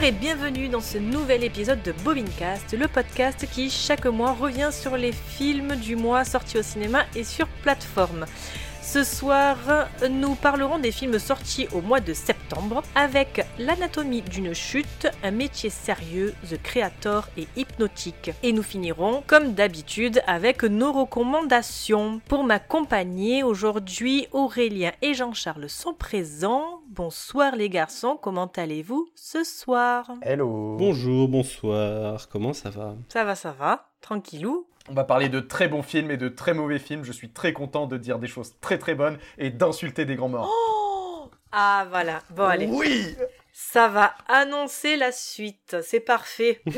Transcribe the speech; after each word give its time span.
Et 0.00 0.12
bienvenue 0.12 0.68
dans 0.68 0.80
ce 0.80 0.96
nouvel 0.96 1.42
épisode 1.42 1.82
de 1.82 1.92
Bobincast, 1.92 2.72
le 2.72 2.86
podcast 2.86 3.46
qui 3.52 3.68
chaque 3.68 4.06
mois 4.06 4.32
revient 4.32 4.70
sur 4.70 4.96
les 4.96 5.12
films 5.12 5.74
du 5.74 5.96
mois 5.96 6.24
sortis 6.24 6.56
au 6.56 6.62
cinéma 6.62 7.04
et 7.16 7.24
sur 7.24 7.46
plateforme. 7.62 8.24
Ce 8.80 9.02
soir, 9.04 9.58
nous 10.08 10.34
parlerons 10.36 10.78
des 10.78 10.92
films 10.92 11.18
sortis 11.18 11.68
au 11.74 11.82
mois 11.82 12.00
de 12.00 12.14
septembre 12.14 12.82
avec 12.94 13.44
L'anatomie 13.58 14.22
d'une 14.22 14.54
chute, 14.54 15.08
un 15.22 15.32
métier 15.32 15.68
sérieux, 15.68 16.32
The 16.48 16.62
Creator 16.62 17.28
et 17.36 17.48
hypnotique. 17.56 18.30
Et 18.42 18.52
nous 18.52 18.62
finirons, 18.62 19.22
comme 19.26 19.52
d'habitude, 19.52 20.22
avec 20.26 20.62
nos 20.62 20.92
recommandations. 20.92 22.22
Pour 22.28 22.44
m'accompagner 22.44 23.42
aujourd'hui, 23.42 24.28
Aurélien 24.32 24.92
et 25.02 25.12
Jean-Charles 25.12 25.68
sont 25.68 25.92
présents. 25.92 26.77
Bonsoir 26.98 27.54
les 27.54 27.70
garçons, 27.70 28.18
comment 28.20 28.50
allez-vous 28.56 29.08
ce 29.14 29.44
soir? 29.44 30.10
Hello 30.20 30.74
Bonjour, 30.76 31.28
bonsoir, 31.28 32.28
comment 32.28 32.52
ça 32.52 32.70
va? 32.70 32.96
Ça 33.08 33.22
va, 33.22 33.36
ça 33.36 33.52
va, 33.52 33.88
tranquillou. 34.00 34.66
On 34.90 34.94
va 34.94 35.04
parler 35.04 35.28
de 35.28 35.38
très 35.38 35.68
bons 35.68 35.84
films 35.84 36.10
et 36.10 36.16
de 36.16 36.28
très 36.28 36.54
mauvais 36.54 36.80
films. 36.80 37.04
Je 37.04 37.12
suis 37.12 37.30
très 37.30 37.52
content 37.52 37.86
de 37.86 37.98
dire 37.98 38.18
des 38.18 38.26
choses 38.26 38.54
très 38.60 38.78
très 38.78 38.96
bonnes 38.96 39.16
et 39.38 39.50
d'insulter 39.50 40.06
des 40.06 40.16
grands 40.16 40.28
morts. 40.28 40.50
Oh 40.52 41.30
ah 41.52 41.86
voilà, 41.88 42.20
bon 42.30 42.46
allez. 42.46 42.66
Oui 42.66 43.14
Ça 43.52 43.86
va 43.86 44.16
annoncer 44.26 44.96
la 44.96 45.12
suite, 45.12 45.76
c'est 45.82 46.00
parfait. 46.00 46.60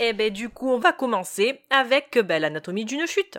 Et 0.00 0.12
ben 0.12 0.30
du 0.30 0.50
coup, 0.50 0.68
on 0.68 0.78
va 0.78 0.92
commencer 0.92 1.62
avec 1.70 2.18
ben, 2.18 2.42
l'anatomie 2.42 2.84
d'une 2.84 3.06
chute. 3.06 3.38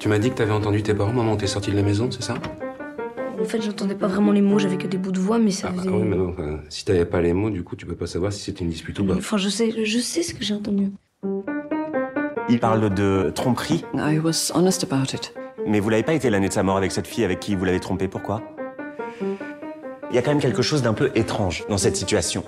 Tu 0.00 0.08
m'as 0.08 0.18
dit 0.18 0.30
que 0.30 0.34
t'avais 0.34 0.52
entendu 0.52 0.82
tes 0.82 0.94
parents 0.94 1.12
moment 1.12 1.34
où 1.34 1.36
t'es 1.36 1.46
sorti 1.46 1.70
de 1.70 1.76
la 1.76 1.82
maison, 1.82 2.10
c'est 2.10 2.22
ça? 2.22 2.32
En 3.38 3.44
fait, 3.44 3.60
j'entendais 3.60 3.94
pas 3.94 4.06
vraiment 4.06 4.32
les 4.32 4.40
mots, 4.40 4.58
j'avais 4.58 4.78
que 4.78 4.86
des 4.86 4.96
bouts 4.96 5.12
de 5.12 5.20
voix, 5.20 5.38
mais 5.38 5.50
ça 5.50 5.68
ah, 5.70 5.76
faisait. 5.76 5.90
oui, 5.90 6.04
mais 6.04 6.16
non, 6.16 6.30
enfin, 6.30 6.60
si 6.70 6.86
t'avais 6.86 7.04
pas 7.04 7.20
les 7.20 7.34
mots, 7.34 7.50
du 7.50 7.62
coup, 7.62 7.76
tu 7.76 7.84
peux 7.84 7.94
pas 7.94 8.06
savoir 8.06 8.32
si 8.32 8.40
c'était 8.40 8.64
une 8.64 8.70
dispute 8.70 8.98
ou 8.98 9.04
pas. 9.04 9.16
Enfin, 9.16 9.36
je 9.36 9.50
sais, 9.50 9.84
je 9.84 9.98
sais 9.98 10.22
ce 10.22 10.32
que 10.32 10.42
j'ai 10.42 10.54
entendu. 10.54 10.90
Il 12.48 12.58
parle 12.60 12.94
de 12.94 13.30
tromperie, 13.34 13.84
I 13.94 14.18
was 14.18 14.50
honest 14.54 14.90
about 14.90 15.14
it. 15.14 15.34
mais 15.66 15.80
vous 15.80 15.90
l'avez 15.90 16.02
pas 16.02 16.14
été 16.14 16.30
l'année 16.30 16.48
de 16.48 16.54
sa 16.54 16.62
mort 16.62 16.78
avec 16.78 16.92
cette 16.92 17.06
fille 17.06 17.24
avec 17.24 17.38
qui 17.38 17.54
vous 17.54 17.66
l'avez 17.66 17.80
trompé, 17.80 18.08
pourquoi? 18.08 18.40
Il 19.20 20.16
y 20.16 20.18
a 20.18 20.22
quand 20.22 20.30
même 20.30 20.40
quelque 20.40 20.62
chose 20.62 20.80
d'un 20.80 20.94
peu 20.94 21.10
étrange 21.14 21.62
dans 21.68 21.78
cette 21.78 21.96
situation. 21.96 22.42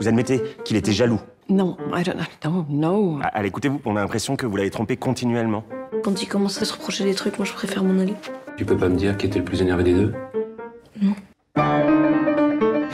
Vous 0.00 0.08
admettez 0.08 0.42
qu'il 0.64 0.76
était 0.76 0.90
jaloux. 0.92 1.20
No, 1.48 1.76
I 1.94 2.02
don't 2.02 2.16
know. 2.44 2.66
No. 2.68 3.20
Ah, 3.22 3.30
Allez, 3.34 3.48
écoutez-vous, 3.48 3.80
on 3.84 3.96
a 3.96 4.00
l'impression 4.00 4.34
que 4.36 4.46
vous 4.46 4.56
l'avez 4.56 4.70
trompé 4.70 4.96
continuellement. 4.96 5.62
Quand 6.02 6.20
il 6.22 6.26
commence 6.26 6.60
à 6.60 6.64
se 6.64 6.72
reprocher 6.72 7.04
des 7.04 7.14
trucs, 7.14 7.38
moi 7.38 7.46
je 7.46 7.52
préfère 7.52 7.84
m'en 7.84 8.00
aller. 8.00 8.14
Tu 8.56 8.64
peux 8.64 8.76
pas 8.76 8.88
me 8.88 8.96
dire 8.96 9.16
qui 9.16 9.26
était 9.26 9.38
le 9.38 9.44
plus 9.44 9.62
énervé 9.62 9.84
des 9.84 9.94
deux? 9.94 10.12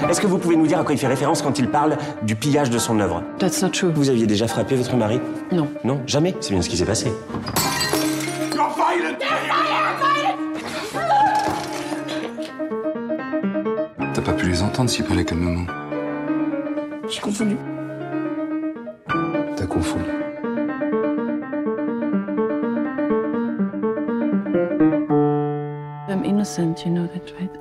Est-ce 0.09 0.21
que 0.21 0.27
vous 0.27 0.37
pouvez 0.39 0.57
nous 0.57 0.67
dire 0.67 0.79
à 0.79 0.85
quoi 0.85 0.93
il 0.93 0.99
fait 0.99 1.07
référence 1.07 1.41
quand 1.41 1.59
il 1.59 1.69
parle 1.69 1.97
du 2.23 2.37
pillage 2.37 2.69
de 2.69 2.79
son 2.79 3.01
œuvre? 3.01 3.23
That's 3.39 3.63
not 3.63 3.71
true. 3.71 3.91
Vous 3.95 4.11
aviez 4.11 4.27
déjà 4.27 4.47
frappé 4.47 4.77
votre 4.77 4.97
mari? 4.97 5.21
Non. 5.51 5.69
Non, 5.85 6.01
jamais. 6.07 6.35
C'est 6.41 6.53
bien 6.53 6.61
ce 6.61 6.69
qui 6.69 6.77
s'est 6.77 6.85
passé. 6.85 7.11
T'as 14.15 14.23
pas 14.23 14.33
pu 14.33 14.49
les 14.49 14.63
entendre 14.63 14.91
s'ils 14.91 15.05
parlaient 15.05 15.25
calmement. 15.25 15.65
J'ai 17.09 17.21
confondu. 17.21 17.57
T'as 19.63 19.69
confondu. 19.69 20.11
I'm 26.09 26.25
innocent, 26.25 26.85
you 26.85 26.91
know 26.91 27.07
that, 27.07 27.33
right? 27.39 27.53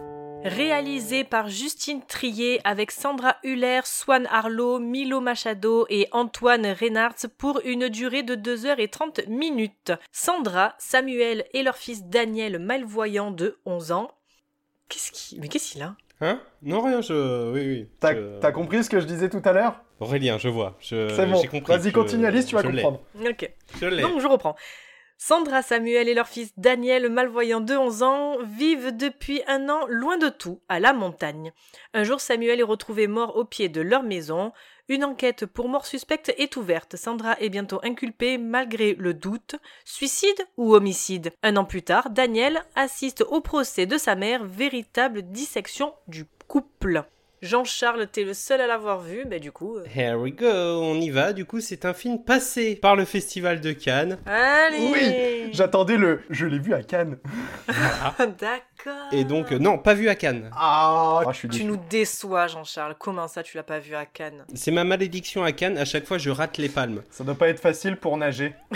Réalisé 0.44 1.24
par 1.24 1.48
Justine 1.48 2.02
Trier 2.02 2.60
avec 2.64 2.90
Sandra 2.90 3.38
Huller, 3.44 3.82
Swan 3.84 4.26
Arlo, 4.32 4.80
Milo 4.80 5.22
Machado 5.22 5.86
et 5.92 6.08
Antoine 6.12 6.66
Reynards 6.66 7.28
pour 7.38 7.62
une 7.66 7.88
durée 7.88 8.24
de 8.24 8.34
2h30 8.34 9.30
minutes. 9.30 9.92
Sandra, 10.12 10.74
Samuel 10.80 11.46
et 11.54 11.62
leur 11.62 11.78
fils 11.78 12.06
Daniel 12.06 12.58
malvoyant 12.58 13.30
de 13.30 13.60
11 13.68 13.92
ans. 13.92 14.10
Qu'est-ce 14.90 15.12
qui... 15.12 15.40
Mais 15.40 15.50
qu'est-ce 15.50 15.74
qu'il 15.74 15.84
a? 15.84 15.96
Hein 16.22 16.40
Non, 16.62 16.82
rien, 16.82 17.02
je. 17.02 17.52
Oui, 17.52 17.68
oui. 17.68 17.88
T'as 18.00 18.14
je- 18.14 18.52
compris 18.52 18.84
ce 18.84 18.90
que 18.90 19.00
je 19.00 19.06
disais 19.06 19.30
tout 19.30 19.42
à 19.44 19.54
l'heure? 19.54 19.82
Aurélien, 20.00 20.38
je 20.38 20.48
vois. 20.48 20.78
Je... 20.80 21.10
C'est 21.10 21.26
bon. 21.26 21.40
j'ai 21.42 21.48
compris. 21.48 21.76
Vas-y, 21.76 21.92
continue 21.92 22.26
Alice, 22.26 22.46
tu 22.46 22.56
vas 22.56 22.64
comprendre. 22.64 23.02
Ok. 23.28 23.50
Je 23.80 23.86
l'ai. 23.88 24.02
Donc 24.02 24.20
je 24.20 24.28
reprends. 24.28 24.56
Sandra, 25.18 25.62
Samuel 25.62 26.10
et 26.10 26.16
leur 26.16 26.28
fils 26.28 26.52
Daniel, 26.58 27.08
malvoyant 27.10 27.62
de 27.62 27.76
11 27.76 28.02
ans, 28.02 28.38
vivent 28.44 28.98
depuis 28.98 29.44
un 29.46 29.70
an 29.70 29.86
loin 29.88 30.18
de 30.18 30.30
tout, 30.30 30.62
à 30.68 30.80
la 30.80 30.94
montagne. 30.94 31.54
Un 31.94 32.04
jour, 32.04 32.20
Samuel 32.20 32.60
est 32.60 32.64
retrouvé 32.64 33.06
mort 33.06 33.36
au 33.36 33.46
pied 33.46 33.70
de 33.70 33.82
leur 33.82 34.02
maison. 34.02 34.52
Une 34.92 35.06
enquête 35.06 35.46
pour 35.46 35.70
mort 35.70 35.86
suspecte 35.86 36.34
est 36.38 36.58
ouverte. 36.58 36.98
Sandra 36.98 37.40
est 37.40 37.48
bientôt 37.48 37.80
inculpée 37.82 38.38
malgré 38.38 38.94
le 38.96 39.14
doute. 39.14 39.56
Suicide 39.86 40.46
ou 40.58 40.76
homicide? 40.76 41.32
Un 41.44 41.56
an 41.56 41.64
plus 41.64 41.82
tard, 41.82 42.10
Daniel 42.10 42.62
assiste 42.76 43.22
au 43.22 43.40
procès 43.40 43.86
de 43.86 43.98
sa 43.98 44.16
mère, 44.16 44.44
véritable 44.44 45.22
dissection 45.22 45.94
du 46.10 46.26
couple. 46.50 47.06
Jean-Charles, 47.42 48.06
t'es 48.06 48.24
le 48.24 48.36
seul 48.36 48.62
à 48.62 48.68
l'avoir 48.68 49.00
vu, 49.00 49.26
mais 49.28 49.40
du 49.40 49.52
coup... 49.52 49.78
euh, 49.78 49.84
Here 49.96 50.14
we 50.16 50.32
go, 50.32 50.46
on 50.46 50.94
y 51.02 51.10
va. 51.10 51.34
Du 51.34 51.44
coup, 51.46 51.60
c'est 51.60 51.86
un 51.86 51.94
film 51.96 52.24
passé 52.24 52.76
par 52.76 52.96
le 52.96 53.04
Festival 53.04 53.62
de 53.62 53.72
Cannes. 53.72 54.20
Allez 54.28 54.78
Oui 54.92 55.50
J'attendais 55.52 55.98
le... 55.98 56.22
Je 56.30 56.46
l'ai 56.46 56.60
vu 56.60 56.76
à 56.76 56.84
Cannes. 56.84 57.18
D'accord. 58.20 59.08
Et 59.12 59.24
donc, 59.24 59.52
euh, 59.52 59.58
non, 59.58 59.80
pas 59.80 59.96
vu 59.96 60.08
à 60.08 60.14
Cannes. 60.14 60.52
Ah, 60.56 61.22
je 61.32 61.36
suis 61.36 61.48
Tu 61.50 61.54
déçu. 61.58 61.66
nous 61.66 61.80
déçois, 61.90 62.46
Jean-Charles. 62.46 62.96
Comment 63.00 63.28
ça, 63.28 63.42
tu 63.42 63.58
l'as 63.58 63.64
pas 63.64 63.80
vu 63.80 63.96
à 63.96 64.06
Cannes? 64.06 64.46
C'est 64.54 64.70
ma 64.72 64.84
malédiction 64.84 65.44
à 65.44 65.52
Cannes. 65.52 65.80
À 65.80 65.86
chaque 65.86 66.06
fois, 66.06 66.20
je 66.20 66.30
rate 66.30 66.60
les 66.60 66.70
palmes. 66.70 67.02
Ça 67.10 67.24
doit 67.24 67.34
pas 67.34 67.48
être 67.50 67.60
facile 67.60 67.98
pour 67.98 68.18
nager. 68.18 68.54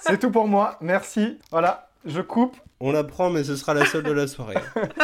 C'est 0.00 0.18
tout 0.18 0.30
pour 0.30 0.46
moi, 0.48 0.76
merci. 0.80 1.38
Voilà, 1.50 1.90
je 2.06 2.20
coupe. 2.20 2.56
On 2.80 2.92
la 2.92 3.04
prend, 3.04 3.30
mais 3.30 3.44
ce 3.44 3.56
sera 3.56 3.74
la 3.74 3.84
seule 3.86 4.02
de 4.04 4.12
la 4.12 4.26
soirée. 4.26 4.54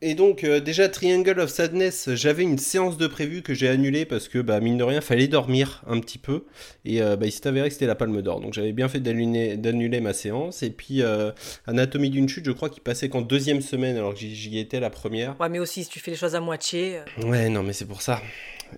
Et 0.00 0.14
donc, 0.14 0.44
euh, 0.44 0.60
déjà, 0.60 0.88
Triangle 0.88 1.40
of 1.40 1.50
Sadness, 1.50 2.10
j'avais 2.14 2.44
une 2.44 2.56
séance 2.58 2.98
de 2.98 3.08
prévu 3.08 3.42
que 3.42 3.52
j'ai 3.52 3.66
annulée 3.68 4.04
parce 4.04 4.28
que, 4.28 4.38
bah, 4.38 4.60
mine 4.60 4.78
de 4.78 4.84
rien, 4.84 5.00
fallait 5.00 5.26
dormir 5.26 5.82
un 5.88 5.98
petit 5.98 6.18
peu. 6.18 6.44
Et 6.84 7.02
euh, 7.02 7.16
bah, 7.16 7.26
il 7.26 7.32
s'est 7.32 7.48
avéré 7.48 7.66
que 7.66 7.72
c'était 7.72 7.88
la 7.88 7.96
palme 7.96 8.22
d'or. 8.22 8.38
Donc, 8.40 8.54
j'avais 8.54 8.70
bien 8.72 8.88
fait 8.88 9.00
d'annuler 9.00 10.00
ma 10.00 10.12
séance. 10.12 10.62
Et 10.62 10.70
puis, 10.70 11.02
euh, 11.02 11.32
Anatomie 11.66 12.10
d'une 12.10 12.28
chute, 12.28 12.44
je 12.44 12.52
crois 12.52 12.70
qu'il 12.70 12.84
passait 12.84 13.08
qu'en 13.08 13.22
deuxième 13.22 13.60
semaine 13.60 13.96
alors 13.96 14.14
que 14.14 14.20
j'y- 14.20 14.36
j'y 14.36 14.56
étais 14.60 14.78
la 14.78 14.90
première. 14.90 15.34
Ouais, 15.40 15.48
mais 15.48 15.58
aussi, 15.58 15.82
si 15.82 15.90
tu 15.90 15.98
fais 15.98 16.12
les 16.12 16.16
choses 16.16 16.36
à 16.36 16.40
moitié... 16.40 16.98
euh, 17.18 17.26
Ouais, 17.28 17.48
non, 17.48 17.64
mais 17.64 17.72
c'est 17.72 17.86
pour 17.86 18.00
ça. 18.00 18.22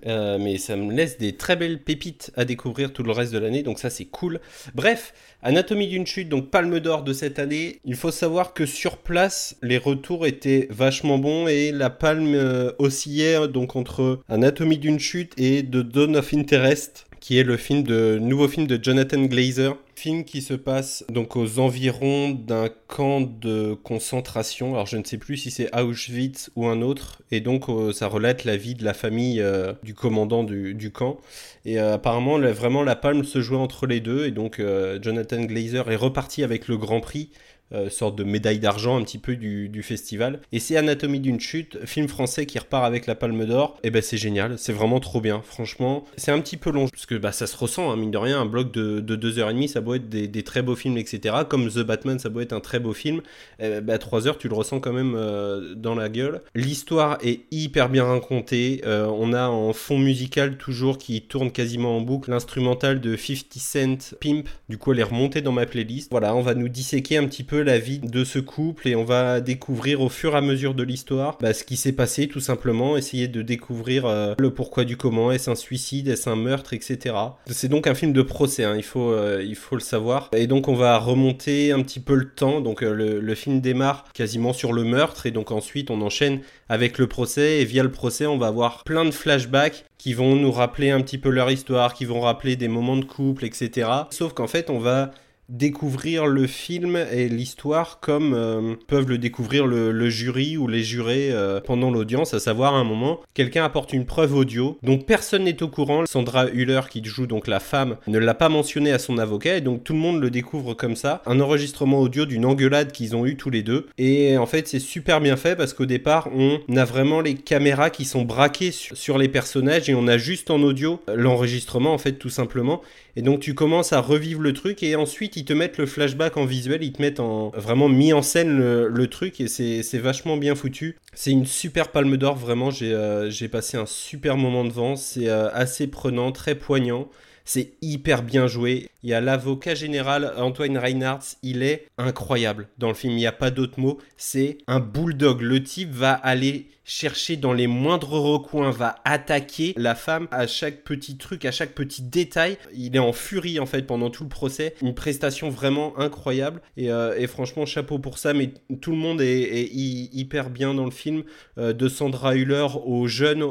Euh, 0.06 0.38
mais 0.38 0.58
ça 0.58 0.76
me 0.76 0.92
laisse 0.92 1.18
des 1.18 1.36
très 1.36 1.56
belles 1.56 1.82
pépites 1.82 2.32
à 2.36 2.44
découvrir 2.44 2.92
tout 2.92 3.02
le 3.02 3.12
reste 3.12 3.32
de 3.32 3.38
l'année, 3.38 3.62
donc 3.62 3.78
ça 3.78 3.90
c'est 3.90 4.04
cool. 4.04 4.40
Bref, 4.74 5.12
Anatomie 5.42 5.88
d'une 5.88 6.06
chute, 6.06 6.28
donc 6.28 6.50
Palme 6.50 6.80
d'Or 6.80 7.02
de 7.02 7.12
cette 7.12 7.38
année. 7.38 7.80
Il 7.84 7.96
faut 7.96 8.10
savoir 8.10 8.52
que 8.52 8.66
sur 8.66 8.98
place, 8.98 9.56
les 9.62 9.78
retours 9.78 10.26
étaient 10.26 10.68
vachement 10.70 11.18
bons 11.18 11.48
et 11.48 11.72
la 11.72 11.90
palme 11.90 12.34
euh, 12.34 12.72
oscillait 12.78 13.48
donc 13.48 13.76
entre 13.76 14.20
Anatomie 14.28 14.78
d'une 14.78 14.98
chute 14.98 15.34
et 15.38 15.62
The 15.62 15.78
Dawn 15.78 16.16
of 16.16 16.32
Interest, 16.34 17.06
qui 17.20 17.38
est 17.38 17.44
le 17.44 17.58
film 17.58 17.82
de 17.82 18.18
nouveau 18.18 18.48
film 18.48 18.66
de 18.66 18.82
Jonathan 18.82 19.22
Glazer. 19.24 19.76
Film 19.94 20.24
qui 20.24 20.40
se 20.40 20.54
passe 20.54 21.04
donc 21.10 21.36
aux 21.36 21.58
environs 21.58 22.30
d'un 22.30 22.70
camp 22.88 23.20
de 23.20 23.74
concentration. 23.74 24.72
Alors 24.72 24.86
je 24.86 24.96
ne 24.96 25.04
sais 25.04 25.18
plus 25.18 25.36
si 25.36 25.50
c'est 25.50 25.74
Auschwitz 25.76 26.50
ou 26.56 26.66
un 26.66 26.80
autre. 26.80 27.20
Et 27.30 27.40
donc 27.40 27.68
euh, 27.68 27.92
ça 27.92 28.06
relate 28.06 28.44
la 28.44 28.56
vie 28.56 28.74
de 28.74 28.84
la 28.84 28.94
famille 28.94 29.42
euh, 29.42 29.74
du 29.82 29.92
commandant 29.92 30.42
du, 30.42 30.90
camp. 30.90 31.18
Et 31.66 31.78
euh, 31.78 31.94
apparemment 31.94 32.38
vraiment 32.38 32.82
la 32.82 32.96
palme 32.96 33.24
se 33.24 33.42
jouait 33.42 33.58
entre 33.58 33.86
les 33.86 34.00
deux. 34.00 34.24
Et 34.24 34.30
donc 34.30 34.60
Jonathan 35.02 35.42
Glazer 35.42 35.90
est 35.90 35.96
reparti 35.96 36.42
avec 36.42 36.68
le 36.68 36.78
Grand 36.78 37.00
Prix. 37.00 37.30
Euh, 37.72 37.88
sorte 37.88 38.16
de 38.16 38.24
médaille 38.24 38.58
d'argent 38.58 38.98
un 38.98 39.02
petit 39.02 39.18
peu 39.18 39.36
du, 39.36 39.82
festival. 39.82 40.40
Et 40.52 40.58
c'est 40.58 40.76
Anatomie 40.76 41.20
d'une 41.20 41.40
chute, 41.40 41.78
film 41.86 42.06
français 42.06 42.44
qui 42.44 42.58
repart 42.58 42.84
avec 42.84 43.06
la 43.06 43.14
Palme 43.14 43.46
d'Or. 43.46 43.78
Et 43.82 43.90
ben 43.90 44.02
c'est 44.02 44.18
génial, 44.18 44.58
c'est 44.58 44.72
vraiment 44.72 45.00
trop 45.00 45.20
bien, 45.20 45.40
franchement. 45.42 46.04
C'est 46.16 46.32
un 46.32 46.40
petit 46.40 46.58
peu 46.58 46.70
long, 46.70 46.86
parce 46.88 47.06
que 47.06 47.14
bah, 47.14 47.32
ça 47.32 47.46
se 47.46 47.56
ressent, 47.56 47.90
hein, 47.90 47.96
mine 47.96 48.10
de 48.10 48.18
rien, 48.18 48.40
un 48.40 48.46
bloc 48.46 48.72
de, 48.72 49.00
de 49.00 49.16
2h30, 49.16 49.68
ça 49.68 49.80
doit 49.80 49.96
être 49.96 50.08
des, 50.08 50.42
très 50.42 50.62
beaux 50.62 50.76
films, 50.76 50.98
etc. 50.98 51.36
Comme 51.48 51.68
The 51.68 51.78
Batman, 51.78 52.18
ça 52.18 52.28
doit 52.28 52.42
être 52.42 52.52
un 52.52 52.60
très 52.60 52.78
beau 52.78 52.92
film. 52.92 53.22
Eh 53.58 53.80
bah, 53.80 53.98
3 53.98 54.26
heures, 54.26 54.38
tu 54.38 54.48
le 54.48 54.54
ressens 54.54 54.80
quand 54.80 54.92
même 54.92 55.14
euh, 55.16 55.74
dans 55.74 55.94
la 55.94 56.08
gueule. 56.08 56.42
L'histoire 56.54 57.18
est 57.22 57.40
hyper 57.50 57.88
bien 57.88 58.04
racontée. 58.04 58.82
Euh, 58.84 59.06
on 59.06 59.32
a 59.32 59.48
en 59.48 59.72
fond 59.72 59.98
musical 59.98 60.56
toujours 60.56 60.98
qui 60.98 61.22
tourne 61.22 61.50
quasiment 61.50 61.96
en 61.96 62.00
boucle 62.00 62.30
l'instrumental 62.30 63.00
de 63.00 63.16
50 63.16 63.52
Cent 63.56 64.14
Pimp. 64.20 64.48
Du 64.68 64.78
coup, 64.78 64.92
elle 64.92 65.00
est 65.00 65.04
remontée 65.04 65.40
dans 65.40 65.52
ma 65.52 65.66
playlist. 65.66 66.10
Voilà, 66.10 66.34
on 66.34 66.42
va 66.42 66.54
nous 66.54 66.68
disséquer 66.68 67.16
un 67.16 67.26
petit 67.26 67.44
peu 67.44 67.59
la 67.60 67.78
vie 67.78 67.98
de 67.98 68.24
ce 68.24 68.38
couple 68.38 68.88
et 68.88 68.96
on 68.96 69.04
va 69.04 69.40
découvrir 69.40 70.00
au 70.00 70.08
fur 70.08 70.34
et 70.34 70.38
à 70.38 70.40
mesure 70.40 70.74
de 70.74 70.82
l'histoire 70.82 71.38
bah, 71.40 71.52
ce 71.52 71.64
qui 71.64 71.76
s'est 71.76 71.92
passé 71.92 72.28
tout 72.28 72.40
simplement, 72.40 72.96
essayer 72.96 73.28
de 73.28 73.42
découvrir 73.42 74.06
euh, 74.06 74.34
le 74.38 74.50
pourquoi 74.52 74.84
du 74.84 74.96
comment, 74.96 75.32
est-ce 75.32 75.50
un 75.50 75.54
suicide, 75.54 76.08
est-ce 76.08 76.28
un 76.28 76.36
meurtre, 76.36 76.72
etc. 76.72 77.14
C'est 77.46 77.68
donc 77.68 77.86
un 77.86 77.94
film 77.94 78.12
de 78.12 78.22
procès, 78.22 78.64
hein, 78.64 78.74
il, 78.76 78.82
faut, 78.82 79.12
euh, 79.12 79.44
il 79.46 79.56
faut 79.56 79.76
le 79.76 79.80
savoir. 79.80 80.28
Et 80.32 80.46
donc 80.46 80.68
on 80.68 80.74
va 80.74 80.98
remonter 80.98 81.72
un 81.72 81.82
petit 81.82 82.00
peu 82.00 82.14
le 82.14 82.28
temps, 82.28 82.60
donc 82.60 82.82
euh, 82.82 82.92
le, 82.92 83.20
le 83.20 83.34
film 83.34 83.60
démarre 83.60 84.04
quasiment 84.12 84.52
sur 84.52 84.72
le 84.72 84.84
meurtre 84.84 85.26
et 85.26 85.30
donc 85.30 85.50
ensuite 85.50 85.90
on 85.90 86.00
enchaîne 86.00 86.40
avec 86.68 86.98
le 86.98 87.06
procès 87.06 87.60
et 87.60 87.64
via 87.64 87.82
le 87.82 87.90
procès 87.90 88.26
on 88.26 88.38
va 88.38 88.48
avoir 88.48 88.84
plein 88.84 89.04
de 89.04 89.10
flashbacks 89.10 89.84
qui 90.00 90.14
vont 90.14 90.34
nous 90.34 90.50
rappeler 90.50 90.90
un 90.90 91.02
petit 91.02 91.18
peu 91.18 91.28
leur 91.28 91.50
histoire, 91.50 91.92
qui 91.92 92.06
vont 92.06 92.22
rappeler 92.22 92.56
des 92.56 92.68
moments 92.68 92.96
de 92.96 93.04
couple, 93.04 93.44
etc. 93.44 93.86
Sauf 94.10 94.32
qu'en 94.32 94.46
fait, 94.46 94.70
on 94.70 94.78
va 94.78 95.10
découvrir 95.50 96.26
le 96.26 96.46
film 96.46 96.96
et 97.12 97.28
l'histoire 97.28 97.98
comme 98.00 98.34
euh, 98.34 98.74
peuvent 98.86 99.08
le 99.08 99.18
découvrir 99.18 99.66
le, 99.66 100.08
jury 100.08 100.56
ou 100.56 100.68
les 100.68 100.82
jurés 100.82 101.30
euh, 101.32 101.60
pendant 101.60 101.90
l'audience, 101.90 102.32
à 102.34 102.40
savoir 102.40 102.74
à 102.74 102.78
un 102.78 102.84
moment, 102.84 103.20
quelqu'un 103.34 103.64
apporte 103.64 103.92
une 103.92 104.06
preuve 104.06 104.34
audio 104.34 104.78
dont 104.82 104.98
personne 104.98 105.44
n'est 105.44 105.62
au 105.62 105.68
courant. 105.68 106.06
Sandra 106.06 106.46
Hüller, 106.48 106.82
qui 106.88 107.04
joue 107.04 107.26
donc 107.26 107.48
la 107.48 107.60
femme, 107.60 107.96
ne 108.06 108.18
l'a 108.18 108.34
pas 108.34 108.48
mentionné 108.48 108.92
à 108.92 108.98
son 108.98 109.18
avocat 109.18 109.56
et 109.56 109.60
donc 109.60 109.82
tout 109.84 109.92
le 109.92 109.98
monde 109.98 110.20
le 110.20 110.30
découvre 110.30 110.74
comme 110.74 110.96
ça. 110.96 111.22
Un 111.26 111.40
enregistrement 111.40 111.98
audio 111.98 112.24
d'une 112.24 112.46
engueulade 112.46 112.92
qu'ils 112.92 113.16
ont 113.16 113.26
eu 113.26 113.36
tous 113.36 113.50
les 113.50 113.62
deux. 113.62 113.88
Et 113.98 114.38
en 114.38 114.46
fait, 114.46 114.68
c'est 114.68 114.78
super 114.78 115.20
bien 115.20 115.36
fait 115.36 115.56
parce 115.56 115.74
qu'au 115.74 115.86
départ, 115.86 116.28
on 116.32 116.60
a 116.76 116.84
vraiment 116.84 117.20
les 117.20 117.34
caméras 117.34 117.90
qui 117.90 118.04
sont 118.04 118.22
braquées 118.22 118.70
sur, 118.70 118.96
sur 118.96 119.18
les 119.18 119.28
personnages 119.28 119.88
et 119.90 119.94
on 119.94 120.06
a 120.06 120.16
juste 120.16 120.50
en 120.50 120.62
audio 120.62 121.00
l'enregistrement 121.12 121.92
en 121.92 121.98
fait 121.98 122.12
tout 122.12 122.30
simplement. 122.30 122.80
Et 123.16 123.22
donc 123.22 123.40
tu 123.40 123.54
commences 123.54 123.92
à 123.92 124.00
revivre 124.00 124.40
le 124.40 124.52
truc 124.52 124.82
et 124.82 124.94
ensuite 124.94 125.36
ils 125.40 125.44
te 125.44 125.54
mettent 125.54 125.78
le 125.78 125.86
flashback 125.86 126.36
en 126.36 126.44
visuel, 126.44 126.82
ils 126.82 126.92
te 126.92 127.00
mettent 127.00 127.18
en 127.18 127.48
vraiment 127.56 127.88
mis 127.88 128.12
en 128.12 128.20
scène 128.20 128.58
le, 128.58 129.06
truc 129.06 129.40
et 129.40 129.48
c'est 129.48 129.98
vachement 129.98 130.36
bien 130.36 130.54
foutu. 130.54 130.98
C'est 131.14 131.30
une 131.30 131.46
super 131.46 131.90
palme 131.90 132.18
d'or, 132.18 132.36
vraiment 132.36 132.70
j'ai 132.70 132.92
euh, 132.92 133.48
passé 133.50 133.78
un 133.78 133.86
super 133.86 134.36
moment 134.36 134.64
devant, 134.64 134.96
c'est 134.96 135.28
euh, 135.28 135.48
assez 135.52 135.86
prenant, 135.86 136.30
très 136.30 136.54
poignant. 136.54 137.08
C'est 137.52 137.72
hyper 137.82 138.22
bien 138.22 138.46
joué. 138.46 138.86
Il 139.02 139.10
y 139.10 139.12
a 139.12 139.20
l'avocat 139.20 139.74
général 139.74 140.32
Antoine 140.36 140.78
Reinhardt, 140.78 141.24
il 141.42 141.64
est 141.64 141.88
incroyable 141.98 142.68
dans 142.78 142.86
le 142.86 142.94
film. 142.94 143.14
Il 143.14 143.16
n'y 143.16 143.26
a 143.26 143.32
pas 143.32 143.50
d'autre 143.50 143.80
mot. 143.80 143.98
C'est 144.16 144.58
un 144.68 144.78
bulldog. 144.78 145.40
Le 145.40 145.60
type 145.60 145.90
va 145.90 146.12
aller 146.12 146.68
chercher 146.84 147.36
dans 147.36 147.52
les 147.52 147.66
moindres 147.66 148.12
recoins, 148.12 148.70
va 148.70 148.94
attaquer 149.04 149.74
la 149.76 149.96
femme 149.96 150.28
à 150.30 150.46
chaque 150.46 150.84
petit 150.84 151.16
truc, 151.16 151.44
à 151.44 151.50
chaque 151.50 151.74
petit 151.74 152.02
détail. 152.02 152.56
Il 152.72 152.94
est 152.94 153.00
en 153.00 153.12
furie 153.12 153.58
en 153.58 153.66
fait 153.66 153.82
pendant 153.82 154.10
tout 154.10 154.22
le 154.22 154.28
procès. 154.28 154.74
Une 154.80 154.94
prestation 154.94 155.48
vraiment 155.50 155.98
incroyable 155.98 156.62
et, 156.76 156.92
euh, 156.92 157.26
franchement 157.26 157.66
chapeau 157.66 157.98
pour 157.98 158.18
ça. 158.18 158.32
Mais 158.32 158.52
tout 158.80 158.92
le 158.92 158.96
monde 158.96 159.20
est, 159.20 159.42
est 159.42 159.64
hy- 159.72 160.08
hyper 160.12 160.50
bien 160.50 160.72
dans 160.72 160.84
le 160.84 160.92
film, 160.92 161.24
euh, 161.58 161.72
de 161.72 161.88
Sandra 161.88 162.36
Hüller 162.36 162.68
au 162.84 163.08
jeune, 163.08 163.42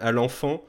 à 0.00 0.12
l'enfant. 0.12 0.62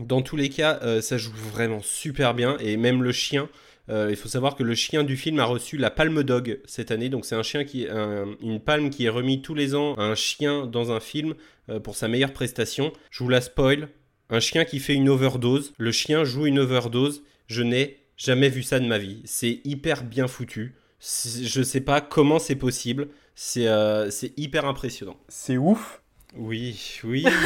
Dans 0.00 0.20
tous 0.22 0.36
les 0.36 0.48
cas, 0.50 0.78
euh, 0.82 1.00
ça 1.00 1.16
joue 1.18 1.32
vraiment 1.52 1.80
super 1.82 2.34
bien 2.34 2.56
et 2.58 2.76
même 2.76 3.02
le 3.02 3.12
chien. 3.12 3.48
euh, 3.88 4.08
il 4.10 4.16
faut 4.16 4.28
savoir 4.28 4.56
que 4.56 4.62
le 4.64 4.74
chien 4.74 5.04
du 5.04 5.16
film 5.16 5.38
a 5.38 5.44
reçu 5.44 5.76
la 5.76 5.90
Palme 5.90 6.22
Dog 6.24 6.60
cette 6.66 6.90
année, 6.90 7.08
donc 7.08 7.24
c'est 7.24 7.36
un 7.36 7.42
chien 7.44 7.64
qui, 7.64 7.86
un- 7.88 8.26
une 8.42 8.60
palme 8.60 8.90
qui 8.90 9.04
est 9.06 9.08
remis 9.08 9.40
tous 9.42 9.54
les 9.54 9.74
ans 9.74 9.94
à 9.94 10.02
un 10.02 10.14
chien 10.16 10.66
dans 10.66 10.90
un 10.92 11.00
film 11.00 11.34
euh, 11.70 11.78
pour 11.80 11.96
sa 11.96 12.08
meilleure 12.08 12.32
prestation. 12.32 12.92
Je 13.10 13.22
vous 13.22 13.30
la 13.30 13.40
spoil. 13.40 13.88
Un 14.28 14.40
chien 14.40 14.64
qui 14.64 14.80
fait 14.80 14.94
une 14.94 15.08
overdose. 15.08 15.72
Le 15.78 15.92
chien 15.92 16.24
joue 16.24 16.46
une 16.46 16.58
overdose. 16.58 17.22
Je 17.46 17.62
n'ai 17.62 17.98
jamais 18.16 18.48
vu 18.48 18.64
ça 18.64 18.80
de 18.80 18.86
ma 18.86 18.98
vie. 18.98 19.22
C'est 19.24 19.60
hyper 19.64 20.02
bien 20.02 20.26
foutu. 20.26 20.74
Je 21.00 21.62
sais 21.62 21.80
pas 21.80 22.00
comment 22.00 22.40
c'est 22.40 22.56
possible. 22.56 23.06
C'est 23.36 23.68
euh, 23.68 24.10
c'est 24.10 24.36
hyper 24.36 24.64
impressionnant. 24.64 25.16
C'est 25.28 25.56
ouf. 25.58 26.02
Oui, 26.34 26.98
oui. 27.04 27.24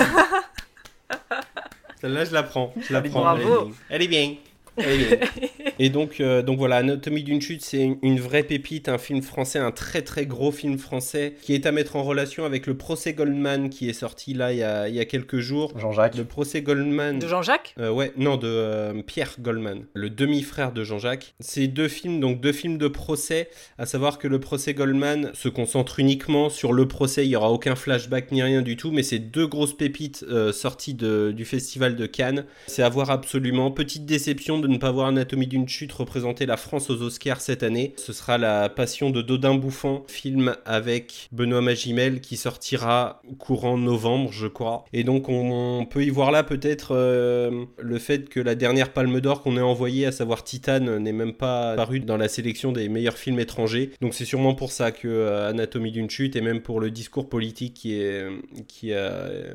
Celle-là, 2.00 2.24
je 2.24 2.32
la 2.32 2.42
prends. 2.42 2.72
Je 2.80 2.92
la 2.92 3.02
prends. 3.02 3.20
Bravo. 3.20 3.72
Elle 3.88 4.02
est 4.02 4.08
bien. 4.08 4.34
Bien. 4.80 5.18
Et 5.78 5.88
donc, 5.88 6.20
euh, 6.20 6.42
donc 6.42 6.58
voilà, 6.58 6.76
Anatomie 6.76 7.22
d'une 7.22 7.40
chute, 7.40 7.62
c'est 7.64 7.80
une, 7.80 7.96
une 8.02 8.20
vraie 8.20 8.42
pépite, 8.42 8.88
un 8.88 8.98
film 8.98 9.22
français, 9.22 9.58
un 9.58 9.70
très 9.70 10.02
très 10.02 10.26
gros 10.26 10.52
film 10.52 10.76
français 10.78 11.34
qui 11.42 11.54
est 11.54 11.64
à 11.64 11.72
mettre 11.72 11.96
en 11.96 12.02
relation 12.02 12.44
avec 12.44 12.66
le 12.66 12.76
procès 12.76 13.14
Goldman 13.14 13.70
qui 13.70 13.88
est 13.88 13.94
sorti 13.94 14.34
là 14.34 14.52
il 14.52 14.58
y 14.58 14.62
a, 14.62 14.88
il 14.88 14.94
y 14.94 15.00
a 15.00 15.06
quelques 15.06 15.38
jours. 15.38 15.72
Jean-Jacques. 15.78 16.16
Le 16.16 16.24
procès 16.24 16.60
Goldman. 16.60 17.18
De 17.18 17.26
Jean-Jacques? 17.26 17.74
Euh, 17.78 17.90
ouais, 17.90 18.12
non, 18.16 18.36
de 18.36 18.46
euh, 18.48 19.02
Pierre 19.02 19.36
Goldman, 19.40 19.84
le 19.94 20.10
demi-frère 20.10 20.72
de 20.72 20.84
Jean-Jacques. 20.84 21.34
C'est 21.40 21.66
deux 21.66 21.88
films, 21.88 22.20
donc 22.20 22.40
deux 22.42 22.52
films 22.52 22.76
de 22.76 22.88
procès, 22.88 23.48
à 23.78 23.86
savoir 23.86 24.18
que 24.18 24.28
le 24.28 24.38
procès 24.38 24.74
Goldman 24.74 25.30
se 25.32 25.48
concentre 25.48 25.98
uniquement 25.98 26.50
sur 26.50 26.72
le 26.74 26.86
procès, 26.88 27.24
il 27.24 27.28
n'y 27.30 27.36
aura 27.36 27.50
aucun 27.50 27.74
flashback 27.74 28.32
ni 28.32 28.42
rien 28.42 28.60
du 28.60 28.76
tout, 28.76 28.90
mais 28.90 29.02
c'est 29.02 29.18
deux 29.18 29.46
grosses 29.46 29.76
pépites 29.76 30.24
euh, 30.28 30.52
sorties 30.52 30.94
de- 30.94 31.32
du 31.34 31.44
festival 31.46 31.96
de 31.96 32.04
Cannes. 32.06 32.44
C'est 32.66 32.82
à 32.82 32.88
voir 32.90 33.10
absolument. 33.10 33.70
Petite 33.70 34.04
déception 34.04 34.58
de 34.58 34.68
ne 34.70 34.78
pas 34.78 34.90
voir 34.90 35.08
Anatomie 35.08 35.46
d'une 35.46 35.68
chute 35.68 35.92
représenter 35.92 36.46
la 36.46 36.56
France 36.56 36.90
aux 36.90 37.02
Oscars 37.02 37.40
cette 37.40 37.62
année. 37.62 37.92
Ce 37.96 38.12
sera 38.12 38.38
La 38.38 38.68
Passion 38.68 39.10
de 39.10 39.22
Dodin 39.22 39.54
Bouffant, 39.54 40.04
film 40.08 40.56
avec 40.64 41.28
Benoît 41.32 41.60
Magimel 41.60 42.20
qui 42.20 42.36
sortira 42.36 43.22
courant 43.38 43.76
novembre, 43.76 44.32
je 44.32 44.46
crois. 44.46 44.84
Et 44.92 45.04
donc 45.04 45.28
on, 45.28 45.86
peut 45.90 46.04
y 46.04 46.10
voir 46.10 46.30
là 46.30 46.42
peut-être 46.42 46.94
euh, 46.94 47.64
le 47.78 47.98
fait 47.98 48.28
que 48.28 48.40
la 48.40 48.54
dernière 48.54 48.92
Palme 48.92 49.20
d'Or 49.20 49.42
qu'on 49.42 49.56
ait 49.56 49.60
envoyée, 49.60 50.06
à 50.06 50.12
savoir 50.12 50.44
Titane, 50.44 50.98
n'est 50.98 51.12
même 51.12 51.34
pas 51.34 51.74
paru 51.74 52.00
dans 52.00 52.16
la 52.16 52.28
sélection 52.28 52.72
des 52.72 52.88
meilleurs 52.88 53.18
films 53.18 53.40
étrangers. 53.40 53.90
Donc 54.00 54.14
c'est 54.14 54.24
sûrement 54.24 54.54
pour 54.54 54.72
ça 54.72 54.92
que 54.92 55.08
euh, 55.08 55.50
Anatomie 55.50 55.92
d'une 55.92 56.10
chute 56.10 56.36
et 56.36 56.40
même 56.40 56.60
pour 56.60 56.80
le 56.80 56.90
discours 56.90 57.28
politique 57.28 57.74
qui 57.74 58.92
a 58.94 59.54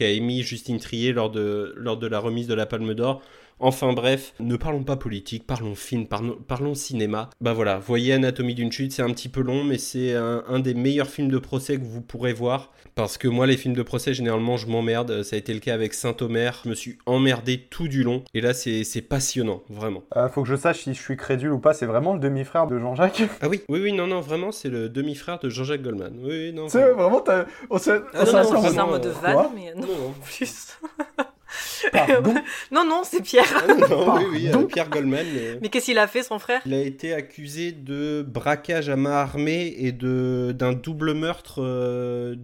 émis 0.00 0.42
Justine 0.42 0.78
Trier 0.78 1.12
lors 1.12 1.30
de 1.30 2.06
la 2.06 2.18
remise 2.18 2.46
de 2.46 2.54
la 2.54 2.66
Palme 2.66 2.94
d'Or. 2.94 3.22
Enfin 3.60 3.92
bref, 3.92 4.34
ne 4.40 4.56
parlons 4.56 4.82
pas 4.84 4.96
politique, 4.96 5.46
parlons 5.46 5.74
film, 5.74 6.06
parlons, 6.06 6.36
parlons 6.46 6.74
cinéma. 6.74 7.30
Bah 7.40 7.52
voilà, 7.52 7.78
voyez 7.78 8.12
Anatomie 8.12 8.54
d'une 8.54 8.72
chute, 8.72 8.92
c'est 8.92 9.02
un 9.02 9.10
petit 9.10 9.28
peu 9.28 9.40
long, 9.40 9.64
mais 9.64 9.78
c'est 9.78 10.14
un, 10.14 10.44
un 10.48 10.58
des 10.58 10.74
meilleurs 10.74 11.08
films 11.08 11.28
de 11.30 11.38
procès 11.38 11.76
que 11.76 11.84
vous 11.84 12.00
pourrez 12.00 12.32
voir. 12.32 12.72
Parce 12.94 13.18
que 13.18 13.26
moi, 13.26 13.46
les 13.48 13.56
films 13.56 13.74
de 13.74 13.82
procès, 13.82 14.14
généralement, 14.14 14.56
je 14.56 14.68
m'emmerde. 14.68 15.24
Ça 15.24 15.34
a 15.34 15.38
été 15.38 15.52
le 15.52 15.58
cas 15.58 15.74
avec 15.74 15.94
Saint-Omer. 15.94 16.60
Je 16.64 16.68
me 16.68 16.74
suis 16.74 16.96
emmerdé 17.06 17.58
tout 17.58 17.88
du 17.88 18.04
long. 18.04 18.22
Et 18.34 18.40
là, 18.40 18.54
c'est 18.54 18.84
passionnant, 19.02 19.62
vraiment. 19.68 20.04
Euh, 20.16 20.28
faut 20.28 20.42
que 20.42 20.48
je 20.48 20.54
sache 20.54 20.82
si 20.82 20.94
je 20.94 21.00
suis 21.00 21.16
crédule 21.16 21.50
ou 21.50 21.58
pas. 21.58 21.74
C'est 21.74 21.86
vraiment 21.86 22.14
le 22.14 22.20
demi-frère 22.20 22.68
de 22.68 22.78
Jean-Jacques? 22.78 23.22
Ah 23.40 23.48
oui, 23.48 23.62
oui, 23.68 23.80
oui, 23.82 23.92
non, 23.92 24.06
non, 24.06 24.20
vraiment, 24.20 24.52
c'est 24.52 24.68
le 24.68 24.88
demi-frère 24.88 25.40
de 25.40 25.48
Jean-Jacques 25.48 25.82
Goldman. 25.82 26.14
Oui, 26.20 26.28
oui, 26.28 26.52
non. 26.52 26.68
C'est 26.68 26.88
vraiment. 26.92 27.24
on 27.68 27.78
s'est. 27.78 28.00
Ah 28.12 28.20
on 28.20 28.24
s'est 28.26 28.32
non, 28.32 28.52
non, 28.52 28.78
en 28.82 28.86
mode, 28.90 29.06
euh, 29.06 29.12
van, 29.22 29.52
mais 29.54 29.74
non, 29.74 29.86
Non, 29.88 29.98
non. 29.98 30.14
plus. 30.24 30.78
Pardon. 31.92 32.34
non, 32.72 32.84
non, 32.84 33.02
c'est 33.04 33.22
Pierre. 33.22 33.44
Ah 33.68 33.74
non, 33.74 33.88
non, 33.88 34.16
oui, 34.16 34.24
oui, 34.32 34.48
euh. 34.52 34.62
Pierre 34.64 34.88
Goldman. 34.90 35.26
mais- 35.34 35.58
Mais 35.62 35.68
qu'est-ce 35.68 35.86
qu'il 35.86 35.98
a 35.98 36.06
fait, 36.06 36.22
son 36.22 36.38
frère? 36.38 36.60
Il 36.66 36.74
a 36.74 36.80
été 36.80 37.12
accusé 37.14 37.72
de 37.72 38.24
braquage 38.26 38.88
à 38.88 38.96
main 38.96 39.12
armée 39.12 39.74
et 39.78 39.92
de 39.92 40.54
d'un 40.56 40.72
double 40.72 41.14
meurtre 41.14 41.56
euh, 41.62 42.34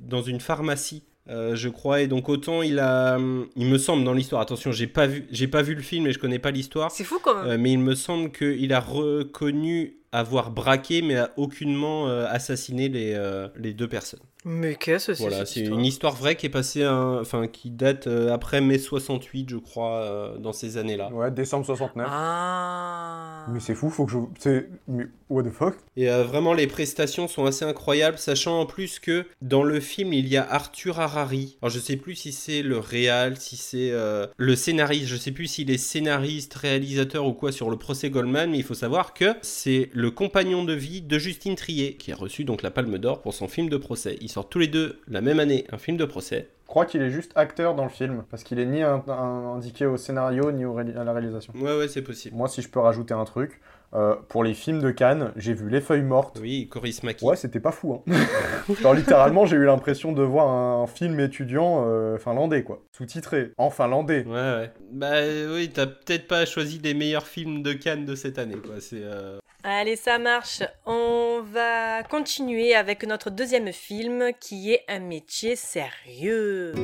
dans 0.00 0.22
une 0.22 0.40
pharmacie. 0.40 1.02
euh, 1.30 1.56
je 1.56 1.70
crois 1.70 2.02
et 2.02 2.06
donc 2.06 2.28
autant 2.28 2.60
il 2.60 2.78
a 2.78 3.16
hum, 3.16 3.46
il 3.56 3.66
me 3.66 3.78
semble 3.78 4.04
dans 4.04 4.12
l'histoire 4.12 4.42
attention 4.42 4.72
j'ai 4.72 4.86
pas 4.86 5.06
vu 5.06 5.24
j'ai 5.30 5.48
pas 5.48 5.62
vu 5.62 5.74
le 5.74 5.80
film 5.80 6.06
et 6.06 6.12
je 6.12 6.18
connais 6.18 6.38
pas 6.38 6.50
l'histoire 6.50 6.90
C'est 6.90 7.02
fou 7.04 7.18
quand 7.22 7.34
même. 7.36 7.46
euh, 7.52 7.56
mais 7.58 7.72
il 7.72 7.78
me 7.78 7.94
semble 7.94 8.30
qu'il 8.30 8.70
a 8.74 8.80
reconnu 8.80 9.96
avoir 10.18 10.50
braqué 10.50 11.02
mais 11.02 11.16
a 11.16 11.30
aucunement 11.36 12.08
euh, 12.08 12.26
assassiné 12.28 12.88
les, 12.88 13.12
euh, 13.14 13.48
les 13.56 13.72
deux 13.74 13.88
personnes 13.88 14.20
Mais 14.44 14.74
qu'est-ce 14.76 15.08
que 15.08 15.14
c'est 15.14 15.22
voilà 15.22 15.44
c'est 15.46 15.60
histoire 15.60 15.78
une 15.78 15.84
histoire 15.86 16.14
vraie 16.16 16.36
qui 16.36 16.46
est 16.46 16.50
passée 16.50 16.82
un- 16.84 17.18
enfin 17.20 17.46
qui 17.46 17.70
date 17.70 18.06
euh, 18.06 18.32
après 18.32 18.60
mai 18.60 18.78
68 18.78 19.50
je 19.50 19.56
crois 19.56 19.96
euh, 20.02 20.38
dans 20.38 20.52
ces 20.52 20.76
années 20.76 20.96
là 20.96 21.10
Ouais, 21.12 21.30
décembre 21.30 21.66
69. 21.66 22.06
Ah. 22.10 23.46
Mais 23.52 23.60
c'est 23.60 23.74
fou, 23.74 23.90
faut 23.90 24.06
que 24.06 24.12
je. 24.12 24.18
C'est. 24.38 24.68
Mais 24.88 25.04
what 25.28 25.42
the 25.42 25.50
fuck? 25.50 25.74
Et 25.96 26.10
euh, 26.10 26.24
vraiment, 26.24 26.54
les 26.54 26.66
prestations 26.66 27.28
sont 27.28 27.44
assez 27.44 27.64
incroyables, 27.64 28.16
sachant 28.18 28.60
en 28.60 28.66
plus 28.66 28.98
que 29.00 29.26
dans 29.42 29.62
le 29.62 29.80
film, 29.80 30.12
il 30.14 30.28
y 30.28 30.36
a 30.36 30.46
Arthur 30.50 30.98
Harari. 31.00 31.58
Alors, 31.60 31.70
je 31.70 31.78
sais 31.78 31.96
plus 31.96 32.14
si 32.14 32.32
c'est 32.32 32.62
le 32.62 32.78
réal, 32.78 33.36
si 33.36 33.56
c'est 33.56 33.90
euh, 33.92 34.26
le 34.38 34.56
scénariste, 34.56 35.06
je 35.08 35.16
sais 35.16 35.30
plus 35.32 35.46
s'il 35.46 35.70
est 35.70 35.76
scénariste, 35.78 36.54
réalisateur 36.54 37.26
ou 37.26 37.32
quoi 37.34 37.52
sur 37.52 37.68
le 37.70 37.76
procès 37.76 38.08
Goldman, 38.10 38.50
mais 38.50 38.58
il 38.58 38.64
faut 38.64 38.74
savoir 38.74 39.12
que 39.14 39.34
c'est 39.42 39.90
le 39.92 40.03
compagnon 40.10 40.64
de 40.64 40.72
vie 40.72 41.02
de 41.02 41.18
Justine 41.18 41.54
Trier, 41.56 41.94
qui 41.94 42.12
a 42.12 42.16
reçu 42.16 42.44
donc 42.44 42.62
la 42.62 42.70
Palme 42.70 42.98
d'Or 42.98 43.22
pour 43.22 43.34
son 43.34 43.48
film 43.48 43.68
de 43.68 43.76
procès. 43.76 44.16
Ils 44.20 44.28
sortent 44.30 44.50
tous 44.50 44.58
les 44.58 44.68
deux 44.68 45.00
la 45.08 45.20
même 45.20 45.40
année 45.40 45.64
un 45.72 45.78
film 45.78 45.96
de 45.96 46.04
procès. 46.04 46.48
Je 46.64 46.68
crois 46.68 46.86
qu'il 46.86 47.02
est 47.02 47.10
juste 47.10 47.32
acteur 47.34 47.74
dans 47.74 47.84
le 47.84 47.90
film. 47.90 48.24
Parce 48.30 48.42
qu'il 48.42 48.58
est 48.58 48.64
ni 48.66 48.82
un- 48.82 49.02
un- 49.06 49.54
indiqué 49.56 49.84
au 49.86 49.96
scénario 49.98 50.50
ni 50.50 50.64
au 50.64 50.76
à 50.78 50.82
la 50.82 51.12
réalisation. 51.12 51.52
Ouais, 51.56 51.76
ouais, 51.76 51.88
c'est 51.88 52.00
possible. 52.02 52.34
Moi, 52.36 52.48
si 52.48 52.62
je 52.62 52.68
peux 52.68 52.80
rajouter 52.80 53.14
un 53.14 53.24
truc, 53.24 53.60
Euh, 53.96 54.16
pour 54.28 54.42
les 54.42 54.54
films 54.54 54.80
de 54.80 54.90
Cannes, 54.90 55.30
j'ai 55.36 55.52
vu 55.54 55.70
Les 55.70 55.80
Feuilles 55.80 56.02
Mortes. 56.02 56.38
Oui, 56.42 56.66
Coris 56.68 56.98
Maki. 57.04 57.24
Ouais, 57.24 57.36
c'était 57.36 57.60
pas 57.60 57.70
fou. 57.70 57.94
Hein. 57.94 58.02
Genre 58.82 58.92
littéralement, 58.92 59.46
j'ai 59.46 59.54
eu 59.54 59.64
l'impression 59.66 60.10
de 60.10 60.20
voir 60.20 60.48
un 60.48 60.88
film 60.88 61.20
étudiant 61.20 61.84
euh, 61.86 62.18
finlandais, 62.18 62.64
quoi. 62.64 62.82
Sous-titré, 62.90 63.52
en 63.56 63.70
finlandais. 63.70 64.24
Ouais, 64.26 64.32
ouais. 64.32 64.72
Bah 64.90 65.12
oui, 65.54 65.70
t'as 65.72 65.86
peut-être 65.86 66.26
pas 66.26 66.44
choisi 66.44 66.80
les 66.82 66.92
meilleurs 66.92 67.28
films 67.28 67.62
de 67.62 67.72
Cannes 67.72 68.04
de 68.04 68.16
cette 68.16 68.40
année, 68.40 68.56
quoi. 68.56 68.80
C'est. 68.80 68.98
euh, 69.04 69.38
Allez, 69.66 69.96
ça 69.96 70.18
marche. 70.18 70.62
On 70.84 71.40
va 71.50 72.02
continuer 72.02 72.74
avec 72.74 73.06
notre 73.06 73.30
deuxième 73.30 73.72
film 73.72 74.32
qui 74.38 74.74
est 74.74 74.84
un 74.88 74.98
métier 74.98 75.56
sérieux. 75.56 76.74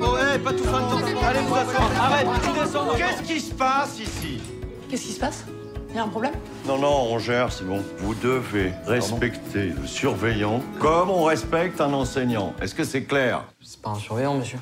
Qu'est-ce 2.96 3.22
qui 3.22 3.38
se 3.38 3.52
passe 3.52 4.00
ici? 4.00 4.40
Qu'est-ce 4.88 5.02
qui 5.02 5.12
se 5.12 5.20
passe? 5.20 5.44
Il 5.90 5.96
y 5.96 5.98
a 5.98 6.04
un 6.04 6.08
problème? 6.08 6.32
Non, 6.66 6.78
non, 6.78 7.08
on 7.10 7.18
gère, 7.18 7.52
c'est 7.52 7.64
bon. 7.64 7.84
Vous 7.98 8.14
devez 8.14 8.72
respecter 8.86 9.74
le 9.78 9.86
surveillant 9.86 10.62
comme 10.80 11.10
on 11.10 11.24
respecte 11.24 11.82
un 11.82 11.92
enseignant. 11.92 12.54
Est-ce 12.62 12.74
que 12.74 12.84
c'est 12.84 13.04
clair? 13.04 13.44
C'est 13.60 13.82
pas 13.82 13.90
un 13.90 13.98
surveillant, 13.98 14.36
monsieur. 14.36 14.58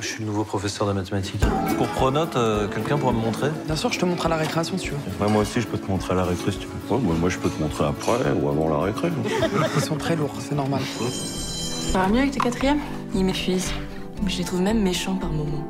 Je 0.00 0.06
suis 0.06 0.20
le 0.20 0.26
nouveau 0.26 0.44
professeur 0.44 0.86
de 0.86 0.92
mathématiques. 0.92 1.42
Pour 1.76 1.88
Pronote, 1.88 2.36
euh, 2.36 2.68
quelqu'un 2.68 2.96
pourra 2.98 3.12
me 3.12 3.18
montrer? 3.18 3.50
Bien 3.66 3.74
sûr, 3.74 3.92
je 3.92 3.98
te 3.98 4.04
montre 4.04 4.26
à 4.26 4.28
la 4.28 4.36
récréation 4.36 4.78
si 4.78 4.84
tu 4.84 4.90
veux. 4.92 4.96
Ouais, 5.24 5.30
Moi 5.30 5.42
aussi, 5.42 5.60
je 5.60 5.66
peux 5.66 5.76
te 5.78 5.90
montrer 5.90 6.12
à 6.12 6.16
la 6.16 6.24
récré 6.24 6.52
si 6.52 6.58
tu 6.58 6.66
veux. 6.68 6.94
Ouais, 6.94 7.02
moi, 7.02 7.14
moi, 7.18 7.28
je 7.28 7.38
peux 7.38 7.50
te 7.50 7.60
montrer 7.60 7.84
après 7.84 8.30
ou 8.40 8.48
avant 8.48 8.68
la 8.68 8.78
récré. 8.78 9.10
Ils 9.76 9.82
sont 9.82 9.96
très 9.96 10.14
lourds, 10.14 10.34
c'est 10.38 10.54
normal. 10.54 10.80
Ça 11.92 11.98
va 11.98 12.08
mieux 12.08 12.20
avec 12.20 12.30
tes 12.30 12.38
quatrièmes? 12.38 12.78
Ils 13.14 13.24
m'épuisent. 13.24 13.72
Je 14.26 14.38
les 14.38 14.44
trouve 14.44 14.60
même 14.60 14.80
méchants 14.80 15.16
par 15.16 15.30
moments. 15.30 15.66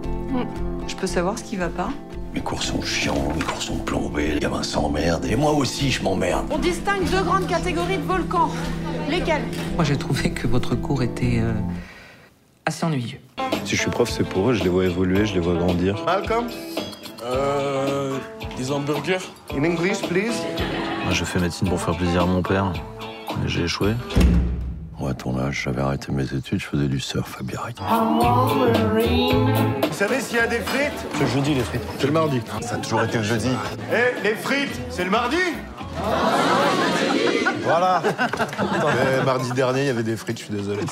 Je 0.86 0.94
peux 0.94 1.06
savoir 1.06 1.38
ce 1.38 1.44
qui 1.44 1.56
va 1.56 1.68
pas? 1.68 1.88
Mes 2.34 2.40
cours 2.40 2.62
sont 2.62 2.82
chiants, 2.82 3.32
mes 3.34 3.42
cours 3.42 3.62
sont 3.62 3.78
plombés, 3.78 4.34
les 4.34 4.40
gamins 4.40 4.62
s'emmerdent, 4.62 5.24
et 5.24 5.34
moi 5.36 5.52
aussi, 5.52 5.90
je 5.90 6.02
m'emmerde. 6.02 6.46
On 6.50 6.58
distingue 6.58 7.08
deux 7.10 7.22
grandes 7.22 7.46
catégories 7.46 7.96
de 7.96 8.02
volcans. 8.02 8.50
Lesquels? 9.08 9.42
Moi, 9.74 9.84
j'ai 9.84 9.96
trouvé 9.96 10.30
que 10.32 10.46
votre 10.46 10.74
cours 10.74 11.02
était 11.02 11.38
euh, 11.40 11.52
assez 12.66 12.84
ennuyeux. 12.84 13.18
Si 13.64 13.76
je 13.76 13.80
suis 13.82 13.90
prof, 13.90 14.08
c'est 14.10 14.24
pour 14.28 14.50
eux. 14.50 14.54
Je 14.54 14.62
les 14.62 14.68
vois 14.70 14.84
évoluer, 14.84 15.26
je 15.26 15.34
les 15.34 15.40
vois 15.40 15.54
grandir. 15.54 15.96
Malcolm 16.06 16.46
Euh. 17.24 18.16
Des 18.56 18.72
hamburgers 18.72 19.18
In 19.56 19.62
English, 19.64 20.00
please 20.08 20.34
Moi, 21.04 21.12
je 21.12 21.24
fais 21.24 21.38
médecine 21.38 21.68
pour 21.68 21.80
faire 21.80 21.96
plaisir 21.96 22.22
à 22.22 22.26
mon 22.26 22.42
père. 22.42 22.72
Mais 23.40 23.48
j'ai 23.48 23.62
échoué. 23.64 23.92
Ouais, 24.98 25.12
à 25.12 25.14
ton 25.14 25.38
âge, 25.38 25.62
j'avais 25.64 25.80
arrêté 25.80 26.10
mes 26.10 26.24
études, 26.24 26.58
je 26.60 26.66
faisais 26.66 26.88
du 26.88 26.98
surf 26.98 27.36
à 27.38 27.44
Biarritz. 27.44 27.76
Vous 27.80 29.92
savez 29.92 30.20
s'il 30.20 30.38
y 30.38 30.40
a 30.40 30.48
des 30.48 30.58
frites? 30.58 31.06
C'est 31.14 31.26
jeudi, 31.28 31.54
les 31.54 31.60
frites. 31.60 31.82
C'est 32.00 32.06
le 32.08 32.12
mardi. 32.12 32.40
Ça 32.62 32.74
a 32.74 32.78
toujours 32.78 33.02
été 33.02 33.18
le 33.18 33.24
jeudi. 33.24 33.50
Eh, 33.92 34.22
les 34.24 34.34
frites, 34.34 34.80
c'est 34.90 35.04
le 35.04 35.10
mardi 35.10 35.36
Voilà 37.68 38.02
mardi 39.24 39.52
dernier, 39.52 39.82
il 39.82 39.86
y 39.86 39.90
avait 39.90 40.02
des 40.02 40.16
frites, 40.16 40.38
je 40.38 40.44
suis 40.44 40.54
désolé. 40.54 40.82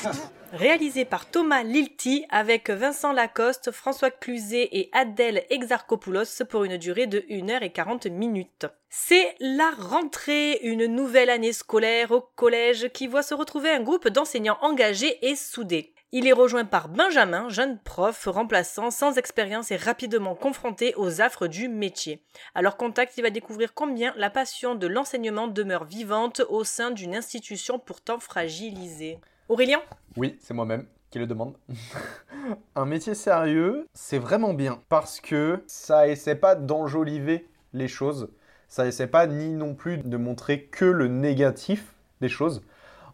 Réalisé 0.53 1.07
par 1.07 1.27
Thomas 1.27 1.63
Lilti 1.63 2.27
avec 2.29 2.69
Vincent 2.69 3.13
Lacoste, 3.13 3.71
François 3.71 4.11
Cluzet 4.11 4.69
et 4.73 4.91
Adèle 4.93 5.45
Exarchopoulos 5.49 6.45
pour 6.49 6.65
une 6.65 6.77
durée 6.77 7.07
de 7.07 7.21
1h40 7.31 8.11
minutes. 8.11 8.67
C'est 8.91 9.35
la 9.41 9.71
rentrée, 9.71 10.61
une 10.63 10.87
nouvelle 10.87 11.31
année 11.31 11.55
scolaire 11.55 12.13
au 12.13 12.21
collège 12.21 12.91
qui 12.93 13.07
voit 13.07 13.23
se 13.23 13.35
retrouver 13.35 13.71
un 13.71 13.81
groupe 13.81 14.09
d'enseignants 14.09 14.59
engagés 14.61 15.19
et 15.27 15.35
soudés. 15.35 15.96
Il 16.19 16.27
est 16.27 16.33
rejoint 16.33 16.65
par 16.65 16.89
Benjamin, 16.89 17.51
jeune 17.51 17.79
prof 17.79 18.27
remplaçant 18.27 18.91
sans 18.91 19.19
expérience 19.19 19.71
et 19.71 19.77
rapidement 19.77 20.35
confronté 20.35 20.95
aux 20.97 21.21
affres 21.21 21.47
du 21.47 21.69
métier. 21.69 22.23
À 22.55 22.63
leur 22.63 22.79
contact, 22.79 23.19
il 23.19 23.23
va 23.23 23.29
découvrir 23.29 23.75
combien 23.75 24.15
la 24.17 24.31
passion 24.31 24.77
de 24.77 24.87
l'enseignement 24.87 25.47
demeure 25.47 25.85
vivante 25.85 26.41
au 26.49 26.65
sein 26.65 26.91
d'une 26.91 27.15
institution 27.15 27.79
pourtant 27.79 28.19
fragilisée. 28.19 29.19
Aurélien? 29.51 29.83
Oui, 30.17 30.39
c'est 30.41 30.55
moi-même 30.55 30.87
qui 31.11 31.19
le 31.19 31.27
demande. 31.27 31.55
un 32.75 32.87
métier 32.87 33.15
sérieux, 33.15 33.87
c'est 33.93 34.19
vraiment 34.19 34.55
bien 34.55 34.81
parce 34.89 35.21
que 35.21 35.63
ça 35.67 36.09
essaie 36.09 36.37
pas 36.37 36.55
d'enjoliver 36.55 37.47
les 37.75 37.89
choses. 37.89 38.31
Ça 38.69 38.87
essaie 38.87 39.07
pas 39.07 39.27
ni 39.27 39.51
non 39.51 39.75
plus 39.75 39.99
de 39.99 40.17
montrer 40.17 40.63
que 40.65 40.87
le 40.87 41.09
négatif 41.09 41.93
des 42.23 42.31
choses. 42.31 42.63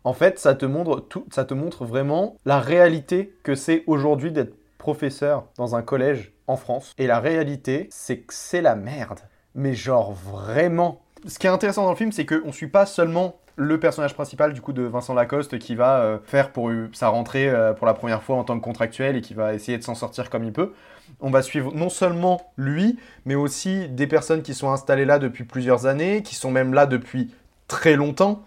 En 0.05 0.13
fait, 0.13 0.39
ça 0.39 0.55
te 0.55 0.67
montre 0.67 1.07
ça 1.31 1.45
te 1.45 1.55
montre 1.55 1.85
vraiment 1.85 2.37
la 2.45 2.59
réalité 2.59 3.35
que 3.43 3.55
c'est 3.55 3.85
aujourd'hui 3.87 4.33
d'être 4.33 4.55
professeur 4.79 5.45
dans 5.57 5.77
un 5.77 5.83
collège 5.83 6.33
en 6.49 6.57
France. 6.57 6.93
Et 6.99 7.07
la 7.07 7.21
réalité, 7.21 7.89
c'est 7.91 8.19
que 8.19 8.35
c'est 8.35 8.63
la 8.63 8.75
merde. 8.75 9.21
Mais 9.55 9.75
genre 9.75 10.13
vraiment. 10.13 11.03
Ce 11.27 11.39
qui 11.39 11.47
est 11.47 11.51
intéressant 11.51 11.85
dans 11.85 11.91
le 11.91 11.97
film, 11.97 12.11
c'est 12.11 12.27
qu'on 12.27 12.53
suit 12.53 12.67
pas 12.67 12.85
seulement 12.85 13.37
le 13.57 13.79
personnage 13.79 14.15
principal 14.15 14.55
du 14.55 14.61
coup 14.61 14.73
de 14.73 14.83
Vincent 14.83 15.15
Lacoste 15.15 15.59
qui 15.59 15.75
va 15.75 16.01
euh, 16.01 16.19
faire 16.25 16.51
pour 16.51 16.71
sa 16.95 17.09
rentrée 17.09 17.49
euh, 17.49 17.75
pour 17.75 17.87
la 17.87 17.95
première 17.95 18.23
fois 18.23 18.37
en 18.37 18.45
tant 18.45 18.59
que 18.59 18.65
contractuel 18.65 19.15
et 19.15 19.21
qui 19.21 19.35
va 19.35 19.55
essayer 19.55 19.77
de 19.77 19.83
s'en 19.83 19.95
sortir 19.95 20.31
comme 20.31 20.43
il 20.43 20.53
peut. 20.53 20.73
On 21.21 21.31
va 21.31 21.43
suivre 21.43 21.73
non 21.75 21.91
seulement 21.91 22.41
lui, 22.57 22.99
mais 23.27 23.35
aussi 23.35 23.89
des 23.89 24.07
personnes 24.07 24.43
qui 24.43 24.55
sont 24.55 24.71
installées 24.71 25.05
là 25.05 25.19
depuis 25.19 25.45
plusieurs 25.45 25.87
années, 25.87 26.23
qui 26.23 26.35
sont 26.35 26.51
même 26.51 26.73
là 26.73 26.87
depuis 26.87 27.31
très 27.69 27.95
longtemps, 27.95 28.43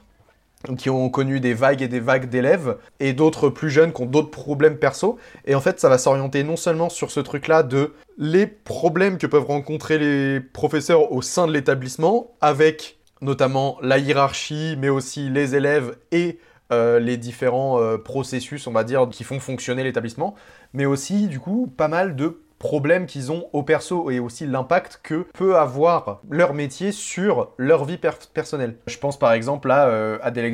qui 0.77 0.89
ont 0.89 1.09
connu 1.09 1.39
des 1.39 1.53
vagues 1.53 1.81
et 1.81 1.87
des 1.87 1.99
vagues 1.99 2.29
d'élèves, 2.29 2.77
et 2.99 3.13
d'autres 3.13 3.49
plus 3.49 3.69
jeunes 3.69 3.93
qui 3.93 4.01
ont 4.01 4.05
d'autres 4.05 4.31
problèmes 4.31 4.77
perso. 4.77 5.17
Et 5.45 5.55
en 5.55 5.61
fait, 5.61 5.79
ça 5.79 5.89
va 5.89 5.97
s'orienter 5.97 6.43
non 6.43 6.55
seulement 6.55 6.89
sur 6.89 7.11
ce 7.11 7.19
truc-là 7.19 7.63
de 7.63 7.93
les 8.17 8.47
problèmes 8.47 9.17
que 9.17 9.27
peuvent 9.27 9.45
rencontrer 9.45 9.97
les 9.97 10.39
professeurs 10.39 11.11
au 11.11 11.21
sein 11.21 11.47
de 11.47 11.51
l'établissement, 11.53 12.31
avec 12.41 12.97
notamment 13.21 13.77
la 13.81 13.97
hiérarchie, 13.97 14.75
mais 14.79 14.89
aussi 14.89 15.29
les 15.29 15.55
élèves 15.55 15.97
et 16.11 16.39
euh, 16.71 16.99
les 16.99 17.17
différents 17.17 17.79
euh, 17.79 17.97
processus, 17.97 18.65
on 18.67 18.71
va 18.71 18.83
dire, 18.83 19.07
qui 19.09 19.23
font 19.23 19.39
fonctionner 19.39 19.83
l'établissement, 19.83 20.35
mais 20.73 20.85
aussi, 20.85 21.27
du 21.27 21.39
coup, 21.39 21.71
pas 21.77 21.87
mal 21.87 22.15
de 22.15 22.41
problèmes 22.59 23.05
qu'ils 23.05 23.31
ont 23.31 23.47
au 23.53 23.63
perso 23.63 24.09
et 24.09 24.19
aussi 24.19 24.45
l'impact 24.45 24.99
que 25.03 25.25
peut 25.33 25.57
avoir 25.57 26.21
leur 26.29 26.53
métier 26.53 26.91
sur 26.91 27.51
leur 27.57 27.85
vie 27.85 27.97
per- 27.97 28.11
personnelle. 28.33 28.77
Je 28.87 28.97
pense 28.97 29.19
par 29.19 29.33
exemple 29.33 29.71
à 29.71 29.87
euh, 29.87 30.17
Adèle 30.21 30.45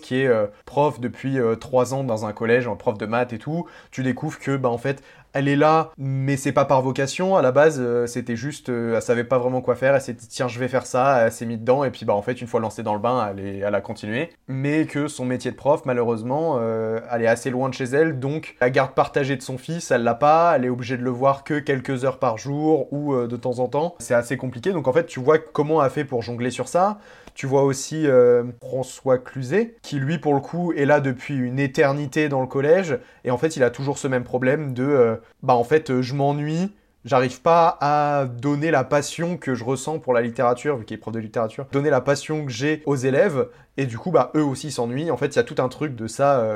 qui 0.00 0.20
est 0.20 0.26
euh, 0.26 0.46
prof 0.66 1.00
depuis 1.00 1.38
euh, 1.38 1.54
trois 1.54 1.94
ans 1.94 2.04
dans 2.04 2.26
un 2.26 2.32
collège, 2.32 2.68
prof 2.78 2.98
de 2.98 3.06
maths 3.06 3.32
et 3.32 3.38
tout. 3.38 3.66
Tu 3.90 4.02
découvres 4.02 4.38
que 4.38 4.56
bah 4.56 4.68
en 4.68 4.78
fait 4.78 5.02
elle 5.32 5.48
est 5.48 5.56
là, 5.56 5.90
mais 5.98 6.36
c'est 6.36 6.52
pas 6.52 6.64
par 6.64 6.82
vocation. 6.82 7.36
À 7.36 7.42
la 7.42 7.52
base, 7.52 7.78
euh, 7.80 8.06
c'était 8.06 8.36
juste, 8.36 8.68
euh, 8.68 8.96
elle 8.96 9.02
savait 9.02 9.24
pas 9.24 9.38
vraiment 9.38 9.60
quoi 9.60 9.74
faire. 9.74 9.94
Elle 9.94 10.00
s'est 10.00 10.12
dit 10.12 10.26
tiens, 10.28 10.48
je 10.48 10.58
vais 10.58 10.68
faire 10.68 10.86
ça. 10.86 11.26
Elle 11.26 11.32
s'est 11.32 11.46
mise 11.46 11.58
dedans 11.60 11.84
et 11.84 11.90
puis 11.90 12.04
bah 12.04 12.14
en 12.14 12.22
fait, 12.22 12.40
une 12.40 12.46
fois 12.46 12.60
lancée 12.60 12.82
dans 12.82 12.94
le 12.94 13.00
bain, 13.00 13.30
elle, 13.30 13.44
est- 13.44 13.62
a 13.64 13.80
continué. 13.80 14.30
Mais 14.48 14.86
que 14.86 15.06
son 15.08 15.24
métier 15.24 15.50
de 15.50 15.56
prof, 15.56 15.82
malheureusement, 15.84 16.56
euh, 16.60 17.00
elle 17.12 17.22
est 17.22 17.26
assez 17.28 17.50
loin 17.50 17.68
de 17.68 17.74
chez 17.74 17.84
elle. 17.84 18.18
Donc 18.18 18.56
la 18.60 18.70
garde 18.70 18.92
partagée 18.92 19.36
de 19.36 19.42
son 19.42 19.58
fils, 19.58 19.90
elle 19.90 20.02
l'a 20.02 20.14
pas. 20.14 20.52
Elle 20.56 20.64
est 20.64 20.68
obligée 20.70 20.96
de 20.96 21.02
le 21.02 21.10
voir 21.10 21.44
que 21.44 21.58
quelques 21.60 22.04
heures 22.04 22.18
par 22.18 22.36
jour 22.38 22.92
ou 22.92 23.14
de 23.14 23.36
temps 23.36 23.58
en 23.60 23.68
temps. 23.68 23.94
C'est 24.00 24.14
assez 24.14 24.36
compliqué. 24.36 24.72
Donc 24.72 24.88
en 24.88 24.92
fait, 24.92 25.06
tu 25.06 25.20
vois 25.20 25.38
comment 25.38 25.80
elle 25.80 25.86
a 25.86 25.90
fait 25.90 26.04
pour 26.04 26.22
jongler 26.22 26.50
sur 26.50 26.68
ça. 26.68 26.98
Tu 27.34 27.46
vois 27.46 27.62
aussi 27.62 28.06
euh, 28.06 28.44
François 28.60 29.18
Cluzet, 29.18 29.76
qui 29.82 29.98
lui, 29.98 30.18
pour 30.18 30.34
le 30.34 30.40
coup, 30.40 30.72
est 30.72 30.84
là 30.84 31.00
depuis 31.00 31.36
une 31.36 31.58
éternité 31.58 32.28
dans 32.28 32.40
le 32.40 32.46
collège. 32.46 32.98
Et 33.24 33.30
en 33.30 33.38
fait, 33.38 33.56
il 33.56 33.62
a 33.62 33.70
toujours 33.70 33.98
ce 33.98 34.08
même 34.08 34.24
problème 34.24 34.74
de, 34.74 34.84
euh, 34.84 35.16
bah 35.42 35.54
en 35.54 35.64
fait, 35.64 35.90
euh, 35.90 36.02
je 36.02 36.14
m'ennuie. 36.14 36.72
J'arrive 37.04 37.40
pas 37.40 37.78
à 37.80 38.26
donner 38.26 38.70
la 38.70 38.84
passion 38.84 39.38
que 39.38 39.54
je 39.54 39.64
ressens 39.64 40.00
pour 40.00 40.12
la 40.12 40.20
littérature, 40.20 40.76
vu 40.76 40.84
qu'il 40.84 40.96
est 40.96 40.98
prof 40.98 41.14
de 41.14 41.18
littérature, 41.18 41.66
donner 41.72 41.88
la 41.88 42.02
passion 42.02 42.44
que 42.44 42.52
j'ai 42.52 42.82
aux 42.84 42.96
élèves, 42.96 43.48
et 43.78 43.86
du 43.86 43.96
coup, 43.96 44.10
bah, 44.10 44.30
eux 44.34 44.44
aussi 44.44 44.70
s'ennuient. 44.70 45.10
En 45.10 45.16
fait, 45.16 45.28
il 45.28 45.36
y 45.36 45.38
a 45.38 45.44
tout 45.44 45.62
un 45.62 45.68
truc 45.68 45.96
de 45.96 46.06
ça 46.06 46.46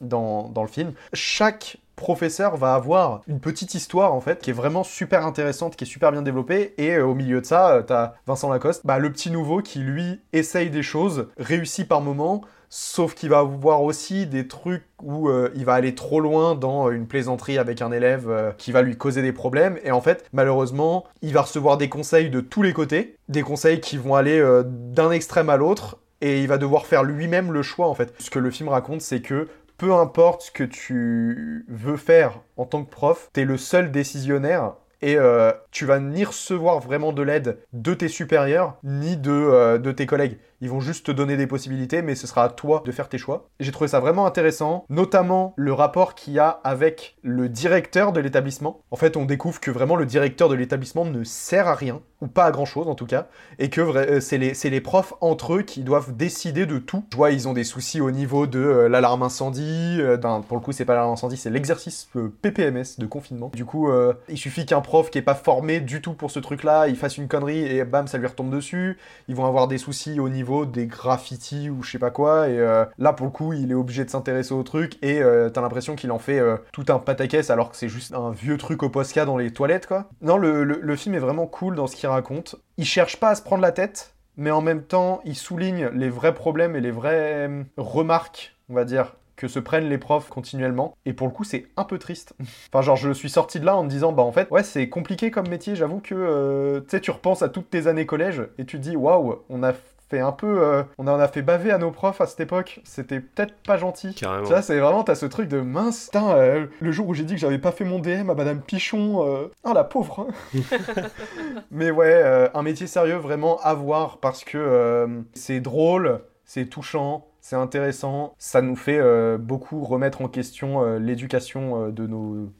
dans, 0.00 0.48
dans 0.48 0.62
le 0.62 0.68
film. 0.68 0.94
Chaque 1.12 1.76
professeur 1.96 2.56
va 2.56 2.74
avoir 2.74 3.22
une 3.26 3.40
petite 3.40 3.74
histoire 3.74 4.14
en 4.14 4.20
fait 4.20 4.40
qui 4.40 4.50
est 4.50 4.54
vraiment 4.54 4.84
super 4.84 5.26
intéressante, 5.26 5.76
qui 5.76 5.84
est 5.84 5.86
super 5.86 6.12
bien 6.12 6.22
développée 6.22 6.74
et 6.78 6.94
euh, 6.94 7.06
au 7.06 7.14
milieu 7.14 7.40
de 7.40 7.46
ça, 7.46 7.72
euh, 7.72 7.82
t'as 7.82 8.14
Vincent 8.26 8.50
Lacoste, 8.50 8.82
bah, 8.84 8.98
le 8.98 9.12
petit 9.12 9.30
nouveau 9.30 9.60
qui 9.60 9.78
lui 9.80 10.20
essaye 10.32 10.70
des 10.70 10.82
choses, 10.82 11.28
réussit 11.38 11.86
par 11.86 12.00
moments, 12.00 12.42
sauf 12.70 13.14
qu'il 13.14 13.28
va 13.28 13.40
avoir 13.40 13.82
aussi 13.82 14.26
des 14.26 14.48
trucs 14.48 14.84
où 15.02 15.28
euh, 15.28 15.50
il 15.54 15.64
va 15.64 15.74
aller 15.74 15.94
trop 15.94 16.20
loin 16.20 16.54
dans 16.54 16.88
euh, 16.88 16.92
une 16.92 17.06
plaisanterie 17.06 17.58
avec 17.58 17.82
un 17.82 17.92
élève 17.92 18.54
qui 18.56 18.72
va 18.72 18.82
lui 18.82 18.96
causer 18.96 19.20
des 19.22 19.32
problèmes 19.32 19.78
et 19.84 19.90
en 19.90 20.00
fait 20.00 20.24
malheureusement 20.32 21.04
il 21.20 21.34
va 21.34 21.42
recevoir 21.42 21.76
des 21.76 21.88
conseils 21.88 22.30
de 22.30 22.40
tous 22.40 22.62
les 22.62 22.72
côtés, 22.72 23.16
des 23.28 23.42
conseils 23.42 23.80
qui 23.80 23.96
vont 23.96 24.14
aller 24.14 24.42
d'un 24.64 25.10
extrême 25.10 25.50
à 25.50 25.56
l'autre 25.56 25.98
et 26.22 26.40
il 26.40 26.48
va 26.48 26.56
devoir 26.56 26.86
faire 26.86 27.02
lui-même 27.02 27.52
le 27.52 27.62
choix 27.62 27.88
en 27.88 27.94
fait. 27.94 28.14
Ce 28.18 28.30
que 28.30 28.38
le 28.38 28.50
film 28.50 28.68
raconte 28.68 29.02
c'est 29.02 29.20
que 29.20 29.48
peu 29.82 29.92
importe 29.92 30.42
ce 30.42 30.50
que 30.52 30.62
tu 30.62 31.66
veux 31.66 31.96
faire 31.96 32.38
en 32.56 32.66
tant 32.66 32.84
que 32.84 32.90
prof, 32.90 33.30
t'es 33.32 33.44
le 33.44 33.56
seul 33.56 33.90
décisionnaire 33.90 34.74
et 35.00 35.16
euh, 35.16 35.50
tu 35.72 35.86
vas 35.86 35.98
ni 35.98 36.22
recevoir 36.22 36.78
vraiment 36.78 37.12
de 37.12 37.20
l'aide 37.20 37.58
de 37.72 37.92
tes 37.92 38.06
supérieurs 38.06 38.76
ni 38.84 39.16
de, 39.16 39.32
euh, 39.32 39.78
de 39.78 39.90
tes 39.90 40.06
collègues. 40.06 40.38
Ils 40.62 40.70
vont 40.70 40.78
juste 40.78 41.06
te 41.06 41.10
donner 41.10 41.36
des 41.36 41.48
possibilités, 41.48 42.02
mais 42.02 42.14
ce 42.14 42.28
sera 42.28 42.44
à 42.44 42.48
toi 42.48 42.84
de 42.86 42.92
faire 42.92 43.08
tes 43.08 43.18
choix. 43.18 43.48
J'ai 43.58 43.72
trouvé 43.72 43.88
ça 43.88 43.98
vraiment 43.98 44.26
intéressant, 44.26 44.84
notamment 44.90 45.54
le 45.56 45.72
rapport 45.72 46.14
qu'il 46.14 46.34
y 46.34 46.38
a 46.38 46.60
avec 46.62 47.16
le 47.24 47.48
directeur 47.48 48.12
de 48.12 48.20
l'établissement. 48.20 48.80
En 48.92 48.96
fait, 48.96 49.16
on 49.16 49.24
découvre 49.24 49.58
que 49.58 49.72
vraiment 49.72 49.96
le 49.96 50.06
directeur 50.06 50.48
de 50.48 50.54
l'établissement 50.54 51.04
ne 51.04 51.24
sert 51.24 51.66
à 51.66 51.74
rien, 51.74 52.00
ou 52.20 52.28
pas 52.28 52.44
à 52.44 52.52
grand 52.52 52.64
chose 52.64 52.86
en 52.86 52.94
tout 52.94 53.06
cas, 53.06 53.26
et 53.58 53.70
que 53.70 53.80
euh, 53.80 54.20
c'est 54.20 54.38
les, 54.38 54.80
profs 54.80 55.14
entre 55.20 55.54
eux 55.54 55.62
qui 55.62 55.82
doivent 55.82 56.16
décider 56.16 56.64
de 56.64 56.78
tout. 56.78 57.04
Je 57.10 57.16
vois, 57.16 57.32
ils 57.32 57.48
ont 57.48 57.54
des 57.54 57.64
soucis 57.64 58.00
au 58.00 58.12
niveau 58.12 58.46
de 58.46 58.60
euh, 58.60 58.88
l'alarme 58.88 59.24
incendie, 59.24 59.96
euh, 59.98 60.16
pour 60.16 60.56
le 60.56 60.62
coup, 60.62 60.70
c'est 60.70 60.84
pas 60.84 60.94
l'alarme 60.94 61.14
incendie, 61.14 61.36
c'est 61.36 61.50
l'exercice 61.50 62.08
PPMS 62.40 62.98
de 62.98 63.06
confinement. 63.06 63.50
Du 63.52 63.64
coup, 63.64 63.90
il 64.28 64.38
suffit 64.38 64.64
qu'un 64.64 64.80
prof 64.80 65.10
qui 65.10 65.18
est 65.18 65.22
pas 65.22 65.34
formé 65.34 65.80
du 65.80 66.00
tout 66.00 66.12
pour 66.12 66.30
ce 66.30 66.38
truc-là, 66.38 66.86
il 66.86 66.94
fasse 66.94 67.18
une 67.18 67.26
connerie 67.26 67.64
et 67.64 67.84
bam, 67.84 68.06
ça 68.06 68.18
lui 68.18 68.28
retombe 68.28 68.50
dessus. 68.50 68.98
Ils 69.26 69.34
vont 69.34 69.46
avoir 69.46 69.66
des 69.66 69.78
soucis 69.78 70.20
au 70.20 70.28
niveau 70.28 70.51
des 70.66 70.86
graffitis 70.86 71.70
ou 71.70 71.82
je 71.82 71.92
sais 71.92 71.98
pas 71.98 72.10
quoi, 72.10 72.48
et 72.48 72.58
là, 72.98 73.12
pour 73.12 73.26
le 73.26 73.32
coup, 73.32 73.52
il 73.52 73.70
est 73.70 73.74
obligé 73.74 74.04
de 74.04 74.10
s'intéresser 74.10 74.52
au 74.54 74.62
truc 74.62 75.02
et 75.02 75.20
t'as 75.52 75.60
l'impression 75.60 75.94
qu'il 75.96 76.10
en 76.12 76.18
fait 76.18 76.40
tout 76.72 76.84
un 76.88 76.98
pataquès 76.98 77.50
alors 77.50 77.70
que 77.70 77.76
c'est 77.76 77.88
juste 77.88 78.14
un 78.14 78.30
vieux 78.30 78.56
truc 78.56 78.82
au 78.82 78.88
Posca 78.88 79.24
dans 79.24 79.36
les 79.36 79.52
toilettes, 79.52 79.86
quoi. 79.86 80.08
Non, 80.20 80.36
le, 80.36 80.64
le 80.64 80.96
film 80.96 81.14
est 81.14 81.20
vraiment 81.20 81.46
cool 81.46 81.74
dans 81.74 81.86
ce 81.86 81.96
qu'il 81.96 82.08
raconte. 82.08 82.56
Il 82.76 82.84
cherche 82.84 83.18
pas 83.18 83.30
à 83.30 83.34
se 83.34 83.42
prendre 83.42 83.62
la 83.62 83.72
tête, 83.72 84.14
mais 84.36 84.50
en 84.50 84.60
même 84.60 84.82
temps, 84.82 85.20
il 85.24 85.36
souligne 85.36 85.88
les 85.92 86.08
vrais 86.08 86.34
problèmes 86.34 86.76
et 86.76 86.80
les 86.80 86.90
vraies 86.90 87.48
euh, 87.48 87.62
remarques, 87.76 88.56
on 88.68 88.74
va 88.74 88.84
dire, 88.84 89.16
que 89.36 89.48
se 89.48 89.58
prennent 89.58 89.88
les 89.88 89.98
profs 89.98 90.28
continuellement. 90.28 90.96
Et 91.04 91.12
pour 91.12 91.26
le 91.26 91.32
coup, 91.32 91.44
c'est 91.44 91.66
un 91.76 91.84
peu 91.84 91.98
triste. 91.98 92.34
enfin, 92.72 92.82
genre, 92.82 92.96
je 92.96 93.12
suis 93.12 93.30
sorti 93.30 93.60
de 93.60 93.66
là 93.66 93.76
en 93.76 93.84
me 93.84 93.88
disant, 93.88 94.12
bah 94.12 94.22
en 94.22 94.32
fait, 94.32 94.50
ouais, 94.50 94.62
c'est 94.62 94.88
compliqué 94.88 95.30
comme 95.30 95.48
métier. 95.48 95.76
J'avoue 95.76 96.00
que, 96.00 96.14
euh, 96.14 96.80
tu 96.80 96.90
sais, 96.90 97.00
tu 97.00 97.10
repenses 97.10 97.42
à 97.42 97.48
toutes 97.48 97.70
tes 97.70 97.86
années 97.86 98.06
collège 98.06 98.42
et 98.58 98.64
tu 98.64 98.78
te 98.78 98.82
dis, 98.82 98.96
waouh, 98.96 99.42
on 99.48 99.62
a 99.62 99.72
un 100.20 100.32
peu. 100.32 100.62
Euh, 100.62 100.82
on 100.98 101.06
en 101.06 101.18
a 101.18 101.28
fait 101.28 101.42
baver 101.42 101.70
à 101.70 101.78
nos 101.78 101.90
profs 101.90 102.20
à 102.20 102.26
cette 102.26 102.40
époque. 102.40 102.80
C'était 102.84 103.20
peut-être 103.20 103.54
pas 103.66 103.76
gentil. 103.76 104.14
Carrément. 104.14 104.46
Ça, 104.46 104.62
c'est 104.62 104.78
vraiment, 104.78 105.04
t'as 105.04 105.14
ce 105.14 105.26
truc 105.26 105.48
de 105.48 105.60
mince. 105.60 106.06
Putain, 106.06 106.34
euh, 106.36 106.66
le 106.80 106.92
jour 106.92 107.08
où 107.08 107.14
j'ai 107.14 107.24
dit 107.24 107.34
que 107.34 107.40
j'avais 107.40 107.58
pas 107.58 107.72
fait 107.72 107.84
mon 107.84 107.98
DM 107.98 108.30
à 108.30 108.34
Madame 108.34 108.60
Pichon. 108.60 109.26
Euh, 109.26 109.50
oh 109.64 109.72
la 109.74 109.84
pauvre. 109.84 110.28
Mais 111.70 111.90
ouais, 111.90 112.50
un 112.54 112.62
métier 112.62 112.86
sérieux 112.86 113.16
vraiment 113.16 113.58
à 113.62 113.74
voir 113.74 114.18
parce 114.18 114.44
que 114.44 115.24
c'est 115.34 115.60
drôle, 115.60 116.20
c'est 116.44 116.66
touchant. 116.66 117.26
C'est 117.40 117.56
intéressant, 117.56 118.36
ça 118.38 118.62
nous 118.62 118.76
fait 118.76 119.00
beaucoup 119.36 119.82
remettre 119.82 120.22
en 120.22 120.28
question 120.28 120.96
l'éducation 120.98 121.88
de, 121.88 122.06
nos, 122.06 122.52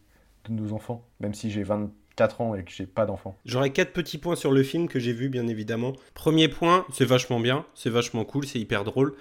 de 0.48 0.50
nos 0.50 0.72
enfants, 0.72 1.04
même 1.20 1.34
si 1.34 1.50
j'ai 1.50 1.62
20, 1.62 1.88
4 2.16 2.40
ans 2.40 2.54
et 2.54 2.64
que 2.64 2.70
j'ai 2.70 2.86
pas 2.86 3.06
d'enfant. 3.06 3.38
J'aurais 3.44 3.70
quatre 3.70 3.92
petits 3.92 4.18
points 4.18 4.36
sur 4.36 4.52
le 4.52 4.62
film 4.62 4.88
que 4.88 4.98
j'ai 4.98 5.12
vu 5.12 5.28
bien 5.28 5.46
évidemment. 5.46 5.92
Premier 6.14 6.48
point, 6.48 6.86
c'est 6.92 7.04
vachement 7.04 7.40
bien, 7.40 7.64
c'est 7.74 7.90
vachement 7.90 8.24
cool, 8.24 8.46
c'est 8.46 8.58
hyper 8.58 8.84
drôle. 8.84 9.14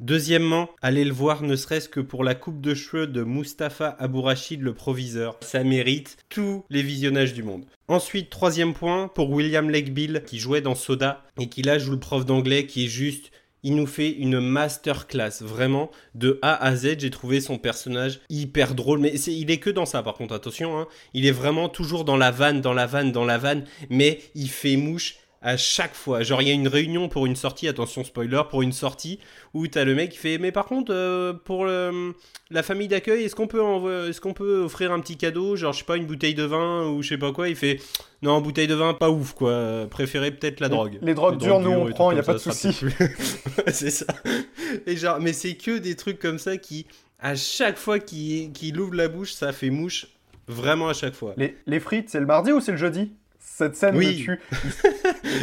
Deuxièmement, 0.00 0.70
allez 0.80 1.04
le 1.04 1.12
voir 1.12 1.42
ne 1.42 1.54
serait-ce 1.56 1.90
que 1.90 2.00
pour 2.00 2.24
la 2.24 2.34
coupe 2.34 2.62
de 2.62 2.72
cheveux 2.74 3.06
de 3.06 3.22
Mustapha 3.22 3.96
Abourachid, 3.98 4.62
le 4.62 4.72
proviseur. 4.72 5.36
Ça 5.42 5.62
mérite 5.62 6.16
tous 6.30 6.64
les 6.70 6.82
visionnages 6.82 7.34
du 7.34 7.42
monde. 7.42 7.66
Ensuite, 7.86 8.30
troisième 8.30 8.72
point, 8.72 9.08
pour 9.08 9.30
William 9.30 9.68
Lake 9.68 9.92
Bill, 9.92 10.22
qui 10.26 10.38
jouait 10.38 10.62
dans 10.62 10.74
Soda, 10.74 11.26
et 11.38 11.50
qui 11.50 11.60
là 11.60 11.78
joue 11.78 11.92
le 11.92 12.00
prof 12.00 12.24
d'anglais, 12.24 12.64
qui 12.64 12.86
est 12.86 12.88
juste 12.88 13.30
il 13.62 13.74
nous 13.74 13.86
fait 13.86 14.10
une 14.10 14.40
masterclass, 14.40 15.42
vraiment, 15.42 15.90
de 16.14 16.38
A 16.42 16.54
à 16.62 16.74
Z. 16.74 17.00
J'ai 17.00 17.10
trouvé 17.10 17.40
son 17.40 17.58
personnage 17.58 18.20
hyper 18.28 18.74
drôle, 18.74 19.00
mais 19.00 19.12
il 19.14 19.50
est 19.50 19.58
que 19.58 19.70
dans 19.70 19.86
ça, 19.86 20.02
par 20.02 20.14
contre, 20.14 20.34
attention, 20.34 20.78
hein. 20.78 20.86
il 21.14 21.26
est 21.26 21.32
vraiment 21.32 21.68
toujours 21.68 22.04
dans 22.04 22.16
la 22.16 22.30
vanne, 22.30 22.60
dans 22.60 22.72
la 22.72 22.86
vanne, 22.86 23.12
dans 23.12 23.24
la 23.24 23.38
vanne, 23.38 23.64
mais 23.88 24.20
il 24.34 24.50
fait 24.50 24.76
mouche 24.76 25.16
à 25.42 25.56
chaque 25.56 25.94
fois. 25.94 26.22
Genre, 26.22 26.42
il 26.42 26.48
y 26.48 26.50
a 26.50 26.54
une 26.54 26.68
réunion 26.68 27.08
pour 27.08 27.26
une 27.26 27.36
sortie, 27.36 27.66
attention 27.66 28.04
spoiler, 28.04 28.42
pour 28.50 28.62
une 28.62 28.72
sortie, 28.72 29.18
où 29.54 29.66
t'as 29.66 29.84
le 29.84 29.94
mec 29.94 30.10
qui 30.10 30.18
fait 30.18 30.38
Mais 30.38 30.52
par 30.52 30.66
contre, 30.66 30.92
euh, 30.92 31.32
pour 31.32 31.64
la 31.64 32.62
famille 32.62 32.88
d'accueil, 32.88 33.24
est-ce 33.24 33.34
qu'on 33.34 33.46
peut, 33.46 34.08
est 34.08 34.20
qu'on 34.20 34.34
peut 34.34 34.62
offrir 34.64 34.92
un 34.92 35.00
petit 35.00 35.16
cadeau 35.16 35.56
Genre, 35.56 35.72
je 35.72 35.78
sais 35.78 35.84
pas, 35.84 35.96
une 35.96 36.06
bouteille 36.06 36.34
de 36.34 36.44
vin 36.44 36.88
ou 36.88 37.02
je 37.02 37.08
sais 37.08 37.18
pas 37.18 37.32
quoi 37.32 37.48
Il 37.48 37.56
fait 37.56 37.80
Non, 38.22 38.40
bouteille 38.40 38.66
de 38.66 38.74
vin, 38.74 38.92
pas 38.92 39.10
ouf 39.10 39.32
quoi. 39.32 39.86
Préférez 39.90 40.30
peut-être 40.30 40.60
la 40.60 40.68
drogue. 40.68 40.98
Les, 41.00 41.14
drogues 41.14 41.38
dures, 41.38 41.60
nous 41.60 41.70
on 41.70 41.90
prend, 41.90 42.10
il 42.10 42.18
a 42.18 42.22
pas 42.22 42.34
de 42.34 42.38
souci. 42.38 42.76
c'est 43.68 43.90
ça. 43.90 44.06
Et 44.86 44.96
genre, 44.96 45.20
mais 45.20 45.32
c'est 45.32 45.54
que 45.54 45.78
des 45.78 45.96
trucs 45.96 46.18
comme 46.18 46.38
ça 46.38 46.58
qui, 46.58 46.86
à 47.18 47.34
chaque 47.34 47.78
fois 47.78 47.98
qu'il 47.98 48.78
ouvre 48.78 48.94
la 48.94 49.08
bouche, 49.08 49.32
ça 49.32 49.52
fait 49.52 49.70
mouche. 49.70 50.06
Vraiment 50.48 50.88
à 50.88 50.94
chaque 50.94 51.14
fois. 51.14 51.34
Les, 51.36 51.56
les 51.66 51.78
frites, 51.78 52.10
c'est 52.10 52.18
le 52.18 52.26
mardi 52.26 52.50
ou 52.50 52.60
c'est 52.60 52.72
le 52.72 52.76
jeudi? 52.76 53.12
Cette 53.60 53.76
scène 53.76 53.96
oui. 53.96 54.26
me 54.28 54.36
tue. 54.36 54.40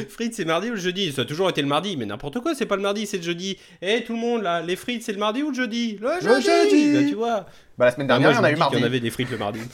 frites, 0.10 0.34
c'est 0.34 0.46
mardi 0.46 0.70
ou 0.70 0.74
le 0.74 0.80
jeudi? 0.80 1.12
Ça 1.12 1.22
a 1.22 1.26
toujours 1.26 1.50
été 1.50 1.62
le 1.62 1.68
mardi, 1.68 1.98
mais 1.98 2.06
n'importe 2.06 2.40
quoi, 2.40 2.56
c'est 2.56 2.66
pas 2.66 2.76
le 2.76 2.82
mardi, 2.82 3.06
c'est 3.06 3.18
le 3.18 3.24
jeudi. 3.24 3.58
Eh, 3.82 4.04
tout 4.04 4.14
le 4.14 4.20
monde, 4.20 4.42
là, 4.42 4.62
les 4.62 4.76
frites, 4.76 5.04
c'est 5.04 5.14
le 5.14 5.20
mardi 5.20 5.44
ou 5.44 5.50
le 5.50 5.56
jeudi? 5.56 6.00
Le, 6.02 6.10
jeudi, 6.22 6.94
Bah, 6.94 7.00
tu 7.08 7.16
vois. 7.16 7.46
Bah, 7.78 7.86
la 7.86 7.92
semaine 7.92 8.08
dernière, 8.08 8.32
bah, 8.32 8.40
on 8.42 8.44
a 8.44 8.52
eu 8.52 8.56
mardi. 8.56 8.78
En 8.78 8.84
avait 8.84 9.00
des 9.00 9.12
frites 9.12 9.30
le 9.30 9.38
mardi. 9.38 9.60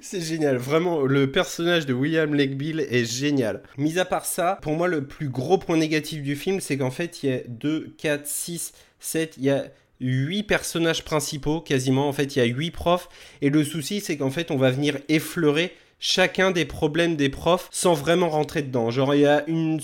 C'est 0.00 0.20
génial, 0.20 0.56
vraiment, 0.56 1.02
le 1.02 1.32
personnage 1.32 1.84
de 1.84 1.92
William 1.92 2.32
Lake 2.32 2.56
Bill 2.56 2.86
est 2.88 3.04
génial. 3.04 3.62
Mis 3.76 3.98
à 3.98 4.04
part 4.04 4.24
ça, 4.24 4.56
pour 4.62 4.74
moi, 4.74 4.86
le 4.86 5.04
plus 5.04 5.28
gros 5.28 5.58
point 5.58 5.76
négatif 5.76 6.22
du 6.22 6.36
film, 6.36 6.60
c'est 6.60 6.78
qu'en 6.78 6.92
fait, 6.92 7.24
il 7.24 7.30
y 7.30 7.32
a 7.32 7.40
2, 7.48 7.92
4, 7.98 8.24
6, 8.24 8.72
7, 9.00 9.34
il 9.38 9.44
y 9.44 9.50
a 9.50 9.64
8 10.00 10.44
personnages 10.44 11.04
principaux 11.04 11.60
quasiment. 11.60 12.08
En 12.08 12.12
fait, 12.12 12.36
il 12.36 12.38
y 12.38 12.42
a 12.42 12.46
8 12.46 12.70
profs. 12.70 13.08
Et 13.42 13.50
le 13.50 13.64
souci, 13.64 14.00
c'est 14.00 14.16
qu'en 14.16 14.30
fait, 14.30 14.50
on 14.50 14.56
va 14.56 14.70
venir 14.70 14.98
effleurer 15.08 15.74
chacun 15.98 16.50
des 16.50 16.64
problèmes 16.64 17.16
des 17.16 17.28
profs 17.28 17.68
sans 17.70 17.94
vraiment 17.94 18.28
rentrer 18.28 18.62
dedans. 18.62 18.90
Genre, 18.90 19.14
il 19.14 19.22
y 19.22 19.26
a 19.26 19.44
une 19.48 19.80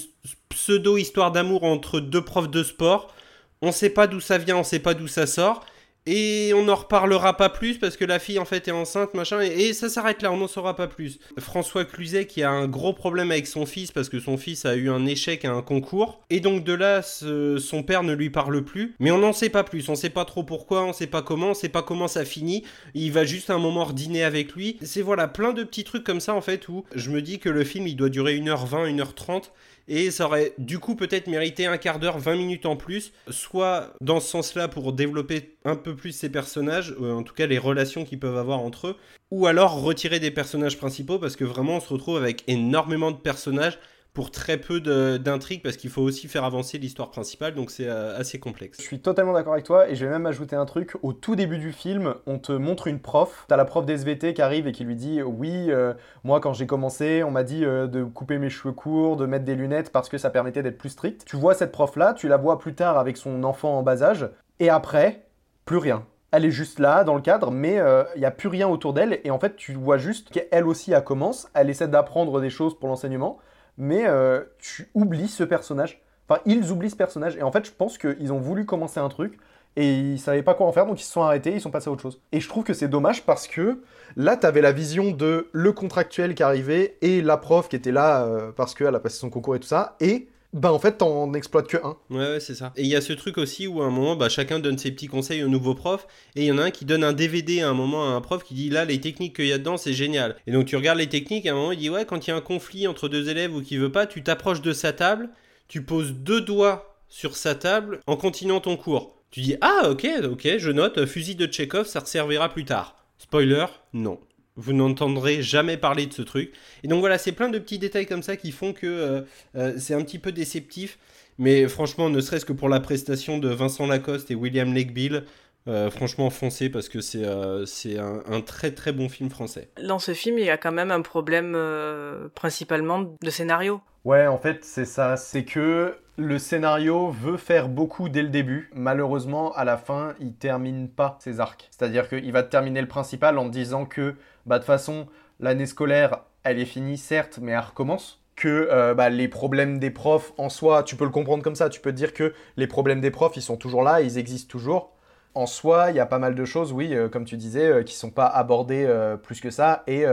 pseudo-histoire 0.48 1.32
d'amour 1.32 1.64
entre 1.64 2.00
deux 2.00 2.24
profs 2.24 2.50
de 2.50 2.62
sport. 2.62 3.14
On 3.62 3.72
sait 3.72 3.90
pas 3.90 4.06
d'où 4.06 4.20
ça 4.20 4.38
vient, 4.38 4.56
on 4.56 4.64
sait 4.64 4.80
pas 4.80 4.94
d'où 4.94 5.06
ça 5.08 5.26
sort. 5.26 5.64
Et 6.06 6.52
on 6.56 6.64
n'en 6.64 6.74
reparlera 6.74 7.36
pas 7.36 7.48
plus 7.48 7.78
parce 7.78 7.96
que 7.96 8.04
la 8.04 8.18
fille 8.18 8.40
en 8.40 8.44
fait 8.44 8.66
est 8.66 8.72
enceinte, 8.72 9.14
machin, 9.14 9.40
et, 9.40 9.72
ça 9.72 9.88
s'arrête 9.88 10.22
là, 10.22 10.32
on 10.32 10.36
n'en 10.36 10.48
saura 10.48 10.74
pas 10.74 10.88
plus. 10.88 11.20
François 11.38 11.84
Cluzet 11.84 12.26
qui 12.26 12.42
a 12.42 12.50
un 12.50 12.66
gros 12.66 12.92
problème 12.92 13.30
avec 13.30 13.46
son 13.46 13.66
fils 13.66 13.92
parce 13.92 14.08
que 14.08 14.18
son 14.18 14.36
fils 14.36 14.64
a 14.64 14.74
eu 14.74 14.90
un 14.90 15.06
échec 15.06 15.44
à 15.44 15.52
un 15.52 15.62
concours, 15.62 16.20
et 16.28 16.40
donc 16.40 16.64
de 16.64 16.72
là, 16.72 17.02
son 17.02 17.82
père 17.84 18.02
ne 18.02 18.14
lui 18.14 18.30
parle 18.30 18.64
plus, 18.64 18.96
mais 18.98 19.12
on 19.12 19.18
n'en 19.18 19.32
sait 19.32 19.48
pas 19.48 19.62
plus, 19.62 19.88
on 19.88 19.94
sait 19.94 20.10
pas 20.10 20.24
trop 20.24 20.42
pourquoi, 20.42 20.84
on 20.84 20.92
sait 20.92 21.06
pas 21.06 21.22
comment, 21.22 21.50
on 21.50 21.54
sait 21.54 21.68
pas 21.68 21.82
comment 21.82 22.08
ça 22.08 22.24
finit, 22.24 22.64
il 22.94 23.12
va 23.12 23.24
juste 23.24 23.50
un 23.50 23.58
moment 23.58 23.88
dîner 23.92 24.24
avec 24.24 24.52
lui. 24.54 24.78
C'est 24.82 25.02
voilà, 25.02 25.28
plein 25.28 25.52
de 25.52 25.62
petits 25.62 25.84
trucs 25.84 26.04
comme 26.04 26.20
ça 26.20 26.34
en 26.34 26.40
fait 26.40 26.68
où 26.68 26.84
je 26.94 27.10
me 27.10 27.22
dis 27.22 27.38
que 27.38 27.48
le 27.48 27.62
film 27.62 27.86
il 27.86 27.94
doit 27.94 28.08
durer 28.08 28.38
1h20, 28.38 28.96
1h30, 28.96 29.50
et 29.88 30.10
ça 30.10 30.26
aurait 30.26 30.54
du 30.58 30.78
coup 30.78 30.94
peut-être 30.94 31.26
mérité 31.26 31.66
un 31.66 31.78
quart 31.78 31.98
d'heure, 31.98 32.18
20 32.18 32.36
minutes 32.36 32.66
en 32.66 32.76
plus, 32.76 33.12
soit 33.30 33.92
dans 34.00 34.20
ce 34.20 34.28
sens-là 34.28 34.68
pour 34.68 34.92
développer 34.92 35.56
un 35.64 35.76
peu 35.76 35.94
plus 35.94 36.12
ces 36.12 36.30
personnages, 36.30 36.94
euh, 37.00 37.12
en 37.12 37.22
tout 37.22 37.34
cas 37.34 37.46
les 37.46 37.58
relations 37.58 38.04
qu'ils 38.04 38.20
peuvent 38.20 38.36
avoir 38.36 38.60
entre 38.60 38.88
eux, 38.88 38.96
ou 39.30 39.46
alors 39.46 39.80
retirer 39.82 40.20
des 40.20 40.30
personnages 40.30 40.76
principaux 40.76 41.18
parce 41.18 41.36
que 41.36 41.44
vraiment 41.44 41.76
on 41.76 41.80
se 41.80 41.92
retrouve 41.92 42.16
avec 42.16 42.44
énormément 42.46 43.10
de 43.10 43.16
personnages 43.16 43.78
pour 44.14 44.30
très 44.30 44.58
peu 44.58 44.80
d'intrigues 45.18 45.62
parce 45.62 45.76
qu'il 45.76 45.88
faut 45.88 46.02
aussi 46.02 46.28
faire 46.28 46.44
avancer 46.44 46.78
l'histoire 46.78 47.10
principale, 47.10 47.54
donc 47.54 47.70
c'est 47.70 47.88
euh, 47.88 48.18
assez 48.18 48.38
complexe. 48.38 48.78
Je 48.78 48.84
suis 48.84 49.00
totalement 49.00 49.32
d'accord 49.32 49.54
avec 49.54 49.64
toi 49.64 49.88
et 49.88 49.94
je 49.94 50.04
vais 50.04 50.10
même 50.10 50.26
ajouter 50.26 50.54
un 50.54 50.66
truc. 50.66 50.96
Au 51.02 51.14
tout 51.14 51.34
début 51.34 51.58
du 51.58 51.72
film, 51.72 52.14
on 52.26 52.38
te 52.38 52.52
montre 52.52 52.88
une 52.88 53.00
prof. 53.00 53.46
T'as 53.48 53.56
la 53.56 53.64
prof 53.64 53.86
d'SVT 53.86 54.34
qui 54.34 54.42
arrive 54.42 54.66
et 54.66 54.72
qui 54.72 54.84
lui 54.84 54.96
dit 54.96 55.22
Oui, 55.22 55.66
euh, 55.70 55.94
moi 56.24 56.40
quand 56.40 56.52
j'ai 56.52 56.66
commencé, 56.66 57.22
on 57.22 57.30
m'a 57.30 57.42
dit 57.42 57.64
euh, 57.64 57.86
de 57.86 58.04
couper 58.04 58.38
mes 58.38 58.50
cheveux 58.50 58.74
courts, 58.74 59.16
de 59.16 59.24
mettre 59.24 59.46
des 59.46 59.54
lunettes 59.54 59.90
parce 59.90 60.10
que 60.10 60.18
ça 60.18 60.28
permettait 60.28 60.62
d'être 60.62 60.78
plus 60.78 60.90
strict. 60.90 61.24
Tu 61.24 61.36
vois 61.36 61.54
cette 61.54 61.72
prof-là, 61.72 62.12
tu 62.12 62.28
la 62.28 62.36
vois 62.36 62.58
plus 62.58 62.74
tard 62.74 62.98
avec 62.98 63.16
son 63.16 63.44
enfant 63.44 63.78
en 63.78 63.82
bas 63.82 64.02
âge 64.02 64.28
et 64.60 64.68
après, 64.68 65.26
plus 65.64 65.78
rien 65.78 66.04
elle 66.34 66.46
est 66.46 66.50
juste 66.50 66.78
là 66.78 67.04
dans 67.04 67.14
le 67.14 67.20
cadre, 67.20 67.50
mais 67.50 67.78
il 68.14 68.18
n'y 68.18 68.24
a 68.24 68.30
plus 68.30 68.48
rien 68.48 68.66
autour 68.66 68.94
d'elle. 68.94 69.20
Et 69.24 69.30
en 69.30 69.38
fait, 69.38 69.54
tu 69.54 69.74
vois 69.74 69.98
juste 69.98 70.30
qu'elle 70.30 70.66
aussi, 70.66 70.90
elle 70.90 71.04
commence, 71.04 71.46
elle 71.52 71.68
essaie 71.68 71.88
d'apprendre 71.88 72.40
des 72.40 72.48
choses 72.48 72.74
pour 72.74 72.88
l'enseignement, 72.88 73.38
mais 73.78 74.06
euh, 74.06 74.42
tu 74.58 74.88
oublies 74.94 75.28
ce 75.28 75.44
personnage. 75.44 76.00
Enfin, 76.28 76.40
ils 76.46 76.70
oublient 76.70 76.90
ce 76.90 76.96
personnage. 76.96 77.36
Et 77.36 77.42
en 77.42 77.52
fait, 77.52 77.66
je 77.66 77.72
pense 77.72 77.98
qu'ils 77.98 78.32
ont 78.32 78.38
voulu 78.38 78.64
commencer 78.64 79.00
un 79.00 79.08
truc 79.08 79.38
et 79.76 79.94
ils 79.94 80.18
savaient 80.18 80.42
pas 80.42 80.54
quoi 80.54 80.66
en 80.66 80.72
faire, 80.72 80.86
donc 80.86 81.00
ils 81.00 81.04
se 81.04 81.12
sont 81.12 81.22
arrêtés, 81.22 81.54
ils 81.54 81.60
sont 81.60 81.70
passés 81.70 81.88
à 81.88 81.92
autre 81.92 82.02
chose. 82.02 82.20
Et 82.30 82.40
je 82.40 82.48
trouve 82.48 82.64
que 82.64 82.74
c'est 82.74 82.88
dommage 82.88 83.24
parce 83.24 83.48
que 83.48 83.82
là, 84.16 84.36
tu 84.36 84.46
avais 84.46 84.60
la 84.60 84.72
vision 84.72 85.10
de 85.10 85.48
le 85.52 85.72
contractuel 85.72 86.34
qui 86.34 86.42
arrivait 86.42 86.98
et 87.00 87.22
la 87.22 87.38
prof 87.38 87.68
qui 87.68 87.76
était 87.76 87.92
là 87.92 88.24
euh, 88.24 88.52
parce 88.54 88.74
qu'elle 88.74 88.94
a 88.94 89.00
passé 89.00 89.16
son 89.16 89.30
concours 89.30 89.56
et 89.56 89.60
tout 89.60 89.68
ça, 89.68 89.96
et 90.00 90.28
bah 90.52 90.72
en 90.72 90.78
fait 90.78 90.98
t'en 90.98 91.32
exploites 91.32 91.66
que 91.66 91.78
un. 91.78 91.96
Ouais, 92.10 92.32
ouais 92.32 92.40
c'est 92.40 92.54
ça. 92.54 92.72
Et 92.76 92.82
il 92.82 92.88
y 92.88 92.96
a 92.96 93.00
ce 93.00 93.14
truc 93.14 93.38
aussi 93.38 93.66
où 93.66 93.80
à 93.80 93.86
un 93.86 93.90
moment 93.90 94.16
bah, 94.16 94.28
chacun 94.28 94.58
donne 94.58 94.76
ses 94.76 94.90
petits 94.92 95.06
conseils 95.06 95.42
au 95.42 95.48
nouveau 95.48 95.74
prof 95.74 96.06
et 96.36 96.42
il 96.42 96.46
y 96.46 96.52
en 96.52 96.58
a 96.58 96.64
un 96.64 96.70
qui 96.70 96.84
donne 96.84 97.04
un 97.04 97.14
DVD 97.14 97.62
à 97.62 97.70
un 97.70 97.74
moment 97.74 98.04
à 98.04 98.12
un 98.12 98.20
prof 98.20 98.44
qui 98.44 98.54
dit 98.54 98.68
là 98.68 98.84
les 98.84 99.00
techniques 99.00 99.36
qu'il 99.36 99.46
y 99.46 99.52
a 99.52 99.58
dedans 99.58 99.78
c'est 99.78 99.94
génial. 99.94 100.36
Et 100.46 100.52
donc 100.52 100.66
tu 100.66 100.76
regardes 100.76 100.98
les 100.98 101.08
techniques 101.08 101.46
et 101.46 101.48
à 101.48 101.52
un 101.52 101.56
moment 101.56 101.72
il 101.72 101.78
dit 101.78 101.88
ouais 101.88 102.04
quand 102.04 102.26
il 102.26 102.30
y 102.30 102.32
a 102.32 102.36
un 102.36 102.42
conflit 102.42 102.86
entre 102.86 103.08
deux 103.08 103.30
élèves 103.30 103.54
ou 103.54 103.62
qui 103.62 103.78
veut 103.78 103.92
pas 103.92 104.06
tu 104.06 104.22
t'approches 104.22 104.60
de 104.60 104.72
sa 104.72 104.92
table, 104.92 105.30
tu 105.68 105.82
poses 105.82 106.12
deux 106.12 106.42
doigts 106.42 106.98
sur 107.08 107.36
sa 107.36 107.54
table 107.54 108.00
en 108.06 108.16
continuant 108.16 108.60
ton 108.60 108.76
cours. 108.76 109.16
Tu 109.30 109.40
dis 109.40 109.56
ah 109.62 109.88
ok 109.88 110.06
ok 110.24 110.58
je 110.58 110.70
note 110.70 111.06
fusil 111.06 111.34
de 111.34 111.50
Chekhov 111.50 111.86
ça 111.86 112.04
servira 112.04 112.50
plus 112.50 112.66
tard. 112.66 112.96
Spoiler 113.16 113.66
non. 113.94 114.18
Vous 114.56 114.72
n'entendrez 114.72 115.42
jamais 115.42 115.76
parler 115.76 116.06
de 116.06 116.12
ce 116.12 116.22
truc. 116.22 116.52
Et 116.82 116.88
donc 116.88 117.00
voilà, 117.00 117.18
c'est 117.18 117.32
plein 117.32 117.48
de 117.48 117.58
petits 117.58 117.78
détails 117.78 118.06
comme 118.06 118.22
ça 118.22 118.36
qui 118.36 118.52
font 118.52 118.72
que 118.72 118.86
euh, 118.86 119.20
euh, 119.56 119.74
c'est 119.78 119.94
un 119.94 120.02
petit 120.02 120.18
peu 120.18 120.32
déceptif. 120.32 120.98
Mais 121.38 121.66
franchement, 121.68 122.10
ne 122.10 122.20
serait-ce 122.20 122.44
que 122.44 122.52
pour 122.52 122.68
la 122.68 122.80
prestation 122.80 123.38
de 123.38 123.48
Vincent 123.48 123.86
Lacoste 123.86 124.30
et 124.30 124.34
William 124.34 124.74
Legbill, 124.74 125.24
euh, 125.68 125.90
franchement, 125.90 126.28
foncez 126.28 126.68
parce 126.68 126.88
que 126.88 127.00
c'est 127.00 127.24
euh, 127.24 127.64
c'est 127.66 127.98
un, 127.98 128.22
un 128.26 128.40
très 128.40 128.72
très 128.72 128.92
bon 128.92 129.08
film 129.08 129.30
français. 129.30 129.70
Dans 129.82 129.98
ce 129.98 130.12
film, 130.12 130.38
il 130.38 130.44
y 130.44 130.50
a 130.50 130.58
quand 130.58 130.72
même 130.72 130.90
un 130.90 131.02
problème 131.02 131.54
euh, 131.56 132.28
principalement 132.34 133.16
de 133.20 133.30
scénario. 133.30 133.80
Ouais, 134.04 134.26
en 134.26 134.38
fait, 134.38 134.64
c'est 134.64 134.84
ça. 134.84 135.16
C'est 135.16 135.44
que 135.44 135.96
le 136.16 136.38
scénario 136.38 137.10
veut 137.10 137.36
faire 137.36 137.68
beaucoup 137.68 138.08
dès 138.08 138.22
le 138.22 138.28
début. 138.28 138.70
Malheureusement, 138.74 139.52
à 139.54 139.64
la 139.64 139.76
fin, 139.76 140.14
il 140.20 140.34
termine 140.34 140.88
pas 140.88 141.16
ses 141.20 141.40
arcs. 141.40 141.68
C'est-à-dire 141.70 142.08
qu'il 142.08 142.32
va 142.32 142.42
terminer 142.42 142.80
le 142.80 142.88
principal 142.88 143.38
en 143.38 143.48
disant 143.48 143.86
que, 143.86 144.14
bah, 144.46 144.58
de 144.58 144.64
façon, 144.64 145.06
l'année 145.40 145.66
scolaire, 145.66 146.20
elle 146.44 146.58
est 146.58 146.66
finie, 146.66 146.98
certes, 146.98 147.38
mais 147.40 147.52
elle 147.52 147.60
recommence. 147.60 148.20
Que 148.36 148.68
euh, 148.70 148.94
bah, 148.94 149.10
les 149.10 149.28
problèmes 149.28 149.78
des 149.78 149.90
profs, 149.90 150.32
en 150.38 150.48
soi, 150.48 150.82
tu 150.82 150.96
peux 150.96 151.04
le 151.04 151.10
comprendre 151.10 151.42
comme 151.42 151.54
ça. 151.54 151.68
Tu 151.68 151.80
peux 151.80 151.92
te 151.92 151.96
dire 151.96 152.14
que 152.14 152.34
les 152.56 152.66
problèmes 152.66 153.00
des 153.00 153.10
profs, 153.10 153.36
ils 153.36 153.42
sont 153.42 153.56
toujours 153.56 153.82
là, 153.82 154.00
ils 154.00 154.18
existent 154.18 154.50
toujours. 154.50 154.92
En 155.34 155.46
soi, 155.46 155.86
il 155.88 155.96
y 155.96 156.00
a 156.00 156.06
pas 156.06 156.18
mal 156.18 156.34
de 156.34 156.44
choses, 156.44 156.72
oui, 156.72 156.94
euh, 156.94 157.08
comme 157.08 157.24
tu 157.24 157.38
disais, 157.38 157.66
euh, 157.66 157.82
qui 157.82 157.94
sont 157.94 158.10
pas 158.10 158.26
abordées 158.26 158.84
euh, 158.86 159.16
plus 159.16 159.40
que 159.40 159.50
ça 159.50 159.82
et 159.86 160.04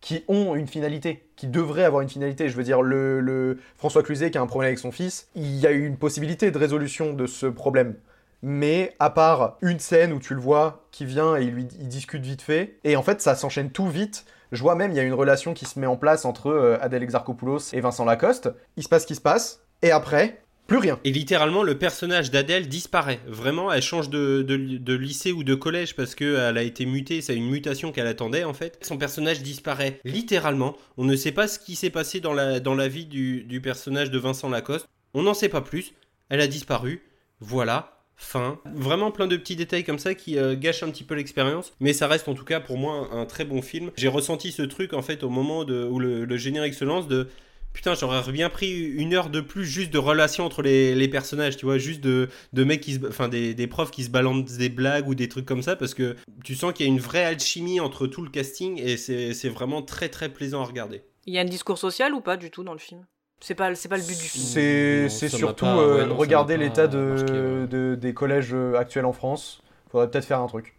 qui 0.00 0.24
ont 0.28 0.54
une 0.54 0.68
finalité, 0.68 1.26
qui 1.36 1.46
devraient 1.46 1.84
avoir 1.84 2.02
une 2.02 2.08
finalité. 2.08 2.48
Je 2.48 2.56
veux 2.56 2.62
dire, 2.62 2.82
le, 2.82 3.58
François 3.76 4.02
Cluzet 4.02 4.30
qui 4.30 4.38
a 4.38 4.42
un 4.42 4.46
problème 4.46 4.68
avec 4.68 4.78
son 4.78 4.92
fils, 4.92 5.28
il 5.34 5.56
y 5.56 5.66
a 5.66 5.72
eu 5.72 5.86
une 5.86 5.96
possibilité 5.96 6.50
de 6.50 6.58
résolution 6.58 7.12
de 7.12 7.26
ce 7.26 7.46
problème. 7.46 7.94
Mais 8.42 8.94
à 8.98 9.10
part 9.10 9.56
une 9.62 9.80
scène 9.80 10.12
où 10.12 10.18
tu 10.18 10.34
le 10.34 10.40
vois 10.40 10.86
qui 10.92 11.04
vient 11.06 11.36
et 11.36 11.44
il, 11.44 11.50
lui, 11.50 11.68
il 11.80 11.88
discute 11.88 12.22
vite 12.22 12.42
fait, 12.42 12.78
et 12.84 12.96
en 12.96 13.02
fait 13.02 13.20
ça 13.20 13.34
s'enchaîne 13.34 13.70
tout 13.70 13.88
vite. 13.88 14.24
Je 14.52 14.62
vois 14.62 14.76
même, 14.76 14.92
il 14.92 14.96
y 14.96 15.00
a 15.00 15.02
une 15.02 15.14
relation 15.14 15.54
qui 15.54 15.64
se 15.64 15.78
met 15.80 15.86
en 15.86 15.96
place 15.96 16.24
entre 16.24 16.50
euh, 16.50 16.78
Adèle 16.80 17.02
Exarchopoulos 17.02 17.72
et 17.72 17.80
Vincent 17.80 18.04
Lacoste. 18.04 18.50
Il 18.76 18.84
se 18.84 18.88
passe 18.88 19.02
ce 19.02 19.06
qui 19.08 19.16
se 19.16 19.20
passe, 19.20 19.62
et 19.82 19.90
après, 19.90 20.42
plus 20.66 20.78
rien. 20.78 20.98
Et 21.04 21.12
littéralement, 21.12 21.62
le 21.62 21.78
personnage 21.78 22.30
d'Adèle 22.30 22.68
disparaît. 22.68 23.20
Vraiment, 23.26 23.72
elle 23.72 23.82
change 23.82 24.10
de, 24.10 24.42
de, 24.42 24.94
lycée 24.94 25.32
ou 25.32 25.44
de 25.44 25.54
collège 25.54 25.94
parce 25.94 26.14
qu'elle 26.14 26.58
a 26.58 26.62
été 26.62 26.86
mutée. 26.86 27.20
C'est 27.20 27.36
une 27.36 27.48
mutation 27.48 27.92
qu'elle 27.92 28.06
attendait 28.06 28.44
en 28.44 28.54
fait. 28.54 28.78
Son 28.82 28.98
personnage 28.98 29.42
disparaît 29.42 30.00
littéralement. 30.04 30.76
On 30.96 31.04
ne 31.04 31.16
sait 31.16 31.32
pas 31.32 31.48
ce 31.48 31.58
qui 31.58 31.76
s'est 31.76 31.90
passé 31.90 32.20
dans 32.20 32.32
la, 32.32 32.60
dans 32.60 32.74
la 32.74 32.88
vie 32.88 33.06
du, 33.06 33.44
du 33.44 33.60
personnage 33.60 34.10
de 34.10 34.18
Vincent 34.18 34.48
Lacoste. 34.48 34.88
On 35.14 35.22
n'en 35.22 35.34
sait 35.34 35.48
pas 35.48 35.60
plus. 35.60 35.92
Elle 36.28 36.40
a 36.40 36.46
disparu. 36.46 37.02
Voilà. 37.40 37.92
Fin. 38.18 38.58
Vraiment 38.74 39.10
plein 39.10 39.26
de 39.26 39.36
petits 39.36 39.56
détails 39.56 39.84
comme 39.84 39.98
ça 39.98 40.14
qui 40.14 40.38
euh, 40.38 40.56
gâchent 40.56 40.82
un 40.82 40.90
petit 40.90 41.04
peu 41.04 41.14
l'expérience. 41.14 41.74
Mais 41.80 41.92
ça 41.92 42.08
reste 42.08 42.28
en 42.28 42.34
tout 42.34 42.46
cas 42.46 42.60
pour 42.60 42.78
moi 42.78 43.10
un, 43.12 43.20
un 43.20 43.26
très 43.26 43.44
bon 43.44 43.60
film. 43.60 43.90
J'ai 43.98 44.08
ressenti 44.08 44.52
ce 44.52 44.62
truc 44.62 44.94
en 44.94 45.02
fait 45.02 45.22
au 45.22 45.28
moment 45.28 45.64
de, 45.64 45.84
où 45.84 45.98
le, 45.98 46.24
le 46.24 46.36
générique 46.38 46.74
se 46.74 46.86
lance 46.86 47.08
de 47.08 47.28
Putain, 47.76 47.92
j'aurais 47.94 48.32
bien 48.32 48.48
pris 48.48 48.72
une 48.72 49.12
heure 49.12 49.28
de 49.28 49.42
plus 49.42 49.66
juste 49.66 49.92
de 49.92 49.98
relation 49.98 50.46
entre 50.46 50.62
les, 50.62 50.94
les 50.94 51.08
personnages, 51.08 51.58
tu 51.58 51.66
vois, 51.66 51.76
juste 51.76 52.00
de, 52.00 52.30
de 52.54 52.64
mecs 52.64 52.80
qui 52.80 52.94
se. 52.94 53.06
Enfin, 53.06 53.28
des, 53.28 53.52
des 53.52 53.66
profs 53.66 53.90
qui 53.90 54.02
se 54.02 54.08
balancent 54.08 54.56
des 54.56 54.70
blagues 54.70 55.06
ou 55.06 55.14
des 55.14 55.28
trucs 55.28 55.44
comme 55.44 55.60
ça, 55.60 55.76
parce 55.76 55.92
que 55.92 56.16
tu 56.42 56.54
sens 56.54 56.72
qu'il 56.72 56.86
y 56.86 56.88
a 56.88 56.92
une 56.92 57.00
vraie 57.00 57.26
alchimie 57.26 57.78
entre 57.78 58.06
tout 58.06 58.22
le 58.22 58.30
casting 58.30 58.80
et 58.82 58.96
c'est 58.96 59.34
c'est 59.34 59.50
vraiment 59.50 59.82
très 59.82 60.08
très 60.08 60.30
plaisant 60.30 60.62
à 60.62 60.64
regarder. 60.64 61.02
Il 61.26 61.34
y 61.34 61.38
a 61.38 61.42
un 61.42 61.44
discours 61.44 61.76
social 61.76 62.14
ou 62.14 62.22
pas 62.22 62.38
du 62.38 62.50
tout 62.50 62.64
dans 62.64 62.72
le 62.72 62.78
film? 62.78 63.04
C'est 63.40 63.54
pas, 63.54 63.74
c'est 63.74 63.90
pas 63.90 63.98
le 63.98 64.02
but 64.04 64.16
du 64.16 64.24
film. 64.26 65.08
C'est 65.10 65.28
surtout 65.28 65.66
pas- 65.66 65.76
euh, 65.78 65.96
ouais, 65.98 66.06
non, 66.06 66.14
ça 66.14 66.20
regarder 66.20 66.56
l'état 66.56 66.86
de, 66.86 66.98
marqué, 66.98 67.32
ouais. 67.32 67.66
de- 67.66 67.94
des 68.00 68.14
collèges 68.14 68.54
euh, 68.54 68.78
actuels 68.78 69.04
en 69.04 69.12
France. 69.12 69.60
Faudrait 69.92 70.10
peut-être 70.10 70.24
faire 70.24 70.40
un 70.40 70.46
truc. 70.46 70.74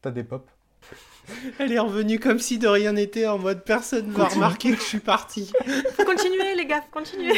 T'as 0.00 0.10
des 0.10 0.24
pop? 0.24 0.50
Elle 1.58 1.72
est 1.72 1.78
revenue 1.78 2.18
comme 2.18 2.38
si 2.38 2.58
de 2.58 2.66
rien 2.68 2.92
n'était 2.92 3.26
en 3.26 3.38
mode 3.38 3.64
personne 3.64 4.10
va 4.10 4.24
Continue. 4.24 4.42
remarquer 4.42 4.70
que 4.72 4.78
je 4.78 4.82
suis 4.86 4.98
parti. 4.98 5.52
Faut 5.96 6.04
continuer 6.04 6.54
les 6.56 6.66
gars, 6.66 6.80
faut 6.82 6.98
continuer. 6.98 7.34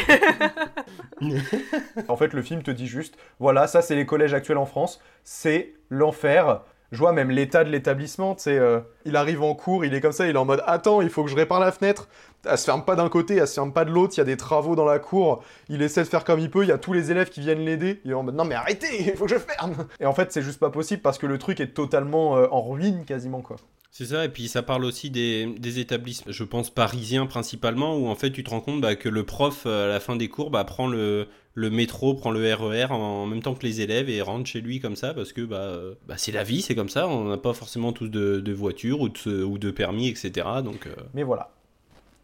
En 2.07 2.17
fait, 2.17 2.33
le 2.33 2.41
film 2.41 2.63
te 2.63 2.71
dit 2.71 2.87
juste, 2.87 3.15
voilà, 3.39 3.67
ça 3.67 3.81
c'est 3.81 3.95
les 3.95 4.05
collèges 4.05 4.33
actuels 4.33 4.57
en 4.57 4.65
France, 4.65 4.99
c'est 5.23 5.73
l'enfer. 5.89 6.61
Je 6.91 6.99
vois 6.99 7.13
même 7.13 7.29
l'état 7.31 7.63
de 7.63 7.69
l'établissement, 7.69 8.35
tu 8.35 8.43
sais, 8.43 8.57
euh, 8.57 8.79
il 9.05 9.15
arrive 9.15 9.41
en 9.41 9.53
cours, 9.55 9.83
il 9.85 9.93
est 9.93 10.01
comme 10.01 10.11
ça, 10.11 10.27
il 10.27 10.35
est 10.35 10.39
en 10.39 10.45
mode, 10.45 10.63
attends, 10.67 11.01
il 11.01 11.09
faut 11.09 11.23
que 11.23 11.29
je 11.29 11.35
répare 11.35 11.59
la 11.59 11.71
fenêtre. 11.71 12.07
Elle 12.49 12.57
se 12.57 12.65
ferme 12.65 12.83
pas 12.83 12.95
d'un 12.95 13.09
côté, 13.09 13.35
elle 13.35 13.47
se 13.47 13.53
ferme 13.55 13.73
pas 13.73 13.85
de 13.85 13.91
l'autre, 13.91 14.13
il 14.15 14.19
y 14.19 14.21
a 14.21 14.25
des 14.25 14.37
travaux 14.37 14.75
dans 14.75 14.85
la 14.85 14.99
cour, 14.99 15.43
il 15.69 15.81
essaie 15.81 16.03
de 16.03 16.07
faire 16.07 16.23
comme 16.23 16.39
il 16.39 16.49
peut, 16.49 16.63
il 16.63 16.69
y 16.69 16.71
a 16.71 16.77
tous 16.77 16.93
les 16.93 17.11
élèves 17.11 17.29
qui 17.29 17.41
viennent 17.41 17.63
l'aider, 17.65 18.01
est 18.05 18.13
en 18.13 18.23
mode, 18.23 18.35
non 18.35 18.45
mais 18.45 18.55
arrêtez, 18.55 18.87
il 18.99 19.15
faut 19.15 19.25
que 19.25 19.31
je 19.31 19.39
ferme. 19.39 19.87
Et 19.99 20.05
en 20.05 20.13
fait, 20.13 20.31
c'est 20.31 20.41
juste 20.41 20.59
pas 20.59 20.69
possible 20.69 21.01
parce 21.01 21.17
que 21.17 21.25
le 21.25 21.37
truc 21.37 21.59
est 21.59 21.73
totalement 21.73 22.37
euh, 22.37 22.47
en 22.51 22.61
ruine 22.61 23.05
quasiment, 23.05 23.41
quoi. 23.41 23.57
C'est 23.97 24.07
ça, 24.07 24.25
et 24.25 24.29
puis 24.29 24.49
ça 24.49 24.61
parle 24.61 24.83
aussi 24.83 25.09
des, 25.09 25.45
des 25.57 25.79
établissements, 25.79 26.29
je 26.29 26.43
pense 26.43 26.69
parisiens 26.69 27.27
principalement, 27.27 27.95
où 27.95 28.07
en 28.09 28.15
fait 28.15 28.29
tu 28.29 28.43
te 28.43 28.49
rends 28.49 28.59
compte 28.59 28.81
bah, 28.81 28.97
que 28.97 29.07
le 29.07 29.23
prof 29.23 29.63
euh, 29.65 29.85
à 29.85 29.87
la 29.87 30.01
fin 30.01 30.17
des 30.17 30.27
cours 30.27 30.51
bah, 30.51 30.65
prend 30.65 30.87
le, 30.87 31.29
le 31.53 31.69
métro, 31.69 32.13
prend 32.13 32.31
le 32.31 32.53
RER 32.53 32.87
en, 32.91 32.95
en 32.95 33.25
même 33.25 33.41
temps 33.41 33.55
que 33.55 33.65
les 33.65 33.79
élèves 33.79 34.09
et 34.09 34.21
rentre 34.21 34.47
chez 34.47 34.59
lui 34.59 34.81
comme 34.81 34.97
ça, 34.97 35.13
parce 35.13 35.31
que 35.31 35.39
bah, 35.39 35.61
euh, 35.61 35.93
bah, 36.07 36.15
c'est 36.17 36.33
la 36.33 36.43
vie, 36.43 36.61
c'est 36.61 36.75
comme 36.75 36.89
ça, 36.89 37.07
on 37.07 37.23
n'a 37.29 37.37
pas 37.37 37.53
forcément 37.53 37.93
tous 37.93 38.09
de, 38.09 38.41
de 38.41 38.51
voiture 38.51 38.99
ou 38.99 39.07
de, 39.07 39.43
ou 39.45 39.57
de 39.57 39.71
permis, 39.71 40.09
etc. 40.09 40.45
Donc, 40.61 40.87
euh, 40.87 40.95
Mais 41.13 41.23
voilà. 41.23 41.54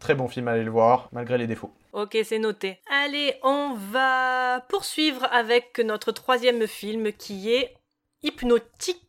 Très 0.02 0.16
bon 0.16 0.26
film, 0.26 0.48
allez 0.48 0.64
le 0.64 0.70
voir, 0.72 1.08
malgré 1.12 1.38
les 1.38 1.46
défauts. 1.46 1.72
Ok, 1.92 2.18
c'est 2.24 2.40
noté. 2.40 2.80
Allez, 2.90 3.36
on 3.44 3.76
va 3.92 4.60
poursuivre 4.68 5.28
avec 5.30 5.78
notre 5.78 6.10
troisième 6.10 6.66
film 6.66 7.12
qui 7.12 7.52
est 7.52 7.76
Hypnotique. 8.24 9.06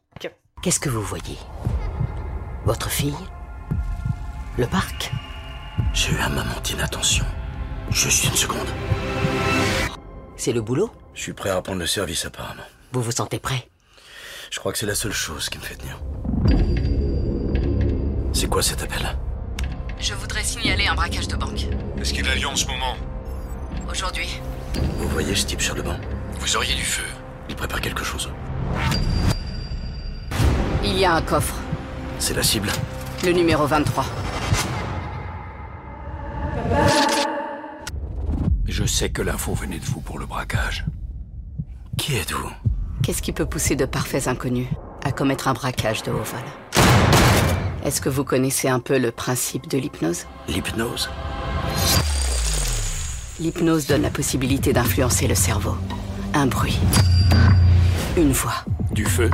Qu'est-ce 0.61 0.79
que 0.79 0.89
vous 0.89 1.01
voyez? 1.01 1.39
Votre 2.65 2.91
fille? 2.91 3.15
Le 4.55 4.67
parc? 4.67 5.11
J'ai 5.95 6.11
eu 6.11 6.19
un 6.19 6.29
moment 6.29 6.61
d'inattention. 6.63 7.25
Juste 7.89 8.25
une 8.25 8.35
seconde. 8.35 8.67
C'est 10.37 10.53
le 10.53 10.61
boulot? 10.61 10.91
Je 11.15 11.23
suis 11.23 11.33
prêt 11.33 11.49
à 11.49 11.55
reprendre 11.55 11.79
le 11.79 11.87
service 11.87 12.23
apparemment. 12.25 12.63
Vous 12.91 13.01
vous 13.01 13.11
sentez 13.11 13.39
prêt? 13.39 13.67
Je 14.51 14.59
crois 14.59 14.71
que 14.71 14.77
c'est 14.77 14.85
la 14.85 14.93
seule 14.93 15.11
chose 15.11 15.49
qui 15.49 15.57
me 15.57 15.63
fait 15.63 15.75
tenir. 15.75 15.99
C'est 18.31 18.47
quoi 18.47 18.61
cet 18.61 18.83
appel? 18.83 19.17
Je 19.99 20.13
voudrais 20.15 20.32
signaler 20.63 20.87
un 20.87 20.95
braquage 20.95 21.27
de 21.27 21.35
banque. 21.35 21.67
Est-ce 21.99 22.13
qu'il 22.13 22.25
a 22.29 22.35
lieu 22.35 22.47
en 22.47 22.55
ce 22.55 22.65
moment 22.67 22.95
Aujourd'hui. 23.91 24.39
Vous 24.97 25.09
voyez 25.09 25.35
ce 25.35 25.45
type 25.45 25.61
sur 25.61 25.75
le 25.75 25.81
banc 25.81 25.97
Vous 26.39 26.55
auriez 26.55 26.73
du 26.73 26.83
feu. 26.83 27.03
Il 27.49 27.55
prépare 27.55 27.81
quelque 27.81 28.03
chose. 28.05 28.29
Il 30.81 30.97
y 30.97 31.03
a 31.03 31.15
un 31.15 31.21
coffre. 31.21 31.55
C'est 32.17 32.33
la 32.33 32.43
cible 32.43 32.69
Le 33.25 33.33
numéro 33.33 33.67
23. 33.67 34.05
Je 38.65 38.85
sais 38.85 39.09
que 39.09 39.21
l'info 39.21 39.53
venait 39.53 39.79
de 39.79 39.85
vous 39.85 39.99
pour 39.99 40.17
le 40.17 40.25
braquage. 40.25 40.85
Qui 41.97 42.15
êtes-vous 42.15 42.51
Qu'est-ce 43.03 43.21
qui 43.21 43.33
peut 43.33 43.45
pousser 43.45 43.75
de 43.75 43.85
parfaits 43.85 44.29
inconnus 44.29 44.67
à 45.03 45.11
commettre 45.11 45.49
un 45.49 45.53
braquage 45.53 46.03
de 46.03 46.11
haut 46.11 46.23
vol? 46.23 46.62
Est-ce 47.83 47.99
que 47.99 48.07
vous 48.07 48.23
connaissez 48.23 48.69
un 48.69 48.79
peu 48.79 48.97
le 48.97 49.11
principe 49.11 49.69
de 49.69 49.77
l'hypnose? 49.77 50.25
L'hypnose? 50.47 51.09
L'hypnose 53.41 53.87
donne 53.87 54.03
la 54.03 54.09
possibilité 54.09 54.71
d'influencer 54.71 55.27
le 55.27 55.35
cerveau. 55.35 55.75
Un 56.33 56.45
bruit. 56.45 56.79
Une 58.15 58.31
voix. 58.31 58.63
Du 58.91 59.03
feu? 59.03 59.29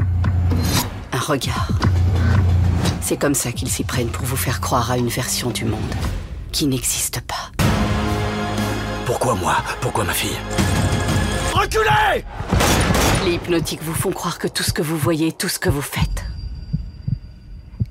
Un 1.12 1.20
regard. 1.20 1.70
C'est 3.02 3.18
comme 3.18 3.36
ça 3.36 3.52
qu'ils 3.52 3.70
s'y 3.70 3.84
prennent 3.84 4.10
pour 4.10 4.26
vous 4.26 4.36
faire 4.36 4.62
croire 4.62 4.90
à 4.90 4.98
une 4.98 5.10
version 5.10 5.52
du 5.52 5.66
monde 5.66 5.94
qui 6.52 6.66
n'existe 6.66 7.22
pas. 7.22 7.52
Pourquoi 9.06 9.36
moi? 9.36 9.58
Pourquoi 9.80 10.06
ma 10.06 10.14
fille? 10.14 10.38
Reculez 11.54 12.26
Les 13.26 13.34
hypnotiques 13.34 13.84
vous 13.84 13.94
font 13.94 14.12
croire 14.12 14.40
que 14.40 14.48
tout 14.48 14.64
ce 14.64 14.74
que 14.74 14.82
vous 14.82 14.98
voyez, 14.98 15.32
tout 15.34 15.50
ce 15.50 15.60
que 15.60 15.70
vous 15.70 15.84
faites, 15.84 16.24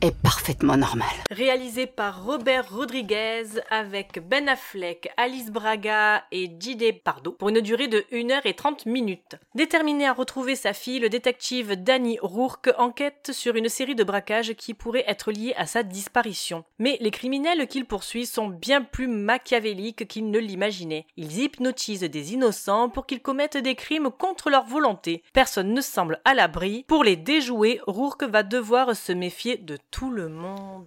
est 0.01 0.15
parfaitement 0.23 0.77
normal. 0.77 1.09
Réalisé 1.31 1.87
par 1.87 2.25
Robert 2.25 2.71
Rodriguez 2.71 3.45
avec 3.71 4.21
Ben 4.29 4.49
Affleck, 4.49 5.11
Alice 5.17 5.51
Braga 5.51 6.25
et 6.31 6.51
Jide 6.59 7.03
Pardo 7.03 7.33
pour 7.33 7.49
une 7.49 7.61
durée 7.61 7.89
de 7.89 8.05
1h30 8.13 8.89
minutes. 8.89 9.37
Déterminé 9.55 10.07
à 10.07 10.13
retrouver 10.13 10.57
sa 10.57 10.73
fille, 10.73 11.01
le 11.01 11.09
détective 11.09 11.83
Danny 11.83 12.19
Rourke 12.23 12.71
enquête 12.79 13.31
sur 13.33 13.57
une 13.57 13.69
série 13.69 13.95
de 13.95 14.05
braquages 14.05 14.55
qui 14.55 14.75
pourraient 14.75 15.05
être 15.07 15.33
liés 15.33 15.55
à 15.57 15.67
sa 15.67 15.83
disparition. 15.83 16.65
Mais 16.79 16.97
les 17.01 17.11
criminels 17.11 17.67
qu'il 17.67 17.85
poursuit 17.85 18.27
sont 18.27 18.49
bien 18.49 18.83
plus 18.83 19.09
machiavéliques 19.09 20.07
qu'il 20.07 20.31
ne 20.31 20.39
l'imaginait. 20.39 21.07
Ils 21.17 21.41
hypnotisent 21.41 22.01
des 22.01 22.35
innocents 22.35 22.89
pour 22.89 23.07
qu'ils 23.07 23.23
commettent 23.23 23.57
des 23.57 23.75
crimes 23.75 24.11
contre 24.11 24.51
leur 24.51 24.65
volonté. 24.65 25.23
Personne 25.33 25.73
ne 25.73 25.81
semble 25.81 26.21
à 26.25 26.35
l'abri. 26.35 26.85
Pour 26.87 27.05
les 27.05 27.17
déjouer, 27.17 27.81
Rourke 27.87 28.25
va 28.25 28.43
devoir 28.43 28.95
se 28.95 29.13
méfier 29.13 29.57
de 29.57 29.77
tout 29.91 30.11
le 30.11 30.29
monde. 30.29 30.87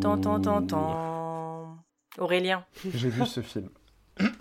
Tant, 0.00 0.18
tant, 0.18 0.40
tant, 0.40 0.62
tant. 0.62 1.76
Aurélien. 2.18 2.64
J'ai 2.94 3.08
vu 3.10 3.24
ce 3.26 3.40
film. 3.40 3.68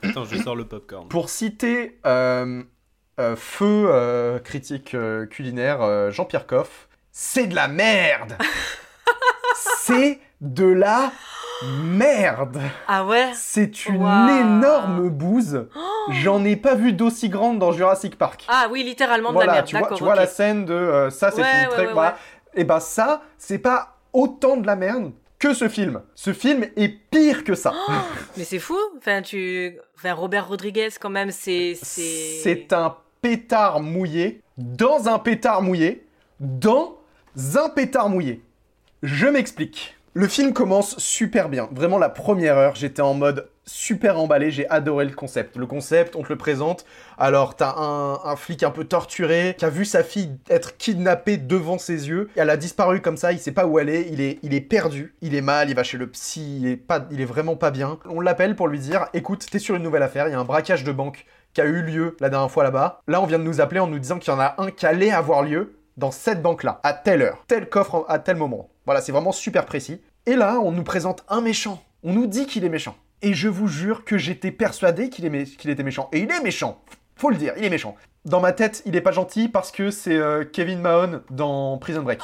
Attends, 0.03 0.25
je 0.25 0.37
sors 0.37 0.55
le 0.55 0.65
popcorn. 0.65 1.07
Pour 1.07 1.29
citer 1.29 1.99
euh, 2.05 2.63
euh, 3.19 3.35
feu 3.35 3.87
euh, 3.89 4.39
critique 4.39 4.95
euh, 4.95 5.25
culinaire 5.27 5.81
euh, 5.81 6.09
Jean-Pierre 6.11 6.47
Coff, 6.47 6.87
c'est 7.11 7.47
de 7.47 7.55
la 7.55 7.67
merde 7.67 8.35
C'est 9.55 10.19
de 10.41 10.65
la 10.65 11.11
merde. 11.83 12.59
Ah 12.87 13.05
ouais? 13.05 13.31
C'est 13.33 13.87
une 13.87 13.95
énorme 13.95 15.09
bouse. 15.09 15.67
J'en 16.09 16.43
ai 16.43 16.55
pas 16.55 16.75
vu 16.75 16.93
d'aussi 16.93 17.29
grande 17.29 17.59
dans 17.59 17.71
Jurassic 17.71 18.17
Park. 18.17 18.45
Ah 18.47 18.67
oui, 18.71 18.83
littéralement 18.83 19.29
de 19.29 19.33
voilà, 19.35 19.47
la 19.47 19.53
merde, 19.57 19.67
tu 19.67 19.77
vois, 19.77 19.91
tu 19.95 20.03
la 20.19 20.27
scène 20.27 20.65
de 20.65 20.73
euh, 20.73 21.09
ça, 21.09 21.31
c'est 21.31 21.41
Ouais, 21.41 21.47
une 21.63 21.67
ouais, 21.67 21.73
très. 21.73 21.85
ouais, 21.87 21.93
voilà. 21.93 22.17
Et 22.57 22.63
ben 22.63 22.79
ça, 22.79 23.21
c'est 23.37 23.59
pas 23.59 23.97
autant 24.11 24.57
de 24.57 24.67
la 24.67 24.75
merde 24.75 25.13
que 25.39 25.53
ce 25.53 25.69
film. 25.69 26.01
Ce 26.15 26.33
film 26.33 26.65
est 26.75 26.89
pire 26.89 27.43
que 27.43 27.55
ça. 27.55 27.73
Mais 28.35 28.43
c'est 28.43 28.59
fou. 28.59 28.77
Enfin, 28.97 29.21
tu... 29.21 29.77
enfin, 29.95 30.13
Robert 30.13 30.47
Rodriguez, 30.47 30.89
quand 30.99 31.11
même. 31.11 31.31
C'est 31.31 31.77
C'est 31.81 32.73
un 32.73 32.97
pétard 33.21 33.79
mouillé 33.79 34.41
dans 34.57 35.07
un 35.07 35.19
pétard 35.19 35.61
mouillé 35.61 36.05
dans 36.39 36.97
un 37.55 37.69
pétard 37.69 38.09
mouillé. 38.09 38.43
Je 39.03 39.27
m'explique. 39.27 39.95
Le 40.13 40.27
film 40.27 40.53
commence 40.53 40.97
super 40.97 41.49
bien. 41.49 41.69
Vraiment, 41.71 41.99
la 41.99 42.09
première 42.09 42.57
heure, 42.57 42.75
j'étais 42.75 43.03
en 43.03 43.13
mode 43.13 43.49
super 43.67 44.19
emballé. 44.19 44.49
J'ai 44.49 44.67
adoré 44.69 45.05
le 45.05 45.13
concept. 45.13 45.57
Le 45.57 45.67
concept, 45.67 46.15
on 46.15 46.23
te 46.23 46.29
le 46.29 46.37
présente. 46.37 46.85
Alors, 47.17 47.55
t'as 47.55 47.75
un, 47.77 48.35
flic 48.35 48.63
un 48.63 48.71
peu 48.71 48.85
torturé 48.85 49.55
qui 49.57 49.65
a 49.65 49.69
vu 49.69 49.85
sa 49.85 50.03
fille 50.03 50.37
être 50.49 50.77
kidnappée 50.77 51.37
devant 51.37 51.77
ses 51.77 52.07
yeux. 52.07 52.29
Elle 52.35 52.49
a 52.49 52.57
disparu 52.57 53.01
comme 53.01 53.17
ça. 53.17 53.31
Il 53.31 53.39
sait 53.39 53.51
pas 53.51 53.67
où 53.67 53.77
elle 53.77 53.89
est. 53.89 54.07
Il 54.11 54.21
est, 54.21 54.39
il 54.41 54.53
est 54.53 54.61
perdu. 54.61 55.15
Il 55.21 55.35
est 55.35 55.41
mal. 55.41 55.69
Il 55.69 55.75
va 55.75 55.83
chez 55.83 55.97
le 55.97 56.07
psy. 56.07 56.59
Il 56.61 56.67
est, 56.67 56.77
pas, 56.77 57.05
il 57.11 57.21
est 57.21 57.25
vraiment 57.25 57.55
pas 57.55 57.71
bien. 57.71 57.99
On 58.05 58.21
l'appelle 58.21 58.55
pour 58.55 58.67
lui 58.67 58.79
dire 58.79 59.05
écoute, 59.13 59.45
t'es 59.51 59.59
sur 59.59 59.75
une 59.75 59.83
nouvelle 59.83 60.03
affaire. 60.03 60.27
Il 60.27 60.31
y 60.31 60.35
a 60.35 60.39
un 60.39 60.45
braquage 60.45 60.83
de 60.83 60.91
banque 60.91 61.25
qui 61.53 61.61
a 61.61 61.65
eu 61.65 61.81
lieu 61.81 62.15
la 62.19 62.29
dernière 62.29 62.51
fois 62.51 62.63
là-bas. 62.63 63.01
Là, 63.07 63.21
on 63.21 63.25
vient 63.25 63.39
de 63.39 63.43
nous 63.43 63.61
appeler 63.61 63.79
en 63.79 63.87
nous 63.87 63.99
disant 63.99 64.19
qu'il 64.19 64.31
y 64.31 64.35
en 64.35 64.39
a 64.39 64.55
un 64.57 64.71
qui 64.71 64.85
allait 64.85 65.11
avoir 65.11 65.43
lieu 65.43 65.77
dans 65.97 66.11
cette 66.11 66.41
banque-là, 66.41 66.79
à 66.83 66.93
telle 66.93 67.23
heure, 67.23 67.43
tel 67.47 67.67
coffre 67.67 68.05
à 68.07 68.19
tel 68.19 68.37
moment. 68.37 68.69
Voilà, 68.85 69.01
c'est 69.01 69.11
vraiment 69.11 69.31
super 69.31 69.65
précis. 69.65 70.01
Et 70.27 70.35
là, 70.35 70.59
on 70.59 70.71
nous 70.71 70.83
présente 70.83 71.23
un 71.27 71.41
méchant. 71.41 71.83
On 72.03 72.13
nous 72.13 72.27
dit 72.27 72.45
qu'il 72.45 72.63
est 72.63 72.69
méchant. 72.69 72.95
Et 73.21 73.33
je 73.33 73.47
vous 73.49 73.67
jure 73.67 74.05
que 74.05 74.17
j'étais 74.17 74.51
persuadé 74.51 75.09
qu'il 75.09 75.25
était 75.25 75.83
méchant. 75.83 76.09
Et 76.11 76.19
il 76.19 76.31
est 76.31 76.41
méchant. 76.43 76.81
Faut 77.15 77.29
le 77.31 77.37
dire, 77.37 77.53
il 77.57 77.63
est 77.65 77.69
méchant. 77.69 77.95
Dans 78.25 78.41
ma 78.41 78.51
tête, 78.51 78.83
il 78.85 78.95
est 78.95 79.01
pas 79.01 79.13
gentil 79.13 79.47
parce 79.47 79.71
que 79.71 79.89
c'est 79.89 80.17
euh, 80.17 80.43
Kevin 80.43 80.81
Mahon 80.81 81.21
dans 81.31 81.77
Prison 81.77 82.01
Break. 82.03 82.19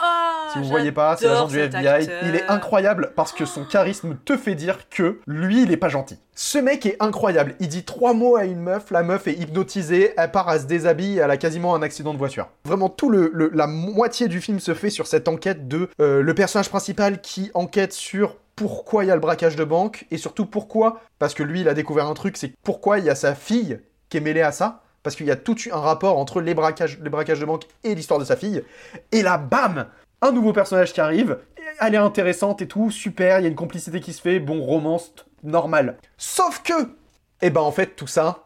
si 0.51 0.59
vous 0.59 0.65
voyez 0.65 0.91
pas, 0.91 1.15
c'est 1.17 1.27
l'agent 1.27 1.47
du 1.47 1.59
Ah, 1.59 1.63
FBI. 1.65 1.87
acteur. 1.87 2.23
Il 2.27 2.35
est 2.35 2.43
incroyable 2.49 3.11
parce 3.15 3.31
que 3.31 3.45
son 3.45 3.63
charisme 3.63 4.17
te 4.25 4.35
fait 4.37 4.53
dire 4.53 4.89
que 4.89 5.19
lui, 5.25 5.63
il 5.63 5.71
est 5.71 5.77
pas 5.77 5.87
gentil. 5.89 6.19
Ce 6.35 6.57
mec 6.57 6.85
est 6.85 6.97
incroyable. 6.99 7.55
Il 7.61 7.69
dit 7.69 7.85
trois 7.85 8.13
mots 8.13 8.35
à 8.35 8.43
une 8.43 8.59
meuf, 8.59 8.91
la 8.91 9.01
meuf 9.01 9.27
est 9.27 9.33
hypnotisée, 9.33 10.13
elle 10.17 10.29
part, 10.31 10.51
elle 10.51 10.59
se 10.61 10.65
déshabille, 10.65 11.19
elle 11.19 11.31
a 11.31 11.37
quasiment 11.37 11.73
un 11.73 11.81
accident 11.81 12.13
de 12.13 12.19
voiture. 12.19 12.49
Vraiment, 12.65 12.89
tout 12.89 13.09
le, 13.09 13.31
le- 13.33 13.49
la 13.53 13.65
moitié 13.65 14.27
du 14.27 14.41
film 14.41 14.59
se 14.59 14.73
fait 14.73 14.89
sur 14.89 15.07
cette 15.07 15.27
enquête 15.29 15.67
de 15.69 15.89
euh, 16.01 16.21
le 16.21 16.33
personnage 16.35 16.69
principal 16.69 17.21
qui 17.21 17.49
enquête 17.53 17.93
sur 17.93 18.35
pourquoi 18.55 19.03
il 19.03 19.07
y 19.07 19.11
a 19.11 19.15
le 19.15 19.21
braquage 19.21 19.55
de 19.55 19.63
banque 19.63 20.05
et 20.11 20.17
surtout 20.17 20.45
pourquoi, 20.45 21.01
parce 21.19 21.33
que 21.33 21.43
lui, 21.43 21.61
il 21.61 21.69
a 21.69 21.73
découvert 21.73 22.07
un 22.07 22.13
truc, 22.13 22.37
c'est 22.37 22.53
pourquoi 22.63 22.99
il 22.99 23.05
y 23.05 23.09
a 23.09 23.15
sa 23.15 23.35
fille 23.35 23.79
qui 24.09 24.17
est 24.17 24.21
mêlée 24.21 24.41
à 24.41 24.51
ça. 24.51 24.81
Parce 25.01 25.17
qu'il 25.17 25.25
y 25.25 25.31
a 25.31 25.35
tout 25.35 25.57
un 25.69 25.79
rapport 25.79 26.17
entre 26.17 26.39
les 26.39 26.53
braquages, 26.53 26.97
les 27.01 27.09
braquages 27.09 27.39
de 27.39 27.45
banque 27.45 27.65
et 27.83 27.93
l'histoire 27.93 28.21
de 28.21 28.25
sa 28.25 28.37
fille. 28.37 28.63
Et 29.11 29.21
là, 29.21 29.37
bam 29.37 29.87
Un 30.21 30.31
nouveau 30.31 30.53
personnage 30.53 30.93
qui 30.93 31.01
arrive. 31.01 31.39
Elle 31.81 31.95
est 31.95 31.97
intéressante 31.97 32.61
et 32.61 32.67
tout, 32.67 32.89
super, 32.89 33.39
il 33.39 33.43
y 33.43 33.45
a 33.45 33.49
une 33.49 33.55
complicité 33.55 33.99
qui 33.99 34.13
se 34.13 34.21
fait, 34.21 34.39
bon, 34.39 34.61
romance, 34.61 35.13
normal. 35.43 35.97
Sauf 36.17 36.61
que, 36.63 36.95
eh 37.41 37.49
ben 37.49 37.59
en 37.59 37.71
fait, 37.71 37.97
tout 37.97 38.07
ça, 38.07 38.45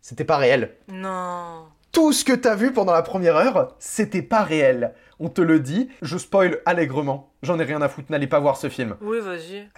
c'était 0.00 0.24
pas 0.24 0.36
réel. 0.36 0.76
Non. 0.88 1.64
Tout 1.90 2.12
ce 2.12 2.24
que 2.24 2.32
t'as 2.32 2.54
vu 2.54 2.72
pendant 2.72 2.92
la 2.92 3.02
première 3.02 3.36
heure, 3.36 3.74
c'était 3.80 4.22
pas 4.22 4.44
réel. 4.44 4.94
On 5.20 5.28
te 5.28 5.42
le 5.42 5.60
dit, 5.60 5.90
je 6.00 6.16
spoil 6.16 6.60
allègrement. 6.64 7.30
J'en 7.42 7.58
ai 7.58 7.64
rien 7.64 7.82
à 7.82 7.88
foutre, 7.88 8.10
n'allez 8.10 8.26
pas 8.26 8.40
voir 8.40 8.56
ce 8.56 8.70
film. 8.70 8.96
Oui, 9.02 9.20
vas-y. 9.20 9.68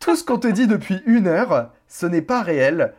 Tout 0.00 0.16
ce 0.16 0.24
qu'on 0.24 0.38
te 0.38 0.48
dit 0.48 0.66
depuis 0.66 1.00
une 1.06 1.28
heure, 1.28 1.70
ce 1.86 2.06
n'est 2.06 2.22
pas 2.22 2.42
réel. 2.42 2.92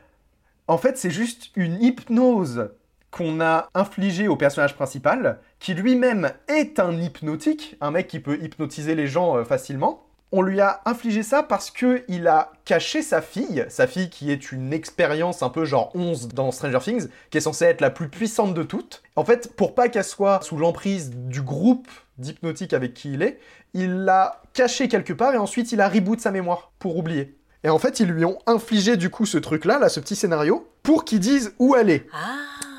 En 0.68 0.78
fait, 0.78 0.98
c'est 0.98 1.12
juste 1.12 1.52
une 1.58 1.84
hypnose 1.84 2.70
qu'on 3.12 3.42
a 3.42 3.70
infligée 3.76 4.30
au 4.30 4.38
personnage 4.38 4.76
principal, 4.76 5.40
qui 5.60 5.74
lui-même 5.74 6.32
est 6.48 6.80
un 6.80 6.94
hypnotique, 6.94 7.76
un 7.82 7.92
mec 7.92 8.08
qui 8.08 8.22
peut 8.22 8.42
hypnotiser 8.42 8.96
les 8.96 9.08
gens 9.08 9.38
euh, 9.38 9.44
facilement. 9.44 10.08
On 10.36 10.42
lui 10.42 10.62
a 10.62 10.82
infligé 10.86 11.22
ça 11.22 11.44
parce 11.44 11.70
que 11.70 12.04
il 12.08 12.28
a 12.28 12.52
caché 12.66 13.04
sa 13.04 13.22
fille, 13.22 13.68
sa 13.70 13.86
fille 13.86 14.10
qui 14.10 14.32
est 14.32 14.52
une 14.52 14.74
expérience 14.74 15.44
un 15.44 15.50
peu 15.50 15.64
genre 15.64 15.92
11 15.94 16.30
dans 16.30 16.52
Stranger 16.52 16.80
Things, 16.82 17.08
qui 17.30 17.38
est 17.38 17.42
censée 17.42 17.66
être 17.66 17.82
la 17.82 17.92
plus 17.92 18.10
puissante 18.10 18.56
de 18.56 18.64
toutes. 18.64 19.04
En 19.16 19.24
fait, 19.26 19.56
pour 19.56 19.76
pas 19.76 19.90
qu'elle 19.90 20.04
soit 20.04 20.42
sous 20.42 20.58
l'emprise 20.58 21.12
du 21.12 21.44
groupe 21.44 21.88
d'hypnotiques 22.18 22.74
avec 22.74 22.96
qui 22.96 23.14
il 23.14 23.22
est, 23.22 23.40
il 23.76 24.06
l'a 24.06 24.42
caché 24.54 24.88
quelque 24.88 25.14
part 25.14 25.36
et 25.36 25.38
ensuite 25.38 25.72
il 25.72 25.80
a 25.82 25.88
reboot 25.88 26.20
sa 26.20 26.32
mémoire 26.32 26.72
pour 26.80 26.98
oublier. 26.98 27.38
Et 27.64 27.70
en 27.70 27.78
fait, 27.78 28.00
ils 28.00 28.08
lui 28.08 28.26
ont 28.26 28.40
infligé 28.48 28.98
du 28.98 29.12
coup 29.12 29.28
ce 29.28 29.38
truc-là, 29.38 29.78
là, 29.78 29.88
ce 29.88 30.00
petit 30.00 30.16
scénario, 30.16 30.68
pour 30.82 31.06
qu'ils 31.06 31.20
disent 31.20 31.54
où 31.60 31.76
elle 31.76 31.92
est. 31.92 32.08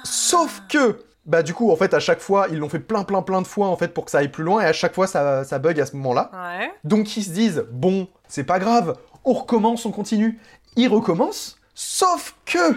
Sauf 0.02 0.60
que, 0.68 0.98
bah 1.26 1.42
du 1.42 1.54
coup, 1.54 1.70
en 1.70 1.76
fait, 1.76 1.94
à 1.94 2.00
chaque 2.00 2.20
fois, 2.20 2.46
ils 2.50 2.58
l'ont 2.58 2.68
fait 2.68 2.78
plein, 2.78 3.04
plein, 3.04 3.22
plein 3.22 3.42
de 3.42 3.46
fois, 3.46 3.68
en 3.68 3.76
fait, 3.76 3.88
pour 3.88 4.04
que 4.04 4.10
ça 4.10 4.18
aille 4.18 4.30
plus 4.30 4.44
loin, 4.44 4.62
et 4.62 4.66
à 4.66 4.72
chaque 4.72 4.94
fois, 4.94 5.06
ça, 5.06 5.44
ça 5.44 5.58
bug 5.58 5.80
à 5.80 5.86
ce 5.86 5.96
moment-là. 5.96 6.30
Ouais. 6.32 6.70
Donc 6.84 7.16
ils 7.16 7.24
se 7.24 7.30
disent, 7.30 7.64
bon, 7.70 8.08
c'est 8.28 8.44
pas 8.44 8.58
grave, 8.58 8.96
on 9.24 9.32
recommence, 9.32 9.86
on 9.86 9.90
continue. 9.90 10.38
Ils 10.76 10.88
recommencent, 10.88 11.58
sauf 11.74 12.36
que 12.44 12.76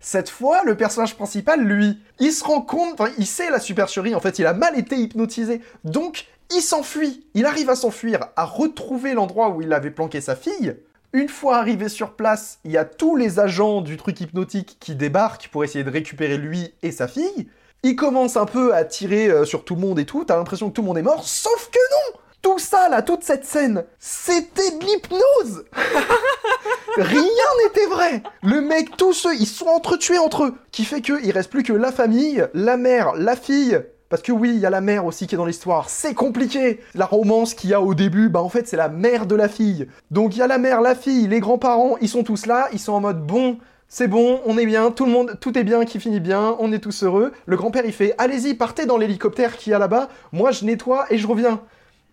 cette 0.00 0.30
fois, 0.30 0.62
le 0.64 0.76
personnage 0.76 1.14
principal, 1.14 1.60
lui, 1.60 1.98
il 2.18 2.32
se 2.32 2.44
rend 2.44 2.62
compte, 2.62 3.00
enfin, 3.00 3.12
il 3.18 3.26
sait 3.26 3.50
la 3.50 3.60
supercherie, 3.60 4.14
en 4.14 4.20
fait, 4.20 4.38
il 4.38 4.46
a 4.46 4.54
mal 4.54 4.78
été 4.78 4.96
hypnotisé. 4.96 5.60
Donc, 5.84 6.26
il 6.54 6.62
s'enfuit. 6.62 7.26
Il 7.34 7.46
arrive 7.46 7.70
à 7.70 7.76
s'enfuir, 7.76 8.28
à 8.36 8.44
retrouver 8.44 9.14
l'endroit 9.14 9.50
où 9.50 9.62
il 9.62 9.72
avait 9.72 9.90
planqué 9.90 10.20
sa 10.20 10.36
fille. 10.36 10.76
Une 11.12 11.28
fois 11.28 11.58
arrivé 11.58 11.88
sur 11.88 12.14
place, 12.14 12.60
il 12.64 12.70
y 12.70 12.76
a 12.76 12.84
tous 12.84 13.16
les 13.16 13.40
agents 13.40 13.80
du 13.80 13.96
truc 13.96 14.20
hypnotique 14.20 14.76
qui 14.80 14.94
débarquent 14.94 15.48
pour 15.48 15.64
essayer 15.64 15.84
de 15.84 15.90
récupérer 15.90 16.38
lui 16.38 16.72
et 16.82 16.92
sa 16.92 17.08
fille. 17.08 17.48
Il 17.82 17.96
commence 17.96 18.36
un 18.36 18.44
peu 18.44 18.74
à 18.74 18.84
tirer 18.84 19.28
euh, 19.28 19.44
sur 19.44 19.64
tout 19.64 19.74
le 19.74 19.80
monde 19.80 19.98
et 19.98 20.04
tout, 20.04 20.24
t'as 20.24 20.36
l'impression 20.36 20.68
que 20.68 20.74
tout 20.74 20.82
le 20.82 20.88
monde 20.88 20.98
est 20.98 21.02
mort, 21.02 21.26
sauf 21.26 21.70
que 21.72 21.78
non. 21.78 22.20
Tout 22.42 22.58
ça 22.58 22.88
là, 22.88 23.02
toute 23.02 23.22
cette 23.22 23.44
scène, 23.44 23.84
c'était 23.98 24.70
de 24.70 24.84
l'hypnose. 24.84 25.64
Rien 26.96 27.22
n'était 27.64 27.86
vrai. 27.86 28.22
Le 28.42 28.62
mec, 28.62 28.96
tous 28.96 29.12
ceux, 29.12 29.34
ils 29.34 29.46
sont 29.46 29.66
entretués 29.66 30.18
entre 30.18 30.44
eux, 30.44 30.54
qui 30.72 30.84
fait 30.84 31.02
que 31.02 31.22
il 31.22 31.32
reste 31.32 31.50
plus 31.50 31.62
que 31.62 31.74
la 31.74 31.92
famille, 31.92 32.46
la 32.54 32.78
mère, 32.78 33.12
la 33.14 33.36
fille, 33.36 33.80
parce 34.10 34.22
que 34.22 34.32
oui, 34.32 34.50
il 34.54 34.58
y 34.58 34.66
a 34.66 34.70
la 34.70 34.80
mère 34.80 35.06
aussi 35.06 35.28
qui 35.28 35.36
est 35.36 35.38
dans 35.38 35.46
l'histoire. 35.46 35.88
C'est 35.88 36.14
compliqué. 36.14 36.80
La 36.94 37.06
romance 37.06 37.54
qu'il 37.54 37.70
y 37.70 37.74
a 37.74 37.80
au 37.80 37.94
début, 37.94 38.28
bah 38.28 38.42
en 38.42 38.48
fait, 38.48 38.66
c'est 38.66 38.76
la 38.76 38.88
mère 38.88 39.24
de 39.24 39.36
la 39.36 39.48
fille. 39.48 39.86
Donc 40.10 40.34
il 40.34 40.40
y 40.40 40.42
a 40.42 40.48
la 40.48 40.58
mère, 40.58 40.80
la 40.80 40.96
fille, 40.96 41.28
les 41.28 41.38
grands-parents, 41.38 41.96
ils 42.00 42.08
sont 42.08 42.24
tous 42.24 42.46
là, 42.46 42.68
ils 42.72 42.80
sont 42.80 42.92
en 42.92 43.00
mode 43.00 43.24
bon, 43.24 43.58
c'est 43.92 44.06
bon, 44.06 44.40
on 44.46 44.56
est 44.56 44.66
bien, 44.66 44.92
tout 44.92 45.04
le 45.04 45.10
monde, 45.10 45.36
tout 45.40 45.58
est 45.58 45.64
bien, 45.64 45.84
qui 45.84 45.98
finit 45.98 46.20
bien, 46.20 46.54
on 46.60 46.72
est 46.72 46.78
tous 46.78 47.02
heureux. 47.02 47.32
Le 47.46 47.56
grand-père, 47.56 47.84
il 47.84 47.92
fait 47.92 48.14
allez-y, 48.18 48.54
partez 48.54 48.86
dans 48.86 48.96
l'hélicoptère 48.96 49.56
qu'il 49.56 49.72
y 49.72 49.74
a 49.74 49.80
là-bas. 49.80 50.08
Moi, 50.30 50.52
je 50.52 50.64
nettoie 50.64 51.06
et 51.10 51.18
je 51.18 51.26
reviens. 51.26 51.60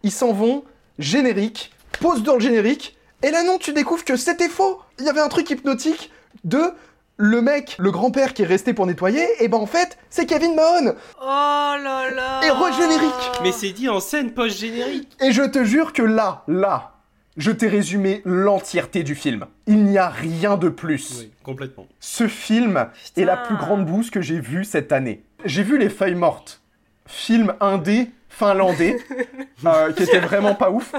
Ils 0.01 0.11
s'en 0.11 0.33
vont, 0.33 0.63
générique, 0.97 1.71
pause 2.01 2.23
dans 2.23 2.33
le 2.33 2.39
générique. 2.39 2.97
Et 3.21 3.29
là 3.29 3.43
non, 3.43 3.59
tu 3.59 3.73
découvres 3.73 4.03
que 4.03 4.15
c'était 4.15 4.49
faux. 4.49 4.81
Il 4.97 5.05
y 5.05 5.09
avait 5.09 5.21
un 5.21 5.27
truc 5.27 5.51
hypnotique 5.51 6.11
de 6.43 6.73
le 7.17 7.41
mec, 7.43 7.75
le 7.77 7.91
grand-père 7.91 8.33
qui 8.33 8.41
est 8.41 8.45
resté 8.45 8.73
pour 8.73 8.87
nettoyer, 8.87 9.27
et 9.39 9.47
ben 9.47 9.57
en 9.57 9.65
fait, 9.67 9.99
c'est 10.09 10.25
Kevin 10.25 10.55
Mahon. 10.55 10.95
Oh 11.21 11.25
là 11.25 12.09
là 12.09 12.41
Et 12.43 12.49
re-générique. 12.49 13.41
Mais 13.43 13.51
c'est 13.51 13.71
dit 13.71 13.87
en 13.87 13.99
scène 13.99 14.33
post-générique. 14.33 15.15
Et 15.21 15.31
je 15.31 15.43
te 15.43 15.63
jure 15.63 15.93
que 15.93 16.01
là, 16.03 16.43
là, 16.47 16.96
je 17.37 17.51
t'ai 17.51 17.67
résumé 17.67 18.21
l'entièreté 18.25 19.03
du 19.03 19.15
film. 19.15 19.45
Il 19.67 19.83
n'y 19.85 19.97
a 19.97 20.09
rien 20.09 20.57
de 20.57 20.69
plus. 20.69 21.19
Oui, 21.19 21.31
complètement. 21.43 21.87
Ce 21.99 22.27
film 22.27 22.89
est 23.15 23.25
la 23.25 23.37
plus 23.37 23.55
grande 23.55 23.85
bouse 23.85 24.09
que 24.09 24.21
j'ai 24.21 24.39
vue 24.39 24.65
cette 24.65 24.91
année. 24.91 25.23
J'ai 25.45 25.63
vu 25.63 25.77
Les 25.77 25.89
Feuilles 25.89 26.15
Mortes, 26.15 26.61
film 27.05 27.53
indé 27.61 28.09
finlandais, 28.29 28.97
euh, 29.65 29.93
qui 29.93 30.03
était 30.03 30.19
vraiment 30.19 30.55
pas 30.55 30.69
ouf. 30.69 30.93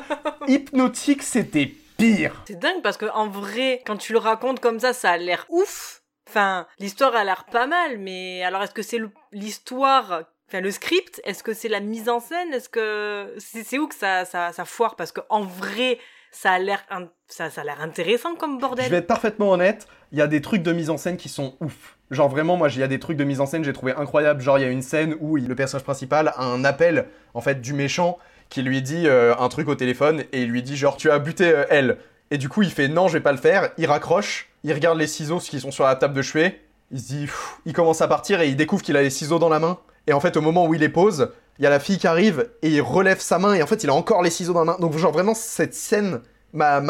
Hypnotique, 0.47 1.23
c'était 1.23 1.73
pire. 1.97 2.43
C'est 2.47 2.59
dingue 2.59 2.83
parce 2.83 2.97
que 2.97 3.07
en 3.07 3.29
vrai, 3.29 3.83
quand 3.87 3.97
tu 3.97 4.13
le 4.13 4.19
racontes 4.19 4.61
comme 4.61 4.81
ça, 4.81 4.93
ça 4.93 5.11
a 5.11 5.17
l'air 5.17 5.47
ouf. 5.49 6.03
Enfin, 6.29 6.67
l'histoire 6.79 7.15
a 7.15 7.25
l'air 7.25 7.45
pas 7.45 7.67
mal, 7.67 7.99
mais 7.99 8.43
alors 8.43 8.63
est-ce 8.63 8.75
que 8.75 8.83
c'est 8.83 9.01
l'histoire, 9.33 10.25
enfin 10.49 10.61
le 10.61 10.71
script, 10.71 11.21
est-ce 11.25 11.43
que 11.43 11.55
c'est 11.55 11.69
la 11.69 11.81
mise 11.81 12.09
en 12.09 12.21
scène, 12.21 12.53
est-ce 12.53 12.69
que 12.69 13.35
c'est 13.39 13.65
c'est 13.65 13.79
où 13.79 13.89
que 13.89 13.95
ça, 13.95 14.25
ça, 14.25 14.53
ça 14.53 14.65
foire? 14.65 14.97
Parce 14.97 15.13
que 15.13 15.21
en 15.31 15.43
vrai, 15.43 15.99
ça 16.31 16.53
a 16.53 16.59
l'air 16.59 16.85
ça, 17.27 17.51
ça 17.51 17.61
a 17.61 17.65
l'air 17.65 17.81
intéressant 17.81 18.35
comme 18.35 18.59
bordel. 18.59 18.87
Je 18.87 18.91
vais 18.91 18.99
être 18.99 19.07
parfaitement 19.07 19.51
honnête, 19.51 19.87
il 20.13 20.19
y 20.19 20.23
a 20.23 20.27
des 20.27 20.41
trucs 20.41 20.63
de 20.63 20.73
mise 20.73 20.91
en 20.91 20.97
scène 20.97 21.17
qui 21.17 21.29
sont 21.29 21.55
ouf. 21.61 21.97
Genre 22.11 22.29
vraiment, 22.29 22.57
moi, 22.57 22.69
il 22.71 22.79
y 22.79 22.83
a 22.83 22.89
des 22.89 22.99
trucs 22.99 23.17
de 23.17 23.25
mise 23.25 23.41
en 23.41 23.47
scène 23.47 23.65
j'ai 23.65 23.73
trouvé 23.73 23.93
incroyables. 23.93 24.41
Genre, 24.41 24.59
il 24.59 24.63
y 24.63 24.65
a 24.65 24.71
une 24.71 24.83
scène 24.83 25.15
où 25.21 25.37
le 25.37 25.55
personnage 25.55 25.85
principal 25.85 26.33
a 26.37 26.45
un 26.45 26.65
appel, 26.65 27.07
en 27.35 27.41
fait, 27.41 27.61
du 27.61 27.75
méchant 27.75 28.19
qui 28.49 28.63
lui 28.63 28.81
dit 28.81 29.07
euh, 29.07 29.35
un 29.39 29.49
truc 29.49 29.69
au 29.69 29.75
téléphone 29.75 30.25
et 30.33 30.43
il 30.43 30.49
lui 30.49 30.63
dit 30.63 30.77
genre, 30.77 30.97
tu 30.97 31.11
as 31.11 31.19
buté 31.19 31.51
euh, 31.51 31.65
elle. 31.69 31.99
Et 32.31 32.39
du 32.39 32.49
coup, 32.49 32.63
il 32.63 32.71
fait 32.71 32.89
non, 32.89 33.09
je 33.09 33.15
vais 33.15 33.23
pas 33.23 33.33
le 33.33 33.39
faire. 33.39 33.71
Il 33.77 33.87
raccroche, 33.87 34.49
il 34.65 34.73
regarde 34.73 34.99
les 34.99 35.07
ciseaux 35.07 35.39
qui 35.39 35.61
sont 35.61 35.71
sur 35.71 35.85
la 35.85 35.97
table 35.97 36.15
de 36.15 36.23
chevet. 36.23 36.61
Il 36.91 36.99
se 36.99 37.07
dit, 37.09 37.29
il 37.67 37.75
commence 37.75 38.01
à 38.01 38.09
partir 38.09 38.41
et 38.41 38.49
il 38.49 38.57
découvre 38.57 38.83
qu'il 38.83 38.97
a 38.97 39.03
les 39.03 39.11
ciseaux 39.11 39.39
dans 39.39 39.51
la 39.51 39.59
main. 39.59 39.79
Et 40.09 40.13
en 40.13 40.21
fait, 40.21 40.37
au 40.37 40.41
moment 40.41 40.67
où 40.67 40.75
il 40.75 40.81
les 40.81 40.89
pose, 40.89 41.31
il 41.59 41.65
y 41.65 41.67
a 41.67 41.71
la 41.71 41.79
fille 41.79 41.99
qui 41.99 42.07
arrive 42.09 42.49
et 42.63 42.71
il 42.71 42.81
relève 42.81 43.21
sa 43.21 43.39
main 43.39 43.55
et 43.55 43.63
en 43.63 43.67
fait, 43.67 43.85
il 43.85 43.91
a 43.91 43.95
encore 43.95 44.23
les 44.23 44.31
ciseaux 44.31 44.55
dans 44.55 44.65
la 44.65 44.73
main. 44.73 44.79
Donc, 44.81 44.97
genre, 44.97 45.13
vraiment, 45.13 45.35
cette 45.35 45.75
scène 45.75 46.23
m'a 46.55 46.81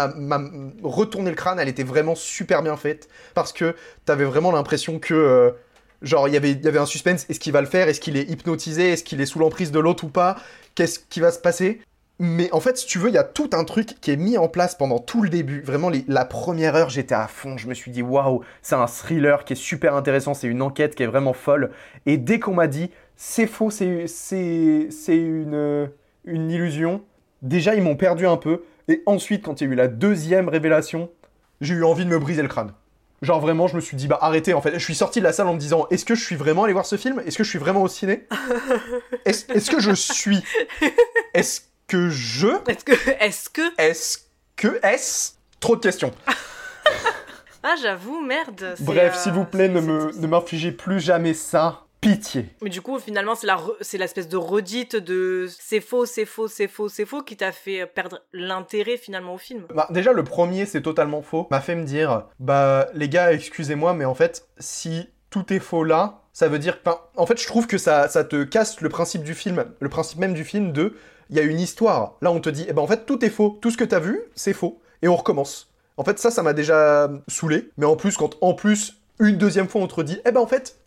retourné 0.83 1.31
le 1.31 1.37
crâne. 1.37 1.59
Elle 1.59 1.69
était 1.69 1.83
vraiment 1.83 2.15
super 2.15 2.63
bien 2.63 2.77
faite 2.77 3.09
parce 3.35 3.53
que 3.53 3.75
t'avais 4.07 4.25
vraiment 4.25 4.53
l'impression 4.53 4.99
que. 4.99 5.15
euh, 5.15 5.51
Genre, 6.01 6.29
il 6.29 6.35
y 6.35 6.37
avait- 6.37 6.79
un 6.79 6.87
suspense. 6.87 7.27
Est-ce 7.29 7.41
qu'il 7.41 7.53
va 7.53 7.61
le 7.61 7.67
faire? 7.67 7.89
Est-ce 7.89 8.01
qu'il 8.01 8.17
est 8.17 8.31
hypnotisé? 8.31 8.93
Est-ce 8.93 9.03
qu'il 9.03 9.21
est 9.21 9.27
sous 9.27 9.41
l'emprise 9.41 9.73
de 9.73 9.81
l'autre 9.81 10.05
ou 10.05 10.09
pas? 10.09 10.37
Qu'est-ce 10.77 11.01
qui 11.01 11.19
va 11.19 11.33
se 11.33 11.41
passer? 11.41 11.81
Mais 12.21 12.49
en 12.53 12.61
fait, 12.61 12.79
si 12.79 12.87
tu 12.87 13.01
veux, 13.01 13.09
il 13.09 13.15
y 13.15 13.19
a 13.19 13.25
tout 13.25 13.51
un 13.53 13.65
truc 13.65 14.01
qui 14.01 14.13
est 14.13 14.17
mis 14.17 14.39
en 14.39 14.47
place 14.47 14.77
pendant 14.77 15.01
tout 15.01 15.23
le 15.23 15.29
début. 15.29 15.61
Vraiment, 15.61 15.91
la 16.07 16.25
première 16.25 16.77
heure, 16.77 16.89
j'étais 16.89 17.17
à 17.17 17.27
fond. 17.27 17.57
Je 17.59 17.67
me 17.67 17.75
suis 17.75 17.91
dit, 17.91 18.03
waouh, 18.03 18.43
c'est 18.63 18.77
un 18.77 18.87
thriller 18.87 19.45
qui 19.45 19.55
est 19.55 19.57
super 19.57 19.97
intéressant. 19.97 20.35
C'est 20.35 20.47
une 20.47 20.63
enquête 20.63 20.95
qui 20.95 21.03
est 21.03 21.07
vraiment 21.09 21.33
folle. 21.33 21.71
Et 22.07 22.17
dès 22.17 22.39
qu'on 22.39 22.55
m'a 22.55 22.69
dit, 22.69 22.91
c'est 23.21 23.49
faux, 23.49 23.71
c'est 23.71 24.07
c'est 24.07 24.89
c'est 24.91 25.17
une, 25.17 25.91
une 26.25 26.51
illusion, 26.51 27.03
déjà, 27.43 27.75
ils 27.75 27.83
m'ont 27.83 27.97
perdu 27.97 28.27
un 28.27 28.37
peu. 28.37 28.63
Et 28.87 29.03
ensuite, 29.05 29.45
quand 29.45 29.61
il 29.61 29.65
y 29.67 29.71
a 29.71 29.73
eu 29.73 29.77
la 29.77 29.89
deuxième 29.89 30.49
révélation, 30.49 31.11
j'ai 31.61 31.75
eu 31.75 31.85
envie 31.85 32.05
de 32.05 32.11
me 32.11 32.19
briser 32.19 32.43
le 32.43 32.49
crâne. 32.49 32.73
Genre 33.21 33.41
vraiment, 33.41 33.67
je 33.67 33.75
me 33.75 33.81
suis 33.81 33.97
dit, 33.97 34.07
bah 34.07 34.19
arrêtez 34.23 34.55
en 34.55 34.63
fait. 34.63 34.73
Je 34.79 34.85
suis 34.85 34.95
sorti 34.95 35.19
de 35.19 35.25
la 35.25 35.33
salle 35.33 35.49
en 35.49 35.55
me 35.55 35.59
disant, 35.59 35.89
est-ce 35.91 36.05
que 36.05 36.15
je 36.15 36.25
suis 36.25 36.37
vraiment 36.37 36.63
allé 36.63 36.73
voir 36.73 36.87
ce 36.87 36.97
film? 36.97 37.21
Est-ce 37.27 37.37
que 37.37 37.43
je 37.43 37.51
suis 37.51 37.59
vraiment 37.59 37.83
au 37.83 37.89
ciné? 37.89 38.27
Est-ce 39.25 39.71
que 39.71 39.81
je 39.81 39.93
suis? 39.93 40.43
Est-ce 41.35 41.63
que 41.89 42.09
je? 42.09 42.47
Est-ce 42.69 42.85
que. 42.85 42.93
Est-ce 43.21 43.51
que? 43.51 43.63
Est-ce 43.79 44.19
que 44.55 44.79
Est-ce? 44.87 45.33
Trop 45.59 45.75
de 45.75 45.81
questions. 45.81 46.13
Ah, 47.65 47.75
j'avoue, 47.83 48.21
merde. 48.21 48.77
Bref, 48.79 49.15
euh, 49.17 49.19
s'il 49.19 49.33
vous 49.33 49.45
plaît, 49.45 49.69
ne 49.69 49.81
me 49.81 50.13
ne 50.17 50.27
m'infligez 50.29 50.71
plus 50.71 51.01
jamais 51.01 51.35
ça. 51.35 51.88
Pitié. 52.01 52.47
Mais 52.63 52.71
du 52.71 52.81
coup, 52.81 52.99
finalement, 53.01 53.35
c'est 53.35 53.47
la 53.47 53.59
c'est 53.81 53.99
l'espèce 53.99 54.29
de 54.29 54.37
redite 54.37 54.95
de 54.95 55.49
c'est 55.49 55.81
faux, 55.81 56.07
c'est 56.07 56.27
faux, 56.27 56.47
c'est 56.47 56.69
faux, 56.69 56.89
c'est 56.89 57.05
faux 57.05 57.23
qui 57.23 57.37
t'a 57.37 57.51
fait 57.51 57.87
perdre 57.87 58.21
l'intérêt 58.33 58.97
finalement 58.97 59.35
au 59.35 59.39
film. 59.39 59.65
Bah, 59.75 59.89
déjà, 59.91 60.13
le 60.13 60.23
premier, 60.23 60.65
c'est 60.65 60.83
totalement 60.83 61.23
faux. 61.23 61.49
M'a 61.51 61.61
fait 61.61 61.75
me 61.75 61.85
dire, 61.85 62.27
bah, 62.39 62.87
les 62.95 63.09
gars, 63.09 63.33
excusez-moi, 63.33 63.95
mais 63.95 64.05
en 64.05 64.15
fait, 64.15 64.47
si 64.59 65.09
tout 65.31 65.53
est 65.53 65.59
faux 65.59 65.83
là, 65.83 66.23
ça 66.33 66.47
veut 66.47 66.61
dire. 66.61 66.79
En 67.17 67.27
fait, 67.27 67.41
je 67.41 67.47
trouve 67.47 67.67
que 67.67 67.79
ça, 67.79 68.09
ça 68.09 68.23
te 68.23 68.45
casse 68.45 68.81
le 68.81 68.89
principe 68.89 69.25
du 69.25 69.35
film, 69.35 69.65
le 69.81 69.89
principe 69.89 70.21
même 70.21 70.35
du 70.35 70.45
film 70.45 70.73
de. 70.73 70.95
Il 71.31 71.37
y 71.37 71.41
a 71.41 71.43
une 71.43 71.61
histoire. 71.61 72.15
Là, 72.23 72.31
on 72.31 72.41
te 72.41 72.49
dit, 72.49 72.65
eh 72.69 72.73
ben, 72.73 72.81
en 72.81 72.87
fait, 72.87 73.07
tout 73.07 73.25
est 73.25 73.31
faux. 73.31 73.59
Tout 73.61 73.71
ce 73.71 73.77
que 73.77 73.85
t'as 73.85 73.99
vu, 73.99 74.21
c'est 74.35 74.55
faux. 74.55 74.81
Et 75.03 75.09
on 75.09 75.17
recommence. 75.17 75.69
En 75.97 76.05
fait, 76.05 76.19
ça, 76.21 76.31
ça 76.31 76.45
m'a 76.45 76.53
déjà 76.53 77.11
saoulé. 77.27 77.71
Mais 77.77 77.87
en 77.87 77.97
plus, 77.97 78.17
quand 78.17 78.37
en 78.41 78.55
plus, 78.55 79.01
une 79.19 79.37
deuxième 79.37 79.69
fois, 79.69 79.83
on 79.83 79.89
te 79.89 80.01
dit, 80.01 80.21
eh 80.25 80.31
ben, 80.31 80.41
en 80.41 80.47
fait, 80.47 80.79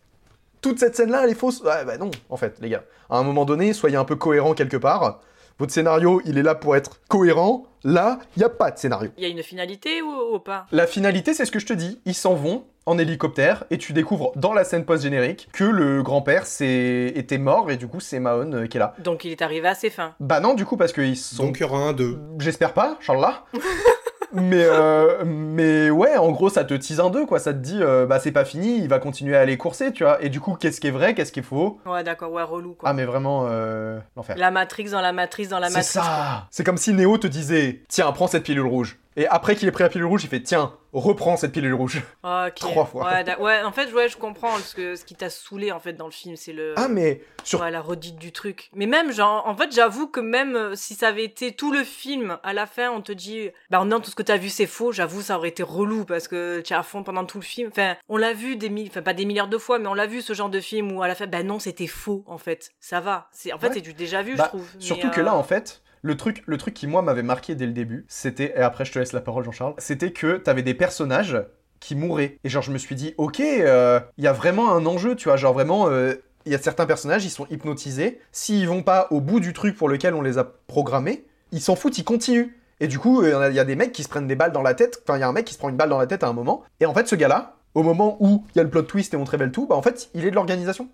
toute 0.62 0.80
cette 0.80 0.96
scène-là, 0.96 1.22
elle 1.24 1.32
est 1.32 1.36
fausse. 1.36 1.62
Ouais, 1.62 1.86
bah 1.86 1.98
non, 1.98 2.12
en 2.30 2.38
fait, 2.38 2.58
les 2.62 2.70
gars. 2.70 2.84
À 3.10 3.18
un 3.18 3.24
moment 3.24 3.46
donné, 3.46 3.74
soyez 3.74 3.98
un 3.98 4.06
peu 4.06 4.16
cohérent 4.16 4.54
quelque 4.54 4.78
part. 4.78 5.20
Votre 5.60 5.74
scénario, 5.74 6.22
il 6.26 6.38
est 6.38 6.44
là 6.44 6.56
pour 6.56 6.76
être 6.76 7.00
cohérent. 7.08 7.66
Là, 7.84 8.20
il 8.36 8.40
n'y 8.40 8.46
a 8.46 8.50
pas 8.50 8.72
de 8.72 8.78
scénario. 8.80 9.12
Il 9.18 9.24
y 9.24 9.26
a 9.26 9.30
une 9.30 9.44
finalité 9.44 10.02
ou, 10.02 10.36
ou 10.36 10.40
pas? 10.40 10.66
La 10.72 10.88
finalité, 10.88 11.34
c'est 11.34 11.46
ce 11.46 11.52
que 11.52 11.60
je 11.60 11.66
te 11.66 11.74
dis. 11.74 12.00
Ils 12.06 12.14
s'en 12.16 12.34
vont 12.36 12.66
en 12.88 12.98
hélicoptère 12.98 13.64
et 13.70 13.78
tu 13.78 13.94
découvres 13.94 14.32
dans 14.36 14.54
la 14.54 14.64
scène 14.64 14.86
post-générique 14.86 15.50
que 15.54 15.64
le 15.64 16.02
grand-père 16.02 16.48
s'est- 16.48 17.12
était 17.16 17.38
mort 17.38 17.70
et 17.70 17.78
du 17.78 17.88
coup, 17.88 18.00
c'est 18.00 18.20
Mahon 18.20 18.52
euh, 18.54 18.66
qui 18.66 18.78
est 18.78 18.80
là. 18.80 18.96
Donc 19.00 19.24
il 19.24 19.32
est 19.32 19.42
arrivé 19.44 19.68
à 19.68 19.76
ses 19.76 19.92
fins. 19.92 20.16
Bah 20.20 20.40
non, 20.40 20.56
du 20.56 20.66
coup, 20.66 20.78
parce 20.78 20.94
qu'ils 20.94 21.18
sont... 21.18 21.46
Donc 21.46 21.58
il 21.60 21.62
y 21.62 21.64
aura 21.64 21.78
un 21.78 21.94
2. 21.94 22.18
J'espère 22.40 22.74
pas, 22.74 22.98
Inch'Allah. 23.00 23.44
mais, 24.34 24.64
euh, 24.66 25.24
mais 25.26 25.90
ouais, 25.90 26.18
en 26.18 26.32
gros, 26.32 26.50
ça 26.50 26.64
te 26.64 26.74
tease 26.74 27.00
un 27.00 27.10
2, 27.10 27.26
quoi. 27.26 27.40
Ça 27.40 27.54
te 27.54 27.60
dit, 27.60 27.80
euh, 27.82 28.06
bah 28.06 28.20
c'est 28.20 28.32
pas 28.32 28.46
fini, 28.46 28.78
il 28.78 28.88
va 28.88 29.00
continuer 29.00 29.36
à 29.36 29.42
aller 29.42 29.58
courser, 29.58 29.92
tu 29.92 30.04
vois. 30.04 30.22
Et 30.24 30.30
du 30.30 30.40
coup, 30.40 30.56
qu'est-ce 30.56 30.80
qui 30.80 30.88
est 30.88 30.92
vrai, 30.92 31.14
qu'est-ce 31.14 31.32
qui 31.32 31.40
est 31.40 31.44
faux? 31.44 31.80
Ouais, 31.86 32.04
d'accord, 32.04 32.32
ouais, 32.32 32.44
relou 32.44 32.74
quoi. 32.74 32.90
Ah, 32.90 32.94
mais 32.94 33.06
vraiment, 33.06 33.46
euh, 33.50 34.00
l'enfer. 34.16 34.36
La 34.38 34.52
Matrix 34.52 34.86
dans 34.92 35.02
la 35.02 35.12
Matrix 35.12 35.48
dans 35.48 35.60
la 35.60 35.68
C'est 35.70 35.78
Matrix. 35.78 35.92
ça 35.94 36.48
C'est 36.52 36.64
comme 36.64 36.78
si 36.78 36.94
Neo 36.94 37.18
te 37.18 37.28
disait, 37.28 37.82
tiens, 37.88 38.12
prends 38.12 38.28
cette 38.28 38.44
pilule 38.44 38.66
rouge. 38.68 38.98
Et 39.18 39.28
après 39.28 39.56
qu'il 39.56 39.68
ait 39.68 39.72
pris 39.72 39.84
la 39.84 39.90
pilule 39.90 40.06
rouge, 40.08 40.24
il 40.24 40.30
fait, 40.30 40.42
tiens, 40.42 40.74
reprends 40.94 41.36
cette 41.36 41.52
pilule 41.52 41.74
rouge. 41.74 42.02
quoi. 42.22 42.48
Ok. 42.48 42.56
Trois 42.56 42.86
fois. 42.86 43.10
Ouais, 43.40 43.62
en 43.62 43.72
fait, 43.74 43.92
ouais, 43.92 44.08
je 44.08 44.16
comprends 44.16 44.58
ce, 44.58 44.74
que, 44.74 44.96
ce 44.96 45.04
qui 45.04 45.16
t'a 45.16 45.30
saoulé 45.30 45.72
en 45.74 45.80
fait 45.82 45.92
dans 45.94 46.06
le 46.06 46.12
film, 46.12 46.38
c'est 46.38 46.54
le. 46.54 46.74
Ah, 46.78 46.88
mais 46.88 47.22
sur 47.44 47.60
Ouais, 47.60 47.72
la 47.72 47.82
redite 47.82 48.16
du 48.18 48.32
truc. 48.32 48.70
Mais 48.74 48.86
même, 48.86 49.12
genre, 49.12 49.46
en 49.46 49.56
fait, 49.56 49.74
j'avoue 49.74 50.08
que 50.08 50.22
même 50.22 50.56
euh, 50.56 50.76
si 50.76 50.96
ça 50.96 51.10
avait 51.10 51.26
été 51.26 51.52
tout 51.54 51.74
le 51.74 51.84
film, 51.84 52.38
à 52.44 52.54
la 52.54 52.66
fin, 52.66 52.90
on 52.92 53.02
te 53.02 53.12
dit, 53.12 53.50
bah 53.70 53.84
non, 53.84 54.00
tout 54.00 54.10
ce 54.12 54.16
que 54.16 54.24
t'as 54.24 54.38
vu, 54.38 54.48
c'est 54.48 54.66
faux, 54.68 54.94
j'avoue, 54.94 55.22
ça 55.22 55.38
aurait 55.38 55.50
été 55.50 55.64
relou 55.64 56.06
parce 56.06 56.30
que 56.30 56.62
tu 56.62 56.72
es 56.72 56.76
à 56.76 56.84
fond 56.84 57.04
pendant 57.04 57.26
tout 57.26 57.38
le 57.40 57.44
film. 57.44 57.70
Enfin, 57.70 57.96
on 58.08 58.16
l'a 58.16 58.32
vu 58.34 58.56
des 58.56 58.70
milliers, 58.70 58.90
enfin, 58.90 59.02
pas 59.02 59.14
des 59.14 59.26
milliards 59.26 59.50
de 59.50 59.58
fois, 59.58 59.78
mais 59.78 59.88
on 59.88 59.94
l'a 59.94 60.08
vu 60.08 60.22
ce 60.22 60.34
genre 60.34 60.50
de 60.50 60.62
film 60.62 60.90
où 60.94 61.02
à 61.04 61.10
la 61.10 61.16
fin, 61.16 61.28
bah 61.28 61.44
non, 61.44 61.60
c'était 61.60 61.88
faux, 61.88 62.24
en 62.28 62.38
fait. 62.38 62.72
Ça 62.80 63.02
va. 63.02 63.28
C'est, 63.34 63.52
en 63.52 63.60
fait, 63.60 63.68
Ouais. 63.68 63.74
c'est 63.76 63.82
du 63.82 63.94
déjà 63.94 64.22
vu, 64.22 64.36
Bah, 64.36 64.44
je 64.46 64.50
trouve. 64.50 64.70
Mais, 64.76 64.82
Surtout 64.82 65.08
euh, 65.08 65.12
que 65.12 65.22
là, 65.22 65.36
en 65.36 65.44
fait, 65.44 65.82
le 66.02 66.18
truc, 66.18 66.44
le 66.46 66.58
truc 66.58 66.74
qui, 66.74 66.88
moi, 66.88 67.02
m'avait 67.02 67.24
marqué 67.24 67.56
dès 67.56 67.66
le 67.66 67.74
début, 67.74 68.06
c'était, 68.08 68.54
et 68.56 68.62
après 68.62 68.86
je 68.86 68.92
te 68.92 69.00
laisse 69.00 69.14
la 69.14 69.22
parole, 69.22 69.44
Jean-Charles, 69.44 69.76
c'était 69.78 70.12
que 70.12 70.38
t'avais 70.38 70.64
des 70.64 70.74
personnages 70.74 71.38
qui 71.80 71.96
mouraient. 71.96 72.38
Et 72.44 72.50
genre, 72.50 72.64
je 72.64 72.72
me 72.72 72.78
suis 72.78 72.96
dit, 72.96 73.14
ok, 73.18 73.40
euh, 73.40 74.00
il 74.18 74.24
y 74.24 74.28
a 74.28 74.34
vraiment 74.34 74.74
un 74.74 74.86
enjeu, 74.86 75.16
tu 75.16 75.30
vois, 75.30 75.38
genre 75.38 75.54
vraiment, 75.54 75.88
euh, 75.90 76.14
il 76.46 76.52
y 76.52 76.56
a 76.56 76.60
certains 76.60 76.86
personnages, 76.86 77.26
ils 77.26 77.30
sont 77.30 77.48
hypnotisés. 77.50 78.20
S'ils 78.32 78.68
vont 78.68 78.84
pas 78.84 79.08
au 79.12 79.22
bout 79.22 79.40
du 79.40 79.54
truc 79.54 79.76
pour 79.76 79.90
lequel 79.90 80.14
on 80.14 80.22
les 80.22 80.38
a 80.38 80.44
programmés, 80.44 81.26
ils 81.52 81.62
s'en 81.62 81.76
foutent, 81.76 81.98
ils 81.98 82.04
continuent. 82.04 82.56
Et 82.80 82.88
du 82.88 82.98
coup, 82.98 83.24
il 83.24 83.30
il 83.50 83.56
y 83.56 83.60
a 83.60 83.64
des 83.64 83.76
mecs 83.76 83.92
qui 83.92 84.02
se 84.02 84.10
prennent 84.10 84.28
des 84.28 84.36
balles 84.36 84.52
dans 84.52 84.64
la 84.64 84.74
tête. 84.74 85.04
Enfin, 85.04 85.18
il 85.18 85.22
y 85.22 85.24
a 85.24 85.28
un 85.28 85.34
mec 85.34 85.46
qui 85.46 85.54
se 85.54 85.60
prend 85.60 85.70
une 85.70 85.78
balle 85.78 85.90
dans 85.90 86.00
la 86.00 86.08
tête 86.08 86.24
à 86.24 86.28
un 86.28 86.34
moment. 86.34 86.64
Et 86.80 86.88
en 86.88 86.94
fait, 86.96 87.08
ce 87.08 87.16
gars-là, 87.16 87.58
au 87.74 87.84
moment 87.84 88.18
où 88.20 88.44
il 88.54 88.58
y 88.58 88.60
a 88.60 88.64
le 88.64 88.70
plot 88.70 88.84
twist 88.84 89.14
et 89.14 89.18
on 89.18 89.24
te 89.24 89.32
révèle 89.32 89.52
tout, 89.52 89.68
bah 89.68 89.76
en 89.76 89.82
fait, 89.82 90.10
il 90.14 90.26
est 90.26 90.32
de 90.32 90.36
l'organisation. 90.36 90.90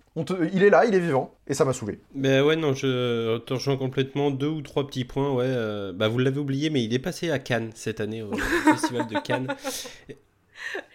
Il 0.52 0.62
est 0.62 0.70
là, 0.70 0.84
il 0.86 0.94
est 0.94 1.00
vivant. 1.00 1.34
Et 1.46 1.54
ça 1.54 1.64
m'a 1.64 1.72
saouvé. 1.72 1.98
Ben 2.14 2.42
ouais, 2.44 2.56
non, 2.56 2.74
je 2.74 3.38
te 3.38 3.54
rejoins 3.54 3.76
complètement. 3.76 4.30
Deux 4.30 4.48
ou 4.48 4.62
trois 4.62 4.86
petits 4.86 5.04
points, 5.04 5.32
ouais. 5.32 5.44
euh, 5.46 5.92
bah 5.92 6.08
vous 6.08 6.18
l'avez 6.18 6.38
oublié, 6.38 6.70
mais 6.70 6.84
il 6.84 6.94
est 6.94 6.98
passé 6.98 7.30
à 7.30 7.38
Cannes 7.38 7.70
cette 7.74 8.00
année, 8.00 8.22
au 8.22 8.30
Festival 8.64 9.06
de 9.08 9.18
Cannes. 9.18 9.48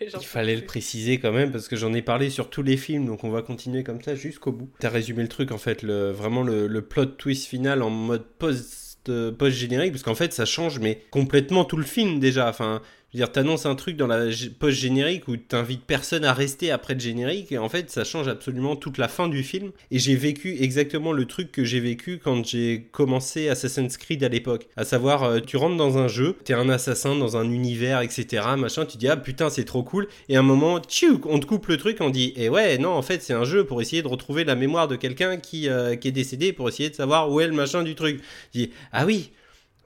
Il 0.01 0.09
fallait 0.25 0.55
le 0.55 0.65
préciser 0.65 1.19
quand 1.19 1.31
même 1.31 1.51
parce 1.51 1.67
que 1.67 1.75
j'en 1.75 1.93
ai 1.93 2.01
parlé 2.01 2.29
sur 2.29 2.49
tous 2.49 2.63
les 2.63 2.77
films, 2.77 3.05
donc 3.05 3.23
on 3.23 3.29
va 3.29 3.41
continuer 3.41 3.83
comme 3.83 4.01
ça 4.01 4.13
jusqu'au 4.15 4.51
bout. 4.51 4.69
T'as 4.79 4.89
résumé 4.89 5.23
le 5.23 5.29
truc 5.29 5.51
en 5.51 5.57
fait, 5.57 5.81
le, 5.81 6.11
vraiment 6.11 6.43
le, 6.43 6.67
le 6.67 6.81
plot 6.81 7.05
twist 7.05 7.47
final 7.47 7.81
en 7.81 7.89
mode 7.89 8.23
post, 8.37 9.09
euh, 9.09 9.31
post-générique, 9.31 9.91
parce 9.91 10.03
qu'en 10.03 10.15
fait 10.15 10.33
ça 10.33 10.45
change 10.45 10.79
mais 10.79 11.01
complètement 11.11 11.65
tout 11.65 11.77
le 11.77 11.85
film 11.85 12.19
déjà. 12.19 12.49
Enfin, 12.49 12.81
je 13.13 13.19
veux 13.19 13.25
dire, 13.25 13.31
t'annonces 13.31 13.67
un 13.67 13.75
truc 13.75 13.95
dans 13.95 14.07
la 14.07 14.25
post-générique 14.57 15.27
où 15.27 15.37
t'invites 15.37 15.83
personne 15.85 16.25
à 16.25 16.33
rester 16.33 16.71
après 16.71 16.95
le 16.95 16.99
générique 16.99 17.51
et 17.51 17.59
en 17.59 17.69
fait 17.69 17.91
ça 17.91 18.03
change 18.03 18.27
absolument 18.27 18.75
toute 18.75 18.97
la 18.97 19.07
fin 19.07 19.27
du 19.27 19.43
film. 19.43 19.71
Et 19.91 19.99
j'ai 19.99 20.15
vécu 20.15 20.57
exactement 20.59 21.11
le 21.11 21.25
truc 21.25 21.51
que 21.51 21.63
j'ai 21.63 21.79
vécu 21.79 22.19
quand 22.23 22.43
j'ai 22.43 22.87
commencé 22.91 23.49
Assassin's 23.49 23.97
Creed 23.97 24.23
à 24.23 24.29
l'époque. 24.29 24.67
À 24.77 24.83
savoir, 24.83 25.23
euh, 25.23 25.39
tu 25.41 25.57
rentres 25.57 25.77
dans 25.77 25.99
un 25.99 26.07
jeu, 26.07 26.35
t'es 26.43 26.55
un 26.55 26.69
assassin 26.69 27.15
dans 27.15 27.37
un 27.37 27.51
univers, 27.51 28.01
etc. 28.01 28.47
Machin, 28.57 28.87
tu 28.87 28.97
dis 28.97 29.07
ah 29.07 29.17
putain 29.17 29.51
c'est 29.51 29.65
trop 29.65 29.83
cool. 29.83 30.07
Et 30.27 30.35
à 30.35 30.39
un 30.39 30.43
moment, 30.43 30.79
tchou, 30.79 31.21
on 31.25 31.39
te 31.39 31.45
coupe 31.45 31.67
le 31.67 31.77
truc, 31.77 31.97
on 31.99 32.09
dit 32.09 32.33
et 32.35 32.49
ouais 32.49 32.79
non 32.79 32.93
en 32.93 33.03
fait 33.03 33.21
c'est 33.21 33.33
un 33.33 33.45
jeu 33.45 33.63
pour 33.63 33.79
essayer 33.79 34.01
de 34.01 34.07
retrouver 34.07 34.43
la 34.43 34.55
mémoire 34.55 34.87
de 34.87 34.95
quelqu'un 34.95 35.37
qui, 35.37 35.69
euh, 35.69 35.95
qui 35.95 36.07
est 36.07 36.11
décédé 36.11 36.51
pour 36.51 36.67
essayer 36.67 36.89
de 36.89 36.95
savoir 36.95 37.31
où 37.31 37.39
est 37.39 37.47
le 37.47 37.53
machin 37.53 37.83
du 37.83 37.93
truc. 37.93 38.21
Tu 38.51 38.57
dis 38.57 38.71
ah 38.91 39.05
oui. 39.05 39.29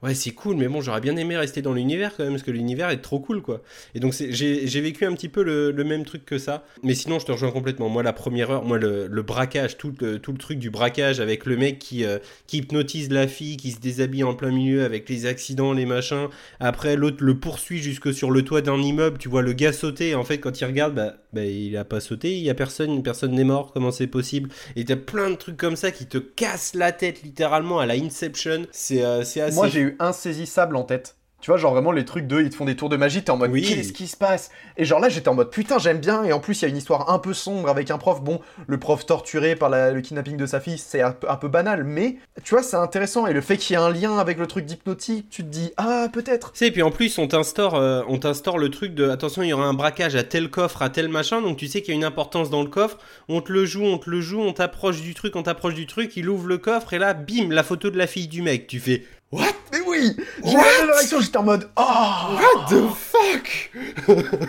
Ouais, 0.00 0.14
c'est 0.14 0.30
cool, 0.30 0.54
mais 0.56 0.68
bon, 0.68 0.80
j'aurais 0.80 1.00
bien 1.00 1.16
aimé 1.16 1.36
rester 1.36 1.60
dans 1.60 1.72
l'univers 1.72 2.16
quand 2.16 2.22
même, 2.22 2.34
parce 2.34 2.44
que 2.44 2.52
l'univers 2.52 2.88
est 2.90 3.02
trop 3.02 3.18
cool, 3.18 3.42
quoi. 3.42 3.62
Et 3.96 4.00
donc, 4.00 4.12
j'ai 4.12 4.80
vécu 4.80 5.04
un 5.04 5.12
petit 5.12 5.28
peu 5.28 5.42
le, 5.42 5.72
même 5.84 6.04
truc 6.04 6.24
que 6.24 6.38
ça. 6.38 6.64
Mais 6.84 6.94
sinon, 6.94 7.18
je 7.18 7.26
te 7.26 7.32
rejoins 7.32 7.50
complètement. 7.50 7.88
Moi, 7.88 8.04
la 8.04 8.12
première 8.12 8.50
heure, 8.52 8.64
moi, 8.64 8.78
le, 8.78 9.08
le 9.08 9.22
braquage, 9.22 9.76
tout 9.76 9.92
le, 10.00 10.20
tout 10.20 10.30
le 10.30 10.38
truc 10.38 10.60
du 10.60 10.70
braquage 10.70 11.18
avec 11.18 11.46
le 11.46 11.56
mec 11.56 11.80
qui, 11.80 12.04
euh, 12.04 12.18
qui 12.46 12.58
hypnotise 12.58 13.10
la 13.10 13.26
fille, 13.26 13.56
qui 13.56 13.72
se 13.72 13.80
déshabille 13.80 14.22
en 14.22 14.34
plein 14.34 14.52
milieu 14.52 14.84
avec 14.84 15.08
les 15.08 15.26
accidents, 15.26 15.72
les 15.72 15.86
machins. 15.86 16.28
Après, 16.60 16.94
l'autre 16.94 17.24
le 17.24 17.36
poursuit 17.36 17.78
jusque 17.78 18.14
sur 18.14 18.30
le 18.30 18.42
toit 18.42 18.60
d'un 18.60 18.80
immeuble. 18.80 19.18
Tu 19.18 19.28
vois 19.28 19.42
le 19.42 19.52
gars 19.52 19.72
sauter. 19.72 20.14
En 20.14 20.22
fait, 20.22 20.38
quand 20.38 20.60
il 20.60 20.64
regarde, 20.64 20.94
bah, 20.94 21.14
bah 21.32 21.44
il 21.44 21.76
a 21.76 21.84
pas 21.84 22.00
sauté, 22.00 22.36
il 22.36 22.42
y 22.42 22.50
a 22.50 22.54
personne, 22.54 23.02
personne 23.02 23.32
n'est 23.32 23.44
mort. 23.44 23.72
Comment 23.72 23.90
c'est 23.90 24.06
possible? 24.06 24.50
Et 24.76 24.84
t'as 24.84 24.96
plein 24.96 25.30
de 25.30 25.36
trucs 25.36 25.56
comme 25.56 25.76
ça 25.76 25.90
qui 25.90 26.06
te 26.06 26.18
cassent 26.18 26.74
la 26.74 26.92
tête, 26.92 27.22
littéralement, 27.22 27.80
à 27.80 27.86
la 27.86 27.94
Inception. 27.94 28.66
C'est 28.70 29.04
euh, 29.04 29.20
assez. 29.20 29.50
Moi, 29.52 29.68
j'ai 29.68 29.80
eu 29.80 29.96
insaisissable 29.98 30.76
en 30.76 30.84
tête. 30.84 31.17
Tu 31.40 31.52
vois, 31.52 31.56
genre 31.56 31.72
vraiment 31.72 31.92
les 31.92 32.04
trucs 32.04 32.26
de 32.26 32.40
ils 32.40 32.50
te 32.50 32.56
font 32.56 32.64
des 32.64 32.74
tours 32.74 32.88
de 32.88 32.96
magie, 32.96 33.22
t'es 33.22 33.30
en 33.30 33.36
mode 33.36 33.52
Oui. 33.52 33.62
qu'est-ce 33.62 33.92
qui 33.92 34.08
se 34.08 34.16
passe? 34.16 34.50
Et 34.76 34.84
genre 34.84 34.98
là, 34.98 35.08
j'étais 35.08 35.28
en 35.28 35.34
mode 35.34 35.50
putain, 35.50 35.78
j'aime 35.78 35.98
bien. 35.98 36.24
Et 36.24 36.32
en 36.32 36.40
plus, 36.40 36.60
il 36.60 36.62
y 36.62 36.64
a 36.66 36.68
une 36.68 36.76
histoire 36.76 37.10
un 37.10 37.20
peu 37.20 37.32
sombre 37.32 37.68
avec 37.68 37.92
un 37.92 37.98
prof. 37.98 38.20
Bon, 38.20 38.40
le 38.66 38.76
prof 38.78 39.06
torturé 39.06 39.54
par 39.54 39.68
la- 39.70 39.92
le 39.92 40.00
kidnapping 40.00 40.36
de 40.36 40.46
sa 40.46 40.58
fille, 40.58 40.78
c'est 40.78 41.00
un, 41.00 41.12
peu- 41.12 41.30
un 41.30 41.36
peu 41.36 41.46
banal, 41.46 41.84
mais 41.84 42.16
tu 42.42 42.54
vois, 42.54 42.64
c'est 42.64 42.76
intéressant. 42.76 43.26
Et 43.28 43.32
le 43.32 43.40
fait 43.40 43.56
qu'il 43.56 43.74
y 43.74 43.78
ait 43.78 43.82
un 43.82 43.90
lien 43.90 44.18
avec 44.18 44.36
le 44.38 44.48
truc 44.48 44.64
d'hypnotique, 44.64 45.28
tu 45.30 45.44
te 45.44 45.48
dis 45.48 45.70
ah, 45.76 46.08
peut-être. 46.12 46.50
Tu 46.52 46.58
sais, 46.58 46.66
et 46.66 46.70
puis 46.72 46.82
en 46.82 46.90
plus, 46.90 47.16
on 47.18 47.28
t'instaure, 47.28 47.76
euh, 47.76 48.02
on 48.08 48.18
t'instaure 48.18 48.58
le 48.58 48.68
truc 48.70 48.94
de 48.94 49.08
attention, 49.08 49.42
il 49.42 49.48
y 49.48 49.52
aura 49.52 49.66
un 49.66 49.74
braquage 49.74 50.16
à 50.16 50.24
tel 50.24 50.50
coffre, 50.50 50.82
à 50.82 50.90
tel 50.90 51.08
machin, 51.08 51.40
donc 51.40 51.56
tu 51.56 51.68
sais 51.68 51.82
qu'il 51.82 51.94
y 51.94 51.96
a 51.96 51.98
une 51.98 52.04
importance 52.04 52.50
dans 52.50 52.62
le 52.62 52.68
coffre. 52.68 52.98
On 53.28 53.40
te 53.42 53.52
le 53.52 53.64
joue, 53.64 53.84
on 53.84 53.98
te 53.98 54.10
le 54.10 54.20
joue, 54.20 54.40
on 54.40 54.52
t'approche 54.52 55.00
du 55.02 55.14
truc, 55.14 55.36
on 55.36 55.44
t'approche 55.44 55.74
du 55.74 55.86
truc, 55.86 56.16
il 56.16 56.28
ouvre 56.28 56.48
le 56.48 56.58
coffre 56.58 56.94
et 56.94 56.98
là, 56.98 57.14
bim, 57.14 57.48
la 57.50 57.62
photo 57.62 57.90
de 57.90 57.96
la 57.96 58.08
fille 58.08 58.26
du 58.26 58.42
mec. 58.42 58.66
Tu 58.66 58.80
fais 58.80 59.04
What? 59.30 59.52
Mais 59.72 59.80
oui 59.86 60.16
J'ai 60.44 60.52
eu 60.52 60.86
la 60.86 60.94
réaction, 60.94 61.20
j'étais 61.20 61.36
en 61.36 61.42
mode 61.42 61.68
oh 61.76 61.82
What 61.82 62.66
the 62.70 62.88
fuck? 62.94 63.70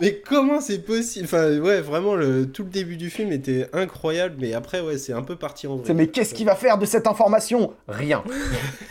Mais 0.00 0.20
comment 0.20 0.60
c'est 0.60 0.80
possible? 0.80 1.26
Enfin, 1.26 1.58
ouais, 1.58 1.80
vraiment, 1.80 2.14
le, 2.16 2.50
tout 2.50 2.64
le 2.64 2.70
début 2.70 2.96
du 2.96 3.10
film 3.10 3.32
était 3.32 3.68
incroyable, 3.72 4.36
mais 4.38 4.52
après, 4.54 4.80
ouais, 4.80 4.98
c'est 4.98 5.12
un 5.12 5.22
peu 5.22 5.36
parti 5.36 5.66
en 5.68 5.76
vrai. 5.76 5.94
Mais 5.94 6.08
qu'est-ce 6.08 6.34
qu'il 6.34 6.46
va 6.46 6.56
faire 6.56 6.78
de 6.78 6.84
cette 6.84 7.06
information? 7.06 7.72
Rien. 7.86 8.24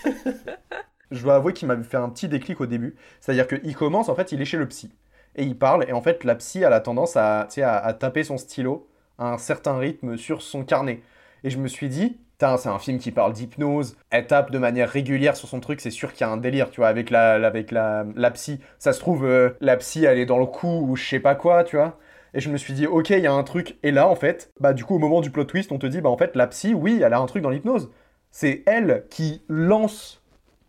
Je 1.12 1.22
dois 1.22 1.36
avouer 1.36 1.54
qu'il 1.54 1.68
m'avait 1.68 1.84
fait 1.84 1.98
un 1.98 2.10
petit 2.10 2.28
déclic 2.28 2.62
au 2.62 2.66
début. 2.66 2.96
C'est-à-dire 3.20 3.48
qu'il 3.48 3.76
commence, 3.76 4.10
en 4.10 4.16
fait, 4.16 4.32
il 4.32 4.42
est 4.42 4.46
chez 4.46 4.58
le 4.58 4.68
psy. 4.68 4.92
Et 5.36 5.44
il 5.44 5.58
parle, 5.58 5.86
et 5.90 5.92
en 5.92 6.02
fait, 6.02 6.24
la 6.24 6.36
psy 6.36 6.64
a 6.64 6.70
la 6.70 6.80
tendance 6.80 7.18
à, 7.18 7.48
tu 7.50 7.56
sais, 7.56 7.62
à, 7.62 7.76
à 7.76 7.94
taper 7.94 8.24
son 8.24 8.38
stylo 8.38 8.88
à 9.18 9.34
un 9.34 9.38
certain 9.38 9.78
rythme 9.78 10.18
sur 10.18 10.42
son 10.42 10.64
carnet. 10.64 11.02
Et 11.44 11.50
je 11.50 11.58
me 11.58 11.68
suis 11.68 11.90
dit, 11.90 12.18
c'est 12.40 12.70
un 12.70 12.80
film 12.80 13.00
qui 13.00 13.12
parle 13.12 13.34
d'hypnose. 13.34 13.96
Elle 14.10 14.28
tape 14.28 14.52
de 14.52 14.58
manière 14.58 14.90
régulière 14.90 15.36
sur 15.36 15.48
son 15.48 15.60
truc. 15.60 15.82
C'est 15.82 15.92
sûr 15.92 16.14
qu'il 16.14 16.22
y 16.22 16.30
a 16.30 16.32
un 16.32 16.38
délire, 16.38 16.70
tu 16.70 16.82
vois, 16.82 16.88
avec 16.90 17.10
la, 17.10 17.34
avec 17.46 17.72
la, 17.72 18.06
la 18.16 18.32
psy. 18.32 18.60
Ça 18.80 18.94
se 18.94 19.00
trouve, 19.00 19.26
euh, 19.26 19.52
la 19.62 19.78
psy, 19.78 20.06
elle 20.06 20.20
est 20.20 20.26
dans 20.26 20.40
le 20.40 20.46
coup 20.46 20.86
ou 20.88 20.96
je 20.96 21.08
sais 21.08 21.20
pas 21.20 21.36
quoi, 21.36 21.64
tu 21.64 21.78
vois. 21.78 21.98
Et 22.34 22.42
je 22.42 22.50
me 22.50 22.58
suis 22.58 22.74
dit, 22.74 22.86
ok, 22.88 23.12
il 23.12 23.20
y 23.20 23.28
a 23.28 23.34
un 23.34 23.44
truc. 23.44 23.78
Et 23.84 23.92
là, 23.92 24.08
en 24.10 24.16
fait, 24.16 24.52
bah, 24.60 24.74
du 24.74 24.84
coup, 24.84 24.96
au 24.96 25.00
moment 25.00 25.22
du 25.22 25.32
plot 25.32 25.46
twist, 25.46 25.72
on 25.72 25.78
te 25.78 25.88
dit, 25.88 26.02
bah, 26.02 26.10
en 26.10 26.18
fait, 26.18 26.36
la 26.36 26.48
psy, 26.48 26.74
oui, 26.74 27.02
elle 27.02 27.14
a 27.14 27.20
un 27.20 27.26
truc 27.28 27.42
dans 27.42 27.50
l'hypnose. 27.50 27.92
C'est 28.32 28.64
elle 28.66 29.06
qui 29.10 29.42
lance 29.48 30.22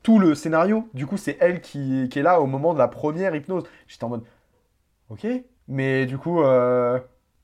tout 0.05 0.21
le 0.21 0.37
scénario. 0.37 0.89
Du 0.95 1.07
coup, 1.07 1.17
c'est 1.17 1.37
elle 1.41 1.61
qui, 1.61 2.09
qui 2.09 2.21
est 2.21 2.23
là 2.23 2.41
au 2.41 2.47
moment 2.47 2.73
de 2.75 2.79
la 2.79 2.87
première 2.87 3.35
hypnose. 3.35 3.65
J'étais 3.89 4.05
en 4.05 4.11
mode, 4.11 4.25
ok. 5.09 5.27
Mais 5.69 6.07
du 6.07 6.19
coup, 6.19 6.43
euh, 6.43 7.01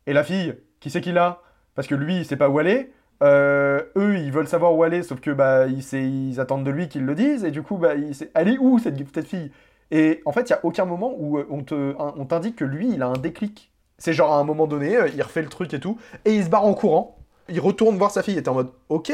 et 0.07 0.13
la 0.13 0.23
fille, 0.23 0.55
qui 0.81 0.91
c'est 0.91 1.01
qui 1.01 1.13
l'a? 1.13 1.41
Parce 1.75 1.89
que 1.89 1.97
lui, 1.97 2.19
il 2.19 2.25
sait 2.25 2.37
pas 2.37 2.49
où 2.49 2.59
aller. 2.61 2.93
Euh, 3.23 3.83
eux, 3.97 4.17
ils 4.17 4.33
veulent 4.33 4.49
savoir 4.49 4.75
où 4.75 4.83
aller, 4.83 5.03
sauf 5.03 5.21
que 5.21 5.31
bah, 5.31 5.67
ils, 5.67 6.41
attendent 6.41 6.65
de 6.65 6.71
lui 6.71 6.89
qu'il 6.89 7.05
le 7.07 7.15
dise. 7.15 7.45
Et 7.45 7.51
du 7.51 7.63
coup, 7.63 7.77
bah, 7.77 7.95
il 7.95 8.15
sait- 8.15 8.31
elle 8.35 8.49
est 8.49 8.59
où 8.59 8.79
cette, 8.79 8.97
cette 9.15 9.27
fille? 9.27 9.51
Et 9.91 10.23
en 10.25 10.33
fait, 10.33 10.43
il 10.43 10.51
y 10.51 10.55
a 10.55 10.61
aucun 10.65 10.85
moment 10.85 11.15
où 11.17 11.39
euh, 11.39 11.47
on 11.49 12.25
t'indique 12.25 12.57
que 12.57 12.65
lui, 12.65 12.91
il 12.93 13.03
a 13.03 13.07
un 13.07 13.19
déclic. 13.19 13.71
C'est 13.99 14.13
genre 14.13 14.33
à 14.33 14.39
un 14.39 14.45
moment 14.45 14.67
donné, 14.67 14.97
euh, 14.97 15.09
il 15.15 15.23
refait 15.23 15.43
le 15.43 15.49
truc 15.49 15.73
et 15.75 15.81
tout, 15.81 15.99
et 16.25 16.35
il 16.35 16.45
se 16.45 16.49
barre 16.51 16.65
en 16.65 16.75
courant. 16.75 17.19
Il 17.49 17.61
retourne 17.61 17.97
voir 17.99 18.11
sa 18.11 18.23
fille, 18.23 18.39
et 18.39 18.43
t'es 18.43 18.49
en 18.49 18.55
mode, 18.55 18.73
ok. 18.89 19.13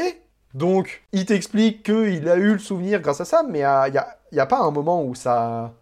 Donc, 0.53 1.03
il 1.11 1.25
t'explique 1.25 1.83
qu'il 1.83 2.27
a 2.27 2.37
eu 2.37 2.53
le 2.53 2.59
souvenir 2.59 3.01
grâce 3.01 3.21
à 3.21 3.25
ça, 3.25 3.43
mais 3.47 3.59
il 3.59 4.01
n'y 4.33 4.39
a 4.39 4.45
pas 4.45 4.59
un 4.59 4.71
moment 4.71 5.03
où 5.03 5.13
ça. 5.15 5.73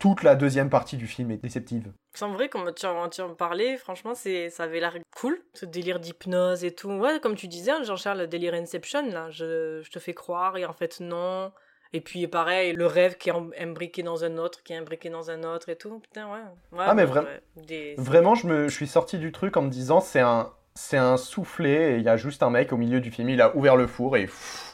Toute 0.00 0.22
la 0.22 0.34
deuxième 0.34 0.70
partie 0.70 0.96
du 0.96 1.06
film 1.06 1.30
est 1.30 1.36
déceptive. 1.36 1.92
C'est 2.14 2.26
vrai, 2.26 2.48
comme 2.48 2.72
tu 2.74 2.86
en, 2.86 3.34
parlais, 3.34 3.76
franchement, 3.76 4.14
c'est, 4.14 4.48
ça 4.48 4.64
avait 4.64 4.80
l'air 4.80 4.96
cool, 5.14 5.38
ce 5.54 5.66
délire 5.66 6.00
d'hypnose 6.00 6.64
et 6.64 6.74
tout. 6.74 6.90
Ouais, 6.90 7.20
comme 7.20 7.36
tu 7.36 7.46
disais, 7.48 7.70
hein, 7.70 7.82
Jean-Charles, 7.84 8.20
le 8.20 8.26
délire 8.26 8.54
Inception, 8.54 9.06
là, 9.12 9.28
je, 9.30 9.82
je 9.84 9.90
te 9.90 9.98
fais 9.98 10.14
croire 10.14 10.56
et 10.56 10.64
en 10.64 10.72
fait, 10.72 11.00
non. 11.00 11.52
Et 11.92 12.00
puis, 12.00 12.26
pareil, 12.28 12.72
le 12.72 12.86
rêve 12.86 13.16
qui 13.18 13.28
est 13.30 13.34
imbriqué 13.60 14.02
dans 14.02 14.24
un 14.24 14.38
autre, 14.38 14.62
qui 14.62 14.72
est 14.72 14.76
imbriqué 14.76 15.10
dans 15.10 15.30
un 15.30 15.42
autre 15.42 15.68
et 15.68 15.76
tout. 15.76 15.98
Putain, 16.00 16.32
ouais. 16.32 16.40
Ouais, 16.72 16.84
ah, 16.86 16.94
mais 16.94 17.04
vra- 17.04 17.24
ouais. 17.24 17.42
Des- 17.56 17.94
vraiment, 17.98 18.34
je, 18.34 18.46
me, 18.46 18.68
je 18.68 18.74
suis 18.74 18.86
sorti 18.86 19.18
du 19.18 19.32
truc 19.32 19.56
en 19.56 19.62
me 19.62 19.70
disant 19.70 20.00
c'est 20.00 20.20
un, 20.20 20.50
c'est 20.74 20.96
un 20.96 21.16
soufflet 21.16 21.92
et 21.92 21.96
il 21.96 22.02
y 22.04 22.08
a 22.08 22.16
juste 22.16 22.42
un 22.42 22.50
mec 22.50 22.72
au 22.72 22.76
milieu 22.76 23.00
du 23.00 23.10
film, 23.10 23.28
il 23.28 23.42
a 23.42 23.54
ouvert 23.56 23.76
le 23.76 23.86
four 23.86 24.16
et 24.16 24.26
pff, 24.26 24.69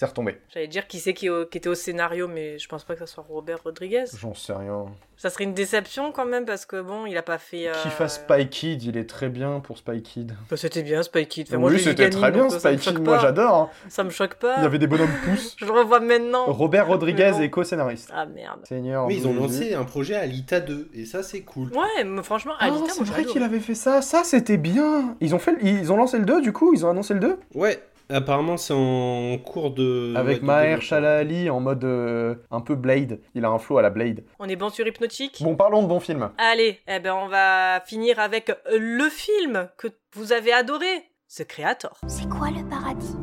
c'est 0.00 0.06
retombé. 0.06 0.38
J'allais 0.48 0.66
dire 0.66 0.86
qui 0.86 0.98
c'est 0.98 1.12
qui, 1.12 1.26
était 1.52 1.68
au 1.68 1.74
scénario, 1.74 2.26
mais 2.26 2.58
je 2.58 2.66
pense 2.68 2.84
pas 2.84 2.94
que 2.94 3.00
ça 3.00 3.06
soit 3.06 3.22
Robert 3.28 3.58
Rodriguez. 3.62 4.04
J'en 4.18 4.32
sais 4.34 4.54
rien. 4.54 4.86
Ça 5.18 5.28
serait 5.28 5.44
une 5.44 5.52
déception 5.52 6.10
quand 6.10 6.24
même, 6.24 6.46
parce 6.46 6.64
que 6.64 6.80
bon, 6.80 7.04
il 7.04 7.14
a 7.18 7.22
pas 7.22 7.36
fait. 7.36 7.68
euh, 7.68 7.72
Qui 7.82 7.90
fasse 7.90 8.14
Spy 8.14 8.48
Kid, 8.48 8.82
il 8.82 8.96
est 8.96 9.04
très 9.04 9.28
bien 9.28 9.60
pour 9.60 9.76
Spy 9.76 10.00
Kid. 10.02 10.32
bah, 10.50 10.56
c'était 10.56 10.82
bien 10.82 11.02
Spy 11.02 11.26
Kid. 11.26 11.48
Enfin, 11.50 11.58
oui, 11.62 11.78
c'était 11.78 12.08
très 12.08 12.30
bien 12.30 12.44
me 12.44 12.48
Spy 12.48 12.78
Kid, 12.78 12.98
moi 13.02 13.18
j'adore. 13.18 13.54
hein. 13.54 13.68
Ça 13.90 14.02
me 14.02 14.08
choque 14.08 14.36
pas. 14.36 14.54
Il 14.56 14.62
y 14.62 14.66
avait 14.66 14.78
des 14.78 14.86
bonhommes 14.86 15.10
pouces. 15.26 15.54
Je 15.58 15.66
le 15.66 15.72
revois 15.72 16.00
maintenant. 16.00 16.46
Robert 16.46 16.86
Rodriguez 16.86 17.34
est 17.42 17.50
co-scénariste. 17.50 18.10
Ah 18.14 18.24
merde. 18.24 18.60
Seigneur. 18.66 19.06
Mais 19.06 19.16
ils 19.16 19.28
ont 19.28 19.34
lancé 19.34 19.74
un 19.74 19.84
projet 19.84 20.14
Alita 20.14 20.60
2, 20.60 20.88
et 20.94 21.04
ça, 21.04 21.22
c'est 21.22 21.42
cool. 21.42 21.68
Ouais, 21.74 22.04
mais 22.04 22.22
franchement, 22.22 22.54
Ah, 22.58 22.68
Alita, 22.68 22.88
c'est 22.88 23.00
moi, 23.02 23.10
vrai 23.10 23.24
qu'il 23.26 23.42
avait 23.42 23.60
fait 23.60 23.74
ça. 23.74 24.00
Ça, 24.00 24.24
c'était 24.24 24.56
bien. 24.56 25.14
Ils 25.20 25.34
ont, 25.34 25.38
fait, 25.38 25.56
ils 25.60 25.92
ont 25.92 25.98
lancé 25.98 26.18
le 26.18 26.24
2, 26.24 26.40
du 26.40 26.54
coup 26.54 26.72
Ils 26.72 26.86
ont 26.86 26.90
annoncé 26.90 27.12
le 27.12 27.20
2 27.20 27.38
Ouais, 27.54 27.82
apparemment, 28.10 28.56
c'est 28.56 28.74
en 28.74 29.38
cours 29.38 29.70
de. 29.72 30.14
Avec 30.16 30.40
ouais, 30.40 30.46
Maher. 30.46 30.82
Shalali 30.82 31.50
en 31.50 31.60
mode 31.60 31.84
euh, 31.84 32.34
un 32.50 32.60
peu 32.60 32.74
Blade. 32.74 33.20
Il 33.34 33.44
a 33.44 33.48
un 33.48 33.58
flow 33.58 33.78
à 33.78 33.82
la 33.82 33.90
Blade. 33.90 34.24
On 34.38 34.48
est 34.48 34.56
bon 34.56 34.70
sur 34.70 34.86
Hypnotique? 34.86 35.42
Bon, 35.42 35.56
parlons 35.56 35.82
de 35.82 35.88
bons 35.88 36.00
films. 36.00 36.30
Allez, 36.38 36.80
eh 36.86 37.00
ben 37.00 37.14
on 37.14 37.28
va 37.28 37.80
finir 37.86 38.18
avec 38.18 38.52
le 38.70 39.08
film 39.08 39.68
que 39.76 39.88
vous 40.14 40.32
avez 40.32 40.52
adoré, 40.52 41.04
The 41.34 41.44
Creator. 41.44 41.98
C'est 42.06 42.28
quoi 42.28 42.48
le 42.50 42.68
paradis? 42.68 43.16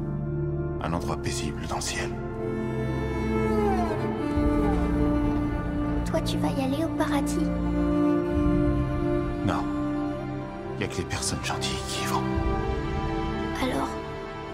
Un 0.81 0.93
endroit 0.93 1.17
paisible 1.17 1.65
dans 1.67 1.77
le 1.77 1.81
ciel. 1.81 2.09
Toi, 6.09 6.21
tu 6.21 6.37
vas 6.37 6.49
y 6.49 6.63
aller 6.63 6.85
au 6.85 6.89
paradis? 6.97 7.49
Non. 9.45 9.63
Il 10.79 10.83
a 10.83 10.87
que 10.87 10.97
les 10.97 11.03
personnes 11.05 11.43
gentilles 11.43 11.79
qui 11.89 12.03
y 12.03 12.07
vont. 12.07 12.23
Alors, 13.63 13.89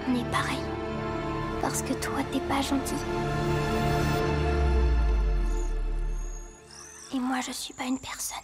on 0.07 0.15
est 0.15 0.31
pareil. 0.31 0.59
Parce 1.61 1.81
que 1.81 1.93
toi, 1.93 2.19
t'es 2.31 2.39
pas 2.41 2.61
gentil. 2.61 2.95
Et 7.13 7.19
moi, 7.19 7.39
je 7.45 7.51
suis 7.51 7.73
pas 7.73 7.85
une 7.85 7.99
personne. 7.99 8.37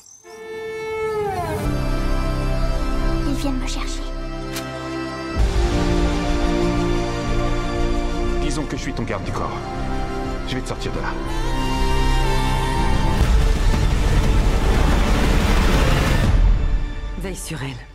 Ils 3.27 3.35
viennent 3.35 3.59
me 3.59 3.67
chercher. 3.67 4.03
Disons 8.41 8.65
que 8.65 8.77
je 8.77 8.81
suis 8.81 8.93
ton 8.93 9.03
garde 9.03 9.23
du 9.23 9.31
corps. 9.31 9.57
Je 10.47 10.55
vais 10.55 10.61
te 10.61 10.67
sortir 10.67 10.91
de 10.93 10.99
là. 10.99 11.13
Veille 17.19 17.35
sur 17.35 17.61
elle. 17.61 17.85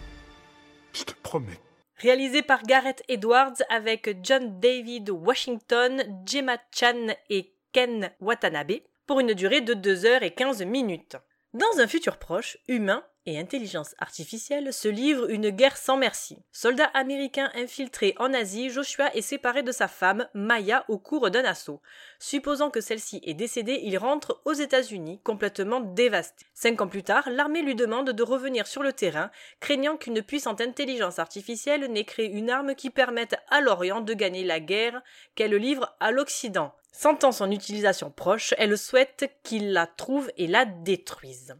Je 0.93 1.03
te 1.03 1.13
promets. 1.23 1.64
Réalisé 1.99 2.43
par 2.43 2.63
Gareth 2.63 3.03
Edwards 3.09 3.63
avec 3.69 4.19
John 4.23 4.59
David 4.61 5.11
Washington, 5.11 6.03
Gemma 6.27 6.59
Chan 6.75 7.15
et 7.31 7.55
Ken 7.73 8.11
Watanabe 8.21 8.81
pour 9.07 9.21
une 9.21 9.35
durée 9.35 9.61
de 9.61 9.75
2 9.75 10.07
heures 10.07 10.23
et 10.23 10.33
15 10.33 10.65
minutes. 10.65 11.17
Dans 11.53 11.79
un 11.79 11.87
futur 11.87 12.19
proche, 12.19 12.59
humains 12.67 13.05
et 13.27 13.39
intelligence 13.39 13.95
artificielle 13.99 14.73
se 14.73 14.89
livrent 14.89 15.31
une 15.31 15.51
guerre 15.51 15.77
sans 15.77 15.97
merci. 15.97 16.39
Soldat 16.53 16.91
américain 16.95 17.51
infiltré 17.55 18.15
en 18.19 18.35
Asie, 18.35 18.71
Joshua 18.71 19.15
est 19.15 19.23
séparé 19.23 19.63
de 19.63 19.73
sa 19.73 19.89
femme, 19.89 20.29
Maya, 20.35 20.85
au 20.89 20.99
cours 20.99 21.31
d'un 21.31 21.45
assaut. 21.45 21.81
Supposant 22.19 22.71
que 22.71 22.81
celle-ci 22.81 23.21
est 23.25 23.35
décédée, 23.35 23.81
il 23.83 23.97
rentre 23.99 24.41
aux 24.45 24.53
États-Unis, 24.53 25.21
complètement 25.25 25.81
dévasté. 25.81 26.47
Cinq 26.55 26.81
ans 26.81 26.89
plus 26.89 27.03
tard, 27.03 27.29
l'armée 27.31 27.63
lui 27.63 27.75
demande 27.75 28.11
de 28.11 28.23
revenir 28.23 28.67
sur 28.67 28.83
le 28.83 28.93
terrain, 28.93 29.31
craignant 29.61 29.97
qu'une 29.97 30.23
puissante 30.23 30.61
intelligence 30.61 31.19
artificielle 31.19 31.91
n'ait 31.91 32.05
créé 32.05 32.27
une 32.27 32.51
arme 32.51 32.75
qui 32.75 32.91
permette 32.91 33.37
à 33.49 33.61
l'Orient 33.61 34.01
de 34.01 34.15
gagner 34.15 34.45
la 34.45 34.61
guerre 34.61 35.03
qu'elle 35.35 35.55
livre 35.55 35.97
à 36.01 36.11
l'Occident. 36.11 36.75
Sentant 36.93 37.33
son 37.33 37.51
utilisation 37.51 38.11
proche, 38.11 38.55
elle 38.57 38.79
souhaite 38.79 39.33
qu'il 39.43 39.73
la 39.73 39.87
trouve 39.87 40.31
et 40.37 40.47
la 40.47 40.65
détruise. 40.65 41.55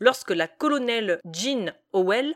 Lorsque 0.00 0.30
la 0.30 0.48
colonelle 0.48 1.20
Jean 1.32 1.72
Howell 1.92 2.34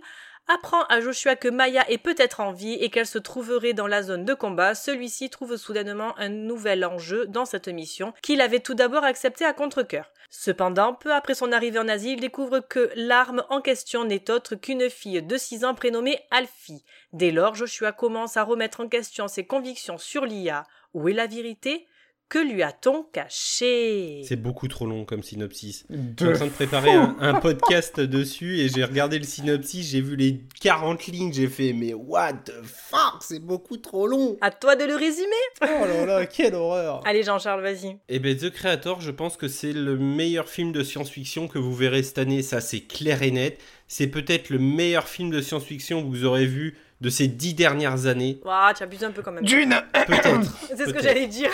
apprend 0.48 0.82
à 0.84 1.00
Joshua 1.00 1.36
que 1.36 1.48
Maya 1.48 1.88
est 1.88 1.98
peut-être 1.98 2.40
en 2.40 2.52
vie 2.52 2.74
et 2.74 2.90
qu'elle 2.90 3.06
se 3.06 3.18
trouverait 3.18 3.72
dans 3.72 3.86
la 3.86 4.02
zone 4.02 4.24
de 4.24 4.34
combat, 4.34 4.74
celui-ci 4.74 5.30
trouve 5.30 5.56
soudainement 5.56 6.18
un 6.18 6.28
nouvel 6.28 6.84
enjeu 6.84 7.26
dans 7.26 7.44
cette 7.44 7.68
mission 7.68 8.12
qu'il 8.22 8.40
avait 8.40 8.60
tout 8.60 8.74
d'abord 8.74 9.04
accepté 9.04 9.44
à 9.44 9.52
contre-cœur. 9.52 10.10
Cependant, 10.30 10.94
peu 10.94 11.12
après 11.12 11.34
son 11.34 11.52
arrivée 11.52 11.78
en 11.78 11.88
Asie, 11.88 12.14
il 12.14 12.20
découvre 12.20 12.60
que 12.60 12.90
l'arme 12.96 13.44
en 13.50 13.60
question 13.60 14.04
n'est 14.04 14.30
autre 14.30 14.54
qu'une 14.54 14.88
fille 14.88 15.22
de 15.22 15.36
6 15.36 15.64
ans 15.64 15.74
prénommée 15.74 16.18
Alfie. 16.30 16.84
Dès 17.12 17.30
lors, 17.30 17.54
Joshua 17.54 17.92
commence 17.92 18.36
à 18.36 18.42
remettre 18.42 18.80
en 18.80 18.88
question 18.88 19.28
ses 19.28 19.46
convictions 19.46 19.98
sur 19.98 20.24
l'IA. 20.24 20.64
Où 20.94 21.08
est 21.08 21.12
la 21.12 21.26
vérité? 21.26 21.86
Que 22.32 22.38
lui 22.38 22.62
a-t-on 22.62 23.02
caché 23.12 24.22
C'est 24.24 24.40
beaucoup 24.40 24.66
trop 24.66 24.86
long 24.86 25.04
comme 25.04 25.22
synopsis. 25.22 25.84
De 25.90 26.14
Je 26.18 26.24
suis 26.24 26.32
en 26.32 26.36
train 26.36 26.46
de 26.46 26.52
préparer 26.52 26.90
un, 26.90 27.14
un 27.20 27.34
podcast 27.34 28.00
dessus 28.00 28.58
et 28.60 28.70
j'ai 28.70 28.84
regardé 28.84 29.18
le 29.18 29.24
synopsis, 29.24 29.90
j'ai 29.90 30.00
vu 30.00 30.16
les 30.16 30.40
40 30.62 31.08
lignes, 31.08 31.30
j'ai 31.30 31.48
fait 31.48 31.74
mais 31.74 31.92
what 31.92 32.32
the 32.46 32.54
fuck, 32.64 33.20
c'est 33.20 33.38
beaucoup 33.38 33.76
trop 33.76 34.06
long. 34.06 34.38
À 34.40 34.50
toi 34.50 34.76
de 34.76 34.84
le 34.84 34.96
résumer 34.96 35.26
Oh 35.60 35.84
là 35.84 36.06
là, 36.06 36.24
quelle 36.24 36.54
horreur. 36.54 37.02
Allez 37.04 37.22
Jean-Charles, 37.22 37.60
vas-y. 37.60 37.98
Et 38.08 38.18
ben 38.18 38.34
The 38.34 38.48
Creator, 38.48 39.02
je 39.02 39.10
pense 39.10 39.36
que 39.36 39.46
c'est 39.48 39.74
le 39.74 39.98
meilleur 39.98 40.48
film 40.48 40.72
de 40.72 40.82
science-fiction 40.82 41.48
que 41.48 41.58
vous 41.58 41.74
verrez 41.74 42.02
cette 42.02 42.16
année, 42.16 42.40
ça 42.40 42.62
c'est 42.62 42.80
clair 42.80 43.22
et 43.22 43.30
net. 43.30 43.60
C'est 43.88 44.06
peut-être 44.06 44.48
le 44.48 44.58
meilleur 44.58 45.06
film 45.06 45.28
de 45.28 45.42
science-fiction 45.42 46.02
que 46.02 46.08
vous 46.08 46.24
aurez 46.24 46.46
vu 46.46 46.78
de 47.02 47.10
ces 47.10 47.26
dix 47.26 47.52
dernières 47.52 48.06
années. 48.06 48.38
Ouah, 48.44 48.72
tu 48.76 48.84
abuses 48.84 49.02
un 49.02 49.10
peu 49.10 49.22
quand 49.22 49.32
même. 49.32 49.44
Dune 49.44 49.74
Peut-être. 50.06 50.56
C'est 50.68 50.86
ce 50.86 50.92
que 50.92 51.02
j'allais 51.02 51.26
dire. 51.26 51.50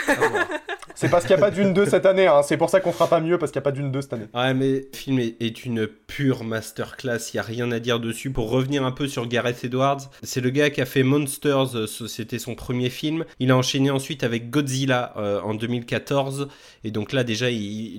C'est 1.01 1.09
parce 1.09 1.25
qu'il 1.25 1.37
n'y 1.37 1.41
a 1.41 1.45
pas 1.45 1.53
d'une 1.53 1.73
2 1.73 1.87
cette 1.87 2.07
année, 2.07 2.27
hein. 2.27 2.43
c'est 2.43 2.57
pour 2.57 2.71
ça 2.71 2.81
qu'on 2.81 2.91
fera 2.91 3.07
pas 3.07 3.21
mieux 3.21 3.39
parce 3.39 3.53
qu'il 3.53 3.61
n'y 3.61 3.63
a 3.63 3.71
pas 3.71 3.71
d'une 3.71 3.93
2 3.93 4.01
cette 4.03 4.15
année. 4.15 4.27
Ouais, 4.35 4.53
mais 4.53 4.71
le 4.71 4.89
film 4.93 5.21
est, 5.21 5.65
une 5.65 5.87
pure 5.87 6.43
masterclass, 6.43 7.19
il 7.33 7.37
n'y 7.37 7.39
a 7.39 7.45
rien 7.45 7.71
à 7.71 7.79
dire 7.79 8.01
dessus. 8.01 8.33
Pour 8.33 8.51
revenir 8.51 8.85
un 8.85 8.91
peu 8.91 9.07
sur 9.07 9.29
Gareth 9.29 9.63
Edwards, 9.63 10.11
c'est 10.25 10.41
le 10.41 10.51
gars 10.51 10.71
qui 10.71 10.81
a 10.81 10.87
fait 10.87 11.05
Monsters, 11.05 11.77
euh, 11.77 11.87
c'était 11.87 12.41
son 12.41 12.57
premier 12.57 12.91
film. 12.91 13.25
Il 13.39 13.53
a 13.53 13.57
enchaîné 13.57 13.93
ensuite 13.93 14.25
avec 14.25 14.51
Godzilla 14.51 15.13
euh, 15.17 15.41
en 15.43 15.55
2014, 15.55 16.49
et 16.83 16.91
donc 16.91 17.13
là 17.13 17.23
déjà, 17.23 17.47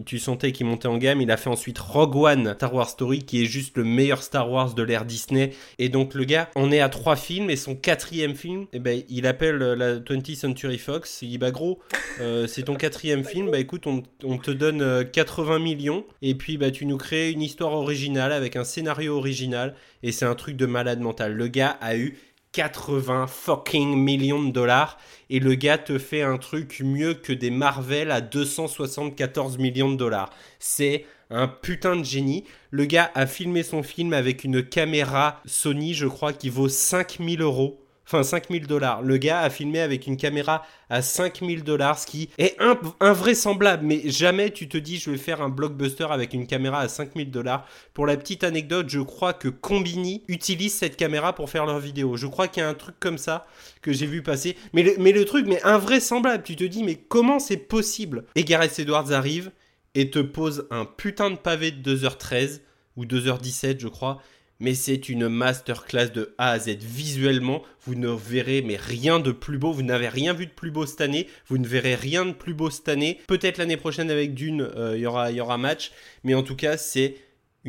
tu 0.06 0.20
sentais 0.20 0.52
qu'il 0.52 0.66
montait 0.66 0.90
en 0.90 0.98
gamme. 0.98 1.22
Il 1.22 1.32
a 1.32 1.38
fait 1.38 1.50
ensuite 1.50 1.80
Rogue 1.80 2.18
One, 2.18 2.54
Star 2.56 2.74
Wars 2.74 2.90
Story, 2.90 3.20
qui 3.20 3.42
est 3.42 3.46
juste 3.46 3.78
le 3.78 3.86
meilleur 3.86 4.24
Star 4.24 4.52
Wars 4.52 4.74
de 4.74 4.84
l'ère 4.84 5.06
Disney. 5.06 5.52
Et 5.78 5.88
donc 5.88 6.16
le 6.16 6.26
gars 6.26 6.50
en 6.54 6.70
est 6.70 6.82
à 6.82 6.90
trois 6.90 7.16
films, 7.16 7.50
et 7.50 7.56
son 7.56 7.78
quatrième 7.78 8.36
film, 8.36 8.66
eh 8.74 8.80
ben, 8.80 9.04
il 9.08 9.26
appelle 9.26 9.62
euh, 9.62 9.76
la 9.78 9.96
20th 10.00 10.36
Century 10.36 10.80
Fox, 10.80 11.20
il 11.22 11.30
dit 11.30 11.38
bah 11.38 11.52
gros, 11.52 11.80
euh, 12.20 12.46
c'est 12.46 12.64
ton 12.64 12.74
quatrième 12.74 12.89
film, 12.98 13.52
bah 13.52 13.60
écoute, 13.60 13.88
on, 13.88 14.38
te 14.38 14.52
donne 14.52 14.82
euh, 14.82 15.04
80 15.04 15.60
millions, 15.60 16.06
et 16.22 16.36
puis 16.36 16.58
bah 16.58 16.72
tu 16.72 16.86
nous 16.86 16.98
crées 16.98 17.32
une 17.32 17.42
histoire 17.42 17.74
originale 17.74 18.32
avec 18.32 18.56
un 18.56 18.64
scénario 18.64 19.18
original, 19.18 19.76
et 20.04 20.12
c'est 20.12 20.26
un 20.26 20.36
truc 20.36 20.56
de 20.56 20.66
malade 20.66 21.00
mental. 21.00 21.34
Le 21.34 21.48
gars 21.48 21.78
a 21.82 21.96
eu 21.96 22.18
80 22.52 23.28
fucking 23.28 23.96
millions 23.96 24.44
de 24.44 24.52
dollars, 24.52 24.98
et 25.30 25.40
le 25.40 25.56
gars 25.56 25.78
te 25.78 25.98
fait 25.98 26.22
un 26.22 26.38
truc 26.38 26.82
mieux 26.84 27.14
que 27.14 27.34
des 27.34 27.52
Marvel 27.52 28.12
à 28.12 28.22
274 28.22 29.58
millions 29.58 29.92
de 29.92 29.98
dollars. 29.98 30.32
C'est 30.60 31.06
un 31.30 31.48
putain 31.48 31.96
de 31.96 32.04
génie. 32.04 32.44
Le 32.72 32.86
gars 32.86 33.12
a 33.14 33.28
filmé 33.28 33.64
son 33.64 33.84
film 33.84 34.14
avec 34.14 34.44
une 34.44 34.64
caméra 34.64 35.42
Sony, 35.46 35.94
je 35.94 36.08
crois, 36.08 36.34
qui 36.34 36.50
vaut 36.50 36.70
5000 36.70 37.42
euros. 37.42 37.79
Enfin, 38.12 38.24
5000 38.24 38.66
dollars. 38.66 39.04
Le 39.04 39.18
gars 39.18 39.42
a 39.42 39.52
filmé 39.52 39.80
avec 39.82 40.08
une 40.08 40.18
caméra 40.18 40.66
à 40.90 41.04
5000 41.04 41.64
dollars, 41.64 42.00
ce 42.00 42.08
qui 42.08 42.32
est 42.40 42.56
in- 42.60 42.80
invraisemblable. 43.00 43.86
Mais 43.86 44.02
jamais 44.10 44.50
tu 44.50 44.68
te 44.68 44.78
dis, 44.78 44.98
je 44.98 45.12
vais 45.12 45.18
faire 45.18 45.44
un 45.44 45.50
blockbuster 45.50 46.08
avec 46.10 46.34
une 46.34 46.48
caméra 46.48 46.80
à 46.80 46.88
5000 46.88 47.30
dollars. 47.30 47.68
Pour 47.94 48.08
la 48.08 48.18
petite 48.18 48.44
anecdote, 48.44 48.90
je 48.90 49.00
crois 49.00 49.34
que 49.34 49.48
Combini 49.48 50.24
utilise 50.28 50.74
cette 50.74 50.98
caméra 50.98 51.34
pour 51.36 51.52
faire 51.52 51.68
leurs 51.68 51.78
vidéos. 51.80 52.18
Je 52.18 52.26
crois 52.26 52.48
qu'il 52.48 52.62
y 52.64 52.66
a 52.66 52.70
un 52.70 52.74
truc 52.74 52.96
comme 53.00 53.20
ça 53.20 53.46
que 53.84 53.92
j'ai 53.94 54.08
vu 54.08 54.24
passer. 54.24 54.56
Mais 54.74 54.96
mais 54.98 55.12
le 55.12 55.24
truc, 55.26 55.46
mais 55.48 55.62
invraisemblable. 55.64 56.44
Tu 56.44 56.56
te 56.56 56.64
dis, 56.64 56.84
mais 56.84 56.96
comment 56.96 57.38
c'est 57.38 57.58
possible? 57.58 58.26
Et 58.36 58.44
Gareth 58.44 58.80
Edwards 58.80 59.12
arrive 59.12 59.52
et 59.94 60.10
te 60.10 60.20
pose 60.20 60.68
un 60.72 60.86
putain 60.86 61.30
de 61.30 61.36
pavé 61.38 61.70
de 61.70 61.96
2h13 61.96 62.62
ou 62.96 63.06
2h17 63.06 63.80
je 63.80 63.88
crois 63.88 64.20
mais 64.60 64.74
c'est 64.74 65.10
une 65.10 65.30
masterclass 65.30 66.10
de 66.10 66.34
A 66.38 66.52
à 66.52 66.60
Z. 66.60 66.78
Visuellement 66.82 67.64
vous 67.86 67.96
ne 67.96 68.10
verrez 68.10 68.62
mais 68.62 68.76
rien 68.76 69.20
de 69.20 69.32
plus 69.32 69.58
beau. 69.58 69.72
Vous 69.72 69.84
n'avez 69.84 70.10
rien 70.10 70.34
vu 70.34 70.46
de 70.46 70.52
plus 70.52 70.72
beau 70.72 70.86
cette 70.86 71.02
année. 71.02 71.28
Vous 71.48 71.58
ne 71.58 71.68
verrez 71.68 71.96
rien 71.96 72.26
de 72.26 72.34
plus 72.34 72.54
beau 72.54 72.70
cette 72.70 72.90
année. 72.90 73.20
Peut-être 73.28 73.58
l'année 73.58 73.78
prochaine 73.78 74.12
avec 74.12 74.34
Dune 74.34 74.62
euh, 74.62 74.96
il 74.96 75.02
y 75.02 75.06
aura 75.06 75.32
y 75.32 75.42
aura 75.42 75.58
match. 75.58 75.92
Mais 76.24 76.34
en 76.34 76.44
tout 76.44 76.56
cas 76.56 76.78
c'est 76.78 77.16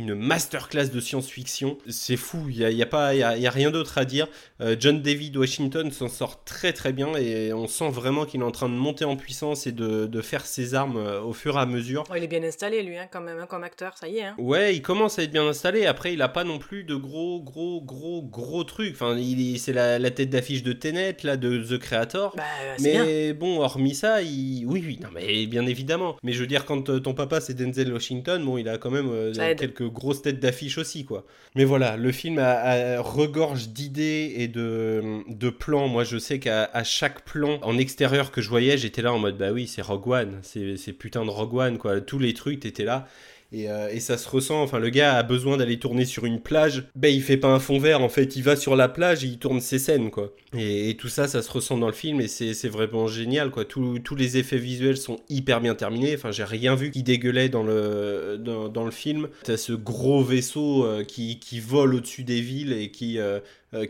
une 0.00 0.14
masterclass 0.14 0.88
de 0.88 1.00
science-fiction. 1.00 1.78
C'est 1.88 2.16
fou, 2.16 2.46
il 2.50 2.58
n'y 2.58 2.64
a, 2.64 2.70
y 2.70 2.82
a, 2.82 2.86
pas- 2.86 3.14
y 3.14 3.22
a, 3.22 3.36
il 3.36 3.42
y 3.42 3.46
a 3.46 3.50
rien 3.50 3.70
d'autre 3.70 3.98
à 3.98 4.04
dire. 4.04 4.26
Euh, 4.60 4.76
John 4.78 5.00
David 5.02 5.36
Washington 5.36 5.90
s'en 5.90 6.08
sort 6.08 6.44
très 6.44 6.72
très 6.72 6.92
bien 6.92 7.14
et 7.16 7.52
on 7.52 7.66
sent 7.66 7.90
vraiment 7.90 8.24
qu'il 8.24 8.40
est 8.40 8.44
en 8.44 8.50
train 8.50 8.68
de 8.68 8.74
monter 8.74 9.04
en 9.04 9.16
puissance 9.16 9.66
et 9.66 9.72
de, 9.72 10.06
de 10.06 10.20
faire 10.20 10.44
ses 10.46 10.74
armes 10.74 10.96
euh, 10.96 11.20
au 11.20 11.32
fur 11.32 11.56
et 11.56 11.60
à 11.60 11.66
mesure. 11.66 12.04
Oh, 12.10 12.14
il 12.16 12.24
est 12.24 12.28
bien 12.28 12.42
installé, 12.42 12.82
lui, 12.82 12.96
hein, 12.98 13.06
quand 13.10 13.20
même, 13.20 13.38
hein, 13.38 13.46
comme 13.48 13.62
acteur, 13.64 13.96
ça 13.98 14.08
y 14.08 14.18
est. 14.18 14.24
Hein. 14.24 14.34
Ouais, 14.38 14.74
il 14.74 14.82
commence 14.82 15.18
à 15.18 15.22
être 15.22 15.32
bien 15.32 15.46
installé. 15.46 15.86
Après, 15.86 16.12
il 16.12 16.22
a 16.22 16.28
pas 16.28 16.44
non 16.44 16.58
plus 16.58 16.84
de 16.84 16.94
gros, 16.94 17.40
gros, 17.40 17.80
gros, 17.80 18.22
gros 18.22 18.64
trucs. 18.64 18.94
Enfin, 18.94 19.16
il, 19.16 19.54
est- 19.54 19.58
c'est 19.58 19.72
la, 19.72 19.98
la 19.98 20.10
tête 20.10 20.30
d'affiche 20.30 20.62
de 20.62 20.72
Tenet, 20.72 21.16
là, 21.22 21.36
de 21.36 21.58
The 21.58 21.78
Creator. 21.78 22.34
Bah, 22.36 22.42
c'est 22.78 22.82
mais 22.98 23.32
bon, 23.32 23.60
hormis 23.60 23.94
ça, 23.94 24.22
il... 24.22 24.64
oui, 24.66 24.82
oui, 24.86 24.98
non, 25.02 25.08
mais 25.14 25.46
bien 25.46 25.66
évidemment. 25.66 26.16
Mais 26.22 26.32
je 26.32 26.40
veux 26.40 26.46
dire, 26.46 26.64
quand 26.64 26.88
euh, 26.88 27.00
ton 27.00 27.14
papa 27.14 27.40
c'est 27.40 27.54
Denzel 27.54 27.92
Washington, 27.92 28.44
bon, 28.44 28.56
il 28.58 28.68
a 28.68 28.78
quand 28.78 28.90
même 28.90 29.08
euh, 29.10 29.32
quelques 29.54 29.88
grosses 29.90 30.22
têtes 30.22 30.40
d'affiche 30.40 30.78
aussi, 30.78 31.04
quoi. 31.04 31.24
Mais 31.54 31.64
voilà, 31.64 31.96
le 31.96 32.12
film 32.12 32.38
regorge 32.38 33.68
d'idées 33.68 34.34
et 34.36 34.48
de, 34.48 35.50
plans. 35.50 35.88
Moi, 35.88 36.04
je 36.04 36.18
sais 36.18 36.38
qu'à 36.38 36.84
chaque 36.84 37.24
plan 37.24 37.58
en 37.62 37.76
extérieur 37.78 38.30
que 38.30 38.40
je 38.40 38.48
voyais, 38.48 38.78
j'étais 38.78 39.02
là 39.02 39.12
en 39.12 39.18
mode, 39.18 39.36
bah 39.36 39.52
oui, 39.52 39.66
c'est 39.66 39.82
Rogue 39.82 40.08
One, 40.08 40.40
c'est 40.42 40.92
putain 40.92 41.24
de 41.24 41.30
Rogue 41.30 41.54
One, 41.54 41.78
quoi. 41.78 42.00
Tous 42.00 42.18
les 42.18 42.34
trucs, 42.34 42.60
t'étais 42.60 42.84
là. 42.84 43.08
Et, 43.52 43.68
euh, 43.68 43.88
et 43.90 43.98
ça 43.98 44.16
se 44.16 44.28
ressent, 44.28 44.62
enfin 44.62 44.78
le 44.78 44.90
gars 44.90 45.16
a 45.16 45.22
besoin 45.24 45.56
d'aller 45.56 45.78
tourner 45.78 46.04
sur 46.04 46.24
une 46.24 46.40
plage, 46.40 46.84
ben 46.94 47.12
il 47.12 47.22
fait 47.22 47.36
pas 47.36 47.48
un 47.48 47.58
fond 47.58 47.78
vert 47.78 48.00
en 48.00 48.08
fait, 48.08 48.36
il 48.36 48.42
va 48.42 48.54
sur 48.54 48.76
la 48.76 48.88
plage 48.88 49.24
et 49.24 49.26
il 49.26 49.38
tourne 49.38 49.60
ses 49.60 49.80
scènes 49.80 50.10
quoi. 50.10 50.32
Et, 50.56 50.96
tout 50.98 51.08
ça, 51.08 51.26
ça 51.26 51.42
se 51.42 51.50
ressent 51.50 51.78
dans 51.78 51.86
le 51.86 51.92
film 51.92 52.20
et 52.20 52.28
c'est 52.28 52.68
vraiment 52.68 53.06
génial 53.06 53.50
quoi. 53.50 53.64
Tous- 53.64 53.98
les 54.16 54.36
effets 54.36 54.58
visuels 54.58 54.96
sont 54.96 55.18
hyper 55.28 55.60
bien 55.60 55.74
terminés, 55.74 56.14
enfin 56.14 56.30
j'ai 56.30 56.44
rien 56.44 56.74
vu 56.74 56.90
qui 56.90 57.02
dégueulait 57.02 57.48
dans 57.48 57.62
le, 57.62 58.38
dans, 58.38 58.84
le 58.84 58.90
film. 58.90 59.28
T'as 59.44 59.56
ce 59.56 59.72
gros 59.72 60.22
vaisseau 60.22 60.84
euh, 60.84 61.04
qui, 61.04 61.38
qui 61.38 61.60
vole 61.60 61.94
au-dessus 61.94 62.24
des 62.24 62.40
villes 62.40 62.72
et 62.72 62.90
qui, 62.90 63.18
euh, 63.18 63.40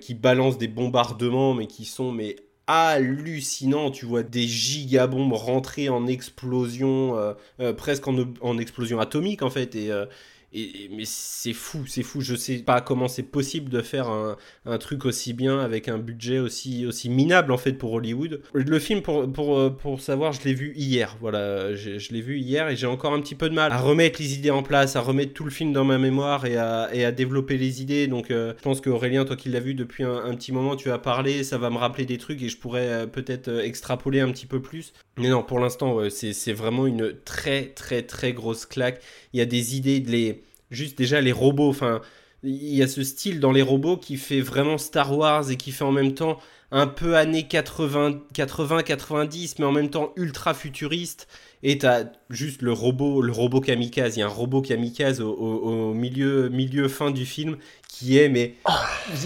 qui 0.00 0.14
balance 0.14 0.56
des 0.58 0.68
bombardements 0.68 1.54
mais 1.54 1.66
qui 1.66 1.84
sont 1.84 2.12
mais 2.12 2.36
hallucinant. 2.70 3.90
Tu 3.90 4.06
vois 4.06 4.22
des 4.22 4.46
gigabombes 4.46 5.32
rentrer 5.32 5.88
en 5.88 6.06
explosion, 6.06 7.16
euh, 7.18 7.34
euh, 7.60 7.72
presque 7.72 8.06
en, 8.08 8.16
en 8.40 8.58
explosion 8.58 9.00
atomique 9.00 9.42
en 9.42 9.50
fait. 9.50 9.74
Et, 9.74 9.90
euh, 9.90 10.06
mais 10.52 11.04
c'est 11.04 11.52
fou, 11.52 11.86
c'est 11.86 12.02
fou. 12.02 12.20
Je 12.20 12.34
sais 12.34 12.58
pas 12.58 12.80
comment 12.80 13.08
c'est 13.08 13.22
possible 13.22 13.70
de 13.70 13.82
faire 13.82 14.08
un, 14.08 14.36
un 14.66 14.78
truc 14.78 15.04
aussi 15.04 15.32
bien 15.32 15.60
avec 15.60 15.88
un 15.88 15.98
budget 15.98 16.38
aussi, 16.38 16.86
aussi 16.86 17.08
minable 17.08 17.52
en 17.52 17.58
fait 17.58 17.74
pour 17.74 17.92
Hollywood. 17.92 18.42
Le 18.52 18.78
film, 18.78 19.02
pour, 19.02 19.30
pour, 19.32 19.58
euh, 19.58 19.70
pour 19.70 20.00
savoir, 20.00 20.32
je 20.32 20.42
l'ai 20.44 20.54
vu 20.54 20.72
hier. 20.74 21.16
Voilà, 21.20 21.74
je, 21.74 22.12
l'ai 22.12 22.20
vu 22.20 22.38
hier 22.38 22.68
et 22.68 22.76
j'ai 22.76 22.86
encore 22.86 23.12
un 23.12 23.20
petit 23.20 23.34
peu 23.34 23.48
de 23.48 23.54
mal 23.54 23.70
à 23.72 23.78
remettre 23.78 24.20
les 24.20 24.34
idées 24.34 24.50
en 24.50 24.62
place, 24.62 24.96
à 24.96 25.00
remettre 25.00 25.32
tout 25.34 25.44
le 25.44 25.50
film 25.50 25.72
dans 25.72 25.84
ma 25.84 25.98
mémoire 25.98 26.46
et 26.46 26.56
à, 26.56 26.90
et 26.92 27.04
à 27.04 27.12
développer 27.12 27.56
les 27.56 27.80
idées. 27.82 28.08
Donc 28.08 28.30
euh, 28.30 28.54
je 28.56 28.62
pense 28.62 28.80
qu'Aurélien, 28.80 29.24
toi 29.24 29.36
qui 29.36 29.50
l'as 29.50 29.60
vu 29.60 29.74
depuis 29.74 30.02
un, 30.02 30.34
petit 30.34 30.52
moment, 30.52 30.74
tu 30.74 30.88
vas 30.88 30.98
parler, 30.98 31.44
ça 31.44 31.58
va 31.58 31.70
me 31.70 31.76
rappeler 31.76 32.06
des 32.06 32.18
trucs 32.18 32.42
et 32.42 32.48
je 32.48 32.58
pourrais 32.58 32.88
euh, 32.88 33.06
peut-être 33.06 33.48
extrapoler 33.60 34.20
un 34.20 34.30
petit 34.32 34.46
peu 34.46 34.60
plus. 34.60 34.92
Mais 35.20 35.28
non, 35.28 35.42
pour 35.42 35.58
l'instant, 35.60 35.98
c'est 36.10 36.52
vraiment 36.52 36.86
une 36.86 37.14
très 37.24 37.66
très 37.66 38.02
très 38.02 38.32
grosse 38.32 38.66
claque. 38.66 39.02
Il 39.32 39.38
y 39.38 39.42
a 39.42 39.46
des 39.46 39.76
idées, 39.76 40.00
de 40.00 40.36
juste 40.70 40.96
déjà 40.96 41.20
les 41.20 41.32
robots. 41.32 41.68
Enfin, 41.68 42.00
il 42.42 42.74
y 42.74 42.82
a 42.82 42.88
ce 42.88 43.02
style 43.02 43.38
dans 43.38 43.52
les 43.52 43.62
robots 43.62 43.96
qui 43.98 44.16
fait 44.16 44.40
vraiment 44.40 44.78
Star 44.78 45.16
Wars 45.16 45.50
et 45.50 45.56
qui 45.56 45.72
fait 45.72 45.84
en 45.84 45.92
même 45.92 46.14
temps 46.14 46.38
un 46.72 46.86
peu 46.86 47.16
années 47.16 47.46
80, 47.46 48.22
80, 48.32 48.82
90, 48.82 49.58
mais 49.58 49.64
en 49.64 49.72
même 49.72 49.90
temps 49.90 50.12
ultra 50.16 50.54
futuriste. 50.54 51.28
Et 51.62 51.78
t'as 51.78 52.04
juste 52.30 52.62
le 52.62 52.72
robot, 52.72 53.20
le 53.20 53.32
robot 53.32 53.60
kamikaze. 53.60 54.16
Il 54.16 54.20
y 54.20 54.22
a 54.22 54.26
un 54.26 54.28
robot 54.28 54.62
kamikaze 54.62 55.20
au, 55.20 55.92
milieu, 55.92 56.48
milieu 56.48 56.88
fin 56.88 57.10
du 57.10 57.26
film 57.26 57.58
qui 57.88 58.16
est, 58.16 58.28
mais 58.28 58.54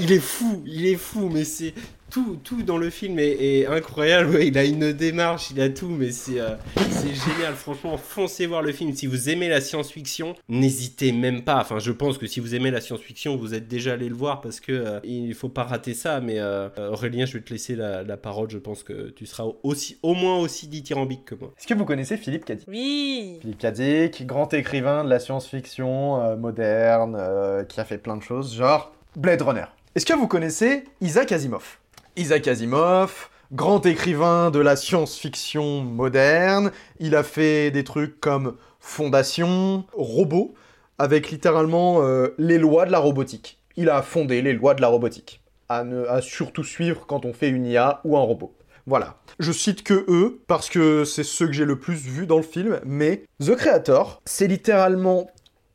il 0.01 0.11
est 0.11 0.19
fou, 0.19 0.63
il 0.67 0.87
est 0.87 0.97
fou, 0.97 1.29
mais 1.29 1.45
c'est 1.45 1.75
tout, 2.15 2.39
tout 2.45 2.63
dans 2.63 2.79
le 2.79 2.91
film 2.91 3.19
est, 3.19 3.33
est 3.41 3.67
incroyable. 3.67 4.31
Ouais, 4.31 4.47
il 4.47 4.57
a 4.57 4.65
une 4.65 4.93
démarche, 4.93 5.51
il 5.51 5.61
a 5.61 5.69
tout, 5.69 5.89
mais 5.89 6.13
c'est 6.13 6.39
euh, 6.39 6.55
c'est 6.77 7.13
génial. 7.13 7.55
Franchement, 7.55 7.97
foncez 7.97 8.47
voir 8.47 8.63
le 8.63 8.71
film. 8.71 8.95
Si 8.95 9.09
vous 9.09 9.29
aimez 9.31 9.49
la 9.49 9.61
science-fiction, 9.61 10.37
n'hésitez 10.49 11.11
même 11.11 11.43
pas. 11.43 11.57
Enfin, 11.57 11.81
je 11.81 11.91
pense 11.91 12.17
que 12.17 12.29
si 12.29 12.39
vous 12.39 12.55
aimez 12.55 12.71
la 12.71 12.81
science-fiction, 12.81 13.37
vous 13.37 13.53
êtes 13.53 13.67
déjà 13.67 13.95
allé 13.95 14.09
le 14.09 14.15
voir 14.15 14.41
parce 14.43 14.61
que 14.61 14.71
euh, 14.71 15.01
il 15.03 15.35
faut 15.35 15.49
pas 15.49 15.65
rater 15.65 15.93
ça. 15.93 16.21
Mais 16.21 16.39
euh, 16.39 16.69
Aurélien, 16.93 17.27
je 17.27 17.33
vais 17.33 17.43
te 17.43 17.53
laisser 17.53 17.75
la, 17.75 18.05
la 18.05 18.17
parole. 18.17 18.49
Je 18.49 18.59
pense 18.59 18.85
que 18.85 19.11
tu 19.11 19.27
seras 19.27 19.49
aussi, 19.65 19.99
au 20.05 20.15
moins 20.15 20.39
aussi 20.39 20.69
dithyrambique 20.69 21.25
que 21.25 21.35
moi. 21.35 21.53
Est-ce 21.59 21.67
que 21.67 21.75
vous 21.75 21.85
connaissez 21.85 22.17
Philippe 22.17 22.45
Cadic? 22.45 22.69
Oui 22.69 23.39
Philippe 23.41 23.59
Cadic, 23.59 24.25
grand 24.25 24.55
écrivain 24.55 25.03
de 25.03 25.11
la 25.11 25.19
science-fiction 25.19 26.23
euh, 26.23 26.37
moderne, 26.37 27.17
euh, 27.19 27.65
qui 27.65 27.81
a 27.81 27.85
fait 27.85 27.99
plein 27.99 28.17
de 28.17 28.23
choses, 28.23 28.55
genre 28.55 28.93
Blade 29.17 29.43
Runner. 29.43 29.65
Est-ce 29.97 30.07
que 30.07 30.15
vous 30.15 30.29
connaissez 30.29 30.85
Isaac 31.01 31.33
Asimov? 31.33 31.79
Isaac 32.17 32.47
Asimov, 32.47 33.29
grand 33.51 33.85
écrivain 33.87 34.53
de 34.53 34.61
la 34.61 34.77
science-fiction 34.77 35.83
moderne, 35.83 36.71
il 37.01 37.17
a 37.17 37.25
fait 37.25 37.73
des 37.73 37.83
trucs 37.83 38.21
comme 38.21 38.57
Fondation, 38.79 39.85
Robot, 39.93 40.55
avec 40.99 41.33
littéralement 41.33 42.03
euh, 42.03 42.29
les 42.39 42.59
lois 42.59 42.87
de 42.87 42.93
la 42.93 43.01
robotique. 43.01 43.59
Il 43.77 43.91
a 43.91 44.01
fondé 44.01 44.43
les 44.43 44.53
lois 44.53 44.75
de 44.75 44.81
la 44.81 44.87
robotique. 44.87 45.43
À, 45.69 45.83
ne, 45.83 46.05
surtout 46.21 46.63
suivre 46.63 47.05
quand 47.07 47.25
on 47.25 47.33
fait 47.33 47.49
une 47.49 47.67
IA 47.67 48.01
ou 48.05 48.17
un 48.17 48.21
robot. 48.21 48.55
Voilà. 48.87 49.17
Je 49.41 49.51
cite 49.51 49.83
que 49.83 50.05
eux, 50.07 50.41
parce 50.47 50.69
que 50.69 51.05
c'est 51.05 51.25
ceux 51.25 51.47
que 51.47 51.53
j'ai 51.53 51.65
le 51.65 51.81
plus 51.81 51.97
vu 51.97 52.27
dans 52.27 52.37
le 52.37 52.45
film, 52.45 52.79
mais 52.85 53.25
The 53.45 53.57
Creator, 53.57 54.23
c'est 54.25 54.47
littéralement 54.47 55.27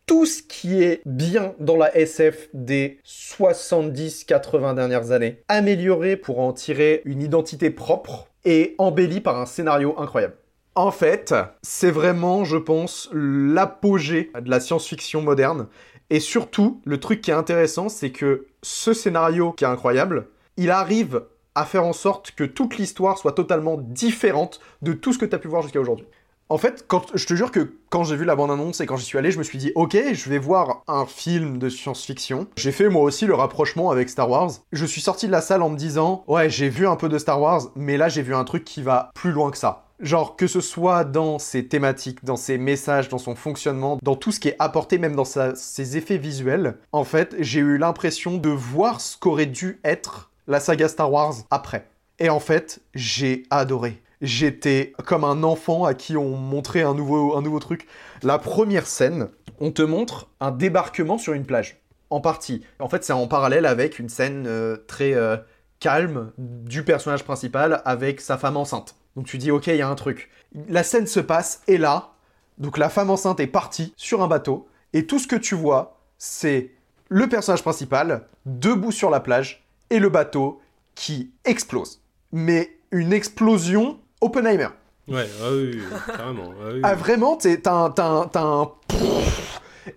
tout 0.10 0.26
ce 0.26 0.42
qui 0.42 0.82
est 0.82 1.04
bien 1.06 1.54
dans 1.60 1.78
la 1.78 1.96
SF 1.96 2.50
des 2.56 3.00
70-80 3.06 4.74
dernières 4.74 5.12
années, 5.12 5.44
amélioré 5.48 6.18
pour 6.18 6.40
en 6.40 6.52
tirer 6.52 7.04
une 7.06 7.22
identité 7.22 7.70
propre 7.70 8.28
et 8.44 8.74
embelli 8.80 9.22
par 9.22 9.40
un 9.40 9.46
scénario 9.46 9.94
incroyable. 10.00 10.34
En 10.74 10.90
fait, 10.90 11.36
c'est 11.62 11.92
vraiment, 11.92 12.44
je 12.44 12.58
pense, 12.58 13.08
l'apogée 13.14 14.32
de 14.34 14.50
la 14.50 14.60
science-fiction 14.60 15.22
moderne. 15.22 15.68
Et 16.10 16.20
surtout, 16.20 16.82
le 16.86 17.00
truc 17.00 17.22
qui 17.22 17.30
est 17.30 17.36
intéressant, 17.36 17.88
c'est 17.88 18.10
que 18.10 18.48
ce 18.64 18.94
scénario 18.94 19.52
qui 19.52 19.64
est 19.64 19.68
incroyable, 19.68 20.30
il 20.58 20.72
arrive 20.72 21.22
à 21.54 21.66
faire 21.66 21.86
en 21.86 21.94
sorte 21.94 22.32
que 22.32 22.46
toute 22.46 22.78
l'histoire 22.78 23.20
soit 23.20 23.34
totalement 23.34 23.78
différente 23.78 24.60
de 24.82 24.94
tout 24.94 25.14
ce 25.14 25.20
que 25.20 25.26
tu 25.26 25.36
as 25.36 25.40
pu 25.40 25.50
voir 25.50 25.62
jusqu'à 25.62 25.80
aujourd'hui. 25.80 26.08
En 26.52 26.58
fait, 26.58 26.84
je 27.14 27.26
te 27.28 27.36
jure 27.36 27.52
que 27.52 27.76
quand 27.92 28.04
j'ai 28.04 28.16
vu 28.16 28.26
la 28.26 28.36
bande-annonce 28.36 28.82
et 28.82 28.88
quand 28.88 28.98
j'y 28.98 29.06
suis 29.06 29.20
allé, 29.20 29.30
je 29.30 29.38
me 29.38 29.44
suis 29.44 29.60
dit, 29.60 29.72
ok, 29.76 29.96
je 30.14 30.30
vais 30.32 30.40
voir 30.40 30.82
un 30.88 31.06
film 31.06 31.60
de 31.60 31.70
science-fiction. 31.70 32.48
J'ai 32.58 32.72
fait 32.72 32.90
moi 32.90 33.04
aussi 33.04 33.28
le 33.28 33.36
rapprochement 33.36 33.92
avec 33.92 34.10
Star 34.10 34.28
Wars. 34.28 34.50
Je 34.72 34.86
suis 34.88 35.00
sorti 35.00 35.28
de 35.28 35.32
la 35.32 35.42
salle 35.42 35.62
en 35.62 35.70
me 35.70 35.78
disant, 35.78 36.24
ouais, 36.26 36.50
j'ai 36.50 36.70
vu 36.70 36.88
un 36.88 36.96
peu 36.96 37.08
de 37.08 37.20
Star 37.20 37.40
Wars, 37.40 37.68
mais 37.76 37.98
là 37.98 38.10
j'ai 38.10 38.24
vu 38.24 38.34
un 38.34 38.46
truc 38.46 38.66
qui 38.66 38.82
va 38.82 39.12
plus 39.14 39.32
loin 39.32 39.52
que 39.52 39.60
ça. 39.60 39.86
Genre 40.00 40.38
que 40.38 40.48
ce 40.48 40.60
soit 40.60 41.04
dans 41.04 41.38
ses 41.38 41.68
thématiques, 41.68 42.26
dans 42.26 42.36
ses 42.36 42.58
messages, 42.58 43.10
dans 43.10 43.20
son 43.20 43.36
fonctionnement, 43.36 44.00
dans 44.02 44.16
tout 44.16 44.32
ce 44.32 44.40
qui 44.40 44.48
est 44.48 44.56
apporté, 44.58 44.98
même 44.98 45.16
dans 45.16 45.26
ses 45.26 45.98
effets 45.98 46.18
visuels, 46.18 46.78
en 46.92 47.04
fait, 47.04 47.36
j'ai 47.38 47.60
eu 47.60 47.78
l'impression 47.78 48.38
de 48.38 48.50
voir 48.50 49.02
ce 49.02 49.18
qu'aurait 49.18 49.46
dû 49.46 49.80
être 49.84 50.32
la 50.48 50.60
saga 50.60 50.88
Star 50.88 51.12
Wars 51.12 51.36
après. 51.52 51.86
Et 52.18 52.30
en 52.30 52.40
fait, 52.40 52.80
j'ai 52.96 53.44
adoré. 53.52 54.02
J'étais 54.22 54.94
comme 55.06 55.24
un 55.24 55.44
enfant 55.44 55.86
à 55.86 55.94
qui 55.94 56.18
on 56.18 56.36
montrait 56.36 56.82
un 56.82 56.94
nouveau, 56.94 57.36
un 57.38 57.42
nouveau 57.42 57.60
truc. 57.60 57.88
La 58.22 58.38
première 58.38 58.86
scène, 58.86 59.30
on 59.60 59.72
te 59.72 59.82
montre 59.82 60.30
un 60.40 60.52
débarquement 60.52 61.18
sur 61.18 61.34
une 61.34 61.46
plage. 61.46 61.82
En 62.10 62.22
partie. 62.22 62.66
En 62.80 62.90
fait, 62.90 63.04
c'est 63.04 63.14
en 63.14 63.28
parallèle 63.28 63.66
avec 63.66 64.00
une 64.00 64.10
scène 64.10 64.46
euh, 64.48 64.78
très 64.88 65.14
euh, 65.14 65.38
calme 65.80 66.32
du 66.38 66.84
personnage 66.84 67.24
principal 67.24 67.82
avec 67.86 68.20
sa 68.20 68.38
femme 68.38 68.58
enceinte. 68.58 68.96
Donc 69.16 69.26
tu 69.26 69.38
dis, 69.38 69.52
ok, 69.52 69.68
il 69.68 69.76
y 69.76 69.82
a 69.82 69.88
un 69.88 69.96
truc. 69.96 70.30
La 70.68 70.84
scène 70.84 71.08
se 71.08 71.20
passe 71.20 71.62
et 71.68 71.78
là, 71.78 72.14
donc 72.58 72.78
la 72.78 72.90
femme 72.90 73.10
enceinte 73.10 73.40
est 73.40 73.48
partie 73.48 73.94
sur 73.96 74.22
un 74.22 74.28
bateau 74.28 74.68
et 74.94 75.06
tout 75.06 75.20
ce 75.20 75.28
que 75.28 75.36
tu 75.36 75.56
vois, 75.56 76.00
c'est 76.18 76.72
le 77.10 77.28
personnage 77.30 77.62
principal 77.62 78.28
debout 78.46 78.92
sur 78.92 79.10
la 79.10 79.20
plage 79.20 79.66
et 79.90 80.00
le 80.00 80.10
bateau 80.10 80.62
qui 80.96 81.32
explose. 81.46 82.02
Mais 82.32 82.78
une 82.92 83.14
explosion 83.14 84.00
Oppenheimer. 84.22 84.68
Ouais, 85.08 85.28
ah 85.42 85.48
oui, 85.52 85.80
carrément. 86.08 86.54
ah 86.62 86.70
oui, 86.74 86.82
Ah, 86.84 86.94
vraiment, 86.96 87.36
t'es- 87.36 87.58
t'as 87.58 87.92
un, 87.92 88.72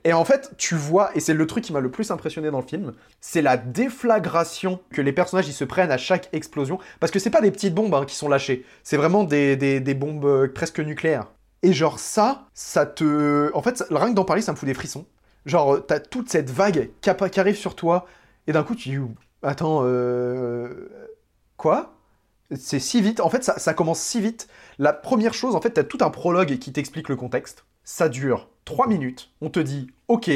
Et 0.04 0.12
en 0.14 0.24
fait, 0.24 0.52
tu 0.56 0.74
vois, 0.74 1.10
et 1.14 1.20
c'est 1.20 1.34
le 1.34 1.46
truc 1.46 1.64
qui 1.64 1.72
m'a 1.72 1.80
le 1.80 1.90
plus 1.90 2.10
impressionné 2.10 2.50
dans 2.50 2.60
le 2.60 2.66
film, 2.66 2.92
c'est 3.20 3.42
la 3.42 3.58
déflagration 3.58 4.80
que 4.90 5.02
les 5.02 5.12
personnages 5.12 5.48
ils 5.48 5.52
se 5.52 5.64
prennent 5.64 5.90
à 5.90 5.98
chaque 5.98 6.30
explosion. 6.32 6.78
Parce 6.98 7.12
que 7.12 7.18
c'est 7.18 7.30
pas 7.30 7.42
des 7.42 7.50
petites 7.50 7.74
bombes 7.74 7.94
hein, 7.94 8.04
qui 8.06 8.14
sont 8.14 8.28
lâchées, 8.28 8.64
c'est 8.84 8.96
vraiment 8.96 9.24
des, 9.24 9.56
des- 9.56 9.80
des 9.80 9.94
bombes 9.94 10.24
euh, 10.24 10.48
presque 10.52 10.80
nucléaires. 10.80 11.26
Et 11.62 11.72
genre 11.74 11.98
ça, 11.98 12.46
ça 12.54 12.86
te... 12.86 13.50
En 13.54 13.60
fait, 13.62 13.76
ça- 13.76 13.86
rien 13.90 14.08
que 14.10 14.14
d'en 14.14 14.24
parler, 14.24 14.40
ça 14.42 14.52
me 14.52 14.56
fout 14.56 14.66
des 14.66 14.74
frissons. 14.74 15.04
Genre, 15.44 15.74
euh, 15.74 15.78
t'as 15.80 16.00
toute 16.00 16.30
cette 16.30 16.48
vague 16.50 16.88
qui 17.02 17.10
arrive 17.10 17.56
sur 17.56 17.74
toi, 17.76 18.06
et 18.46 18.52
d'un 18.52 18.62
coup 18.62 18.74
tu 18.74 18.88
dis, 18.88 18.98
attends, 19.42 19.82
euh... 19.84 20.88
Quoi? 21.56 21.92
C'est 22.56 22.78
si 22.78 23.00
vite. 23.00 23.20
En 23.20 23.30
fait, 23.30 23.44
ça, 23.44 23.74
commence 23.74 24.00
si 24.00 24.20
vite. 24.20 24.48
La 24.78 24.92
première 24.92 25.34
chose, 25.34 25.54
en 25.54 25.60
fait, 25.60 25.70
t'as 25.70 25.84
tout 25.84 25.98
un 26.00 26.10
prologue 26.10 26.58
qui 26.58 26.72
t'explique 26.72 27.08
le 27.08 27.16
contexte. 27.16 27.64
Ça 27.84 28.08
dure 28.08 28.48
3 28.64 28.86
minutes. 28.86 29.30
On 29.40 29.50
te 29.50 29.60
dit, 29.60 29.88
ok, 30.08 30.30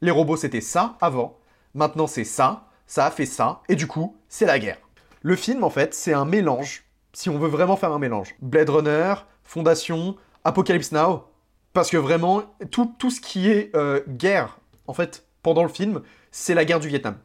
les 0.00 0.10
robots 0.10 0.36
c'était 0.36 0.60
ça 0.60 0.96
avant. 1.00 1.38
Maintenant 1.74 2.06
c'est 2.06 2.24
ça. 2.24 2.68
Ça 2.86 3.06
a 3.06 3.10
fait 3.10 3.26
ça. 3.26 3.62
Et 3.68 3.76
du 3.76 3.86
coup, 3.86 4.16
c'est 4.28 4.46
la 4.46 4.58
guerre. 4.58 4.78
Le 5.22 5.36
film, 5.36 5.64
en 5.64 5.70
fait, 5.70 5.94
c'est 5.94 6.12
un 6.12 6.24
mélange. 6.24 6.84
Si 7.12 7.28
on 7.28 7.38
veut 7.38 7.48
vraiment 7.48 7.76
faire 7.76 7.92
un 7.92 7.98
mélange. 7.98 8.34
Blade 8.40 8.70
Runner, 8.70 9.14
Fondation, 9.44 10.16
Apocalypse 10.44 10.92
Now. 10.92 11.24
Parce 11.72 11.90
que 11.90 11.96
vraiment, 11.96 12.42
tout, 12.70 12.92
tout 12.98 13.10
ce 13.10 13.20
qui 13.20 13.48
est 13.48 13.74
euh, 13.76 14.00
guerre, 14.08 14.58
en 14.86 14.92
fait, 14.92 15.24
pendant 15.42 15.62
le 15.62 15.68
film, 15.68 16.02
c'est 16.32 16.54
la 16.54 16.64
guerre 16.64 16.80
du 16.80 16.88
Vietnam 16.88 17.16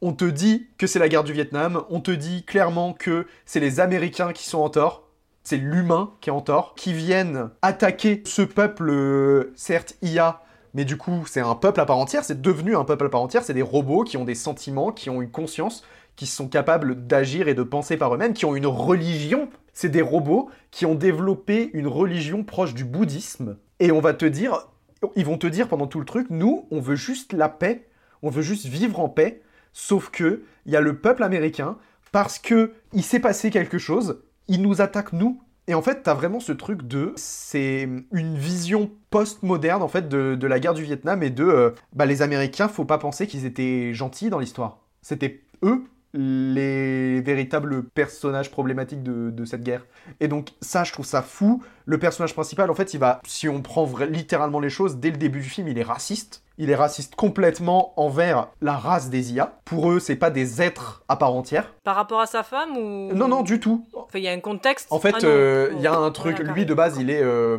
on 0.00 0.12
te 0.12 0.24
dit 0.24 0.68
que 0.78 0.86
c'est 0.86 0.98
la 0.98 1.08
guerre 1.08 1.24
du 1.24 1.32
Vietnam, 1.32 1.82
on 1.90 2.00
te 2.00 2.10
dit 2.10 2.44
clairement 2.44 2.92
que 2.92 3.26
c'est 3.46 3.60
les 3.60 3.80
Américains 3.80 4.32
qui 4.32 4.48
sont 4.48 4.58
en 4.58 4.70
tort, 4.70 5.08
c'est 5.42 5.56
l'humain 5.56 6.12
qui 6.20 6.30
est 6.30 6.32
en 6.32 6.40
tort, 6.40 6.74
qui 6.76 6.92
viennent 6.92 7.50
attaquer 7.62 8.22
ce 8.24 8.42
peuple, 8.42 8.90
euh, 8.90 9.52
certes 9.56 9.96
IA, 10.02 10.42
mais 10.74 10.84
du 10.84 10.96
coup 10.96 11.24
c'est 11.26 11.40
un 11.40 11.54
peuple 11.54 11.80
à 11.80 11.86
part 11.86 11.98
entière, 11.98 12.24
c'est 12.24 12.40
devenu 12.40 12.76
un 12.76 12.84
peuple 12.84 13.06
à 13.06 13.08
part 13.08 13.22
entière, 13.22 13.42
c'est 13.42 13.54
des 13.54 13.62
robots 13.62 14.04
qui 14.04 14.16
ont 14.16 14.24
des 14.24 14.34
sentiments, 14.34 14.92
qui 14.92 15.10
ont 15.10 15.20
une 15.20 15.30
conscience, 15.30 15.84
qui 16.18 16.26
sont 16.26 16.48
capables 16.48 17.06
d'agir 17.06 17.48
et 17.48 17.54
de 17.54 17.62
penser 17.62 17.96
par 17.96 18.14
eux-mêmes, 18.14 18.34
qui 18.34 18.44
ont 18.44 18.56
une 18.56 18.66
religion. 18.66 19.48
C'est 19.72 19.88
des 19.88 20.02
robots 20.02 20.50
qui 20.72 20.84
ont 20.84 20.96
développé 20.96 21.70
une 21.74 21.86
religion 21.86 22.42
proche 22.42 22.74
du 22.74 22.84
bouddhisme. 22.84 23.56
Et 23.78 23.92
on 23.92 24.00
va 24.00 24.14
te 24.14 24.24
dire, 24.24 24.66
ils 25.14 25.24
vont 25.24 25.38
te 25.38 25.46
dire 25.46 25.68
pendant 25.68 25.86
tout 25.86 26.00
le 26.00 26.04
truc, 26.04 26.26
nous, 26.30 26.66
on 26.72 26.80
veut 26.80 26.96
juste 26.96 27.32
la 27.32 27.48
paix, 27.48 27.86
on 28.22 28.30
veut 28.30 28.42
juste 28.42 28.66
vivre 28.66 28.98
en 28.98 29.08
paix, 29.08 29.42
Sauf 29.72 30.10
que 30.10 30.42
il 30.66 30.72
y 30.72 30.76
a 30.76 30.80
le 30.80 30.98
peuple 30.98 31.22
américain 31.22 31.76
parce 32.12 32.38
que 32.38 32.72
il 32.92 33.02
s'est 33.02 33.20
passé 33.20 33.50
quelque 33.50 33.78
chose, 33.78 34.22
il 34.48 34.62
nous 34.62 34.80
attaque 34.80 35.12
nous. 35.12 35.40
Et 35.66 35.74
en 35.74 35.82
fait, 35.82 36.02
t'as 36.02 36.14
vraiment 36.14 36.40
ce 36.40 36.52
truc 36.52 36.86
de, 36.86 37.12
c'est 37.16 37.86
une 38.12 38.38
vision 38.38 38.90
post-moderne 39.10 39.82
en 39.82 39.88
fait 39.88 40.08
de, 40.08 40.46
la 40.46 40.60
guerre 40.60 40.72
du 40.72 40.82
Vietnam 40.82 41.22
et 41.22 41.28
de, 41.28 41.44
euh, 41.44 41.70
bah 41.92 42.06
les 42.06 42.22
Américains, 42.22 42.68
faut 42.68 42.86
pas 42.86 42.96
penser 42.96 43.26
qu'ils 43.26 43.44
étaient 43.44 43.92
gentils 43.92 44.30
dans 44.30 44.38
l'histoire. 44.38 44.78
C'était 45.02 45.42
eux 45.62 45.84
les 46.14 47.20
véritables 47.20 47.82
personnages 47.84 48.50
problématiques 48.50 49.02
de, 49.02 49.30
de 49.30 49.44
cette 49.44 49.62
guerre. 49.62 49.84
Et 50.20 50.28
donc 50.28 50.50
ça, 50.60 50.84
je 50.84 50.92
trouve 50.92 51.06
ça 51.06 51.22
fou. 51.22 51.62
Le 51.86 51.98
personnage 51.98 52.34
principal, 52.34 52.70
en 52.70 52.74
fait, 52.74 52.94
il 52.94 53.00
va, 53.00 53.20
si 53.26 53.48
on 53.48 53.62
prend 53.62 53.88
littéralement 54.08 54.60
les 54.60 54.70
choses, 54.70 54.96
dès 54.96 55.10
le 55.10 55.16
début 55.16 55.40
du 55.40 55.48
film, 55.48 55.68
il 55.68 55.78
est 55.78 55.82
raciste. 55.82 56.42
Il 56.60 56.70
est 56.70 56.74
raciste 56.74 57.14
complètement 57.14 57.92
envers 57.96 58.48
la 58.60 58.72
race 58.72 59.10
des 59.10 59.32
IA. 59.32 59.60
Pour 59.64 59.92
eux, 59.92 60.00
c'est 60.00 60.16
pas 60.16 60.30
des 60.30 60.60
êtres 60.60 61.04
à 61.08 61.14
part 61.16 61.32
entière. 61.32 61.72
Par 61.84 61.94
rapport 61.94 62.20
à 62.20 62.26
sa 62.26 62.42
femme 62.42 62.76
ou 62.76 63.12
Non, 63.14 63.28
non, 63.28 63.42
du 63.42 63.60
tout. 63.60 63.86
Enfin, 63.94 64.18
il 64.18 64.24
y 64.24 64.28
a 64.28 64.32
un 64.32 64.40
contexte. 64.40 64.88
En 64.90 64.98
fait, 64.98 65.14
Ah 65.22 65.24
euh, 65.24 65.70
il 65.76 65.80
y 65.82 65.86
a 65.86 65.94
un 65.94 66.10
truc. 66.10 66.38
Lui, 66.40 66.66
de 66.66 66.74
base, 66.74 66.96
il 66.98 67.10
est. 67.10 67.22
euh, 67.22 67.58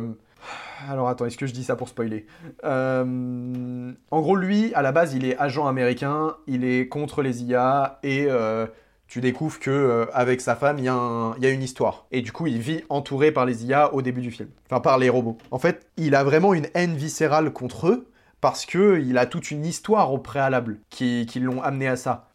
Alors 0.88 1.08
attends, 1.08 1.26
est-ce 1.26 1.36
que 1.36 1.46
je 1.46 1.52
dis 1.52 1.64
ça 1.64 1.76
pour 1.76 1.88
spoiler 1.88 2.26
Euh, 2.64 3.92
En 4.10 4.20
gros, 4.20 4.36
lui, 4.36 4.72
à 4.74 4.82
la 4.82 4.92
base, 4.92 5.14
il 5.14 5.24
est 5.24 5.36
agent 5.36 5.66
américain, 5.66 6.36
il 6.46 6.64
est 6.64 6.88
contre 6.88 7.22
les 7.22 7.42
IA 7.42 7.98
et 8.02 8.26
euh, 8.28 8.66
tu 9.06 9.20
découvres 9.20 9.58
que 9.58 9.70
euh, 9.70 10.06
avec 10.12 10.40
sa 10.40 10.56
femme, 10.56 10.78
il 10.78 10.84
y, 10.84 10.88
a 10.88 11.50
une 11.50 11.62
histoire. 11.62 12.06
Et 12.10 12.22
du 12.22 12.32
coup, 12.32 12.46
il 12.46 12.58
vit 12.58 12.82
entouré 12.88 13.32
par 13.32 13.44
les 13.44 13.66
IA 13.66 13.92
au 13.94 14.02
début 14.02 14.22
du 14.22 14.30
film. 14.30 14.48
Enfin, 14.70 14.80
par 14.80 14.98
les 14.98 15.08
robots. 15.08 15.36
En 15.50 15.58
fait, 15.58 15.86
il 15.96 16.14
a 16.14 16.24
vraiment 16.24 16.54
une 16.54 16.68
haine 16.74 16.94
viscérale 16.94 17.52
contre 17.52 17.88
eux 17.88 18.08
parce 18.40 18.64
que 18.64 19.00
il 19.00 19.18
a 19.18 19.26
toute 19.26 19.50
une 19.50 19.66
histoire 19.66 20.12
au 20.12 20.18
préalable 20.18 20.78
qui, 20.88 21.26
qui 21.26 21.40
l'ont 21.40 21.62
amené 21.62 21.88
à 21.88 21.96
ça. 21.96 22.30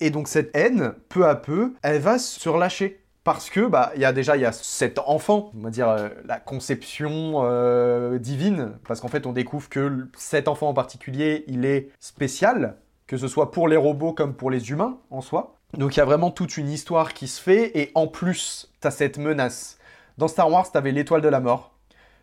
Et 0.00 0.10
donc 0.10 0.28
cette 0.28 0.54
haine, 0.54 0.94
peu 1.08 1.26
à 1.26 1.36
peu, 1.36 1.72
elle 1.82 2.00
va 2.00 2.18
se 2.18 2.48
relâcher. 2.48 3.00
Parce 3.26 3.50
que, 3.50 3.66
bah, 3.66 3.90
il 3.96 4.02
y 4.02 4.04
a 4.04 4.12
déjà, 4.12 4.36
il 4.36 4.42
y 4.42 4.44
a 4.44 4.52
cet 4.52 5.00
enfant, 5.00 5.50
on 5.58 5.64
va 5.64 5.70
dire, 5.70 5.88
euh, 5.88 6.10
la 6.26 6.38
conception 6.38 7.42
euh, 7.42 8.20
divine, 8.20 8.78
parce 8.86 9.00
qu'en 9.00 9.08
fait, 9.08 9.26
on 9.26 9.32
découvre 9.32 9.68
que 9.68 10.06
cet 10.16 10.46
enfant 10.46 10.68
en 10.68 10.74
particulier, 10.74 11.42
il 11.48 11.64
est 11.64 11.90
spécial, 11.98 12.76
que 13.08 13.16
ce 13.16 13.26
soit 13.26 13.50
pour 13.50 13.66
les 13.66 13.76
robots 13.76 14.12
comme 14.12 14.32
pour 14.32 14.48
les 14.48 14.70
humains, 14.70 15.00
en 15.10 15.22
soi. 15.22 15.56
Donc 15.76 15.96
il 15.96 15.98
y 15.98 16.02
a 16.02 16.04
vraiment 16.04 16.30
toute 16.30 16.56
une 16.56 16.68
histoire 16.68 17.14
qui 17.14 17.26
se 17.26 17.42
fait, 17.42 17.76
et 17.76 17.90
en 17.96 18.06
plus, 18.06 18.72
t'as 18.78 18.92
cette 18.92 19.18
menace. 19.18 19.78
Dans 20.18 20.28
Star 20.28 20.48
Wars, 20.48 20.70
t'avais 20.70 20.92
l'étoile 20.92 21.20
de 21.20 21.28
la 21.28 21.40
mort. 21.40 21.72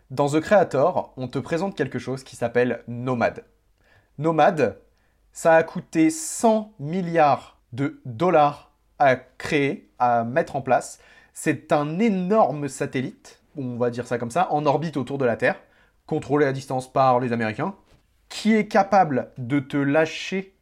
Dans 0.09 0.29
The 0.29 0.39
Creator, 0.39 1.11
on 1.17 1.27
te 1.27 1.37
présente 1.37 1.75
quelque 1.75 1.99
chose 1.99 2.23
qui 2.23 2.37
s'appelle 2.37 2.81
Nomade. 2.87 3.43
Nomade, 4.19 4.79
ça 5.33 5.55
a 5.55 5.63
coûté 5.63 6.09
100 6.09 6.71
milliards 6.79 7.57
de 7.73 7.99
dollars 8.05 8.72
à 9.03 9.15
créer, 9.15 9.89
à 9.99 10.23
mettre 10.23 10.55
en 10.55 10.61
place. 10.61 10.99
C'est 11.33 11.71
un 11.71 11.99
énorme 11.99 12.67
satellite, 12.67 13.41
on 13.57 13.77
va 13.77 13.89
dire 13.89 14.07
ça 14.07 14.17
comme 14.17 14.31
ça, 14.31 14.51
en 14.51 14.65
orbite 14.65 14.97
autour 14.97 15.17
de 15.17 15.25
la 15.25 15.35
Terre, 15.35 15.59
contrôlé 16.05 16.45
à 16.45 16.53
distance 16.53 16.91
par 16.91 17.19
les 17.19 17.33
Américains, 17.33 17.75
qui 18.29 18.55
est 18.55 18.67
capable 18.67 19.31
de 19.37 19.59
te 19.59 19.77
lâcher 19.77 20.55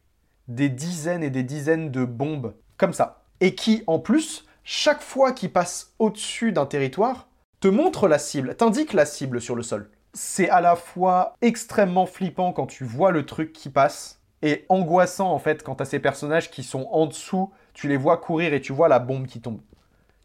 des 0.48 0.68
dizaines 0.68 1.22
et 1.22 1.30
des 1.30 1.42
dizaines 1.42 1.90
de 1.90 2.04
bombes 2.04 2.54
comme 2.76 2.92
ça. 2.92 3.24
Et 3.40 3.54
qui, 3.54 3.82
en 3.86 3.98
plus, 3.98 4.44
chaque 4.64 5.02
fois 5.02 5.32
qu'il 5.32 5.52
passe 5.52 5.94
au-dessus 5.98 6.52
d'un 6.52 6.66
territoire, 6.66 7.28
te 7.60 7.68
montre 7.68 8.08
la 8.08 8.18
cible, 8.18 8.56
t'indique 8.56 8.92
la 8.92 9.06
cible 9.06 9.40
sur 9.40 9.54
le 9.54 9.62
sol. 9.62 9.90
C'est 10.14 10.50
à 10.50 10.60
la 10.60 10.76
fois 10.76 11.36
extrêmement 11.40 12.06
flippant 12.06 12.52
quand 12.52 12.66
tu 12.66 12.84
vois 12.84 13.12
le 13.12 13.24
truc 13.24 13.52
qui 13.52 13.70
passe, 13.70 14.20
et 14.42 14.66
angoissant 14.68 15.32
en 15.32 15.38
fait 15.38 15.62
quand 15.62 15.76
t'as 15.76 15.84
ces 15.84 16.00
personnages 16.00 16.50
qui 16.50 16.64
sont 16.64 16.88
en 16.90 17.06
dessous, 17.06 17.50
tu 17.74 17.88
les 17.88 17.96
vois 17.96 18.16
courir 18.18 18.52
et 18.54 18.60
tu 18.60 18.72
vois 18.72 18.88
la 18.88 18.98
bombe 18.98 19.26
qui 19.26 19.40
tombe. 19.40 19.60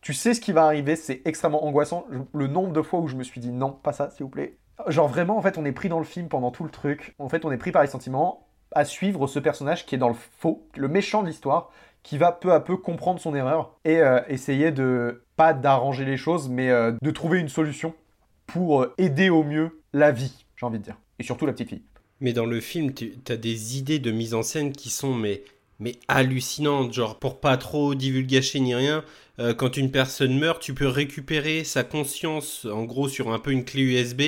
Tu 0.01 0.13
sais 0.13 0.33
ce 0.33 0.41
qui 0.41 0.51
va 0.51 0.65
arriver, 0.65 0.95
c'est 0.95 1.21
extrêmement 1.25 1.65
angoissant. 1.65 2.05
Le 2.33 2.47
nombre 2.47 2.71
de 2.71 2.81
fois 2.81 2.99
où 2.99 3.07
je 3.07 3.15
me 3.15 3.23
suis 3.23 3.41
dit 3.41 3.51
non, 3.51 3.71
pas 3.71 3.93
ça, 3.93 4.09
s'il 4.09 4.23
vous 4.23 4.29
plaît. 4.29 4.57
Genre 4.87 5.07
vraiment, 5.07 5.37
en 5.37 5.41
fait, 5.41 5.57
on 5.57 5.65
est 5.65 5.71
pris 5.71 5.89
dans 5.89 5.99
le 5.99 6.05
film 6.05 6.29
pendant 6.29 6.51
tout 6.51 6.63
le 6.63 6.69
truc. 6.69 7.15
En 7.19 7.29
fait, 7.29 7.45
on 7.45 7.51
est 7.51 7.57
pris 7.57 7.71
par 7.71 7.81
les 7.81 7.87
sentiments 7.87 8.47
à 8.73 8.85
suivre 8.85 9.27
ce 9.27 9.39
personnage 9.39 9.85
qui 9.85 9.95
est 9.95 9.97
dans 9.97 10.09
le 10.09 10.15
faux, 10.39 10.67
le 10.75 10.87
méchant 10.87 11.23
de 11.23 11.27
l'histoire, 11.27 11.71
qui 12.03 12.17
va 12.17 12.31
peu 12.31 12.53
à 12.53 12.59
peu 12.59 12.77
comprendre 12.77 13.19
son 13.19 13.35
erreur 13.35 13.75
et 13.85 13.99
euh, 13.99 14.21
essayer 14.27 14.71
de, 14.71 15.23
pas 15.35 15.53
d'arranger 15.53 16.05
les 16.05 16.17
choses, 16.17 16.47
mais 16.47 16.69
euh, 16.69 16.93
de 17.01 17.11
trouver 17.11 17.39
une 17.39 17.49
solution 17.49 17.93
pour 18.45 18.83
euh, 18.83 18.93
aider 18.97 19.29
au 19.29 19.43
mieux 19.43 19.81
la 19.93 20.11
vie, 20.11 20.45
j'ai 20.55 20.65
envie 20.65 20.79
de 20.79 20.83
dire. 20.83 20.97
Et 21.19 21.23
surtout 21.23 21.45
la 21.45 21.53
petite 21.53 21.69
fille. 21.69 21.83
Mais 22.19 22.33
dans 22.33 22.45
le 22.45 22.59
film, 22.61 22.93
tu 22.93 23.13
as 23.27 23.37
des 23.37 23.77
idées 23.77 23.99
de 23.99 24.11
mise 24.11 24.33
en 24.33 24.43
scène 24.43 24.71
qui 24.71 24.89
sont 24.89 25.13
mais 25.13 25.43
mais 25.79 25.93
hallucinante. 26.07 26.93
Genre, 26.93 27.19
pour 27.19 27.39
pas 27.39 27.57
trop 27.57 27.95
divulgacher 27.95 28.59
ni 28.59 28.75
rien, 28.75 29.03
euh, 29.39 29.53
quand 29.53 29.77
une 29.77 29.91
personne 29.91 30.37
meurt, 30.37 30.61
tu 30.61 30.73
peux 30.73 30.87
récupérer 30.87 31.63
sa 31.63 31.83
conscience, 31.83 32.65
en 32.65 32.83
gros, 32.85 33.09
sur 33.09 33.31
un 33.31 33.39
peu 33.39 33.51
une 33.51 33.65
clé 33.65 33.81
USB, 33.81 34.21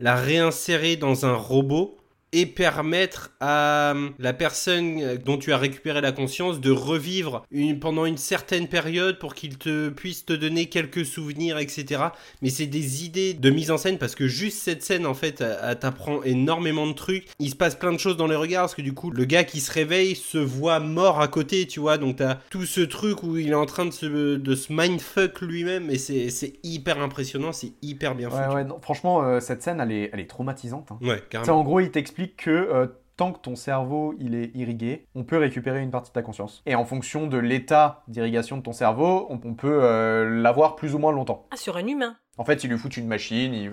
la 0.00 0.16
réinsérer 0.16 0.96
dans 0.96 1.26
un 1.26 1.34
robot 1.34 1.96
et 2.34 2.46
permettre 2.46 3.30
à 3.40 3.92
euh, 3.94 4.08
la 4.18 4.32
personne 4.32 5.00
euh, 5.00 5.16
dont 5.16 5.38
tu 5.38 5.52
as 5.52 5.56
récupéré 5.58 6.00
la 6.00 6.12
conscience 6.12 6.60
de 6.60 6.70
revivre 6.70 7.44
une, 7.50 7.78
pendant 7.78 8.04
une 8.06 8.16
certaine 8.18 8.66
période 8.68 9.18
pour 9.18 9.34
qu'il 9.34 9.56
te 9.56 9.88
puisse 9.88 10.26
te 10.26 10.32
donner 10.32 10.66
quelques 10.66 11.06
souvenirs, 11.06 11.58
etc. 11.58 12.02
Mais 12.42 12.50
c'est 12.50 12.66
des 12.66 13.04
idées 13.04 13.34
de 13.34 13.50
mise 13.50 13.70
en 13.70 13.78
scène 13.78 13.98
parce 13.98 14.14
que 14.14 14.26
juste 14.26 14.58
cette 14.58 14.82
scène, 14.82 15.06
en 15.06 15.14
fait, 15.14 15.40
elle 15.40 15.78
t'apprend 15.78 16.22
énormément 16.24 16.86
de 16.86 16.92
trucs. 16.92 17.26
Il 17.38 17.50
se 17.50 17.56
passe 17.56 17.76
plein 17.76 17.92
de 17.92 17.98
choses 17.98 18.16
dans 18.16 18.26
les 18.26 18.36
regards 18.36 18.62
parce 18.64 18.74
que 18.74 18.82
du 18.82 18.92
coup, 18.94 19.10
le 19.10 19.24
gars 19.24 19.44
qui 19.44 19.60
se 19.60 19.72
réveille 19.72 20.16
se 20.16 20.38
voit 20.38 20.80
mort 20.80 21.20
à 21.20 21.28
côté, 21.28 21.66
tu 21.66 21.78
vois. 21.80 21.98
Donc 21.98 22.16
t'as 22.16 22.36
tout 22.50 22.64
ce 22.66 22.80
truc 22.80 23.22
où 23.22 23.36
il 23.36 23.50
est 23.50 23.54
en 23.54 23.66
train 23.66 23.86
de 23.86 23.92
se, 23.92 24.06
de 24.36 24.54
se 24.56 24.72
mindfuck 24.72 25.40
lui-même 25.40 25.88
et 25.90 25.98
c'est 25.98 26.52
hyper 26.64 27.00
impressionnant, 27.00 27.52
c'est 27.52 27.72
hyper 27.82 28.14
bien 28.14 28.28
Ouais, 28.30 28.42
foutu. 28.44 28.56
ouais, 28.56 28.64
non, 28.64 28.80
franchement, 28.80 29.22
euh, 29.22 29.38
cette 29.40 29.62
scène, 29.62 29.80
elle 29.80 29.92
est, 29.92 30.10
elle 30.12 30.20
est 30.20 30.26
traumatisante. 30.30 30.90
hein. 30.90 30.98
Ouais, 31.02 31.22
carrément. 31.30 31.60
en 31.60 31.62
gros, 31.62 31.80
il 31.80 31.90
t'explique 31.90 32.23
que 32.30 32.50
euh, 32.50 32.86
tant 33.16 33.32
que 33.32 33.38
ton 33.38 33.54
cerveau 33.54 34.14
il 34.18 34.34
est 34.34 34.50
irrigué, 34.54 35.06
on 35.14 35.24
peut 35.24 35.38
récupérer 35.38 35.80
une 35.82 35.90
partie 35.90 36.10
de 36.10 36.14
ta 36.14 36.22
conscience. 36.22 36.62
Et 36.66 36.74
en 36.74 36.84
fonction 36.84 37.26
de 37.26 37.38
l'état 37.38 38.02
d'irrigation 38.08 38.56
de 38.56 38.62
ton 38.62 38.72
cerveau, 38.72 39.26
on, 39.30 39.40
on 39.44 39.54
peut 39.54 39.80
euh, 39.82 40.42
l'avoir 40.42 40.76
plus 40.76 40.94
ou 40.94 40.98
moins 40.98 41.12
longtemps. 41.12 41.46
Ah, 41.52 41.56
sur 41.56 41.76
un 41.76 41.86
humain. 41.86 42.16
En 42.38 42.44
fait, 42.44 42.64
ils 42.64 42.70
lui 42.70 42.78
foutent 42.78 42.96
une 42.96 43.06
machine, 43.06 43.54
il... 43.54 43.72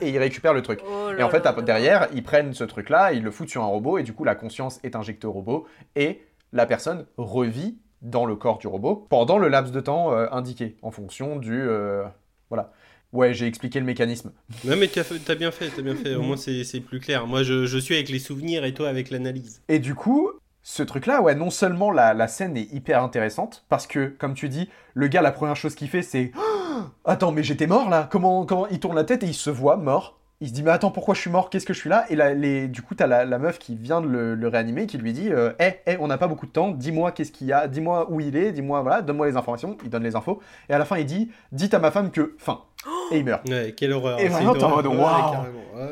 et 0.00 0.08
il 0.08 0.18
récupère 0.18 0.54
le 0.54 0.62
truc. 0.62 0.80
Oh 0.86 1.10
et 1.18 1.22
en 1.22 1.28
fait, 1.28 1.46
derrière, 1.64 2.08
ils 2.14 2.22
prennent 2.22 2.54
ce 2.54 2.64
truc-là, 2.64 3.12
ils 3.12 3.22
le 3.22 3.30
foutent 3.30 3.50
sur 3.50 3.62
un 3.62 3.66
robot, 3.66 3.98
et 3.98 4.02
du 4.02 4.14
coup, 4.14 4.24
la 4.24 4.34
conscience 4.34 4.80
est 4.82 4.96
injectée 4.96 5.26
au 5.26 5.32
robot, 5.32 5.66
et 5.94 6.22
la 6.52 6.64
personne 6.64 7.06
revit 7.18 7.78
dans 8.00 8.24
le 8.24 8.36
corps 8.36 8.58
du 8.58 8.66
robot 8.66 9.06
pendant 9.10 9.38
le 9.38 9.48
laps 9.48 9.72
de 9.72 9.80
temps 9.80 10.12
euh, 10.12 10.26
indiqué, 10.32 10.76
en 10.82 10.90
fonction 10.90 11.36
du... 11.36 11.60
euh, 11.60 12.04
Voilà. 12.48 12.72
Ouais, 13.14 13.32
j'ai 13.32 13.46
expliqué 13.46 13.78
le 13.78 13.86
mécanisme. 13.86 14.32
Non 14.64 14.76
mais 14.76 14.88
t'as 14.88 15.34
bien 15.36 15.52
fait, 15.52 15.68
t'as 15.68 15.82
bien 15.82 15.94
fait. 15.94 16.16
Au 16.16 16.22
moins 16.22 16.36
c'est 16.36 16.80
plus 16.80 16.98
clair. 16.98 17.26
Moi 17.26 17.44
je, 17.44 17.64
je 17.64 17.78
suis 17.78 17.94
avec 17.94 18.08
les 18.08 18.18
souvenirs 18.18 18.64
et 18.64 18.74
toi 18.74 18.88
avec 18.88 19.10
l'analyse. 19.10 19.62
Et 19.68 19.78
du 19.78 19.94
coup, 19.94 20.32
ce 20.62 20.82
truc-là, 20.82 21.22
ouais, 21.22 21.34
non 21.34 21.50
seulement 21.50 21.90
la, 21.92 22.12
la 22.12 22.26
scène 22.26 22.56
est 22.56 22.72
hyper 22.72 23.02
intéressante, 23.02 23.64
parce 23.68 23.86
que, 23.86 24.06
comme 24.06 24.34
tu 24.34 24.48
dis, 24.48 24.68
le 24.94 25.08
gars, 25.08 25.22
la 25.22 25.30
première 25.30 25.56
chose 25.56 25.74
qu'il 25.74 25.88
fait, 25.88 26.02
c'est 26.02 26.32
Ah 26.76 26.90
Attends, 27.04 27.30
mais 27.30 27.44
j'étais 27.44 27.68
mort 27.68 27.88
là 27.88 28.08
comment, 28.10 28.44
comment 28.46 28.66
Il 28.68 28.80
tourne 28.80 28.96
la 28.96 29.04
tête 29.04 29.22
et 29.22 29.26
il 29.26 29.34
se 29.34 29.50
voit 29.50 29.76
mort. 29.76 30.18
Il 30.40 30.48
se 30.48 30.52
dit, 30.52 30.62
mais 30.62 30.72
attends, 30.72 30.90
pourquoi 30.90 31.14
je 31.14 31.20
suis 31.20 31.30
mort? 31.30 31.48
Qu'est-ce 31.48 31.64
que 31.64 31.72
je 31.72 31.78
suis 31.78 31.88
là? 31.88 32.04
Et 32.10 32.16
là, 32.16 32.34
les... 32.34 32.68
du 32.68 32.82
coup, 32.82 32.94
t'as 32.94 33.06
la, 33.06 33.24
la 33.24 33.38
meuf 33.38 33.58
qui 33.58 33.76
vient 33.76 34.00
de 34.00 34.08
le, 34.08 34.34
le 34.34 34.48
réanimer, 34.48 34.86
qui 34.86 34.98
lui 34.98 35.12
dit 35.12 35.30
euh, 35.30 35.52
Hé, 35.60 35.76
hé, 35.86 35.96
on 36.00 36.08
n'a 36.08 36.18
pas 36.18 36.26
beaucoup 36.26 36.46
de 36.46 36.50
temps, 36.50 36.70
dis-moi 36.70 37.12
qu'est-ce 37.12 37.32
qu'il 37.32 37.46
y 37.46 37.52
a, 37.52 37.68
dis-moi 37.68 38.10
où 38.10 38.20
il 38.20 38.36
est, 38.36 38.52
dis-moi, 38.52 38.82
voilà, 38.82 39.00
donne-moi 39.00 39.28
les 39.28 39.36
informations. 39.36 39.76
Il 39.84 39.90
donne 39.90 40.02
les 40.02 40.16
infos. 40.16 40.40
Et 40.68 40.74
à 40.74 40.78
la 40.78 40.84
fin, 40.84 40.98
il 40.98 41.06
dit 41.06 41.30
Dites 41.52 41.72
à 41.72 41.78
ma 41.78 41.90
femme 41.90 42.10
que. 42.10 42.34
Fin. 42.38 42.60
Et 43.12 43.18
il 43.18 43.24
meurt. 43.24 43.48
Ouais, 43.48 43.72
quelle 43.76 43.92
horreur. 43.92 44.18
Et 44.18 44.24
C'est 44.24 44.28
vraiment, 44.28 44.54
t'es 44.54 44.64
en 44.64 44.70
mode, 44.70 44.86
waouh. 44.86 45.46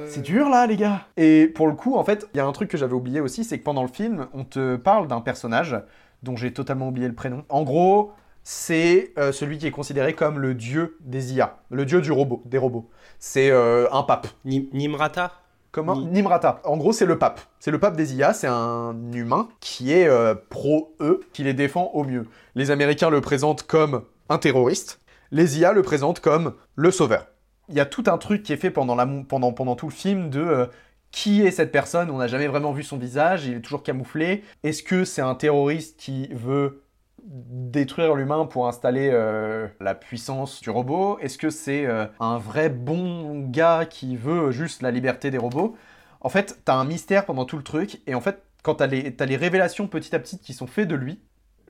C'est 0.07 0.22
dur 0.22 0.49
là, 0.49 0.66
les 0.66 0.76
gars. 0.76 1.07
Et 1.16 1.47
pour 1.47 1.66
le 1.66 1.74
coup, 1.74 1.97
en 1.97 2.05
fait, 2.05 2.28
il 2.34 2.36
y 2.36 2.40
a 2.40 2.45
un 2.45 2.53
truc 2.53 2.68
que 2.68 2.76
j'avais 2.76 2.93
oublié 2.95 3.20
aussi, 3.20 3.45
c'est 3.45 3.59
que 3.59 3.64
pendant 3.64 3.82
le 3.82 3.88
film, 3.88 4.26
on 4.34 4.45
te 4.45 4.76
parle 4.76 5.09
d'un 5.09 5.20
personnage 5.20 5.76
dont 6.22 6.36
j'ai 6.36 6.53
totalement 6.53 6.88
oublié 6.88 7.09
le 7.09 7.14
prénom. 7.14 7.45
En 7.49 7.62
gros, 7.62 8.12
c'est 8.45 9.12
euh, 9.18 9.32
celui 9.32 9.59
qui 9.59 9.66
est 9.66 9.70
considéré 9.70 10.14
comme 10.14 10.38
le 10.38 10.55
dieu 10.55 10.97
des 11.01 11.34
IA, 11.34 11.59
le 11.70 11.84
dieu 11.84 12.01
du 12.01 12.12
robot, 12.12 12.43
des 12.45 12.59
robots. 12.59 12.88
C'est 13.18 13.51
euh, 13.51 13.88
un 13.93 14.03
pape. 14.03 14.26
Nim- 14.45 14.68
Nimrata? 14.72 15.32
Comment? 15.70 15.97
Nimrata. 16.01 16.61
En 16.64 16.76
gros, 16.76 16.93
c'est 16.93 17.07
le 17.07 17.18
pape. 17.18 17.40
C'est 17.59 17.70
le 17.70 17.78
pape 17.78 17.97
des 17.97 18.14
IA, 18.14 18.34
c'est 18.34 18.49
un 18.49 18.95
humain 19.12 19.49
qui 19.61 19.93
est 19.93 20.07
euh, 20.07 20.34
pro-eux, 20.51 21.20
qui 21.32 21.45
les 21.45 21.55
défend 21.55 21.90
au 21.95 22.05
mieux. 22.05 22.26
Les 22.55 22.70
Américains 22.70 23.11
le 23.11 23.20
présentent 23.20 23.62
comme 23.62 24.03
un 24.28 24.38
terroriste, 24.38 25.01
les 25.30 25.61
IA 25.61 25.72
le 25.72 25.82
présentent 25.82 26.20
comme 26.20 26.55
le 26.76 26.90
sauveur. 26.90 27.26
Il 27.68 27.76
y 27.76 27.80
a 27.80 27.86
tout 27.86 28.05
un 28.07 28.18
truc 28.18 28.43
qui 28.43 28.53
est 28.53 28.59
fait 28.59 28.70
pendant, 28.70 28.95
la, 28.95 29.07
pendant, 29.07 29.53
pendant 29.53 29.76
tout 29.76 29.88
le 29.88 29.95
film 29.95 30.28
de 30.28 30.68
qui 31.11 31.43
est 31.43 31.51
cette 31.51 31.72
personne? 31.72 32.11
On 32.11 32.18
n'a 32.18 32.26
jamais 32.26 32.49
vraiment 32.49 32.72
vu 32.72 32.82
son 32.82 32.99
visage, 32.99 33.47
il 33.47 33.55
est 33.55 33.61
toujours 33.61 33.82
camouflé. 33.82 34.43
Est-ce 34.64 34.82
que 34.82 35.05
c'est 35.05 35.22
un 35.22 35.34
terroriste 35.34 35.99
qui 35.99 36.28
veut 36.32 36.82
détruire 37.24 38.14
l'humain 38.14 38.46
pour 38.46 38.68
installer 38.68 39.10
euh, 39.12 39.68
la 39.80 39.94
puissance 39.94 40.60
du 40.60 40.70
robot? 40.70 41.18
Est-ce 41.20 41.38
que 41.38 41.50
c'est 41.50 41.86
euh, 41.86 42.06
un 42.20 42.38
vrai 42.38 42.68
bon 42.68 43.48
gars 43.48 43.86
qui 43.88 44.16
veut 44.16 44.50
juste 44.50 44.82
la 44.82 44.90
liberté 44.90 45.30
des 45.30 45.38
robots? 45.38 45.76
En 46.20 46.28
fait, 46.28 46.60
t'as 46.64 46.74
un 46.74 46.84
mystère 46.84 47.24
pendant 47.24 47.44
tout 47.44 47.56
le 47.56 47.64
truc, 47.64 48.00
et 48.06 48.14
en 48.14 48.20
fait, 48.20 48.42
quand 48.62 48.76
t'as 48.76 48.86
les, 48.86 49.14
les 49.18 49.36
révélations 49.36 49.88
petit 49.88 50.14
à 50.14 50.18
petit 50.18 50.38
qui 50.38 50.52
sont 50.52 50.66
faites 50.66 50.88
de 50.88 50.94
lui, 50.94 51.20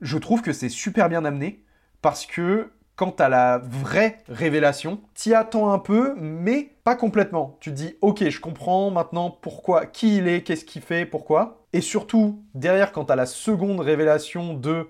je 0.01 0.17
trouve 0.17 0.41
que 0.41 0.53
c'est 0.53 0.69
super 0.69 1.09
bien 1.09 1.25
amené, 1.25 1.63
parce 2.01 2.25
que 2.25 2.71
quand 2.95 3.13
t'as 3.13 3.29
la 3.29 3.57
vraie 3.57 4.19
révélation, 4.27 5.01
t'y 5.15 5.33
attends 5.33 5.71
un 5.71 5.79
peu, 5.79 6.13
mais 6.19 6.75
pas 6.83 6.95
complètement. 6.95 7.57
Tu 7.59 7.71
te 7.71 7.75
dis, 7.75 7.95
ok, 8.01 8.29
je 8.29 8.39
comprends 8.39 8.91
maintenant 8.91 9.31
pourquoi, 9.31 9.87
qui 9.87 10.17
il 10.17 10.27
est, 10.27 10.43
qu'est-ce 10.43 10.65
qu'il 10.65 10.83
fait, 10.83 11.07
pourquoi? 11.07 11.65
Et 11.73 11.81
surtout, 11.81 12.43
derrière, 12.53 12.91
quand 12.91 13.05
t'as 13.05 13.15
la 13.15 13.25
seconde 13.25 13.79
révélation 13.79 14.53
de 14.53 14.89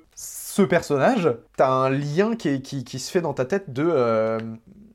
ce 0.54 0.62
personnage, 0.62 1.36
t'as 1.58 1.72
un 1.72 1.90
lien 1.90 2.36
qui, 2.36 3.00
se 3.00 3.12
fait 3.12 3.22
dans 3.22 3.34
ta 3.34 3.44
tête 3.44 3.74
de... 3.74 3.84
euh, 3.88 4.38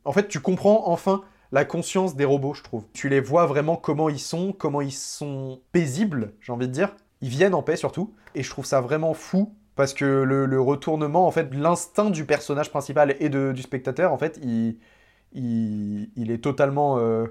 En 0.04 0.12
fait, 0.12 0.28
tu 0.28 0.38
comprends 0.38 0.88
enfin 0.88 1.22
la 1.50 1.64
conscience 1.64 2.14
des 2.14 2.24
robots, 2.24 2.54
je 2.54 2.62
trouve. 2.62 2.84
Tu 2.92 3.08
les 3.08 3.18
vois 3.18 3.46
vraiment 3.46 3.74
comment 3.74 4.08
ils 4.08 4.20
sont, 4.20 4.52
comment 4.52 4.80
ils 4.80 4.92
sont 4.92 5.60
paisibles, 5.72 6.34
j'ai 6.40 6.52
envie 6.52 6.68
de 6.68 6.72
dire. 6.72 6.94
Ils 7.22 7.28
viennent 7.28 7.54
en 7.54 7.64
paix 7.64 7.74
surtout. 7.74 8.14
Et 8.36 8.44
je 8.44 8.50
trouve 8.50 8.66
ça 8.66 8.80
vraiment 8.80 9.14
fou 9.14 9.52
parce 9.74 9.94
que 9.94 10.04
le, 10.04 10.60
retournement, 10.60 11.26
en 11.26 11.32
fait, 11.32 11.52
l'instinct 11.52 12.10
du 12.10 12.24
personnage 12.24 12.70
principal 12.70 13.16
et 13.18 13.28
de- 13.28 13.50
du 13.52 13.62
spectateur, 13.62 14.12
en 14.12 14.18
fait, 14.18 14.38
il 14.42 14.78
est 15.34 16.42
totalement 16.42 16.98
euh, 16.98 17.26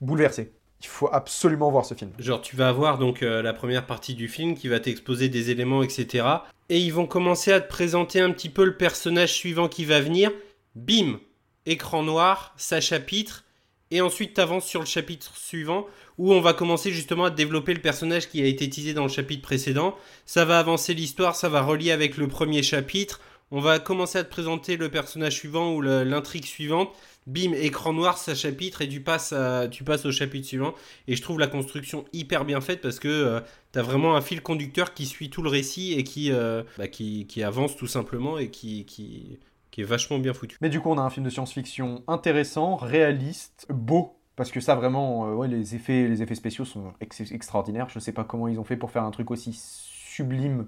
bouleversé. 0.00 0.54
Il 0.80 0.86
faut 0.86 1.08
absolument 1.12 1.70
voir 1.70 1.84
ce 1.84 1.94
film. 1.94 2.10
Genre, 2.18 2.40
tu 2.40 2.56
vas 2.56 2.68
avoir 2.68 2.98
donc 2.98 3.22
euh, 3.22 3.42
la 3.42 3.52
première 3.52 3.86
partie 3.86 4.14
du 4.14 4.28
film 4.28 4.54
qui 4.54 4.68
va 4.68 4.80
t'exposer 4.80 5.28
des 5.28 5.50
éléments, 5.50 5.82
etc. 5.82 6.26
Et 6.70 6.78
ils 6.78 6.92
vont 6.92 7.06
commencer 7.06 7.52
à 7.52 7.60
te 7.60 7.68
présenter 7.68 8.20
un 8.20 8.30
petit 8.30 8.48
peu 8.48 8.64
le 8.64 8.76
personnage 8.76 9.32
suivant 9.34 9.68
qui 9.68 9.84
va 9.84 10.00
venir. 10.00 10.30
Bim 10.74 11.18
Écran 11.66 12.02
noir, 12.02 12.54
ça 12.56 12.80
chapitre. 12.80 13.44
Et 13.90 14.00
ensuite, 14.00 14.34
t'avances 14.34 14.66
sur 14.66 14.80
le 14.80 14.86
chapitre 14.86 15.36
suivant 15.36 15.86
où 16.16 16.32
on 16.32 16.40
va 16.40 16.52
commencer 16.52 16.92
justement 16.92 17.24
à 17.24 17.30
développer 17.30 17.74
le 17.74 17.80
personnage 17.80 18.28
qui 18.28 18.40
a 18.42 18.46
été 18.46 18.68
teasé 18.70 18.94
dans 18.94 19.02
le 19.02 19.08
chapitre 19.08 19.42
précédent. 19.42 19.96
Ça 20.26 20.44
va 20.44 20.58
avancer 20.58 20.94
l'histoire, 20.94 21.34
ça 21.34 21.48
va 21.48 21.62
relier 21.62 21.90
avec 21.90 22.16
le 22.16 22.28
premier 22.28 22.62
chapitre. 22.62 23.20
On 23.50 23.60
va 23.60 23.78
commencer 23.80 24.18
à 24.18 24.24
te 24.24 24.30
présenter 24.30 24.76
le 24.76 24.90
personnage 24.90 25.34
suivant 25.34 25.72
ou 25.72 25.80
l'intrigue 25.80 26.44
suivante. 26.44 26.90
Bim, 27.26 27.52
écran 27.52 27.92
noir, 27.92 28.18
ça 28.18 28.34
chapitre 28.34 28.82
et 28.82 28.88
tu 28.88 29.00
passes, 29.02 29.34
tu 29.70 29.84
passes 29.84 30.04
au 30.06 30.10
chapitre 30.10 30.46
suivant. 30.46 30.74
Et 31.06 31.14
je 31.16 31.22
trouve 31.22 31.38
la 31.38 31.46
construction 31.46 32.04
hyper 32.12 32.44
bien 32.44 32.60
faite 32.60 32.80
parce 32.80 32.98
que 32.98 33.08
euh, 33.08 33.40
t'as 33.72 33.82
vraiment 33.82 34.16
un 34.16 34.20
fil 34.20 34.42
conducteur 34.42 34.94
qui 34.94 35.06
suit 35.06 35.30
tout 35.30 35.42
le 35.42 35.50
récit 35.50 35.92
et 35.92 36.02
qui, 36.02 36.32
euh, 36.32 36.62
bah, 36.78 36.88
qui, 36.88 37.26
qui 37.26 37.42
avance 37.42 37.76
tout 37.76 37.86
simplement 37.86 38.38
et 38.38 38.50
qui, 38.50 38.84
qui, 38.86 39.38
qui 39.70 39.80
est 39.82 39.84
vachement 39.84 40.18
bien 40.18 40.32
foutu. 40.32 40.56
Mais 40.60 40.70
du 40.70 40.80
coup, 40.80 40.90
on 40.90 40.98
a 40.98 41.02
un 41.02 41.10
film 41.10 41.24
de 41.24 41.30
science-fiction 41.30 42.02
intéressant, 42.08 42.76
réaliste, 42.76 43.66
beau. 43.68 44.16
Parce 44.36 44.50
que 44.50 44.60
ça, 44.60 44.74
vraiment, 44.74 45.42
euh, 45.42 45.46
les, 45.46 45.74
effets, 45.74 46.08
les 46.08 46.22
effets 46.22 46.34
spéciaux 46.34 46.64
sont 46.64 46.94
ex- 47.00 47.30
extraordinaires. 47.32 47.88
Je 47.90 47.98
sais 47.98 48.12
pas 48.12 48.24
comment 48.24 48.48
ils 48.48 48.58
ont 48.58 48.64
fait 48.64 48.76
pour 48.76 48.90
faire 48.90 49.04
un 49.04 49.10
truc 49.10 49.30
aussi 49.30 49.52
sublime 49.52 50.66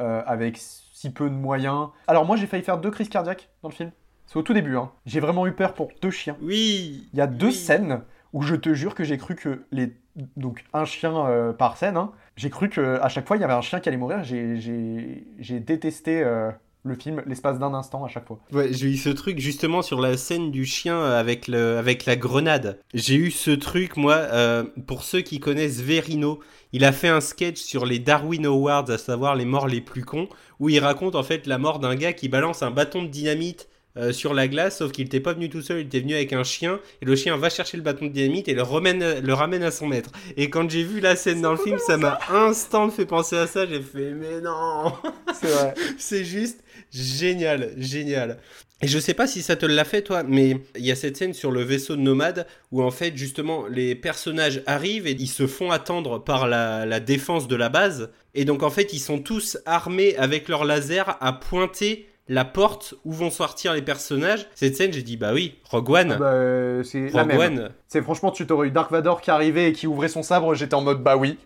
euh, 0.00 0.22
avec 0.24 0.56
si 0.58 1.10
peu 1.10 1.28
de 1.28 1.34
moyens. 1.34 1.88
Alors, 2.06 2.24
moi, 2.24 2.36
j'ai 2.36 2.46
failli 2.46 2.62
faire 2.62 2.78
deux 2.78 2.92
crises 2.92 3.08
cardiaques 3.08 3.50
dans 3.62 3.68
le 3.68 3.74
film. 3.74 3.90
C'est 4.32 4.38
au 4.38 4.42
tout 4.42 4.54
début. 4.54 4.76
Hein. 4.76 4.90
J'ai 5.04 5.20
vraiment 5.20 5.46
eu 5.46 5.52
peur 5.52 5.74
pour 5.74 5.90
deux 6.00 6.10
chiens. 6.10 6.38
Oui 6.40 7.06
Il 7.12 7.18
y 7.18 7.20
a 7.20 7.26
deux 7.26 7.50
scènes 7.50 8.00
où 8.32 8.40
je 8.40 8.54
te 8.54 8.72
jure 8.72 8.94
que 8.94 9.04
j'ai 9.04 9.18
cru 9.18 9.34
que 9.34 9.60
les. 9.72 9.92
Donc, 10.36 10.64
un 10.72 10.86
chien 10.86 11.14
euh, 11.26 11.52
par 11.52 11.76
scène. 11.76 11.98
hein. 11.98 12.12
J'ai 12.36 12.48
cru 12.48 12.70
qu'à 12.70 13.08
chaque 13.10 13.26
fois, 13.28 13.36
il 13.36 13.40
y 13.40 13.44
avait 13.44 13.52
un 13.52 13.60
chien 13.60 13.78
qui 13.80 13.90
allait 13.90 13.98
mourir. 13.98 14.24
J'ai- 14.24 15.60
détesté 15.60 16.22
euh, 16.22 16.50
le 16.82 16.94
film 16.94 17.22
l'espace 17.26 17.58
d'un 17.58 17.74
instant 17.74 18.04
à 18.06 18.08
chaque 18.08 18.26
fois. 18.26 18.38
Ouais, 18.52 18.72
j'ai 18.72 18.88
eu 18.88 18.96
ce 18.96 19.10
truc 19.10 19.38
justement 19.38 19.82
sur 19.82 20.00
la 20.00 20.16
scène 20.16 20.50
du 20.50 20.64
chien 20.64 20.98
avec, 21.04 21.46
le, 21.46 21.76
avec 21.76 22.06
la 22.06 22.16
grenade. 22.16 22.78
J'ai 22.94 23.16
eu 23.16 23.30
ce 23.30 23.50
truc, 23.50 23.98
moi, 23.98 24.14
euh, 24.14 24.64
pour 24.86 25.04
ceux 25.04 25.20
qui 25.20 25.40
connaissent 25.40 25.80
Verino, 25.82 26.40
il 26.72 26.84
a 26.86 26.92
fait 26.92 27.08
un 27.08 27.20
sketch 27.20 27.58
sur 27.60 27.84
les 27.84 27.98
Darwin 27.98 28.46
Awards, 28.46 28.88
à 28.90 28.96
savoir 28.96 29.34
les 29.36 29.44
morts 29.44 29.68
les 29.68 29.82
plus 29.82 30.04
cons, 30.06 30.28
où 30.58 30.70
il 30.70 30.78
raconte 30.78 31.16
en 31.16 31.22
fait 31.22 31.46
la 31.46 31.58
mort 31.58 31.80
d'un 31.80 31.96
gars 31.96 32.14
qui 32.14 32.30
balance 32.30 32.62
un 32.62 32.70
bâton 32.70 33.02
de 33.02 33.08
dynamite 33.08 33.68
euh, 33.96 34.12
sur 34.12 34.32
la 34.32 34.48
glace, 34.48 34.78
sauf 34.78 34.90
qu'il 34.90 35.04
n'était 35.04 35.20
pas 35.20 35.34
venu 35.34 35.50
tout 35.50 35.60
seul, 35.60 35.80
il 35.80 35.86
était 35.86 36.00
venu 36.00 36.14
avec 36.14 36.32
un 36.32 36.44
chien, 36.44 36.80
et 37.02 37.04
le 37.04 37.14
chien 37.14 37.36
va 37.36 37.50
chercher 37.50 37.76
le 37.76 37.82
bâton 37.82 38.06
de 38.06 38.12
dynamite 38.12 38.48
et 38.48 38.54
le, 38.54 38.62
remène, 38.62 39.20
le 39.20 39.34
ramène 39.34 39.62
à 39.62 39.70
son 39.70 39.86
maître. 39.86 40.10
Et 40.36 40.48
quand 40.48 40.70
j'ai 40.70 40.82
vu 40.82 41.00
la 41.00 41.14
scène 41.14 41.42
dans 41.42 41.52
le 41.52 41.58
film, 41.58 41.78
ça 41.78 41.98
m'a 41.98 42.18
instant 42.30 42.88
fait 42.90 43.04
penser 43.04 43.36
à 43.36 43.46
ça, 43.46 43.66
j'ai 43.66 43.80
fait 43.80 44.12
mais 44.12 44.40
non 44.40 44.92
C'est 45.34 45.48
vrai. 45.48 45.74
C'est 45.98 46.24
juste 46.24 46.64
génial, 46.90 47.72
génial. 47.76 48.38
Et 48.80 48.88
je 48.88 48.98
sais 48.98 49.14
pas 49.14 49.26
si 49.28 49.42
ça 49.42 49.54
te 49.56 49.64
l'a 49.66 49.84
fait 49.84 50.02
toi, 50.02 50.24
mais 50.24 50.56
il 50.76 50.84
y 50.84 50.90
a 50.90 50.96
cette 50.96 51.16
scène 51.16 51.34
sur 51.34 51.52
le 51.52 51.62
vaisseau 51.62 51.94
de 51.94 52.00
nomade 52.00 52.46
où 52.72 52.82
en 52.82 52.90
fait 52.90 53.16
justement 53.16 53.66
les 53.68 53.94
personnages 53.94 54.62
arrivent 54.66 55.06
et 55.06 55.12
ils 55.12 55.28
se 55.28 55.46
font 55.46 55.70
attendre 55.70 56.18
par 56.18 56.48
la, 56.48 56.84
la 56.84 56.98
défense 56.98 57.46
de 57.46 57.54
la 57.54 57.68
base. 57.68 58.10
Et 58.34 58.44
donc 58.44 58.64
en 58.64 58.70
fait 58.70 58.92
ils 58.92 58.98
sont 58.98 59.20
tous 59.20 59.58
armés 59.66 60.16
avec 60.16 60.48
leur 60.48 60.64
laser 60.64 61.16
à 61.20 61.32
pointer 61.32 62.08
la 62.28 62.44
porte 62.44 62.94
où 63.04 63.12
vont 63.12 63.30
sortir 63.30 63.72
les 63.74 63.82
personnages. 63.82 64.46
Cette 64.54 64.76
scène, 64.76 64.92
j'ai 64.92 65.02
dit 65.02 65.16
bah 65.16 65.32
oui, 65.34 65.58
Rogue 65.64 65.90
One. 65.90 66.12
Ah 66.12 66.18
bah, 66.18 66.26
euh, 66.32 66.82
c'est 66.82 67.10
la 67.10 67.22
Rogue 67.22 67.32
même. 67.32 67.40
One. 67.58 67.70
C'est 67.88 68.02
franchement, 68.02 68.30
tu 68.30 68.46
t'aurais 68.46 68.68
eu 68.68 68.70
Dark 68.70 68.90
Vador 68.92 69.20
qui 69.20 69.30
arrivait 69.30 69.70
et 69.70 69.72
qui 69.72 69.86
ouvrait 69.86 70.08
son 70.08 70.22
sabre, 70.22 70.54
j'étais 70.54 70.74
en 70.74 70.82
mode 70.82 71.02
bah 71.02 71.16
oui. 71.16 71.38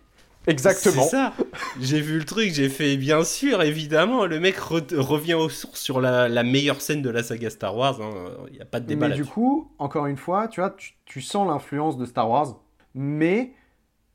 Exactement. 0.49 1.03
C'est 1.03 1.09
ça. 1.09 1.33
J'ai 1.81 1.99
vu 1.99 2.19
le 2.19 2.23
truc, 2.23 2.53
j'ai 2.53 2.69
fait 2.69 2.95
bien 2.95 3.25
sûr, 3.25 3.61
évidemment. 3.63 4.25
Le 4.25 4.39
mec 4.39 4.55
re- 4.57 4.95
revient 4.95 5.33
aux 5.33 5.49
sources 5.49 5.81
sur 5.81 5.99
la, 5.99 6.29
la 6.29 6.43
meilleure 6.43 6.79
scène 6.79 7.01
de 7.01 7.09
la 7.09 7.21
saga 7.21 7.49
Star 7.49 7.75
Wars. 7.75 7.99
Il 8.47 8.53
n'y 8.53 8.61
a 8.61 8.65
pas 8.65 8.79
de 8.79 8.85
débat 8.85 9.09
Mais 9.09 9.15
du 9.15 9.25
coup, 9.25 9.69
encore 9.77 10.05
une 10.05 10.15
fois, 10.15 10.47
tu 10.47 10.61
vois, 10.61 10.69
tu, 10.69 10.93
tu 11.03 11.19
sens 11.19 11.45
l'influence 11.49 11.97
de 11.97 12.05
Star 12.05 12.29
Wars, 12.29 12.61
mais 12.95 13.51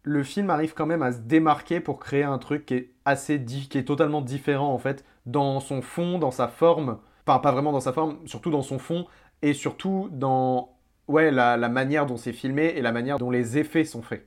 le 0.05 0.23
film 0.23 0.49
arrive 0.49 0.73
quand 0.73 0.87
même 0.87 1.03
à 1.03 1.13
se 1.13 1.19
démarquer 1.19 1.81
pour 1.81 1.99
créer 2.01 2.25
un 2.25 2.39
truc 2.39 2.65
qui 2.65 2.75
est 2.75 2.91
assez 3.05 3.39
di- 3.39 3.69
qui 3.69 3.77
est 3.77 3.85
totalement 3.85 4.23
différent 4.23 4.73
en 4.73 4.79
fait 4.79 5.05
dans 5.27 5.61
son 5.61 5.83
fond, 5.83 6.19
dans 6.19 6.31
sa 6.31 6.49
forme. 6.49 6.99
Enfin, 7.27 7.39
pas 7.39 7.53
vraiment 7.53 7.73
dans 7.73 7.81
sa 7.81 7.93
forme, 7.93 8.19
surtout 8.27 8.51
dans 8.51 8.63
son 8.63 8.79
fond 8.79 9.07
et 9.43 9.55
surtout 9.55 10.09
dans 10.13 10.75
ouais 11.09 11.31
la, 11.31 11.57
la 11.57 11.69
manière 11.69 12.07
dont 12.07 12.17
c'est 12.17 12.33
filmé 12.33 12.67
et 12.77 12.83
la 12.83 12.93
manière 12.93 13.19
dont 13.19 13.31
les 13.31 13.59
effets 13.59 13.85
sont 13.85 14.03
faits. 14.03 14.27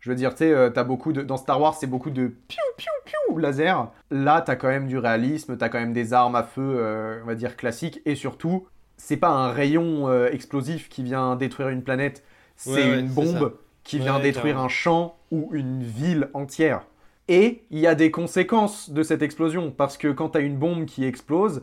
Je 0.00 0.10
veux 0.10 0.16
dire, 0.16 0.30
tu 0.32 0.38
sais, 0.38 0.52
euh, 0.52 0.70
t'as 0.70 0.84
beaucoup 0.84 1.12
de 1.12 1.22
dans 1.22 1.36
Star 1.36 1.60
Wars, 1.60 1.74
c'est 1.74 1.86
beaucoup 1.86 2.10
de 2.10 2.28
piou 2.28 2.62
piou 2.76 2.90
piou 3.04 3.38
laser. 3.38 3.90
Là, 4.10 4.40
t'as 4.40 4.54
quand 4.56 4.68
même 4.68 4.86
du 4.86 4.98
réalisme, 4.98 5.56
t'as 5.56 5.68
quand 5.68 5.80
même 5.80 5.92
des 5.92 6.12
armes 6.12 6.36
à 6.36 6.42
feu, 6.44 6.62
euh, 6.78 7.20
on 7.24 7.26
va 7.26 7.34
dire 7.34 7.56
classiques, 7.56 8.00
et 8.04 8.14
surtout, 8.14 8.66
c'est 8.96 9.16
pas 9.16 9.30
un 9.30 9.50
rayon 9.50 10.08
euh, 10.08 10.28
explosif 10.30 10.88
qui 10.88 11.02
vient 11.02 11.34
détruire 11.36 11.70
une 11.70 11.82
planète, 11.82 12.22
c'est 12.56 12.70
Ouais, 12.70 12.90
ouais, 12.90 13.00
une 13.00 13.08
bombe 13.08 13.54
qui 13.82 13.98
vient 13.98 14.16
Ouais, 14.16 14.22
détruire 14.22 14.58
un 14.58 14.68
champ 14.68 15.16
ou 15.32 15.48
une 15.52 15.82
ville 15.82 16.28
entière. 16.34 16.82
Et 17.28 17.62
il 17.70 17.78
y 17.80 17.86
a 17.86 17.94
des 17.94 18.10
conséquences 18.10 18.90
de 18.90 19.02
cette 19.02 19.22
explosion, 19.22 19.70
parce 19.72 19.98
que 19.98 20.12
quand 20.12 20.30
t'as 20.30 20.40
une 20.40 20.56
bombe 20.58 20.86
qui 20.86 21.04
explose, 21.04 21.62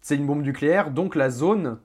c'est 0.00 0.16
une 0.16 0.26
bombe 0.26 0.42
nucléaire, 0.42 0.90
donc 0.90 1.16
la 1.16 1.30
zone 1.30 1.80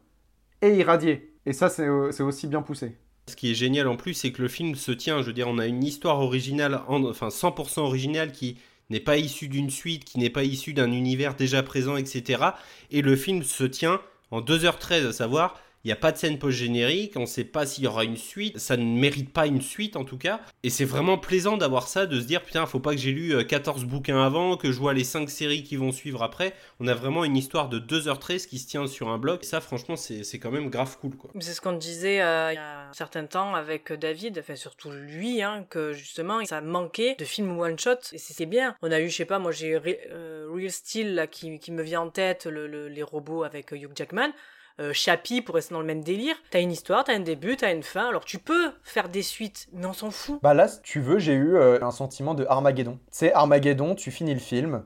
est 0.62 0.76
irradiée. 0.78 1.34
Et 1.46 1.54
ça, 1.54 1.70
c'est 1.70 1.88
euh, 1.88 2.12
c'est 2.12 2.24
aussi 2.24 2.48
bien 2.48 2.62
poussé. 2.62 2.98
Ce 3.28 3.36
qui 3.36 3.52
est 3.52 3.56
génial 3.56 3.88
en 3.88 3.96
plus, 3.96 4.14
c'est 4.14 4.32
que 4.32 4.42
le 4.42 4.48
film 4.48 4.76
se 4.76 4.92
tient. 4.92 5.22
Je 5.22 5.28
veux 5.28 5.34
dire, 5.34 5.48
on 5.48 5.58
a 5.58 5.66
une 5.68 5.84
histoire 5.84 6.20
originale, 6.20 6.82
en- 6.88 7.04
enfin 7.06 7.30
100% 7.30 7.82
originale, 7.82 8.32
qui 8.32 8.58
n'est 8.90 9.00
pas 9.00 9.18
issue 9.18 9.48
d'une 9.48 9.70
suite, 9.70 10.06
qui 10.06 10.20
n'est 10.20 10.30
pas 10.30 10.44
issue 10.44 10.74
d'un 10.74 10.92
univers 10.92 11.36
déjà 11.36 11.64
présent, 11.64 11.96
etc. 11.98 12.44
Et 12.92 13.02
le 13.02 13.16
film 13.16 13.44
se 13.44 13.64
tient 13.64 14.02
en 14.32 14.42
2h13, 14.42 15.08
à 15.08 15.14
savoir, 15.14 15.60
il 15.84 15.88
n'y 15.88 15.92
a 15.92 15.96
pas 15.96 16.12
de 16.12 16.18
scène 16.18 16.38
post-générique, 16.40 17.14
on 17.16 17.22
ne 17.22 17.26
sait 17.26 17.44
pas 17.44 17.66
s'il 17.66 17.84
y 17.84 17.88
aura 17.88 18.04
une 18.04 18.18
suite, 18.18 18.58
ça 18.60 18.78
ne 18.78 18.84
mérite 18.84 19.32
pas 19.34 19.48
une 19.48 19.62
suite 19.62 19.96
en 19.96 20.04
tout 20.04 20.18
cas. 20.18 20.42
Et 20.64 20.70
c'est 20.70 20.86
vraiment 20.86 21.18
plaisant 21.18 21.58
d'avoir 21.58 21.88
ça, 21.88 22.06
de 22.06 22.20
se 22.20 22.26
dire, 22.26 22.42
putain, 22.44 22.66
faut 22.66 22.80
pas 22.80 22.92
que 22.92 23.00
j'ai 23.02 23.12
lu 23.12 23.34
euh, 23.34 23.44
14 23.44 23.86
bouquins 23.86 24.22
avant, 24.24 24.58
que 24.58 24.72
je 24.72 24.78
vois 24.80 24.94
les 24.94 25.04
5 25.04 25.30
séries 25.30 25.64
qui 25.64 25.76
vont 25.76 25.92
suivre 25.92 26.22
après. 26.24 26.54
On 26.80 26.88
a 26.88 26.94
vraiment 26.94 27.24
une 27.24 27.36
histoire 27.38 27.70
de 27.70 27.80
2h13 27.80 28.48
qui 28.48 28.60
se 28.60 28.68
tient 28.68 28.86
sur 28.88 29.10
un 29.10 29.18
bloc. 29.18 29.44
Et 29.44 29.46
ça, 29.48 29.62
franchement, 29.62 29.96
c'est 29.96 30.24
c'est 30.24 30.40
quand 30.40 30.52
même 30.52 30.70
grave 30.70 30.98
cool, 31.00 31.16
quoi. 31.18 31.32
C'est 31.40 31.54
ce 31.54 31.62
qu'on 31.62 31.74
disait 31.74 32.22
euh, 32.22 32.52
il 32.52 32.56
y 32.56 32.58
a 32.58 32.90
un 32.90 32.94
certain 32.94 33.26
temps 33.26 33.56
avec 33.56 33.92
David, 33.94 34.38
enfin 34.40 34.56
surtout 34.56 34.92
lui, 34.92 35.42
hein, 35.42 35.66
que 35.70 35.94
justement 35.94 36.44
ça 36.46 36.62
manquait 36.62 37.16
de 37.18 37.26
films 37.26 37.60
one 37.60 37.80
shot 37.80 37.96
et 38.14 38.18
c'était 38.18 38.46
bien. 38.46 38.76
On 38.82 38.92
a 38.92 39.00
eu, 39.00 39.10
je 39.10 39.16
sais 39.16 39.26
pas, 39.26 39.40
moi 39.40 39.52
j'ai 39.52 39.74
Re- 39.78 39.98
euh, 40.12 40.48
Real 40.54 40.70
Steel 40.72 41.16
là, 41.16 41.28
qui, 41.28 41.60
me 41.72 41.82
vient 41.84 42.02
en 42.02 42.10
tête, 42.10 42.46
le- 42.46 42.68
le- 42.68 42.88
les 42.88 43.04
robots 43.04 43.44
avec 43.44 43.74
euh, 43.74 43.78
Hugh 43.78 43.92
Jackman. 43.96 44.32
Euh, 44.80 44.92
Chappie 44.94 45.42
pour 45.42 45.56
rester 45.56 45.74
dans 45.74 45.82
le 45.82 45.86
même 45.86 46.04
délire. 46.04 46.36
T'as 46.50 46.62
une 46.62 46.72
histoire, 46.72 47.04
t'as 47.04 47.14
un 47.14 47.20
début, 47.20 47.58
t'as 47.58 47.74
une 47.74 47.84
fin. 47.84 48.08
Alors 48.08 48.26
tu 48.26 48.40
peux 48.40 48.72
faire 48.84 49.10
des 49.10 49.22
suites, 49.22 49.68
mais 49.74 49.86
on 49.86 49.94
s'en 49.94 50.12
fout. 50.12 50.40
Bah 50.42 50.54
là, 50.54 50.68
si 50.68 50.82
tu 50.82 51.00
veux, 51.00 51.20
j'ai 51.20 51.34
eu 51.34 51.56
euh, 51.56 51.80
un 51.82 51.92
sentiment 51.92 52.34
de 52.34 52.46
Armageddon. 52.50 52.98
C'est 53.12 53.34
Armageddon, 53.34 53.96
tu 53.96 54.12
finis 54.12 54.34
le 54.34 54.40
film, 54.40 54.84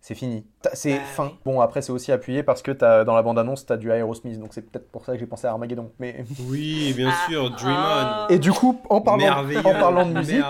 c'est 0.00 0.14
fini. 0.14 0.46
C'est 0.72 0.96
Bah 0.96 1.04
fin. 1.04 1.32
Bon, 1.44 1.60
après, 1.60 1.82
c'est 1.82 1.92
aussi 1.92 2.12
appuyé 2.12 2.42
parce 2.42 2.62
que 2.62 2.72
as, 2.82 3.04
dans 3.04 3.14
la 3.14 3.22
bande-annonce, 3.22 3.66
t'as 3.66 3.76
du 3.76 3.90
Aerosmith, 3.90 4.38
donc 4.38 4.54
c'est 4.54 4.62
peut-être 4.62 4.90
pour 4.90 5.04
ça 5.04 5.12
que 5.12 5.18
j'ai 5.18 5.26
pensé 5.26 5.46
à 5.46 5.50
Armageddon. 5.50 5.92
Mais... 5.98 6.24
Oui, 6.48 6.94
bien 6.96 7.12
sûr, 7.28 7.50
Dream 7.50 7.76
On. 7.76 8.28
Et 8.28 8.38
du 8.38 8.52
coup, 8.52 8.80
en 8.88 9.00
parlant, 9.00 9.44
en 9.64 9.72
parlant 9.74 10.06
de 10.06 10.14
musique, 10.14 10.44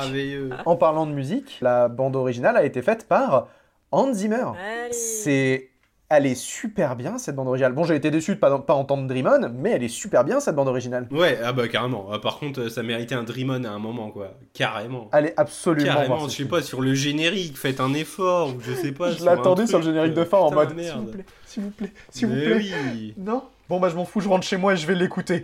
en 0.64 0.76
parlant 0.76 1.06
de 1.06 1.12
musique, 1.12 1.58
la 1.60 1.88
bande 1.88 2.14
originale 2.16 2.56
a 2.56 2.64
été 2.64 2.82
faite 2.82 3.08
par 3.08 3.48
Hans 3.90 4.12
Zimmer. 4.12 4.44
C'est, 4.92 5.67
elle 6.10 6.26
est 6.26 6.34
super 6.34 6.96
bien 6.96 7.18
cette 7.18 7.36
bande 7.36 7.48
originale. 7.48 7.72
Bon, 7.72 7.84
j'ai 7.84 7.94
été 7.94 8.10
déçu 8.10 8.34
de 8.34 8.40
pas, 8.40 8.58
pas 8.60 8.74
entendre 8.74 9.06
Dream 9.06 9.28
On, 9.28 9.50
mais 9.54 9.72
elle 9.72 9.82
est 9.82 9.88
super 9.88 10.24
bien 10.24 10.40
cette 10.40 10.54
bande 10.54 10.68
originale. 10.68 11.06
Ouais, 11.10 11.38
ah 11.44 11.52
bah 11.52 11.68
carrément. 11.68 12.08
Ah, 12.10 12.18
par 12.18 12.38
contre, 12.38 12.68
ça 12.68 12.82
méritait 12.82 13.14
un 13.14 13.24
Dream 13.24 13.50
On 13.50 13.64
à 13.64 13.70
un 13.70 13.78
moment, 13.78 14.10
quoi. 14.10 14.34
Carrément. 14.54 15.08
Allez 15.12 15.34
absolument 15.36 15.86
Carrément, 15.86 16.28
je 16.28 16.34
sais 16.34 16.44
pas, 16.46 16.62
sur 16.62 16.80
le 16.80 16.94
générique, 16.94 17.58
faites 17.58 17.80
un 17.80 17.92
effort, 17.92 18.54
ou 18.54 18.60
je 18.60 18.72
sais 18.72 18.92
pas. 18.92 19.12
Je 19.12 19.24
l'attendais 19.24 19.66
sur 19.66 19.78
le 19.78 19.84
générique 19.84 20.14
de 20.14 20.22
euh, 20.22 20.24
fin 20.24 20.38
en 20.38 20.50
mode 20.50 20.74
s'il 20.78 20.92
vous 20.92 21.06
plaît, 21.06 21.24
s'il 21.46 21.62
vous 21.62 21.70
plaît, 21.70 21.92
s'il 22.10 22.28
vous 22.28 22.34
plaît. 22.34 22.60
oui. 22.92 23.14
Non 23.18 23.42
Bon 23.68 23.78
bah 23.80 23.90
je 23.90 23.96
m'en 23.96 24.06
fous, 24.06 24.20
je 24.20 24.28
rentre 24.30 24.46
chez 24.46 24.56
moi 24.56 24.72
et 24.72 24.76
je 24.78 24.86
vais 24.86 24.94
l'écouter. 24.94 25.42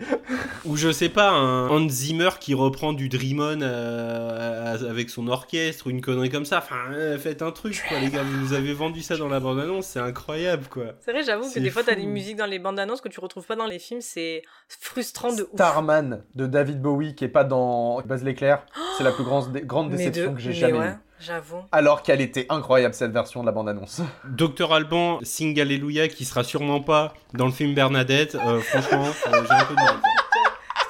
Ou 0.65 0.77
je 0.77 0.91
sais 0.91 1.09
pas, 1.09 1.29
un 1.29 1.69
Hans 1.69 1.87
Zimmer 1.87 2.29
qui 2.39 2.55
reprend 2.55 2.91
du 2.91 3.07
Dream 3.07 3.39
On 3.39 3.61
euh, 3.61 4.89
avec 4.89 5.11
son 5.11 5.27
orchestre, 5.27 5.85
ou 5.85 5.89
une 5.91 6.01
connerie 6.01 6.31
comme 6.31 6.45
ça. 6.45 6.57
Enfin, 6.57 6.91
euh, 6.91 7.19
faites 7.19 7.43
un 7.43 7.51
truc, 7.51 7.83
quoi, 7.87 7.99
les 7.99 8.09
gars. 8.09 8.23
Vous 8.23 8.37
nous 8.39 8.53
avez 8.53 8.73
vendu 8.73 9.03
ça 9.03 9.15
dans 9.15 9.27
la 9.27 9.39
bande-annonce, 9.39 9.85
c'est 9.85 9.99
incroyable, 9.99 10.65
quoi. 10.71 10.93
C'est 11.01 11.11
vrai, 11.11 11.21
j'avoue 11.23 11.51
que 11.51 11.59
des 11.59 11.69
fois 11.69 11.83
t'as 11.83 11.93
des 11.93 12.07
musiques 12.07 12.37
dans 12.37 12.47
les 12.47 12.57
bandes 12.57 12.79
annonces 12.79 13.01
que 13.01 13.09
tu 13.09 13.19
retrouves 13.19 13.45
pas 13.45 13.55
dans 13.55 13.67
les 13.67 13.77
films, 13.77 14.01
c'est 14.01 14.41
frustrant 14.67 15.31
de 15.31 15.43
ouf. 15.43 15.49
Starman 15.53 16.23
de 16.33 16.47
David 16.47 16.81
Bowie 16.81 17.13
qui 17.13 17.25
est 17.25 17.29
pas 17.29 17.43
dans 17.43 18.01
Buzz 18.01 18.23
l'éclair, 18.23 18.65
c'est 18.97 19.03
la 19.03 19.11
plus 19.11 19.23
grande, 19.23 19.51
dé- 19.51 19.61
grande 19.61 19.91
déception 19.91 20.31
de- 20.31 20.35
que 20.35 20.41
j'ai 20.41 20.49
mais 20.49 20.55
jamais 20.55 20.79
ouais, 20.79 20.87
eue. 20.87 20.97
J'avoue. 21.19 21.63
Alors 21.71 22.03
qu'elle 22.03 22.21
était 22.21 22.45
incroyable 22.49 22.93
cette 22.93 23.11
version 23.11 23.41
de 23.41 23.45
la 23.45 23.51
bande-annonce. 23.51 24.01
Docteur 24.25 24.73
Alban, 24.73 25.19
Sing 25.23 25.59
Alléluia, 25.59 26.07
qui 26.07 26.25
sera 26.25 26.43
sûrement 26.43 26.81
pas 26.81 27.13
dans 27.33 27.45
le 27.45 27.51
film 27.51 27.73
Bernadette. 27.73 28.35
euh, 28.35 28.59
franchement, 28.61 29.05
euh, 29.27 29.43
j'ai 29.47 29.53
un 29.53 29.65
peu 29.65 29.75
de 29.75 29.79
mal. 29.81 29.95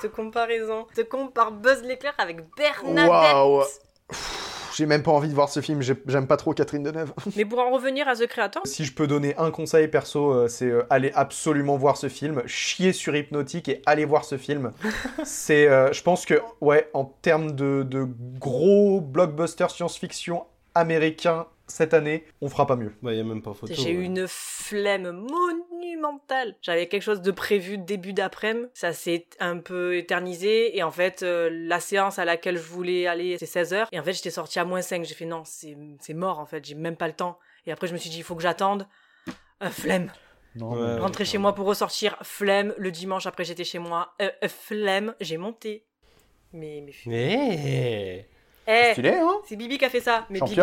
Cette 0.02 0.12
comparaison. 0.14 0.88
Te 0.96 1.02
compare 1.02 1.52
Buzz 1.52 1.82
l'éclair 1.84 2.14
avec 2.18 2.38
Bernadette. 2.58 3.10
Waouh 3.10 3.64
Pff, 4.10 4.55
J'ai 4.76 4.86
même 4.86 5.04
pas 5.04 5.12
envie 5.12 5.30
de 5.30 5.34
voir 5.34 5.48
ce 5.50 5.62
film, 5.62 5.82
j'ai- 5.82 5.96
j'aime 6.08 6.28
pas 6.28 6.38
trop 6.38 6.54
Catherine 6.54 6.84
Deneuve. 6.84 7.14
Mais 7.38 7.46
pour 7.46 7.60
en 7.60 7.72
revenir 7.72 8.08
à 8.08 8.16
The 8.16 8.28
Creator, 8.28 8.62
Si 8.66 8.84
je 8.84 8.94
peux 8.94 9.08
donner 9.08 9.34
un 9.38 9.50
conseil 9.52 9.88
perso, 9.88 10.32
euh, 10.34 10.48
c'est 10.50 10.66
euh, 10.70 10.84
aller 10.90 11.12
absolument 11.16 11.78
voir 11.78 11.96
ce 11.98 12.10
film, 12.10 12.42
chier 12.46 12.92
sur 12.92 13.16
Hypnotique 13.16 13.70
et 13.70 13.82
aller 13.86 14.06
voir 14.06 14.26
ce 14.26 14.38
film. 14.38 14.74
c'est, 15.24 15.68
euh, 15.68 15.94
je 15.94 16.02
pense 16.04 16.26
que, 16.26 16.42
ouais, 16.62 16.90
en 16.94 17.06
termes 17.06 17.52
de, 17.54 17.84
de 17.84 18.06
gros 18.38 19.00
blockbusters 19.02 19.72
science-fiction 19.72 20.44
américains 20.74 21.46
cette 21.68 21.94
année, 21.94 22.26
on 22.42 22.50
fera 22.50 22.68
pas 22.68 22.76
mieux. 22.76 22.94
Bah, 23.02 23.14
y 23.14 23.20
a 23.20 23.24
même 23.24 23.42
pas 23.42 23.54
photo. 23.54 23.74
j'ai 23.74 23.92
eu 23.92 24.04
une 24.04 24.28
flemme 24.28 25.12
monumentale. 25.12 26.56
J'avais 26.62 26.88
quelque 26.88 27.02
chose 27.02 27.22
de 27.22 27.32
prévu 27.32 27.78
début 27.78 28.14
d'après-midi. 28.14 28.68
Ça 28.74 28.94
s'est 28.94 29.28
un 29.40 29.58
peu 29.58 29.98
éternisé. 29.98 30.78
Et 30.78 30.84
en 30.84 30.92
fait, 30.92 31.24
euh, 31.24 31.50
la 31.52 31.80
séance 31.80 32.20
à 32.20 32.26
laquelle 32.26 32.58
je 32.58 32.64
voulais 32.64 33.08
aller, 33.08 33.38
c'est 33.40 33.46
16h. 33.46 33.88
Et 33.92 34.00
en 34.00 34.04
fait, 34.04 34.14
j'étais 34.14 34.32
sortie 34.32 34.60
à 34.60 34.66
moins 34.66 34.82
5. 34.82 35.04
J'ai 35.06 35.16
fait 35.16 35.26
non, 35.26 35.44
c'est 35.46 35.78
c'est 36.00 36.14
mort 36.14 36.40
en 36.40 36.46
fait. 36.46 36.64
J'ai 36.66 36.76
même 36.76 36.96
pas 36.96 37.08
le 37.08 37.14
temps. 37.14 37.40
Et 37.66 37.72
après, 37.72 37.88
je 37.88 37.94
me 37.94 37.98
suis 37.98 38.10
dit, 38.10 38.18
il 38.18 38.24
faut 38.24 38.36
que 38.36 38.44
j'attende. 38.44 38.88
Euh, 39.64 39.70
flemme. 39.70 40.12
Non, 40.56 40.70
Rentrer 41.02 41.26
chez 41.26 41.38
moi 41.38 41.54
pour 41.54 41.66
ressortir, 41.66 42.18
flemme. 42.22 42.74
Le 42.78 42.92
dimanche, 42.92 43.26
après, 43.26 43.44
j'étais 43.44 43.64
chez 43.64 43.80
moi, 43.80 44.14
euh, 44.22 44.30
euh, 44.44 44.48
flemme. 44.48 45.14
J'ai 45.20 45.38
monté. 45.38 45.86
Mais, 46.54 46.82
mais 46.86 46.94
Mais... 47.06 48.30
Eh, 48.68 48.92
Stylé, 48.94 49.10
hein 49.16 49.36
c'est 49.48 49.56
Bibi 49.56 49.78
qui 49.78 49.86
a 49.86 49.90
fait 49.90 50.00
ça. 50.02 50.26
Mais 50.30 50.40
Bibi- 50.40 50.56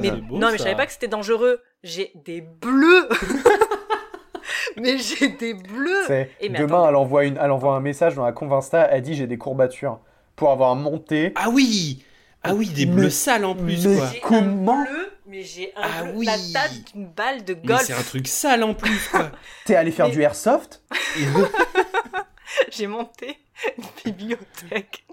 mais- 0.00 0.10
beau, 0.20 0.38
non, 0.38 0.50
mais 0.50 0.58
je 0.58 0.62
savais 0.62 0.74
pas 0.76 0.86
que 0.86 0.92
c'était 0.92 1.08
dangereux. 1.08 1.60
J'ai 1.82 2.10
des 2.14 2.40
bleus. 2.40 3.08
mais 4.76 4.98
j'ai 4.98 5.28
des 5.28 5.54
bleus. 5.54 6.02
C'est- 6.06 6.30
Et 6.40 6.48
mais 6.48 6.58
demain, 6.58 6.88
elle 6.88 6.96
envoie, 6.96 7.24
une, 7.24 7.38
elle 7.40 7.50
envoie 7.50 7.74
un 7.74 7.80
message 7.80 8.14
dans 8.14 8.24
la 8.24 8.32
Convinsta, 8.32 8.88
elle 8.90 9.02
dit 9.02 9.14
j'ai 9.14 9.26
des 9.26 9.38
courbatures 9.38 10.00
pour 10.36 10.50
avoir 10.50 10.74
monté. 10.74 11.32
Ah 11.36 11.48
oui 11.50 12.04
Ah 12.42 12.54
oui, 12.54 12.68
des 12.68 12.86
bleus 12.86 13.10
sales 13.10 13.44
en 13.44 13.54
plus, 13.54 13.86
mais 13.86 13.96
quoi. 13.98 14.08
comment 14.22 14.80
un 14.80 14.84
bleu, 14.84 15.12
mais 15.26 15.42
j'ai 15.42 15.72
un 15.76 15.82
Ah 15.82 16.02
bleu, 16.04 16.12
oui. 16.16 16.26
la 16.26 16.32
taille 16.52 16.82
d'une 16.92 17.06
balle 17.06 17.44
de 17.44 17.54
Mais 17.54 17.60
golf. 17.68 17.82
c'est 17.82 17.92
un 17.94 18.02
truc 18.02 18.26
sale 18.26 18.64
en 18.64 18.74
plus, 18.74 19.08
quoi. 19.10 19.30
T'es 19.64 19.76
allé 19.76 19.92
faire 19.92 20.06
Mais- 20.06 20.12
du 20.12 20.22
airsoft? 20.22 20.82
J'ai 22.70 22.86
monté 22.86 23.38
une 23.78 23.84
bibliothèque. 24.04 25.04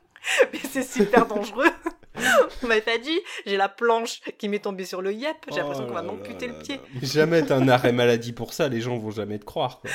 Mais 0.53 0.59
c'est 0.71 0.83
super 0.83 1.25
dangereux. 1.25 1.69
On 2.63 2.67
m'avait 2.67 2.81
pas 2.81 2.97
dit, 2.97 3.19
j'ai 3.45 3.57
la 3.57 3.69
planche 3.69 4.21
qui 4.37 4.49
m'est 4.49 4.59
tombée 4.59 4.85
sur 4.85 5.01
le 5.01 5.11
yep. 5.13 5.35
J'ai 5.51 5.57
l'impression 5.57 5.85
qu'on 5.87 5.93
va 5.93 6.01
m'amputer 6.03 6.47
le 6.47 6.53
pied. 6.53 6.79
Jamais 7.01 7.43
t'as 7.43 7.57
un 7.57 7.67
arrêt 7.67 7.91
maladie 7.91 8.31
pour 8.33 8.53
ça, 8.53 8.67
les 8.69 8.81
gens 8.81 8.97
vont 8.97 9.11
jamais 9.11 9.39
te 9.39 9.45
croire, 9.45 9.81
quoi. 9.81 9.89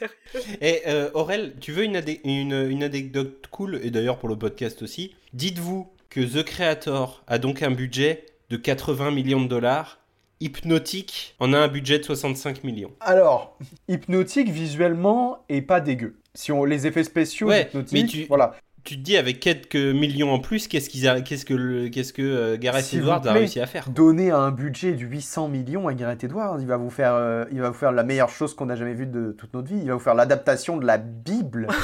Et 0.60 0.82
euh, 0.86 1.10
Aurel, 1.14 1.54
tu 1.60 1.72
veux 1.72 1.84
une, 1.84 2.00
une, 2.24 2.52
une 2.70 2.82
anecdote 2.82 3.46
cool, 3.50 3.80
et 3.82 3.90
d'ailleurs 3.90 4.18
pour 4.18 4.28
le 4.28 4.36
podcast 4.36 4.82
aussi 4.82 5.14
Dites-vous 5.32 5.90
que 6.10 6.20
The 6.20 6.44
Creator 6.44 7.22
a 7.26 7.38
donc 7.38 7.62
un 7.62 7.70
budget 7.70 8.26
de 8.50 8.56
80 8.56 9.10
millions 9.12 9.40
de 9.40 9.48
dollars. 9.48 9.98
Hypnotique 10.40 11.34
en 11.38 11.52
a 11.52 11.58
un 11.58 11.68
budget 11.68 11.98
de 12.00 12.04
65 12.04 12.64
millions. 12.64 12.90
Alors, 13.00 13.56
Hypnotique 13.88 14.48
visuellement 14.50 15.44
est 15.48 15.62
pas 15.62 15.80
dégueu. 15.80 16.18
Si 16.34 16.50
on 16.50 16.64
les 16.64 16.86
effets 16.86 17.04
spéciaux 17.04 17.46
Ouais, 17.48 17.64
d'Hypnotique, 17.66 17.92
mais 17.92 18.06
tu- 18.06 18.24
voilà. 18.26 18.56
Tu 18.84 18.96
te 18.96 19.00
dis 19.00 19.16
avec 19.16 19.38
quelques 19.38 19.76
millions 19.76 20.32
en 20.32 20.40
plus, 20.40 20.66
qu'est-ce 20.66 20.90
qu'ils 20.90 21.06
a- 21.06 21.20
qu'est-ce 21.20 21.44
que 21.44 21.54
le- 21.54 21.88
qu'est-ce 21.88 22.12
que 22.12 22.22
euh, 22.22 22.56
Gareth 22.58 22.84
S'il 22.84 22.98
Edwards 22.98 23.26
a 23.28 23.32
réussi 23.32 23.60
à 23.60 23.66
faire 23.66 23.88
Donner 23.90 24.30
un 24.32 24.50
budget 24.50 24.92
de 24.92 24.98
800 25.04 25.46
millions 25.48 25.86
à 25.86 25.94
Gareth 25.94 26.24
Edwards, 26.24 26.56
il 26.60 26.66
va 26.66 26.76
vous 26.78 26.90
faire, 26.90 27.14
euh, 27.14 27.44
il 27.52 27.60
va 27.60 27.68
vous 27.68 27.78
faire 27.78 27.92
la 27.92 28.02
meilleure 28.02 28.28
chose 28.30 28.54
qu'on 28.54 28.68
a 28.70 28.74
jamais 28.74 28.94
vue 28.94 29.06
de 29.06 29.30
toute 29.38 29.54
notre 29.54 29.68
vie. 29.68 29.78
Il 29.80 29.86
va 29.88 29.94
vous 29.94 30.00
faire 30.00 30.14
l'adaptation 30.16 30.76
de 30.78 30.84
la 30.86 30.98
Bible. 30.98 31.68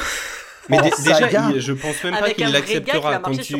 Mais 0.69 0.77
déjà, 1.03 1.27
il- 1.51 1.59
je 1.61 1.73
pense 1.73 2.03
même 2.03 2.13
pas 2.19 2.27
qu'il 2.33 2.43
l'acceptera 2.53 3.11
quand 3.23 3.31
tu, 3.43 3.53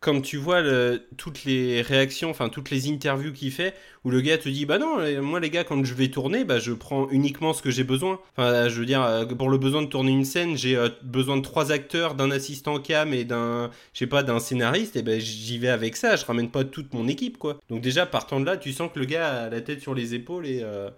quand 0.00 0.20
tu 0.20 0.36
vois 0.36 0.60
le- 0.60 1.02
toutes 1.16 1.44
les 1.44 1.82
réactions, 1.82 2.30
enfin 2.30 2.48
toutes 2.48 2.70
les 2.70 2.88
interviews 2.90 3.32
qu'il 3.32 3.50
fait, 3.52 3.74
où 4.04 4.10
le 4.10 4.20
gars 4.20 4.38
te 4.38 4.48
dit 4.48 4.64
bah 4.66 4.78
non, 4.78 4.98
euh, 5.00 5.20
moi 5.22 5.40
les 5.40 5.50
gars 5.50 5.64
quand 5.64 5.84
je 5.84 5.94
vais 5.94 6.08
tourner, 6.08 6.44
bah 6.44 6.58
je 6.58 6.72
prends 6.72 7.08
uniquement 7.10 7.52
ce 7.52 7.62
que 7.62 7.70
j'ai 7.70 7.84
besoin. 7.84 8.20
Enfin, 8.36 8.68
je 8.68 8.78
veux 8.78 8.86
dire, 8.86 9.02
euh, 9.02 9.24
pour 9.26 9.48
le 9.50 9.58
besoin 9.58 9.82
de 9.82 9.86
tourner 9.88 10.12
une 10.12 10.24
scène, 10.24 10.56
j'ai 10.56 10.76
euh, 10.76 10.88
besoin 11.02 11.36
de 11.36 11.42
trois 11.42 11.72
acteurs, 11.72 12.14
d'un 12.14 12.30
assistant 12.30 12.78
cam 12.78 13.12
et 13.12 13.24
d'un, 13.24 13.70
je 13.92 13.98
sais 14.00 14.06
pas, 14.06 14.22
d'un 14.22 14.38
scénariste. 14.38 14.96
Et 14.96 15.02
ben 15.02 15.20
j'y 15.20 15.58
vais 15.58 15.68
avec 15.68 15.96
ça. 15.96 16.16
Je 16.16 16.24
ramène 16.24 16.50
pas 16.50 16.64
toute 16.64 16.94
mon 16.94 17.08
équipe 17.08 17.38
quoi. 17.38 17.58
Donc 17.70 17.80
déjà 17.80 18.06
partant 18.06 18.40
de 18.40 18.46
là, 18.46 18.56
tu 18.56 18.72
sens 18.72 18.90
que 18.92 18.98
le 19.00 19.04
gars 19.06 19.44
a 19.44 19.48
la 19.50 19.60
tête 19.60 19.80
sur 19.80 19.94
les 19.94 20.14
épaules 20.14 20.46
et 20.46 20.60
euh, 20.62 20.90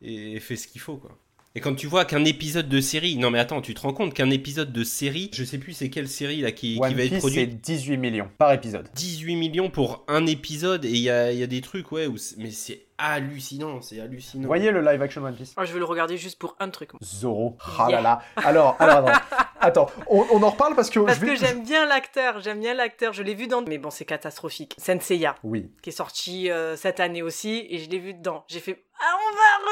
et 0.00 0.38
fait 0.40 0.54
ce 0.56 0.68
qu'il 0.68 0.80
faut 0.80 0.96
quoi. 0.96 1.10
Et 1.54 1.60
quand 1.60 1.74
tu 1.74 1.86
vois 1.86 2.04
qu'un 2.04 2.24
épisode 2.24 2.68
de 2.68 2.80
série, 2.80 3.16
non 3.16 3.30
mais 3.30 3.38
attends, 3.38 3.60
tu 3.60 3.74
te 3.74 3.80
rends 3.80 3.92
compte 3.92 4.14
qu'un 4.14 4.30
épisode 4.30 4.72
de 4.72 4.84
série, 4.84 5.30
je 5.32 5.44
sais 5.44 5.58
plus 5.58 5.72
c'est 5.72 5.90
quelle 5.90 6.08
série 6.08 6.40
là 6.40 6.52
qui, 6.52 6.78
va 6.78 6.90
être 6.90 6.96
Piece, 6.96 7.10
c'est 7.10 7.18
produite, 7.18 7.60
18 7.64 7.96
millions 7.96 8.28
par 8.38 8.52
épisode. 8.52 8.88
18 8.94 9.36
millions 9.36 9.70
pour 9.70 10.04
un 10.08 10.26
épisode 10.26 10.84
et 10.84 10.90
il 10.90 10.98
y 10.98 11.10
a, 11.10 11.32
il 11.32 11.38
y 11.38 11.42
a 11.42 11.46
des 11.46 11.60
trucs 11.60 11.90
ouais, 11.90 12.06
où 12.06 12.16
mais 12.36 12.50
c'est 12.50 12.87
hallucinant, 12.98 13.80
c'est 13.80 14.00
hallucinant. 14.00 14.46
Voyez 14.46 14.70
le 14.70 14.80
live 14.82 15.00
action 15.02 15.22
One 15.22 15.34
Piece. 15.34 15.54
Ah, 15.56 15.64
je 15.64 15.72
vais 15.72 15.78
le 15.78 15.84
regarder 15.84 16.16
juste 16.16 16.38
pour 16.38 16.56
un 16.60 16.68
truc. 16.70 16.90
Zoro. 17.02 17.56
Ah 17.78 17.86
Yeah. 17.88 18.00
là 18.00 18.02
là. 18.02 18.22
Alors, 18.44 18.76
alors, 18.78 19.08
attends. 19.08 19.20
Attends, 19.60 19.90
on, 20.06 20.24
on 20.30 20.40
en 20.44 20.50
reparle 20.50 20.76
parce 20.76 20.88
que. 20.88 21.00
Parce 21.00 21.18
je 21.18 21.24
vais- 21.26 21.32
que 21.32 21.36
j'aime 21.36 21.64
bien 21.64 21.84
l'acteur, 21.84 22.38
j'aime 22.40 22.60
bien 22.60 22.74
l'acteur, 22.74 23.12
je 23.12 23.24
l'ai 23.24 23.34
vu 23.34 23.48
dans... 23.48 23.60
Mais 23.62 23.78
bon, 23.78 23.90
c'est 23.90 24.04
catastrophique. 24.04 24.76
Senseiya, 24.78 25.34
Oui. 25.42 25.68
qui 25.82 25.90
est 25.90 25.92
sorti 25.92 26.48
euh, 26.48 26.76
cette 26.76 27.00
année 27.00 27.22
aussi, 27.22 27.66
et 27.68 27.80
je 27.80 27.90
l'ai 27.90 27.98
vu 27.98 28.14
dedans. 28.14 28.44
J'ai 28.46 28.60
fait, 28.60 28.84
ah, 29.00 29.14
on 29.16 29.34
va 29.34 29.70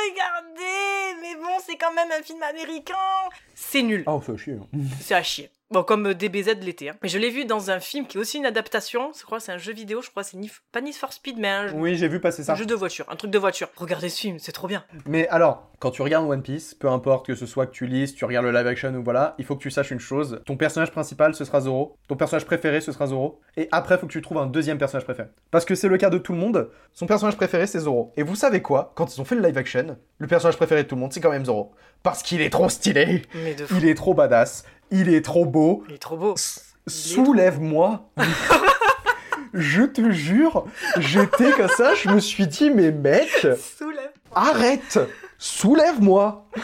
regarder 0.51 1.21
Mais 1.23 1.35
bon, 1.41 1.57
c'est 1.65 1.77
quand 1.77 1.93
même 1.95 2.09
un 2.11 2.21
film 2.21 2.43
américain 2.43 2.95
C'est 3.55 3.83
nul. 3.83 4.03
Ah, 4.09 4.15
on 4.15 4.21
fait 4.21 4.37
chier. 4.37 4.55
hein. 4.55 4.79
C'est 5.01 5.15
à 5.15 5.23
chier. 5.23 5.51
Bon, 5.73 5.83
comme 5.83 6.07
euh, 6.07 6.15
DBZ 6.15 6.55
de 6.61 6.65
l'été. 6.65 6.91
hein. 6.91 6.97
Mais 7.03 7.09
je 7.09 7.19
l'ai 7.19 7.29
vu 7.31 7.45
dans 7.45 7.71
un 7.73 7.81
film 7.81 8.07
qui 8.07 8.19
est 8.19 8.21
aussi 8.21 8.39
une 8.39 8.47
adaptation, 8.47 9.11
je 9.19 9.25
crois 9.25 9.41
c'est 9.41 9.51
un 9.51 9.59
jeu 9.59 9.73
vidéo, 9.73 10.01
je 10.01 10.11
crois 10.11 10.23
c'est 10.23 10.37
Need- 10.37 10.53
pas 10.71 10.81
Need 10.81 10.95
for 10.95 11.13
Speed, 11.13 11.39
mais 11.39 11.49
un, 11.49 11.73
Oui, 11.73 11.97
j'ai 11.97 12.07
vu 12.07 12.21
passer 12.21 12.45
ça. 12.45 12.53
un 12.53 12.55
jeu 12.55 12.67
de 12.67 12.75
voiture, 12.75 13.05
un 13.09 13.17
truc 13.17 13.33
de 13.33 13.39
voiture. 13.39 13.69
Regardez 13.77 14.09
ce 14.09 14.21
film, 14.21 14.39
c'est 14.39 14.53
trop 14.53 14.69
bien. 14.69 14.85
Mais 15.07 15.27
alors, 15.29 15.69
quand 15.79 15.91
tu 15.91 16.03
regardes 16.03 16.29
One 16.29 16.43
Piece, 16.43 16.75
peu 16.75 16.89
importe 16.89 17.27
que 17.27 17.35
ce 17.35 17.45
soit 17.47 17.67
que 17.67 17.73
tu 17.73 17.87
lises, 17.87 18.15
tu 18.15 18.25
regardes 18.25 18.47
le 18.47 18.53
live 18.53 18.67
action 18.67 18.95
ou 18.95 19.03
voilà, 19.03 19.35
il 19.39 19.45
faut 19.45 19.57
que 19.57 19.63
tu 19.63 19.71
saches 19.71 19.91
une 19.91 20.01
chose. 20.01 20.41
Ton 20.47 20.57
personnage 20.57 20.91
principal, 20.91 21.35
ce 21.35 21.45
sera 21.45 21.61
Zoro. 21.61 21.97
Ton 22.09 22.17
personnage 22.17 22.47
préféré, 22.47 22.81
ce 22.81 22.93
sera 22.93 23.07
Zoro. 23.07 23.41
Et 23.57 23.69
après, 23.73 23.97
il 23.97 23.99
faut 23.99 24.07
que 24.07 24.13
tu 24.13 24.23
trouves 24.23 24.39
un 24.39 24.47
deuxième 24.47 24.79
personnage 24.79 25.05
préféré. 25.05 25.29
Parce 25.51 25.65
que 25.65 25.75
c'est 25.75 25.89
le 25.89 25.99
cas 25.99 26.11
de 26.11 26.19
tout 26.19 26.33
le 26.33 26.39
monde. 26.39 26.71
Son 26.93 27.07
personnage 27.07 27.37
préféré, 27.37 27.67
c'est 27.67 27.81
Zoro. 27.81 28.13
Et 28.17 28.23
vous 28.23 28.37
savez 28.37 28.63
quoi? 28.63 28.93
Quand 28.95 29.15
ils 29.15 29.21
ont 29.21 29.25
fait 29.25 29.35
le 29.35 29.43
live 29.43 29.59
action, 29.59 29.99
le 30.19 30.27
personnage 30.27 30.57
préféré 30.57 30.83
de 30.85 30.89
tout 30.89 30.95
le 30.95 31.01
monde, 31.03 31.13
c'est 31.13 31.21
quand 31.21 31.31
même 31.31 31.45
Zoro. 31.45 31.73
Parce 32.03 32.23
qu'il 32.23 32.41
est 32.41 32.51
trop 32.51 32.69
stylé. 32.69 33.23
Mais 33.35 33.55
de 33.55 33.67
fou. 33.67 33.75
Il 33.77 33.87
est 33.87 33.95
trop 33.95 34.15
badass. 34.15 34.65
Il 34.91 35.09
est 35.09 35.23
trop 35.25 35.45
beau. 35.45 35.85
Il 35.89 35.95
est 35.95 35.99
trop 35.99 36.17
beau. 36.17 36.35
Soulève-moi. 36.87 38.09
je 39.57 39.83
te 39.83 40.11
jure, 40.11 40.67
j'étais 40.99 41.51
comme 41.53 41.69
ça, 41.69 41.95
je 41.95 42.11
me 42.11 42.21
suis 42.21 42.47
dit, 42.47 42.71
mais 42.71 42.93
mec, 42.93 43.47
arrête, 44.35 44.99
soulève-moi. 45.39 46.47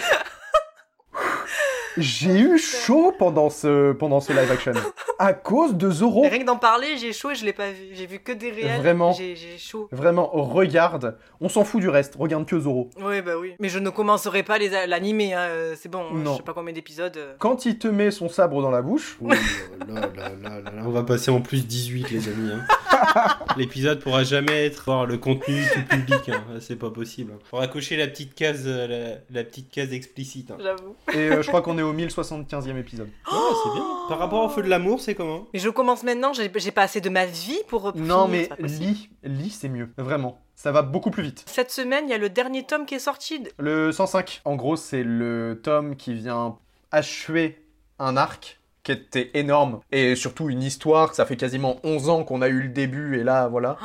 J'ai 1.98 2.38
eu 2.38 2.56
chaud 2.58 3.12
pendant 3.18 3.50
ce, 3.50 3.92
pendant 3.92 4.20
ce 4.20 4.32
live 4.32 4.50
action. 4.50 4.72
À 5.18 5.34
cause 5.34 5.74
de 5.74 5.90
Zoro. 5.90 6.22
Mais 6.22 6.28
rien 6.28 6.38
que 6.40 6.46
d'en 6.46 6.56
parler, 6.56 6.96
j'ai 6.96 7.12
chaud 7.12 7.32
et 7.32 7.34
je 7.34 7.44
l'ai 7.44 7.52
pas 7.52 7.70
vu. 7.70 7.88
J'ai 7.92 8.06
vu 8.06 8.18
que 8.18 8.32
des 8.32 8.50
réels. 8.50 8.80
Vraiment. 8.80 9.12
J'ai 9.12 9.36
chaud. 9.58 9.88
Vraiment, 9.92 10.30
regarde. 10.32 11.18
On 11.42 11.50
s'en 11.50 11.64
fout 11.64 11.82
du 11.82 11.90
reste. 11.90 12.14
Regarde 12.18 12.46
que 12.46 12.58
Zoro. 12.58 12.88
Oui, 12.98 13.20
bah 13.20 13.32
oui. 13.38 13.56
Mais 13.60 13.68
je 13.68 13.78
ne 13.78 13.90
commencerai 13.90 14.42
pas 14.42 14.56
les- 14.56 14.86
l'animé, 14.86 15.34
hein, 15.34 15.40
euh, 15.50 15.74
c'est 15.78 15.90
bon. 15.90 16.10
Non. 16.14 16.32
Je 16.32 16.36
sais 16.38 16.42
pas 16.42 16.54
combien 16.54 16.72
d'épisodes. 16.72 17.16
euh. 17.18 17.34
Quand 17.38 17.66
il 17.66 17.78
te 17.78 17.88
met 17.88 18.10
son 18.10 18.30
sabre 18.30 18.62
dans 18.62 18.70
la 18.70 18.80
bouche, 18.80 19.18
Oh 19.20 19.28
là 19.28 19.36
là 19.86 20.00
là 20.00 20.28
là 20.42 20.48
là 20.60 20.70
là. 20.70 20.82
On 20.86 20.90
va 20.90 21.02
passer 21.02 21.30
en 21.30 21.42
plus 21.42 21.66
18 21.66 22.10
les 22.10 22.26
amis. 22.28 22.52
hein. 22.54 22.64
L'épisode 23.56 24.00
pourra 24.00 24.24
jamais 24.24 24.66
être 24.66 24.84
voir 24.84 25.06
le 25.06 25.18
contenu 25.18 25.62
tout 25.72 25.82
public, 25.88 26.28
hein. 26.28 26.42
c'est 26.60 26.76
pas 26.76 26.90
possible. 26.90 27.34
On 27.52 27.58
va 27.58 27.68
cocher 27.68 27.96
la 27.96 28.06
petite 28.06 28.34
case, 28.34 28.62
euh, 28.66 29.18
la, 29.30 29.40
la 29.40 29.44
petite 29.44 29.70
case 29.70 29.92
explicite. 29.92 30.50
hein. 30.50 30.56
J'avoue. 30.60 30.94
et 31.12 31.18
euh, 31.30 31.42
je 31.42 31.48
crois 31.48 31.62
qu'on 31.62 31.78
est 31.78 31.82
au 31.82 31.92
1075e 31.94 32.76
épisode. 32.78 33.08
Ouais, 33.30 33.38
c'est 33.64 33.70
bien. 33.74 33.84
Par 34.08 34.18
rapport 34.18 34.44
au 34.44 34.48
feu 34.48 34.62
de 34.62 34.68
l'amour, 34.68 35.00
c'est 35.00 35.14
comment? 35.14 35.46
Mais 35.52 35.58
je 35.60 35.68
commence 35.68 36.02
maintenant, 36.02 36.32
j'ai 36.32 36.48
pas 36.48 36.82
assez 36.82 37.00
de 37.00 37.08
ma 37.10 37.26
vie 37.26 37.58
pour. 37.68 37.96
Non, 37.96 38.26
finir, 38.26 38.48
mais 38.58 38.68
lis, 38.68 39.10
lis, 39.22 39.50
c'est 39.50 39.68
mieux. 39.68 39.88
Vraiment. 39.98 40.40
Ça 40.54 40.70
va 40.70 40.82
beaucoup 40.82 41.10
plus 41.10 41.22
vite. 41.24 41.44
Cette 41.46 41.70
semaine, 41.70 42.04
il 42.06 42.10
y 42.10 42.14
a 42.14 42.18
le 42.18 42.28
dernier 42.28 42.64
tome 42.64 42.86
qui 42.86 42.94
est 42.94 42.98
sorti. 43.00 43.42
Le 43.58 43.90
105, 43.90 44.42
en 44.44 44.54
gros, 44.54 44.76
c'est 44.76 45.02
le 45.02 45.60
tome 45.62 45.96
qui 45.96 46.14
vient 46.14 46.56
achever 46.92 47.58
un 47.98 48.16
arc 48.16 48.60
qui 48.82 48.92
était 48.92 49.30
énorme 49.34 49.80
et 49.90 50.16
surtout 50.16 50.50
une 50.50 50.62
histoire. 50.62 51.14
Ça 51.14 51.26
fait 51.26 51.36
quasiment 51.36 51.78
11 51.84 52.08
ans 52.08 52.24
qu'on 52.24 52.42
a 52.42 52.48
eu 52.48 52.62
le 52.62 52.68
début 52.68 53.18
et 53.18 53.24
là, 53.24 53.48
voilà, 53.48 53.78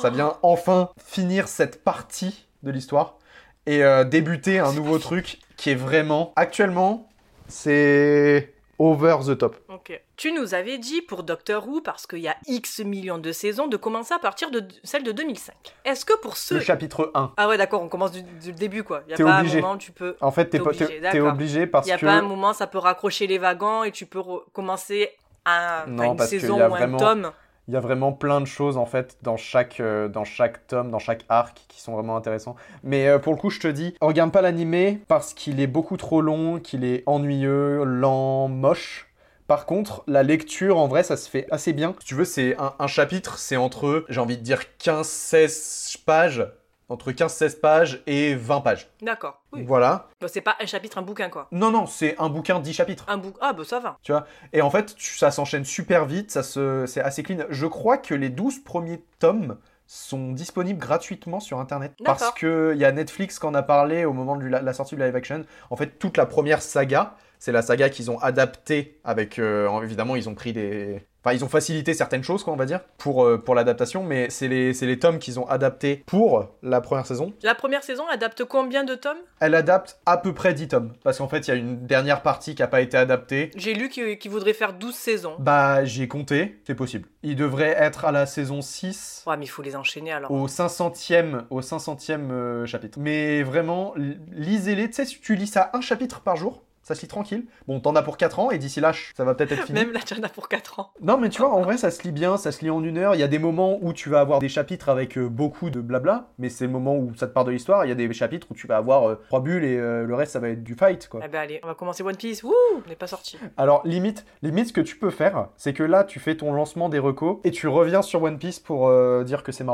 ça 0.00 0.10
vient 0.10 0.34
enfin 0.42 0.90
finir 0.98 1.48
cette 1.48 1.82
partie 1.82 2.46
de 2.62 2.70
l'histoire 2.70 3.18
et 3.66 3.82
euh, 3.82 4.04
débuter 4.04 4.58
un 4.58 4.72
nouveau 4.72 4.98
truc 4.98 5.38
qui 5.56 5.70
est 5.70 5.74
vraiment 5.74 6.32
actuellement, 6.36 7.08
c'est 7.48 8.54
over 8.78 9.16
the 9.26 9.38
top. 9.38 9.56
Ok. 9.68 10.00
Tu 10.16 10.30
nous 10.32 10.54
avais 10.54 10.78
dit 10.78 11.02
pour 11.02 11.24
Doctor 11.24 11.66
Who, 11.66 11.80
parce 11.80 12.06
qu'il 12.06 12.20
y 12.20 12.28
a 12.28 12.36
X 12.46 12.80
millions 12.80 13.18
de 13.18 13.32
saisons, 13.32 13.66
de 13.66 13.76
commencer 13.76 14.14
à 14.14 14.18
partir 14.20 14.50
de 14.52 14.62
celle 14.84 15.02
de 15.02 15.10
2005. 15.10 15.54
Est-ce 15.84 16.04
que 16.04 16.16
pour 16.20 16.36
ceux. 16.36 16.56
Le 16.56 16.60
chapitre 16.60 17.10
1. 17.14 17.32
Ah 17.36 17.48
ouais, 17.48 17.58
d'accord, 17.58 17.82
on 17.82 17.88
commence 17.88 18.12
du, 18.12 18.22
du 18.22 18.52
début 18.52 18.84
quoi. 18.84 19.02
Il 19.08 19.10
y 19.10 19.14
a 19.14 19.24
pas 19.24 19.40
obligé. 19.40 19.58
un 19.58 19.62
moment 19.62 19.74
où 19.74 19.78
tu 19.78 19.90
peux. 19.90 20.16
En 20.20 20.30
fait, 20.30 20.46
t'es 20.46 20.60
obligé, 20.60 21.00
d'accord. 21.00 21.32
obligé 21.32 21.66
parce 21.66 21.86
Il 21.86 21.90
y 21.90 21.92
a 21.92 21.98
que- 21.98 22.06
pas 22.06 22.12
un 22.12 22.22
moment, 22.22 22.52
ça 22.52 22.66
peut 22.68 22.78
raccrocher 22.78 23.26
les 23.26 23.38
wagons 23.38 23.82
et 23.82 23.90
tu 23.90 24.06
peux 24.06 24.22
commencer 24.52 25.10
un, 25.46 25.84
Non, 25.88 26.12
une 26.12 26.16
parce 26.16 26.30
saison 26.30 26.58
y 26.58 26.62
a 26.62 26.68
ou 26.68 26.74
un 26.74 26.78
vraiment, 26.78 26.98
tome. 26.98 27.32
il 27.66 27.74
y 27.74 27.76
a 27.76 27.80
vraiment 27.80 28.12
plein 28.12 28.40
de 28.40 28.46
choses 28.46 28.76
en 28.76 28.86
fait 28.86 29.18
dans 29.22 29.36
chaque, 29.36 29.80
euh, 29.80 30.06
dans 30.08 30.24
chaque 30.24 30.66
tome, 30.68 30.90
dans 30.92 31.00
chaque 31.00 31.24
arc 31.28 31.60
qui 31.68 31.80
sont 31.82 31.92
vraiment 31.92 32.16
intéressants. 32.16 32.54
Mais 32.84 33.08
euh, 33.08 33.18
pour 33.18 33.32
le 33.32 33.38
coup, 33.40 33.50
je 33.50 33.58
te 33.58 33.68
dis, 33.68 33.96
regarde 34.00 34.30
pas 34.30 34.42
l'animé 34.42 35.00
parce 35.08 35.34
qu'il 35.34 35.58
est 35.60 35.66
beaucoup 35.66 35.96
trop 35.96 36.20
long, 36.20 36.60
qu'il 36.60 36.84
est 36.84 37.02
ennuyeux, 37.06 37.82
lent, 37.84 38.46
moche. 38.48 39.08
Par 39.46 39.66
contre, 39.66 40.02
la 40.06 40.22
lecture, 40.22 40.78
en 40.78 40.88
vrai, 40.88 41.02
ça 41.02 41.16
se 41.16 41.28
fait 41.28 41.46
assez 41.50 41.72
bien. 41.72 41.94
Si 42.00 42.06
tu 42.06 42.14
veux, 42.14 42.24
c'est 42.24 42.56
un, 42.58 42.74
un 42.78 42.86
chapitre, 42.86 43.38
c'est 43.38 43.56
entre, 43.56 44.04
j'ai 44.08 44.20
envie 44.20 44.38
de 44.38 44.42
dire, 44.42 44.62
15-16 44.80 46.02
pages. 46.04 46.46
Entre 46.90 47.12
15-16 47.12 47.60
pages 47.60 48.02
et 48.06 48.34
20 48.34 48.60
pages. 48.60 48.90
D'accord. 49.00 49.42
Oui. 49.52 49.62
Voilà. 49.64 50.08
C'est 50.26 50.42
pas 50.42 50.54
un 50.60 50.66
chapitre, 50.66 50.98
un 50.98 51.02
bouquin 51.02 51.30
quoi. 51.30 51.48
Non, 51.50 51.70
non, 51.70 51.86
c'est 51.86 52.14
un 52.18 52.28
bouquin 52.28 52.60
10 52.60 52.74
chapitres. 52.74 53.06
Un 53.08 53.16
bouquin. 53.16 53.38
Ah 53.40 53.52
bah 53.54 53.64
ça 53.64 53.80
va. 53.80 53.96
Tu 54.02 54.12
vois? 54.12 54.26
Et 54.52 54.60
en 54.60 54.68
fait, 54.68 54.94
tu- 54.94 55.16
ça 55.16 55.30
s'enchaîne 55.30 55.64
super 55.64 56.04
vite, 56.04 56.30
ça 56.30 56.42
se, 56.42 56.84
c'est 56.86 57.00
assez 57.00 57.22
clean. 57.22 57.38
Je 57.48 57.66
crois 57.66 57.96
que 57.96 58.14
les 58.14 58.28
12 58.28 58.58
premiers 58.62 59.02
tomes 59.18 59.56
sont 59.86 60.32
disponibles 60.32 60.78
gratuitement 60.78 61.40
sur 61.40 61.58
internet. 61.58 61.94
Parce 62.04 62.30
qu'il 62.32 62.74
y 62.76 62.84
a 62.84 62.92
Netflix 62.92 63.38
qui 63.38 63.46
en 63.46 63.54
a 63.54 63.62
parlé 63.62 64.04
au 64.04 64.12
moment 64.12 64.36
de 64.36 64.44
la, 64.46 64.60
la 64.60 64.72
sortie 64.74 64.94
du 64.94 65.02
live 65.02 65.16
action. 65.16 65.42
En 65.70 65.76
fait, 65.76 65.98
toute 65.98 66.18
la 66.18 66.26
première 66.26 66.60
saga, 66.60 67.16
c'est 67.44 67.52
la 67.52 67.60
saga 67.60 67.90
qu'ils 67.90 68.10
ont 68.10 68.18
adaptée 68.20 68.98
avec. 69.04 69.38
euh, 69.38 69.82
évidemment, 69.82 70.16
ils 70.16 70.30
ont 70.30 70.34
pris 70.34 70.54
des. 70.54 71.02
Enfin, 71.22 71.34
ils 71.34 71.42
ont 71.44 71.48
facilité 71.48 71.94
certaines 71.94 72.22
choses, 72.22 72.42
quoi, 72.44 72.52
on 72.52 72.56
va 72.56 72.66
dire, 72.66 72.80
pour, 72.98 73.24
euh, 73.24 73.38
pour 73.38 73.54
l'adaptation, 73.54 74.02
mais 74.04 74.28
c'est 74.28 74.46
les, 74.48 74.74
c'est 74.74 74.84
les 74.86 74.98
tomes 74.98 75.18
qu'ils 75.18 75.40
ont 75.40 75.46
adaptés 75.48 76.02
pour 76.06 76.50
la 76.62 76.82
première 76.82 77.06
saison. 77.06 77.32
La 77.42 77.54
première 77.54 77.82
saison 77.82 78.06
adapte 78.08 78.44
combien 78.44 78.84
de 78.84 78.94
tomes? 78.94 79.16
Elle 79.40 79.54
adapte 79.54 79.98
à 80.04 80.18
peu 80.18 80.34
près 80.34 80.52
10 80.52 80.68
tomes. 80.68 80.92
Parce 81.02 81.16
qu'en 81.18 81.28
fait, 81.28 81.46
il 81.46 81.48
y 81.48 81.50
a 81.52 81.56
une 81.56 81.86
dernière 81.86 82.20
partie 82.22 82.54
qui 82.54 82.60
n'a 82.60 82.68
pas 82.68 82.82
été 82.82 82.98
adaptée. 82.98 83.50
J'ai 83.56 83.72
lu 83.72 83.88
qu'il 83.88 84.18
qu'il 84.18 84.30
voudrait 84.30 84.52
faire 84.52 84.74
12 84.74 84.94
saisons. 84.94 85.36
Bah, 85.38 85.84
j'ai 85.86 86.08
compté, 86.08 86.60
c'est 86.66 86.74
possible. 86.74 87.08
Il 87.22 87.36
devrait 87.36 87.74
être 87.78 88.04
à 88.04 88.12
la 88.12 88.26
saison 88.26 88.60
6, 88.60 89.24
Ouais, 89.26 89.36
mais 89.38 89.46
il 89.46 89.48
faut 89.48 89.62
les 89.62 89.76
enchaîner 89.76 90.12
alors. 90.12 90.30
au 90.30 90.46
500e, 90.46 91.44
au 91.50 91.60
500e 91.62 92.30
euh, 92.30 92.66
chapitre. 92.66 92.98
Mais 93.00 93.42
vraiment, 93.42 93.94
lisez-les. 94.32 94.88
Tu 94.88 94.92
sais, 94.94 95.04
si 95.06 95.20
tu 95.20 95.36
lis 95.36 95.46
ça 95.46 95.70
un 95.72 95.80
chapitre 95.80 96.20
par 96.20 96.36
jour, 96.36 96.62
ça 96.84 96.94
se 96.94 97.00
lit 97.00 97.08
tranquille. 97.08 97.46
Bon, 97.66 97.80
t'en 97.80 97.96
as 97.96 98.02
pour 98.02 98.16
4 98.16 98.38
ans, 98.38 98.50
et 98.50 98.58
d'ici 98.58 98.80
là, 98.80 98.92
ça 99.16 99.24
va 99.24 99.34
peut-être 99.34 99.52
être 99.52 99.64
fini. 99.64 99.80
Même 99.80 99.92
là, 99.92 100.00
tu 100.06 100.14
en 100.14 100.22
as 100.22 100.28
pour 100.28 100.48
4 100.48 100.78
ans. 100.78 100.92
Non, 101.02 101.18
mais 101.18 101.28
tu 101.30 101.42
vois, 101.42 101.52
en 101.52 101.62
vrai, 101.62 101.76
ça 101.76 101.90
se 101.90 102.02
lit 102.02 102.12
bien, 102.12 102.36
ça 102.36 102.52
se 102.52 102.62
lit 102.62 102.70
en 102.70 102.84
une 102.84 102.98
heure. 102.98 103.14
Il 103.14 103.20
y 103.20 103.24
a 103.24 103.28
des 103.28 103.38
moments 103.38 103.78
où 103.82 103.92
tu 103.92 104.08
vas 104.08 104.20
avoir 104.20 104.38
des 104.38 104.48
chapitres 104.48 104.88
avec 104.88 105.18
euh, 105.18 105.28
beaucoup 105.28 105.70
de 105.70 105.80
blabla, 105.80 106.28
mais 106.38 106.48
c'est 106.48 106.66
le 106.66 106.70
moment 106.70 106.96
où 106.96 107.12
ça 107.16 107.26
te 107.26 107.32
part 107.32 107.44
de 107.44 107.50
l'histoire. 107.50 107.84
Il 107.84 107.88
y 107.88 107.92
a 107.92 107.94
des 107.94 108.12
chapitres 108.12 108.46
où 108.50 108.54
tu 108.54 108.66
vas 108.66 108.76
avoir 108.76 109.08
euh, 109.08 109.14
trois 109.26 109.40
bulles 109.40 109.64
et 109.64 109.76
euh, 109.76 110.04
le 110.04 110.14
reste, 110.14 110.32
ça 110.32 110.40
va 110.40 110.50
être 110.50 110.62
du 110.62 110.74
fight, 110.74 111.08
quoi. 111.08 111.20
Eh 111.24 111.28
ben 111.28 111.40
allez, 111.40 111.60
on 111.62 111.66
va 111.66 111.74
commencer 111.74 112.02
One 112.02 112.16
Piece. 112.16 112.42
Wouh 112.42 112.52
On 112.84 112.88
n'est 112.88 112.96
pas 112.96 113.06
sorti. 113.06 113.38
Alors, 113.56 113.82
limite, 113.84 114.24
limite, 114.42 114.68
ce 114.68 114.72
que 114.72 114.80
tu 114.80 114.96
peux 114.96 115.10
faire, 115.10 115.48
c'est 115.56 115.72
que 115.72 115.82
là, 115.82 116.04
tu 116.04 116.20
fais 116.20 116.36
ton 116.36 116.52
lancement 116.52 116.88
des 116.88 116.98
recos 116.98 117.38
et 117.44 117.50
tu 117.50 117.66
reviens 117.68 118.02
sur 118.02 118.22
One 118.22 118.38
Piece 118.38 118.60
pour 118.60 118.88
euh, 118.88 119.24
dire 119.24 119.42
que 119.42 119.52
c'est 119.52 119.64
ma 119.64 119.72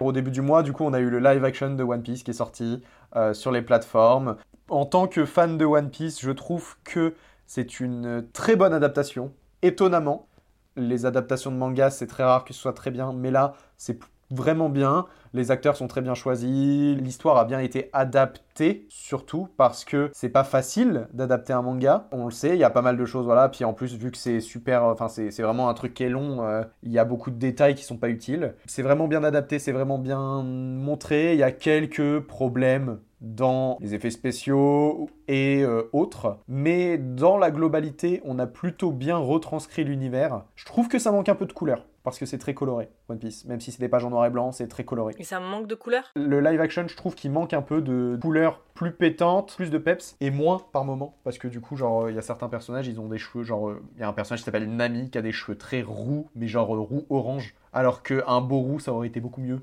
Au 0.00 0.12
début 0.12 0.30
du 0.30 0.42
mois, 0.42 0.62
du 0.62 0.72
coup, 0.72 0.84
on 0.84 0.92
a 0.92 1.00
eu 1.00 1.10
le 1.10 1.18
live 1.18 1.44
action 1.44 1.74
de 1.74 1.82
One 1.82 2.02
Piece 2.02 2.22
qui 2.22 2.30
est 2.30 2.34
sorti 2.34 2.82
euh, 3.16 3.34
sur 3.34 3.50
les 3.50 3.62
plateformes. 3.62 4.36
En 4.68 4.86
tant 4.86 5.06
que 5.06 5.24
fan 5.24 5.58
de 5.58 5.64
One 5.64 5.90
Piece, 5.90 6.20
je 6.20 6.30
trouve 6.30 6.76
que 6.84 7.14
c'est 7.46 7.80
une 7.80 8.26
très 8.32 8.56
bonne 8.56 8.72
adaptation. 8.72 9.32
Étonnamment, 9.62 10.28
les 10.76 11.06
adaptations 11.06 11.50
de 11.50 11.56
manga, 11.56 11.90
c'est 11.90 12.06
très 12.06 12.22
rare 12.22 12.44
que 12.44 12.54
ce 12.54 12.60
soit 12.60 12.72
très 12.72 12.90
bien, 12.90 13.12
mais 13.12 13.30
là, 13.30 13.54
c'est 13.76 13.98
vraiment 14.30 14.68
bien. 14.68 15.06
Les 15.32 15.52
acteurs 15.52 15.76
sont 15.76 15.86
très 15.86 16.00
bien 16.00 16.14
choisis, 16.14 16.96
l'histoire 16.98 17.36
a 17.36 17.44
bien 17.44 17.60
été 17.60 17.88
adaptée, 17.92 18.86
surtout 18.88 19.48
parce 19.56 19.84
que 19.84 20.10
c'est 20.12 20.28
pas 20.28 20.42
facile 20.42 21.06
d'adapter 21.12 21.52
un 21.52 21.62
manga. 21.62 22.08
On 22.10 22.24
le 22.24 22.32
sait, 22.32 22.50
il 22.50 22.58
y 22.58 22.64
a 22.64 22.70
pas 22.70 22.82
mal 22.82 22.96
de 22.96 23.04
choses, 23.04 23.26
voilà. 23.26 23.48
Puis 23.48 23.64
en 23.64 23.72
plus, 23.72 23.94
vu 23.94 24.10
que 24.10 24.16
c'est 24.16 24.40
super, 24.40 24.82
enfin 24.84 25.08
c'est 25.08 25.30
vraiment 25.42 25.68
un 25.68 25.74
truc 25.74 25.94
qui 25.94 26.02
est 26.02 26.08
long, 26.08 26.44
euh, 26.44 26.62
il 26.82 26.90
y 26.90 26.98
a 26.98 27.04
beaucoup 27.04 27.30
de 27.30 27.36
détails 27.36 27.76
qui 27.76 27.84
sont 27.84 27.96
pas 27.96 28.08
utiles. 28.08 28.54
C'est 28.66 28.82
vraiment 28.82 29.06
bien 29.06 29.22
adapté, 29.22 29.60
c'est 29.60 29.72
vraiment 29.72 29.98
bien 29.98 30.42
montré. 30.42 31.34
Il 31.34 31.38
y 31.38 31.44
a 31.44 31.52
quelques 31.52 32.20
problèmes 32.20 32.98
dans 33.20 33.76
les 33.80 33.94
effets 33.94 34.10
spéciaux 34.10 35.10
et 35.28 35.62
euh, 35.62 35.88
autres. 35.92 36.38
Mais 36.48 36.98
dans 36.98 37.36
la 37.36 37.50
globalité, 37.50 38.20
on 38.24 38.38
a 38.38 38.46
plutôt 38.46 38.92
bien 38.92 39.16
retranscrit 39.16 39.84
l'univers. 39.84 40.44
Je 40.56 40.64
trouve 40.64 40.88
que 40.88 40.98
ça 40.98 41.12
manque 41.12 41.28
un 41.28 41.34
peu 41.34 41.46
de 41.46 41.52
couleur. 41.52 41.86
Parce 42.02 42.18
que 42.18 42.24
c'est 42.24 42.38
très 42.38 42.54
coloré, 42.54 42.88
One 43.08 43.18
Piece. 43.18 43.44
Même 43.44 43.60
si 43.60 43.72
c'est 43.72 43.80
des 43.80 43.88
pages 43.88 44.04
en 44.04 44.10
noir 44.10 44.24
et 44.24 44.30
blanc, 44.30 44.52
c'est 44.52 44.68
très 44.68 44.84
coloré. 44.84 45.14
Et 45.18 45.24
ça 45.24 45.38
manque 45.38 45.66
de 45.66 45.74
couleur 45.74 46.10
Le 46.16 46.40
live 46.40 46.60
action, 46.60 46.88
je 46.88 46.96
trouve 46.96 47.14
qu'il 47.14 47.30
manque 47.30 47.52
un 47.52 47.62
peu 47.62 47.82
de 47.82 48.18
couleurs 48.20 48.60
plus 48.74 48.92
pétantes, 48.92 49.54
plus 49.56 49.70
de 49.70 49.78
peps, 49.78 50.16
et 50.20 50.30
moins 50.30 50.62
par 50.72 50.84
moment. 50.84 51.18
Parce 51.24 51.36
que 51.36 51.48
du 51.48 51.60
coup, 51.60 51.76
genre, 51.76 52.08
il 52.08 52.16
y 52.16 52.18
a 52.18 52.22
certains 52.22 52.48
personnages, 52.48 52.88
ils 52.88 53.00
ont 53.00 53.08
des 53.08 53.18
cheveux, 53.18 53.44
genre, 53.44 53.72
il 53.96 54.00
y 54.00 54.02
a 54.02 54.08
un 54.08 54.12
personnage 54.14 54.40
qui 54.40 54.44
s'appelle 54.46 54.74
Nami, 54.74 55.10
qui 55.10 55.18
a 55.18 55.22
des 55.22 55.32
cheveux 55.32 55.58
très 55.58 55.82
roux, 55.82 56.30
mais 56.34 56.48
genre 56.48 56.68
roux 56.68 57.04
orange. 57.10 57.54
Alors 57.72 58.02
qu'un 58.02 58.40
beau 58.40 58.60
roux, 58.60 58.80
ça 58.80 58.92
aurait 58.92 59.08
été 59.08 59.20
beaucoup 59.20 59.42
mieux. 59.42 59.60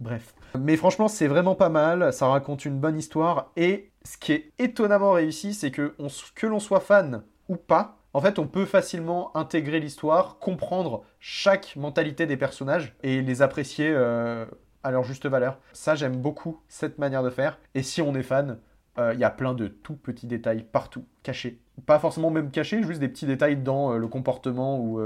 Bref. 0.00 0.34
Mais 0.58 0.76
franchement, 0.76 1.08
c'est 1.08 1.26
vraiment 1.26 1.54
pas 1.54 1.68
mal. 1.68 2.12
Ça 2.12 2.28
raconte 2.28 2.64
une 2.64 2.78
bonne 2.78 2.98
histoire. 2.98 3.50
Et 3.56 3.90
ce 4.04 4.16
qui 4.16 4.32
est 4.32 4.52
étonnamment 4.58 5.12
réussi, 5.12 5.54
c'est 5.54 5.70
que, 5.70 5.94
que 6.34 6.46
l'on 6.46 6.60
soit 6.60 6.80
fan 6.80 7.22
ou 7.48 7.56
pas, 7.56 7.97
en 8.14 8.20
fait, 8.20 8.38
on 8.38 8.46
peut 8.46 8.64
facilement 8.64 9.36
intégrer 9.36 9.80
l'histoire, 9.80 10.38
comprendre 10.38 11.04
chaque 11.20 11.76
mentalité 11.76 12.26
des 12.26 12.36
personnages 12.36 12.96
et 13.02 13.20
les 13.20 13.42
apprécier 13.42 13.90
euh, 13.90 14.46
à 14.82 14.90
leur 14.90 15.04
juste 15.04 15.26
valeur. 15.26 15.58
Ça, 15.72 15.94
j'aime 15.94 16.16
beaucoup 16.16 16.60
cette 16.68 16.98
manière 16.98 17.22
de 17.22 17.30
faire. 17.30 17.58
Et 17.74 17.82
si 17.82 18.00
on 18.00 18.14
est 18.14 18.22
fan, 18.22 18.58
euh, 18.98 19.12
il 19.12 19.20
y 19.20 19.24
a 19.24 19.30
plein 19.30 19.52
de 19.52 19.68
tout 19.68 19.94
petits 19.94 20.26
détails 20.26 20.62
partout, 20.62 21.04
cachés. 21.22 21.60
Pas 21.84 21.98
forcément 21.98 22.30
même 22.30 22.50
cachés, 22.50 22.82
juste 22.82 22.98
des 22.98 23.08
petits 23.08 23.26
détails 23.26 23.56
dans 23.56 23.92
euh, 23.92 23.98
le 23.98 24.08
comportement 24.08 24.80
ou 24.80 25.00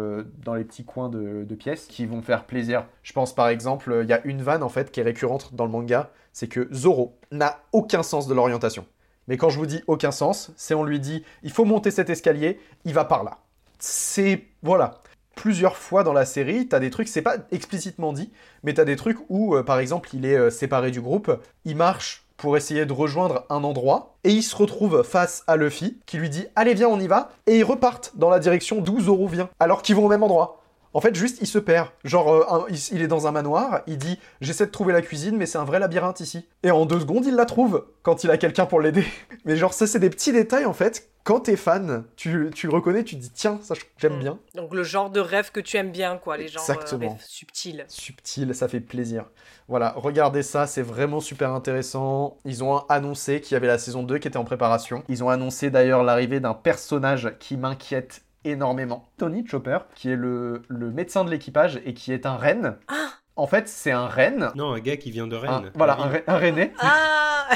dans 0.44 0.54
les 0.54 0.64
petits 0.64 0.84
coins 0.84 1.08
de, 1.08 1.44
de, 1.44 1.54
pièces 1.56 1.86
qui 1.86 2.06
vont 2.06 2.22
faire 2.22 2.44
plaisir. 2.44 2.86
Je 3.02 3.12
pense 3.12 3.34
par 3.34 3.48
exemple, 3.48 4.00
il 4.04 4.08
y 4.08 4.12
a 4.12 4.24
une 4.24 4.42
vanne 4.42 4.62
en 4.62 4.68
fait 4.68 4.92
qui 4.92 5.00
est 5.00 5.04
récurrente 5.04 5.54
dans 5.54 5.64
le 5.64 5.72
manga, 5.72 6.10
c'est 6.32 6.48
que 6.48 6.68
Zoro 6.72 7.18
n'a 7.32 7.60
aucun 7.72 8.02
sens 8.02 8.28
de 8.28 8.34
l'orientation. 8.34 8.86
Mais 9.32 9.38
quand 9.38 9.48
je 9.48 9.56
vous 9.56 9.64
dis 9.64 9.82
aucun 9.86 10.10
sens, 10.10 10.50
c'est 10.56 10.74
on 10.74 10.84
lui 10.84 11.00
dit 11.00 11.24
il 11.42 11.50
faut 11.50 11.64
monter 11.64 11.90
cet 11.90 12.10
escalier, 12.10 12.60
il 12.84 12.92
va 12.92 13.06
par 13.06 13.24
là. 13.24 13.38
C'est. 13.78 14.44
Voilà. 14.62 15.00
Plusieurs 15.36 15.78
fois 15.78 16.04
dans 16.04 16.12
la 16.12 16.26
série, 16.26 16.68
t'as 16.68 16.80
des 16.80 16.90
trucs, 16.90 17.08
c'est 17.08 17.22
pas 17.22 17.36
explicitement 17.50 18.12
dit, 18.12 18.30
mais 18.62 18.74
t'as 18.74 18.84
des 18.84 18.94
trucs 18.94 19.16
où, 19.30 19.56
euh, 19.56 19.62
par 19.62 19.78
exemple, 19.78 20.10
il 20.12 20.26
est 20.26 20.36
euh, 20.36 20.50
séparé 20.50 20.90
du 20.90 21.00
groupe, 21.00 21.34
il 21.64 21.76
marche 21.76 22.26
pour 22.36 22.58
essayer 22.58 22.84
de 22.84 22.92
rejoindre 22.92 23.46
un 23.48 23.64
endroit, 23.64 24.16
et 24.22 24.32
il 24.32 24.42
se 24.42 24.54
retrouve 24.54 25.02
face 25.02 25.44
à 25.46 25.56
Luffy, 25.56 25.98
qui 26.04 26.18
lui 26.18 26.28
dit 26.28 26.44
Allez, 26.54 26.74
viens, 26.74 26.88
on 26.88 27.00
y 27.00 27.06
va, 27.06 27.30
et 27.46 27.56
ils 27.56 27.64
repartent 27.64 28.12
dans 28.16 28.28
la 28.28 28.38
direction 28.38 28.82
d'où 28.82 29.00
Zoro 29.00 29.28
vient, 29.28 29.48
alors 29.58 29.80
qu'ils 29.80 29.96
vont 29.96 30.04
au 30.04 30.10
même 30.10 30.22
endroit. 30.22 30.61
En 30.94 31.00
fait, 31.00 31.14
juste, 31.14 31.38
il 31.40 31.46
se 31.46 31.58
perd. 31.58 31.88
Genre, 32.04 32.30
euh, 32.30 32.68
il, 32.92 33.02
est 33.02 33.06
dans 33.06 33.26
un 33.26 33.32
manoir, 33.32 33.82
il 33.86 33.98
dit 33.98 34.18
J'essaie 34.40 34.66
de 34.66 34.70
trouver 34.70 34.92
la 34.92 35.02
cuisine, 35.02 35.36
mais 35.36 35.46
c'est 35.46 35.58
un 35.58 35.64
vrai 35.64 35.78
labyrinthe 35.78 36.20
ici. 36.20 36.46
Et 36.62 36.70
en 36.70 36.86
deux 36.86 37.00
secondes, 37.00 37.24
il 37.26 37.34
la 37.34 37.46
trouve 37.46 37.86
quand 38.02 38.24
il 38.24 38.30
a 38.30 38.36
quelqu'un 38.36 38.66
pour 38.66 38.80
l'aider. 38.80 39.04
mais 39.44 39.56
genre, 39.56 39.72
ça, 39.72 39.86
c'est 39.86 39.98
des 39.98 40.10
petits 40.10 40.32
détails 40.32 40.66
en 40.66 40.72
fait. 40.72 41.08
Quand 41.24 41.38
t'es 41.38 41.54
fan, 41.54 42.04
tu, 42.16 42.50
tu 42.52 42.66
le 42.66 42.72
reconnais, 42.72 43.04
tu 43.04 43.14
te 43.14 43.20
dis 43.20 43.30
Tiens, 43.30 43.60
ça, 43.62 43.74
j'aime 43.96 44.18
bien. 44.18 44.40
Donc, 44.56 44.74
le 44.74 44.82
genre 44.82 45.08
de 45.08 45.20
rêve 45.20 45.52
que 45.52 45.60
tu 45.60 45.76
aimes 45.76 45.92
bien, 45.92 46.18
quoi, 46.18 46.36
les 46.36 46.48
genres 46.48 46.62
euh, 46.68 46.72
Exactement. 46.72 47.16
subtils. 47.20 47.84
Subtil, 47.88 48.54
ça 48.54 48.66
fait 48.66 48.80
plaisir. 48.80 49.26
Voilà, 49.68 49.94
regardez 49.96 50.42
ça, 50.42 50.66
c'est 50.66 50.82
vraiment 50.82 51.20
super 51.20 51.52
intéressant. 51.52 52.38
Ils 52.44 52.64
ont 52.64 52.78
annoncé 52.88 53.40
qu'il 53.40 53.54
y 53.54 53.56
avait 53.56 53.68
la 53.68 53.78
saison 53.78 54.02
2 54.02 54.18
qui 54.18 54.26
était 54.26 54.36
en 54.36 54.44
préparation. 54.44 55.04
Ils 55.08 55.22
ont 55.22 55.28
annoncé 55.28 55.70
d'ailleurs 55.70 56.02
l'arrivée 56.02 56.40
d'un 56.40 56.54
personnage 56.54 57.32
qui 57.38 57.56
m'inquiète 57.56 58.22
énormément. 58.44 59.08
Tony 59.18 59.46
Chopper, 59.46 59.78
qui 59.94 60.10
est 60.10 60.16
le, 60.16 60.62
le 60.68 60.90
médecin 60.90 61.24
de 61.24 61.30
l'équipage 61.30 61.80
et 61.84 61.94
qui 61.94 62.12
est 62.12 62.26
un 62.26 62.36
renne. 62.36 62.76
Ah 62.88 62.94
en 63.34 63.46
fait, 63.46 63.66
c'est 63.66 63.92
un 63.92 64.06
renne. 64.08 64.50
Non, 64.56 64.74
un 64.74 64.78
gars 64.78 64.98
qui 64.98 65.10
vient 65.10 65.26
de 65.26 65.36
Rennes. 65.36 65.70
voilà, 65.74 65.96
un, 65.98 66.10
un 66.34 66.36
renné. 66.36 66.72
Ah 66.78 67.46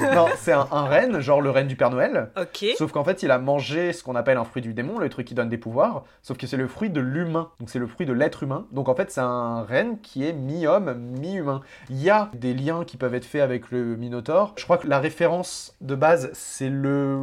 Non, 0.14 0.26
c'est 0.36 0.52
un, 0.52 0.66
un 0.72 0.86
renne, 0.86 1.20
genre 1.20 1.40
le 1.40 1.50
renne 1.50 1.68
du 1.68 1.76
Père 1.76 1.90
Noël. 1.90 2.30
Ok. 2.36 2.64
Sauf 2.76 2.90
qu'en 2.90 3.04
fait, 3.04 3.22
il 3.22 3.30
a 3.30 3.38
mangé 3.38 3.92
ce 3.92 4.02
qu'on 4.02 4.16
appelle 4.16 4.38
un 4.38 4.44
fruit 4.44 4.60
du 4.60 4.74
démon, 4.74 4.98
le 4.98 5.08
truc 5.08 5.28
qui 5.28 5.34
donne 5.34 5.48
des 5.48 5.56
pouvoirs. 5.58 6.02
Sauf 6.22 6.36
que 6.36 6.48
c'est 6.48 6.56
le 6.56 6.66
fruit 6.66 6.90
de 6.90 7.00
l'humain. 7.00 7.50
Donc 7.60 7.70
c'est 7.70 7.78
le 7.78 7.86
fruit 7.86 8.06
de 8.06 8.12
l'être 8.12 8.42
humain. 8.42 8.66
Donc 8.72 8.88
en 8.88 8.94
fait, 8.96 9.12
c'est 9.12 9.20
un 9.20 9.62
renne 9.62 10.00
qui 10.00 10.26
est 10.26 10.32
mi-homme, 10.32 10.94
mi-humain. 10.94 11.60
Il 11.90 12.02
y 12.02 12.10
a 12.10 12.28
des 12.34 12.52
liens 12.52 12.84
qui 12.84 12.96
peuvent 12.96 13.14
être 13.14 13.24
faits 13.24 13.42
avec 13.42 13.70
le 13.70 13.96
Minotaur. 13.96 14.54
Je 14.56 14.64
crois 14.64 14.78
que 14.78 14.88
la 14.88 14.98
référence 14.98 15.76
de 15.80 15.94
base, 15.94 16.30
c'est 16.32 16.70
le 16.70 17.18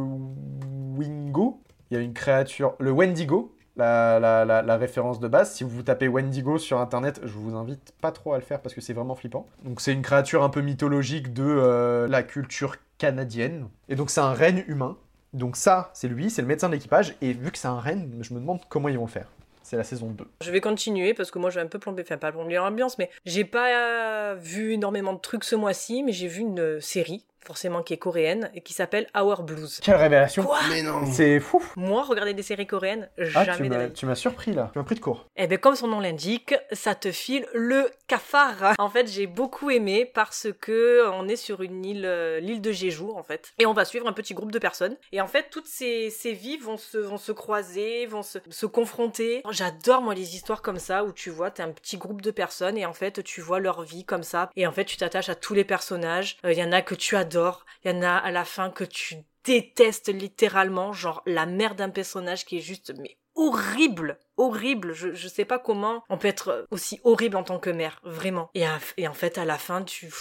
Wingo 0.96 1.60
il 1.90 1.96
y 1.96 2.00
a 2.00 2.02
une 2.02 2.12
créature, 2.12 2.74
le 2.78 2.90
Wendigo, 2.90 3.54
la, 3.78 4.76
référence 4.76 5.20
de 5.20 5.28
base. 5.28 5.52
Si 5.52 5.64
vous 5.64 5.82
tapez 5.82 6.08
Wendigo 6.08 6.58
sur 6.58 6.80
internet, 6.80 7.20
je 7.24 7.32
vous 7.32 7.54
invite 7.54 7.92
pas 8.00 8.12
trop 8.12 8.32
à 8.32 8.38
le 8.38 8.44
faire 8.44 8.60
parce 8.60 8.74
que 8.74 8.80
c'est 8.80 8.92
vraiment 8.92 9.14
flippant. 9.14 9.46
Donc 9.64 9.80
c'est 9.80 9.92
une 9.92 10.02
créature 10.02 10.42
un 10.42 10.48
peu 10.48 10.60
mythologique 10.60 11.32
de 11.32 11.44
euh, 11.44 12.08
la 12.08 12.22
culture 12.22 12.76
canadienne. 12.98 13.68
Et 13.88 13.96
donc 13.96 14.10
c'est 14.10 14.20
un 14.20 14.34
renne 14.34 14.64
humain. 14.66 14.96
Donc 15.32 15.56
ça, 15.56 15.90
c'est 15.94 16.08
lui, 16.08 16.30
c'est 16.30 16.42
le 16.42 16.48
médecin 16.48 16.68
de 16.68 16.74
l'équipage. 16.74 17.14
Et 17.20 17.32
vu 17.32 17.50
que 17.50 17.58
c'est 17.58 17.68
un 17.68 17.78
renne, 17.78 18.18
je 18.20 18.34
me 18.34 18.40
demande 18.40 18.60
comment 18.68 18.88
ils 18.88 18.98
vont 18.98 19.06
faire. 19.06 19.30
C'est 19.62 19.76
la 19.76 19.84
saison 19.84 20.08
2. 20.08 20.26
Je 20.40 20.50
vais 20.50 20.62
continuer 20.62 21.12
parce 21.12 21.30
que 21.30 21.38
moi 21.38 21.50
j'ai 21.50 21.60
un 21.60 21.66
peu 21.66 21.78
plombé, 21.78 22.02
enfin 22.02 22.16
pas 22.16 22.32
plombé 22.32 22.54
l'ambiance, 22.54 22.96
mais 22.96 23.10
j'ai 23.26 23.44
pas 23.44 24.34
vu 24.34 24.72
énormément 24.72 25.12
de 25.12 25.18
trucs 25.18 25.44
ce 25.44 25.56
mois-ci, 25.56 26.02
mais 26.02 26.12
j'ai 26.12 26.26
vu 26.26 26.40
une 26.40 26.80
série 26.80 27.26
forcément 27.44 27.82
qui 27.82 27.94
est 27.94 27.98
coréenne, 27.98 28.50
et 28.54 28.60
qui 28.60 28.72
s'appelle 28.72 29.06
Our 29.16 29.42
Blues. 29.42 29.80
Quelle 29.82 29.96
révélation 29.96 30.42
Quoi? 30.44 30.58
Mais 30.68 30.82
non 30.82 31.06
C'est 31.10 31.40
fou 31.40 31.62
Moi, 31.76 32.02
regarder 32.02 32.34
des 32.34 32.42
séries 32.42 32.66
coréennes, 32.66 33.08
ah, 33.34 33.44
jamais 33.44 33.92
tu 33.92 34.06
m'as 34.06 34.14
surpris 34.14 34.52
là, 34.52 34.70
tu 34.72 34.78
m'as 34.78 34.84
pris 34.84 34.94
de 34.94 35.00
court. 35.00 35.26
Eh 35.36 35.46
bien, 35.46 35.58
comme 35.58 35.74
son 35.74 35.88
nom 35.88 36.00
l'indique, 36.00 36.54
ça 36.72 36.94
te 36.94 37.10
file 37.10 37.46
le 37.54 37.90
cafard. 38.06 38.74
En 38.78 38.90
fait, 38.90 39.06
j'ai 39.06 39.26
beaucoup 39.26 39.70
aimé 39.70 40.06
parce 40.06 40.48
que 40.60 41.06
on 41.12 41.28
est 41.28 41.36
sur 41.36 41.62
une 41.62 41.84
île, 41.84 42.06
euh, 42.06 42.40
l'île 42.40 42.62
de 42.62 42.72
Jeju, 42.72 43.10
en 43.14 43.22
fait, 43.22 43.52
et 43.58 43.66
on 43.66 43.72
va 43.72 43.84
suivre 43.84 44.06
un 44.06 44.12
petit 44.12 44.34
groupe 44.34 44.52
de 44.52 44.58
personnes. 44.58 44.96
Et 45.12 45.20
en 45.20 45.26
fait, 45.26 45.48
toutes 45.50 45.66
ces, 45.66 46.10
ces 46.10 46.32
vies 46.32 46.56
vont 46.56 46.76
se, 46.76 46.96
vont 46.96 47.18
se 47.18 47.32
croiser, 47.32 48.06
vont 48.06 48.22
se, 48.22 48.38
se 48.48 48.66
confronter. 48.66 49.42
J'adore, 49.50 50.00
moi, 50.00 50.14
les 50.14 50.34
histoires 50.34 50.62
comme 50.62 50.78
ça, 50.78 51.04
où 51.04 51.12
tu 51.12 51.30
vois, 51.30 51.50
t'es 51.50 51.62
un 51.62 51.70
petit 51.70 51.98
groupe 51.98 52.22
de 52.22 52.30
personnes, 52.30 52.78
et 52.78 52.86
en 52.86 52.92
fait, 52.92 53.22
tu 53.24 53.40
vois 53.40 53.60
leur 53.60 53.82
vie 53.82 54.04
comme 54.04 54.22
ça, 54.22 54.50
et 54.56 54.66
en 54.66 54.72
fait, 54.72 54.84
tu 54.84 54.96
t'attaches 54.96 55.28
à 55.28 55.34
tous 55.34 55.54
les 55.54 55.64
personnages. 55.64 56.38
Il 56.44 56.50
euh, 56.50 56.52
y 56.54 56.62
en 56.62 56.72
a 56.72 56.82
que 56.82 56.94
tu 56.94 57.16
il 57.32 57.90
y 57.90 57.94
en 57.94 58.02
a 58.02 58.16
à 58.16 58.30
la 58.30 58.44
fin 58.44 58.70
que 58.70 58.84
tu 58.84 59.16
détestes 59.44 60.08
littéralement, 60.08 60.92
genre 60.92 61.22
la 61.26 61.46
mère 61.46 61.74
d'un 61.74 61.90
personnage 61.90 62.44
qui 62.44 62.58
est 62.58 62.62
juste 62.62 62.92
mais 62.98 63.18
horrible, 63.34 64.18
horrible. 64.36 64.92
Je, 64.92 65.14
je 65.14 65.28
sais 65.28 65.44
pas 65.44 65.58
comment 65.58 66.04
on 66.08 66.18
peut 66.18 66.28
être 66.28 66.66
aussi 66.70 67.00
horrible 67.04 67.36
en 67.36 67.44
tant 67.44 67.58
que 67.58 67.70
mère, 67.70 68.00
vraiment. 68.02 68.50
Et, 68.54 68.64
et 68.96 69.08
en 69.08 69.14
fait, 69.14 69.38
à 69.38 69.44
la 69.44 69.58
fin, 69.58 69.82
tu 69.82 70.12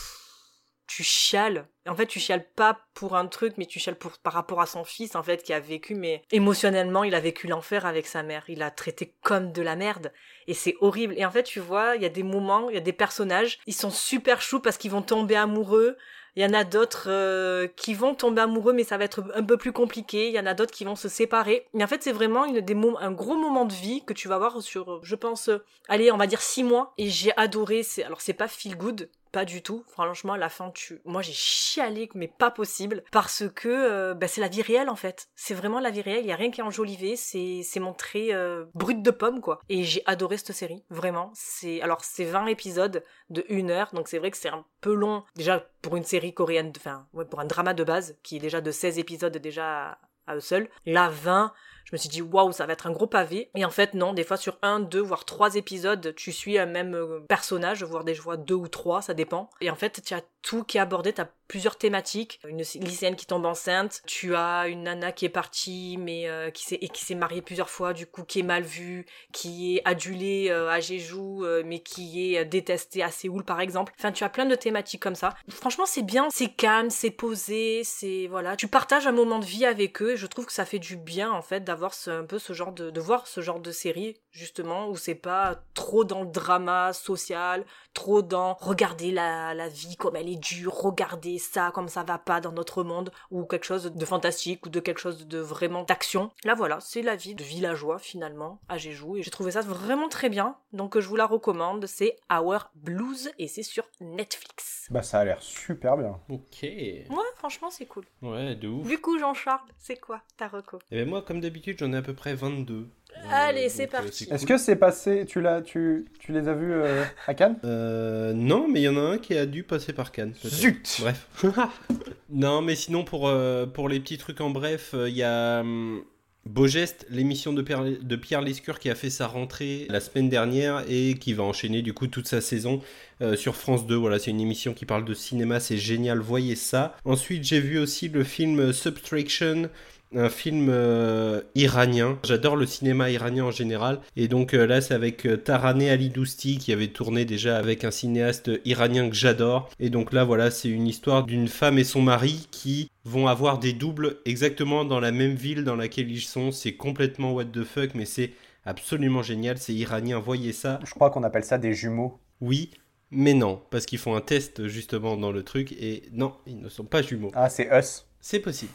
tu 0.87 1.03
chiales. 1.03 1.67
En 1.85 1.95
fait, 1.95 2.07
tu 2.07 2.19
chiales 2.19 2.49
pas 2.55 2.79
pour 2.93 3.15
un 3.15 3.27
truc, 3.27 3.55
mais 3.57 3.65
tu 3.65 3.77
chiales 3.77 3.97
pour, 3.97 4.17
par 4.19 4.33
rapport 4.33 4.61
à 4.61 4.65
son 4.65 4.83
fils, 4.85 5.15
en 5.15 5.23
fait, 5.23 5.43
qui 5.43 5.53
a 5.53 5.59
vécu, 5.59 5.95
mais 5.95 6.23
émotionnellement, 6.31 7.03
il 7.03 7.13
a 7.13 7.19
vécu 7.19 7.47
l'enfer 7.47 7.85
avec 7.85 8.07
sa 8.07 8.23
mère. 8.23 8.45
Il 8.47 8.63
a 8.63 8.71
traité 8.71 9.13
comme 9.21 9.51
de 9.51 9.61
la 9.61 9.75
merde. 9.75 10.11
Et 10.47 10.53
c'est 10.53 10.75
horrible. 10.79 11.13
Et 11.17 11.25
en 11.25 11.31
fait, 11.31 11.43
tu 11.43 11.59
vois, 11.59 11.97
il 11.97 12.01
y 12.01 12.05
a 12.05 12.09
des 12.09 12.23
moments, 12.23 12.69
il 12.69 12.75
y 12.75 12.77
a 12.77 12.81
des 12.81 12.93
personnages, 12.93 13.59
ils 13.67 13.75
sont 13.75 13.91
super 13.91 14.41
choux 14.41 14.61
parce 14.61 14.77
qu'ils 14.77 14.91
vont 14.91 15.01
tomber 15.01 15.35
amoureux. 15.35 15.97
Il 16.37 16.43
y 16.43 16.45
en 16.45 16.53
a 16.53 16.63
d'autres 16.63 17.07
euh, 17.07 17.65
qui 17.75 17.95
vont 17.95 18.13
tomber 18.13 18.43
amoureux, 18.43 18.71
mais 18.71 18.83
ça 18.83 18.99
va 18.99 19.05
être 19.05 19.23
un 19.33 19.43
peu 19.43 19.57
plus 19.57 19.71
compliqué. 19.71 20.27
Il 20.27 20.35
y 20.35 20.39
en 20.39 20.45
a 20.45 20.53
d'autres 20.53 20.71
qui 20.71 20.85
vont 20.85 20.95
se 20.95 21.09
séparer. 21.09 21.65
Mais 21.73 21.83
en 21.83 21.87
fait, 21.87 22.03
c'est 22.03 22.11
vraiment 22.11 22.45
une 22.45 22.61
des 22.61 22.77
un 22.99 23.11
gros 23.11 23.35
moment 23.35 23.65
de 23.65 23.73
vie 23.73 24.03
que 24.05 24.13
tu 24.13 24.27
vas 24.27 24.35
avoir 24.35 24.61
sur, 24.61 25.03
je 25.03 25.15
pense, 25.15 25.49
euh, 25.49 25.65
allez, 25.87 26.11
on 26.11 26.17
va 26.17 26.27
dire 26.27 26.39
six 26.39 26.63
mois. 26.63 26.93
Et 26.99 27.09
j'ai 27.09 27.35
adoré. 27.37 27.81
C'est 27.81 28.03
alors 28.03 28.21
c'est 28.21 28.33
pas 28.33 28.47
feel 28.47 28.77
good, 28.77 29.09
pas 29.31 29.45
du 29.45 29.61
tout. 29.61 29.83
Franchement, 29.87 30.33
à 30.33 30.37
la 30.37 30.49
fin, 30.49 30.71
tu, 30.71 31.01
moi, 31.05 31.21
j'ai 31.21 31.33
chialé, 31.33 32.09
mais 32.13 32.27
pas 32.27 32.51
possible, 32.51 33.03
parce 33.11 33.43
que 33.53 33.67
euh, 33.69 34.13
bah, 34.13 34.27
c'est 34.27 34.41
la 34.41 34.47
vie 34.47 34.61
réelle 34.61 34.89
en 34.89 34.95
fait. 34.95 35.27
C'est 35.35 35.53
vraiment 35.53 35.79
la 35.79 35.91
vie 35.91 36.01
réelle. 36.01 36.25
Il 36.25 36.27
y 36.27 36.31
a 36.31 36.35
rien 36.35 36.51
qui 36.51 36.61
est 36.61 36.63
enjolivé. 36.63 37.15
C'est, 37.15 37.61
c'est 37.63 37.79
montré 37.79 38.33
euh, 38.33 38.65
brut 38.73 39.01
de 39.01 39.11
pomme 39.11 39.41
quoi. 39.41 39.59
Et 39.69 39.83
j'ai 39.83 40.03
adoré 40.05 40.37
cette 40.37 40.53
série, 40.53 40.83
vraiment. 40.89 41.31
C'est, 41.33 41.81
alors 41.81 42.03
c'est 42.03 42.25
20 42.25 42.47
épisodes 42.47 43.03
de 43.29 43.45
une 43.49 43.71
heure, 43.71 43.89
donc 43.93 44.07
c'est 44.07 44.19
vrai 44.19 44.31
que 44.31 44.37
c'est 44.37 44.49
un 44.49 44.65
peu 44.81 44.93
long 44.93 45.23
déjà 45.35 45.67
pour 45.81 45.97
une 45.97 46.03
série 46.03 46.33
coréenne, 46.33 46.71
enfin, 46.75 47.07
pour 47.29 47.39
un 47.39 47.45
drama 47.45 47.73
de 47.73 47.83
base 47.83 48.17
qui 48.23 48.37
est 48.37 48.39
déjà 48.39 48.61
de 48.61 48.71
16 48.71 48.99
épisodes 48.99 49.37
déjà 49.37 49.97
à 50.27 50.35
eux 50.35 50.41
seuls. 50.41 50.69
Là, 50.85 51.09
20 51.09 51.53
Je 51.87 51.95
me 51.95 51.97
suis 51.97 52.09
dit 52.09 52.21
waouh, 52.21 52.51
ça 52.51 52.65
va 52.65 52.73
être 52.73 52.87
un 52.87 52.91
gros 52.91 53.07
pavé. 53.07 53.49
Et 53.55 53.63
en 53.63 53.69
fait, 53.69 53.93
non, 53.93 54.11
des 54.11 54.25
fois 54.25 54.35
sur 54.35 54.57
un, 54.61 54.81
deux, 54.81 54.99
voire 54.99 55.23
trois 55.23 55.55
épisodes, 55.55 56.13
tu 56.15 56.33
suis 56.33 56.57
un 56.57 56.65
même 56.65 56.95
euh, 56.95 57.21
personnage, 57.29 57.81
voire 57.83 58.03
des 58.03 58.13
fois 58.13 58.35
deux 58.35 58.55
ou 58.55 58.67
trois, 58.67 59.01
ça 59.01 59.13
dépend. 59.13 59.49
Et 59.61 59.69
en 59.69 59.75
fait, 59.75 60.01
tu 60.03 60.13
as 60.13 60.21
tout 60.41 60.65
qui 60.65 60.77
est 60.77 60.81
abordé, 60.81 61.13
tu 61.13 61.21
as 61.21 61.29
plusieurs 61.47 61.77
thématiques. 61.77 62.41
Une 62.45 62.57
lycéenne 62.57 63.15
qui 63.15 63.25
tombe 63.25 63.45
enceinte, 63.45 64.01
tu 64.05 64.35
as 64.35 64.67
une 64.67 64.83
nana 64.83 65.13
qui 65.13 65.23
est 65.23 65.29
partie, 65.29 65.95
mais 65.97 66.27
euh, 66.27 66.51
qui 66.51 66.65
s'est 66.65 66.77
qui 66.77 67.05
s'est 67.05 67.15
mariée 67.15 67.41
plusieurs 67.41 67.69
fois, 67.69 67.93
du 67.93 68.05
coup 68.05 68.23
qui 68.23 68.39
est 68.39 68.43
mal 68.43 68.63
vue, 68.63 69.05
qui 69.31 69.77
est 69.77 69.81
adulée 69.85 70.51
à 70.51 70.81
Jeju, 70.81 71.15
euh, 71.15 71.63
mais 71.65 71.79
qui 71.79 72.35
est 72.35 72.43
détestée 72.43 73.01
à 73.01 73.11
Séoul 73.11 73.45
par 73.45 73.61
exemple. 73.61 73.93
Enfin, 73.97 74.11
tu 74.11 74.25
as 74.25 74.29
plein 74.29 74.45
de 74.45 74.55
thématiques 74.55 75.01
comme 75.01 75.15
ça. 75.15 75.35
Franchement, 75.47 75.85
c'est 75.85 76.03
bien, 76.03 76.27
c'est 76.31 76.49
calme, 76.49 76.89
c'est 76.89 77.11
posé, 77.11 77.83
c'est 77.85 78.27
voilà. 78.27 78.57
Tu 78.57 78.67
partages 78.67 79.07
un 79.07 79.13
moment 79.13 79.39
de 79.39 79.45
vie 79.45 79.65
avec 79.65 80.01
eux, 80.01 80.11
et 80.11 80.17
je 80.17 80.27
trouve 80.27 80.45
que 80.45 80.53
ça 80.53 80.65
fait 80.65 80.79
du 80.79 80.97
bien 80.97 81.31
en 81.31 81.41
fait 81.41 81.63
d'avoir 81.63 81.76
ce, 81.89 82.09
un 82.09 82.25
peu 82.25 82.39
ce 82.39 82.53
genre 82.53 82.71
de 82.71 82.89
de 82.89 82.99
voir 83.01 83.27
ce 83.27 83.41
genre 83.41 83.59
de 83.59 83.71
série 83.71 84.17
justement 84.31 84.87
où 84.89 84.95
c'est 84.97 85.15
pas 85.15 85.61
trop 85.73 86.03
dans 86.03 86.21
le 86.23 86.29
drama 86.29 86.93
social, 86.93 87.65
trop 87.93 88.21
dans 88.21 88.53
regarder 88.55 89.11
la, 89.11 89.53
la 89.53 89.67
vie 89.69 89.95
comme 89.95 90.15
elle 90.15 90.29
est 90.29 90.35
dure, 90.35 90.73
regarder 90.73 91.37
ça 91.39 91.71
comme 91.73 91.87
ça 91.87 92.03
va 92.03 92.17
pas 92.17 92.41
dans 92.41 92.51
notre 92.51 92.83
monde 92.83 93.11
ou 93.31 93.45
quelque 93.45 93.65
chose 93.65 93.91
de 93.91 94.05
fantastique 94.05 94.65
ou 94.65 94.69
de 94.69 94.79
quelque 94.79 94.99
chose 94.99 95.27
de 95.27 95.39
vraiment 95.39 95.83
d'action. 95.83 96.31
Là 96.43 96.53
voilà, 96.55 96.79
c'est 96.79 97.01
la 97.01 97.15
vie 97.15 97.35
de 97.35 97.43
villageois 97.43 97.99
finalement 97.99 98.59
à 98.69 98.77
Jeju 98.77 99.17
et 99.17 99.23
j'ai 99.23 99.31
trouvé 99.31 99.51
ça 99.51 99.61
vraiment 99.61 100.09
très 100.09 100.29
bien. 100.29 100.55
Donc 100.73 100.99
je 100.99 101.07
vous 101.07 101.15
la 101.15 101.25
recommande, 101.25 101.85
c'est 101.87 102.15
Our 102.31 102.69
Blues 102.75 103.31
et 103.39 103.47
c'est 103.47 103.63
sur 103.63 103.85
Netflix. 103.99 104.87
Bah 104.89 105.03
ça 105.03 105.19
a 105.19 105.25
l'air 105.25 105.41
super 105.41 105.97
bien. 105.97 106.19
Ok. 106.29 106.61
Ouais, 106.61 107.05
franchement 107.35 107.69
c'est 107.69 107.85
cool. 107.85 108.05
Ouais, 108.21 108.55
de 108.55 108.67
ouf. 108.67 108.87
Du 108.87 108.99
coup 108.99 109.17
Jean-Charles, 109.19 109.67
c'est 109.77 109.97
quoi 109.99 110.21
ta 110.37 110.47
reco? 110.47 110.79
Et 110.91 110.97
ben 111.03 111.09
moi, 111.09 111.21
comme 111.21 111.41
d'habitude, 111.41 111.66
j'en 111.77 111.91
ai 111.93 111.97
à 111.97 112.01
peu 112.01 112.13
près 112.13 112.33
22. 112.35 112.87
Allez, 113.31 113.69
c'est 113.69 113.83
euh, 113.85 113.99
parti. 113.99 114.27
Est-ce 114.31 114.45
que 114.45 114.57
c'est 114.57 114.75
passé 114.75 115.25
Tu 115.27 115.41
l'as, 115.41 115.61
tu, 115.61 116.05
tu 116.19 116.31
les 116.31 116.47
as 116.47 116.53
vus 116.53 116.71
euh, 116.71 117.03
à 117.25 117.33
Cannes? 117.33 117.57
Euh, 117.63 118.33
non, 118.33 118.67
mais 118.67 118.81
il 118.81 118.83
y 118.83 118.89
en 118.89 118.97
a 118.97 119.01
un 119.13 119.17
qui 119.17 119.35
a 119.37 119.45
dû 119.45 119.63
passer 119.63 119.93
par 119.93 120.11
Cannes. 120.11 120.33
Zut 120.45 120.97
Bref. 120.99 121.27
non, 122.29 122.61
mais 122.61 122.75
sinon, 122.75 123.03
pour, 123.03 123.27
euh, 123.27 123.65
pour 123.65 123.89
les 123.89 123.99
petits 123.99 124.17
trucs 124.17 124.41
en 124.41 124.49
bref, 124.49 124.91
euh, 124.93 125.09
il 125.09 125.15
y 125.15 125.23
a 125.23 125.61
hum, 125.61 126.03
Beau 126.47 126.67
Geste, 126.67 127.05
l'émission 127.09 127.51
de 127.51 127.61
Pierre, 127.61 127.83
de 127.83 128.15
Pierre 128.15 128.41
Lescure 128.41 128.79
qui 128.79 128.89
a 128.89 128.95
fait 128.95 129.09
sa 129.09 129.27
rentrée 129.27 129.85
la 129.89 129.99
semaine 129.99 130.29
dernière 130.29 130.83
et 130.87 131.15
qui 131.15 131.33
va 131.33 131.43
enchaîner 131.43 131.81
du 131.81 131.93
coup 131.93 132.07
toute 132.07 132.27
sa 132.27 132.39
saison 132.39 132.81
euh, 133.21 133.35
sur 133.35 133.55
France 133.55 133.85
2. 133.85 133.95
Voilà, 133.95 134.17
c'est 134.17 134.31
une 134.31 134.39
émission 134.39 134.73
qui 134.73 134.85
parle 134.85 135.03
de 135.03 135.13
cinéma, 135.13 135.59
c'est 135.59 135.77
génial, 135.77 136.19
voyez 136.19 136.55
ça. 136.55 136.95
Ensuite, 137.03 137.43
j'ai 137.43 137.59
vu 137.59 137.79
aussi 137.79 138.07
le 138.07 138.23
film 138.23 138.71
Subtraction 138.71 139.69
un 140.15 140.29
film 140.29 140.67
euh, 140.69 141.41
iranien. 141.55 142.17
J'adore 142.23 142.55
le 142.55 142.65
cinéma 142.65 143.09
iranien 143.09 143.45
en 143.45 143.51
général. 143.51 143.99
Et 144.15 144.27
donc 144.27 144.53
euh, 144.53 144.65
là, 144.65 144.81
c'est 144.81 144.93
avec 144.93 145.25
euh, 145.25 145.37
Taraneh 145.37 145.89
Ali 145.89 146.09
Dousti 146.09 146.57
qui 146.57 146.71
avait 146.71 146.87
tourné 146.87 147.25
déjà 147.25 147.57
avec 147.57 147.83
un 147.83 147.91
cinéaste 147.91 148.51
iranien 148.65 149.09
que 149.09 149.15
j'adore. 149.15 149.69
Et 149.79 149.89
donc 149.89 150.13
là, 150.13 150.23
voilà, 150.23 150.51
c'est 150.51 150.69
une 150.69 150.87
histoire 150.87 151.23
d'une 151.23 151.47
femme 151.47 151.77
et 151.77 151.83
son 151.83 152.01
mari 152.01 152.47
qui 152.51 152.89
vont 153.05 153.27
avoir 153.27 153.59
des 153.59 153.73
doubles 153.73 154.17
exactement 154.25 154.85
dans 154.85 154.99
la 154.99 155.11
même 155.11 155.35
ville 155.35 155.63
dans 155.63 155.75
laquelle 155.75 156.11
ils 156.11 156.21
sont. 156.21 156.51
C'est 156.51 156.73
complètement 156.73 157.33
what 157.33 157.45
the 157.45 157.63
fuck, 157.63 157.91
mais 157.95 158.05
c'est 158.05 158.31
absolument 158.65 159.23
génial. 159.23 159.57
C'est 159.57 159.73
iranien, 159.73 160.19
voyez 160.19 160.53
ça. 160.53 160.79
Je 160.85 160.93
crois 160.93 161.09
qu'on 161.09 161.23
appelle 161.23 161.45
ça 161.45 161.57
des 161.57 161.73
jumeaux. 161.73 162.19
Oui. 162.41 162.71
Mais 163.09 163.33
non, 163.33 163.61
parce 163.69 163.85
qu'ils 163.85 163.99
font 163.99 164.15
un 164.15 164.21
test 164.21 164.67
justement 164.67 165.15
dans 165.15 165.31
le 165.31 165.41
truc 165.43 165.71
et 165.71 166.03
non, 166.11 166.33
ils 166.45 166.59
ne 166.59 166.67
sont 166.67 166.83
pas 166.83 167.01
jumeaux. 167.01 167.31
Ah, 167.35 167.47
c'est 167.47 167.69
Us. 167.71 168.05
C'est 168.19 168.39
possible. 168.39 168.73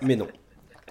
Mais 0.00 0.16
non. 0.16 0.28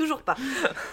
Toujours 0.00 0.22
pas. 0.22 0.34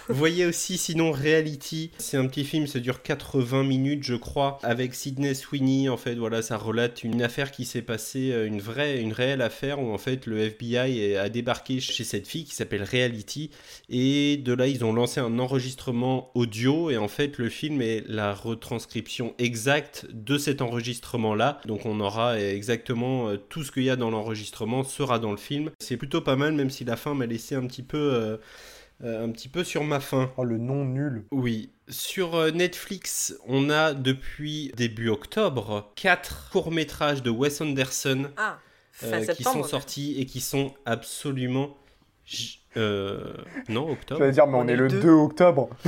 Vous 0.09 0.15
voyez 0.15 0.45
aussi 0.45 0.77
sinon 0.77 1.13
Reality, 1.13 1.91
c'est 1.97 2.17
un 2.17 2.27
petit 2.27 2.43
film, 2.43 2.67
ça 2.67 2.79
dure 2.79 3.01
80 3.01 3.63
minutes 3.63 4.03
je 4.03 4.15
crois, 4.15 4.59
avec 4.63 4.93
Sidney 4.93 5.33
Sweeney. 5.33 5.87
En 5.87 5.95
fait, 5.95 6.15
voilà, 6.15 6.41
ça 6.41 6.57
relate 6.57 7.05
une 7.05 7.21
affaire 7.21 7.51
qui 7.51 7.63
s'est 7.63 7.81
passée, 7.81 8.33
euh, 8.33 8.45
une 8.45 8.59
vraie, 8.59 8.99
une 8.99 9.13
réelle 9.13 9.41
affaire 9.41 9.79
où 9.79 9.93
en 9.93 9.97
fait 9.97 10.25
le 10.25 10.39
FBI 10.39 11.15
a 11.15 11.29
débarqué 11.29 11.79
chez 11.79 12.03
cette 12.03 12.27
fille 12.27 12.43
qui 12.43 12.53
s'appelle 12.53 12.83
Reality. 12.83 13.49
Et 13.87 14.35
de 14.35 14.51
là 14.51 14.67
ils 14.67 14.83
ont 14.83 14.91
lancé 14.91 15.21
un 15.21 15.39
enregistrement 15.39 16.29
audio. 16.35 16.89
Et 16.89 16.97
en 16.97 17.07
fait 17.07 17.37
le 17.37 17.47
film 17.47 17.81
est 17.81 18.03
la 18.09 18.33
retranscription 18.33 19.35
exacte 19.37 20.05
de 20.11 20.37
cet 20.37 20.61
enregistrement 20.61 21.33
là, 21.33 21.61
donc 21.65 21.85
on 21.85 22.01
aura 22.01 22.41
exactement 22.41 23.29
euh, 23.29 23.37
tout 23.37 23.63
ce 23.63 23.71
qu'il 23.71 23.83
y 23.83 23.89
a 23.89 23.95
dans 23.95 24.09
l'enregistrement 24.11 24.83
sera 24.83 25.17
dans 25.17 25.31
le 25.31 25.37
film. 25.37 25.71
C'est 25.79 25.95
plutôt 25.95 26.19
pas 26.19 26.35
mal 26.35 26.51
même 26.51 26.69
si 26.69 26.83
la 26.83 26.97
fin 26.97 27.13
m'a 27.13 27.25
laissé 27.25 27.55
un 27.55 27.65
petit 27.65 27.83
peu... 27.83 27.97
euh, 27.97 28.37
euh, 29.03 29.25
un 29.25 29.29
petit 29.31 29.47
peu 29.49 29.63
sur 29.63 29.83
ma 29.83 29.99
faim. 29.99 30.31
Oh, 30.37 30.43
le 30.43 30.57
nom 30.57 30.83
nul. 30.85 31.25
Oui. 31.31 31.69
Sur 31.87 32.35
euh, 32.35 32.51
Netflix, 32.51 33.35
on 33.47 33.69
a 33.69 33.93
depuis 33.93 34.71
début 34.75 35.09
octobre 35.09 35.91
quatre 35.95 36.49
courts-métrages 36.51 37.21
de 37.23 37.29
Wes 37.29 37.61
Anderson 37.61 38.31
Ah, 38.37 38.57
euh, 39.03 39.25
qui 39.27 39.43
sont 39.43 39.63
sortis 39.63 40.19
et 40.19 40.25
qui 40.25 40.41
sont 40.41 40.73
absolument. 40.85 41.77
euh, 42.75 43.33
non, 43.69 43.89
octobre. 43.91 44.19
Je 44.19 44.25
vais 44.25 44.31
dire, 44.31 44.47
mais 44.47 44.57
on, 44.57 44.67
est, 44.67 44.75
le 44.75 44.87
2, 44.87 45.09
octobre. 45.09 45.69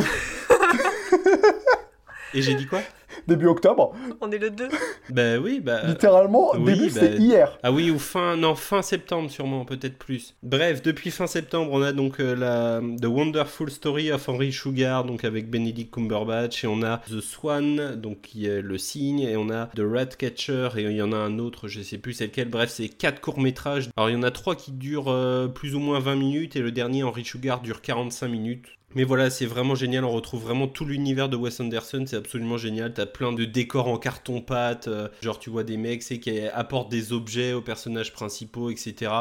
Et 2.34 2.44
j'ai 2.44 2.54
dit 2.54 2.68
quoi? 2.68 2.82
Début 3.28 3.48
octobre. 3.48 3.94
On 4.22 4.32
est 4.32 4.38
le 4.38 4.50
2. 4.50 4.70
Bah 5.10 5.38
oui, 5.38 5.60
bah. 5.60 5.82
Littéralement, 5.88 6.54
début, 6.56 6.90
c'était 6.90 7.18
hier. 7.18 7.58
Ah 7.64 7.72
oui, 7.72 7.90
ou 7.92 8.00
fin, 8.00 8.38
non, 8.38 8.56
fin 8.56 8.82
septembre 8.82 9.30
sûrement, 9.30 9.66
peut-être 9.66 9.98
plus. 9.98 10.36
Bref, 10.44 10.82
depuis 10.82 11.12
fin 11.12 11.28
septembre, 11.28 11.72
on 11.74 11.82
a 11.82 11.92
donc 11.92 12.20
euh, 12.20 12.36
la 12.36 12.82
The 13.00 13.06
Wonderful 13.06 13.72
Story 13.72 14.12
of 14.12 14.28
Henry 14.28 14.52
Sugar, 14.52 15.06
donc 15.06 15.24
avec 15.24 15.50
Benedict 15.50 15.94
Cumberbatch, 15.94 16.64
et 16.64 16.68
on 16.68 16.84
a 16.84 17.02
The 17.10 17.22
Swan, 17.22 17.96
donc 17.96 18.22
qui 18.22 18.46
est 18.46 18.62
le 18.62 18.78
cygne, 18.78 19.22
et 19.22 19.38
on 19.38 19.50
a 19.50 19.68
The 19.76 19.82
Ratcatcher, 19.84 20.70
et 20.78 20.84
il 20.84 20.96
y 20.96 21.02
en 21.02 21.12
a 21.12 21.18
un 21.18 21.40
autre, 21.40 21.68
je 21.68 21.82
sais 21.82 21.98
plus 21.98 22.14
c'est 22.14 22.28
lequel. 22.28 22.50
Bref, 22.50 22.70
c'est 22.70 22.90
quatre 22.90 23.22
courts 23.22 23.40
métrages. 23.40 23.90
Alors 23.98 24.10
il 24.10 24.14
y 24.14 24.18
en 24.18 24.24
a 24.24 24.32
trois 24.32 24.56
qui 24.56 24.72
durent 24.72 25.10
euh, 25.10 25.48
plus 25.48 25.76
ou 25.76 25.80
moins 25.80 26.00
20 26.00 26.16
minutes, 26.16 26.56
et 26.56 26.62
le 26.62 26.72
dernier 26.72 27.04
Henry 27.04 27.26
Sugar 27.26 27.62
dure 27.62 27.82
45 27.82 28.28
minutes. 28.28 28.79
Mais 28.96 29.04
voilà, 29.04 29.30
c'est 29.30 29.46
vraiment 29.46 29.76
génial, 29.76 30.04
on 30.04 30.12
retrouve 30.12 30.42
vraiment 30.42 30.68
tout 30.68 30.84
l'univers 30.84 31.30
de 31.30 31.38
Wes 31.38 31.60
Anderson, 31.60 32.06
c'est 32.08 32.16
absolument 32.16 32.58
génial, 32.58 32.92
t'as 32.92 33.06
plein 33.06 33.32
de 33.32 33.46
décors 33.46 33.88
en 33.88 33.98
carton-pâte, 33.98 34.88
euh, 34.88 35.10
genre 35.22 35.38
tu 35.38 35.52
vois 35.52 35.64
des 35.64 35.78
mecs 35.78 36.02
c'est 36.02 36.20
qui 36.20 36.40
apportent 36.48 36.90
des 36.90 37.14
objets 37.14 37.54
aux 37.54 37.62
personnages 37.62 38.14
principaux, 38.14 38.72
etc. 38.72 39.12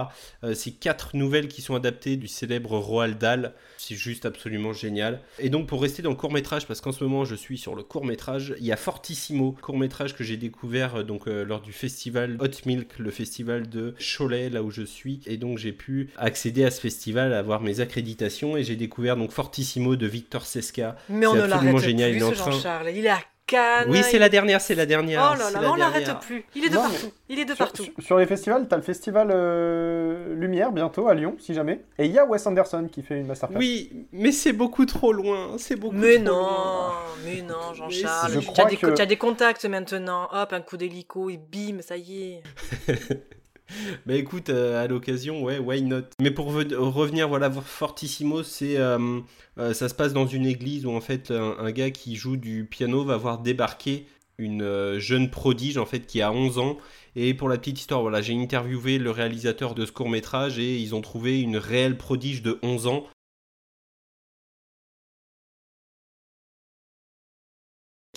Euh, 0.43 0.55
c'est 0.55 0.70
quatre 0.70 1.15
nouvelles 1.16 1.49
qui 1.49 1.61
sont 1.61 1.74
adaptées 1.74 2.16
du 2.16 2.28
célèbre 2.28 2.78
Roald 2.78 3.19
Dahl, 3.19 3.53
c'est 3.89 3.94
juste 3.94 4.27
absolument 4.27 4.73
génial. 4.73 5.20
Et 5.39 5.48
donc 5.51 5.66
pour 5.66 5.81
rester 5.82 6.02
dans 6.02 6.10
le 6.10 6.16
court-métrage, 6.16 6.66
parce 6.66 6.81
qu'en 6.81 6.93
ce 6.93 7.02
moment 7.05 7.24
je 7.24 7.35
suis 7.35 7.59
sur 7.59 7.74
le 7.74 7.82
court-métrage, 7.82 8.55
il 8.59 8.66
y 8.66 8.73
a 8.73 8.77
Fortissimo, 8.77 9.52
court-métrage 9.62 10.15
que 10.15 10.24
j'ai 10.24 10.36
découvert 10.36 10.97
euh, 10.97 11.02
donc 11.02 11.27
euh, 11.28 11.44
lors 11.44 11.60
du 11.60 11.73
festival 11.73 12.36
Hot 12.40 12.48
Milk, 12.66 12.98
le 12.98 13.10
festival 13.10 13.69
de 13.69 13.94
Cholet, 13.98 14.51
là 14.51 14.62
où 14.62 14.70
je 14.70 14.82
suis, 14.82 15.20
et 15.27 15.36
donc 15.36 15.59
j'ai 15.59 15.73
pu 15.73 16.10
accéder 16.16 16.65
à 16.65 16.70
ce 16.70 16.81
festival, 16.81 17.32
avoir 17.32 17.60
mes 17.60 17.81
accréditations, 17.81 18.56
et 18.56 18.65
j'ai 18.65 18.77
découvert 18.77 19.16
donc 19.16 19.31
Fortissimo 19.32 19.97
de 19.97 20.06
Victor 20.06 20.44
Sesca. 20.47 20.97
Mais 21.09 21.27
on 21.27 21.35
ne 21.35 21.43
l'arrête 21.44 21.78
génial, 21.78 22.12
plus, 22.12 22.20
ce 22.20 22.32
train- 22.32 22.51
Jean-Charles. 22.51 22.90
Il 22.94 23.06
est 23.06 23.10
à 23.10 23.20
Cannes. 23.49 23.89
Oui, 23.91 24.03
c'est 24.05 24.19
il- 24.19 24.20
la 24.20 24.29
dernière, 24.29 24.61
c'est 24.61 24.75
la 24.77 24.87
dernière. 24.87 25.33
Oh 25.35 25.39
là 25.39 25.51
là, 25.51 25.61
la 25.61 25.70
on 25.73 25.75
l'arrête 25.75 26.05
dernière. 26.05 26.20
plus. 26.20 26.45
Il 26.55 26.65
est 26.65 26.69
de 26.69 26.75
Non, 26.77 26.83
partout. 26.83 27.11
Il 27.29 27.39
est 27.41 27.45
de 27.45 27.55
partout. 27.55 27.83
Sur, 27.85 27.93
sur 27.99 28.19
les 28.19 28.27
festivals, 28.27 28.69
t'as 28.69 28.77
le 28.77 28.83
festival 28.83 29.31
euh, 29.33 30.35
Lumière 30.35 30.70
bientôt 30.70 31.09
à 31.09 31.15
Lyon, 31.15 31.35
si 31.41 31.55
jamais. 31.55 31.81
Et 31.99 32.07
il 32.07 32.12
y 32.12 32.19
a 32.19 32.25
Wes 32.27 32.47
Anderson 32.47 32.89
qui 32.93 33.03
fait 33.03 33.19
une 33.19 33.27
masterclass. 33.27 33.59
Oui, 33.59 34.07
mais 34.12 34.31
c'est 34.33 34.53
beaucoup 34.53 34.85
trop 34.87 35.12
loin. 35.12 35.57
C'est 35.59 35.77
beaucoup 35.77 35.97
Mais 35.97 36.16
trop 36.16 36.25
non, 36.25 36.39
loin. 36.41 36.93
mais 37.25 37.43
non, 37.43 37.75
Jean-Charles. 37.75 38.33
Je 38.33 38.39
Tu 38.41 38.61
as, 38.61 38.65
que- 38.66 38.95
tu 38.95 39.03
as 39.03 39.07
des 39.07 39.16
contacts 39.16 39.65
maintenant. 39.65 40.29
Hop, 40.33 40.53
un 40.53 40.61
coup 40.61 40.77
d'hélico 40.77 41.31
et 41.31 41.39
bim, 41.39 41.81
ça 41.81 41.97
y 41.97 42.33
est. 42.35 42.43
Bah 44.07 44.15
écoute, 44.15 44.49
euh, 44.51 44.82
à 44.82 44.86
l'occasion, 44.86 45.43
ouais, 45.43 45.59
why 45.59 45.82
not? 45.82 46.03
Mais 46.20 46.31
pour 46.31 46.51
ve- 46.53 46.74
revenir, 46.74 47.28
voilà, 47.28 47.51
Fortissimo, 47.51 48.43
c'est, 48.43 48.78
euh, 48.78 49.20
euh, 49.59 49.74
ça 49.74 49.89
se 49.89 49.95
passe 49.95 50.12
dans 50.12 50.27
une 50.27 50.47
église 50.47 50.86
où 50.86 50.90
en 50.90 51.01
fait 51.01 51.31
un, 51.31 51.57
un 51.59 51.70
gars 51.70 51.90
qui 51.90 52.16
joue 52.16 52.36
du 52.36 52.65
piano 52.65 53.05
va 53.05 53.16
voir 53.16 53.39
débarquer 53.39 54.07
une 54.39 54.99
jeune 54.99 55.31
prodige 55.31 55.78
en 55.78 55.86
fait 55.86 56.07
qui 56.07 56.23
a 56.23 56.32
11 56.32 56.59
ans. 56.59 56.78
Et 57.16 57.35
pour 57.35 57.49
la 57.49 57.59
petite 57.59 57.81
histoire, 57.81 58.03
voilà, 58.03 58.23
j'ai 58.23 58.40
interviewé 58.40 58.99
le 58.99 59.11
réalisateur 59.11 59.74
de 59.74 59.85
ce 59.85 59.90
court 59.90 60.09
métrage 60.09 60.59
et 60.61 60.77
ils 60.78 60.95
ont 60.95 61.01
trouvé 61.01 61.40
une 61.40 61.57
réelle 61.57 61.97
prodige 61.97 62.43
de 62.43 62.59
11 62.62 62.86
ans 62.86 63.05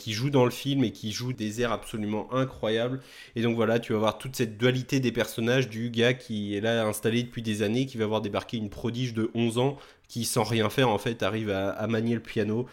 qui 0.01 0.13
joue 0.13 0.29
dans 0.29 0.45
le 0.45 0.51
film 0.51 0.83
et 0.83 0.91
qui 0.91 1.11
joue 1.11 1.31
des 1.31 1.61
airs 1.61 1.71
absolument 1.71 2.33
incroyables. 2.33 3.01
Et 3.35 3.41
donc 3.41 3.55
voilà, 3.55 3.79
tu 3.79 3.93
vas 3.93 3.99
voir 3.99 4.17
toute 4.17 4.35
cette 4.35 4.57
dualité 4.57 4.99
des 4.99 5.11
personnages 5.11 5.69
du 5.69 5.89
gars 5.91 6.13
qui 6.13 6.55
est 6.55 6.61
là 6.61 6.85
installé 6.85 7.23
depuis 7.23 7.43
des 7.43 7.61
années, 7.61 7.85
qui 7.85 7.97
va 7.97 8.07
voir 8.07 8.21
débarquer 8.21 8.57
une 8.57 8.69
prodige 8.69 9.13
de 9.13 9.29
11 9.35 9.57
ans 9.59 9.77
qui, 10.07 10.25
sans 10.25 10.43
rien 10.43 10.69
faire, 10.69 10.89
en 10.89 10.97
fait, 10.97 11.23
arrive 11.23 11.51
à, 11.51 11.87
manier 11.87 12.15
le 12.15 12.21
piano. 12.21 12.67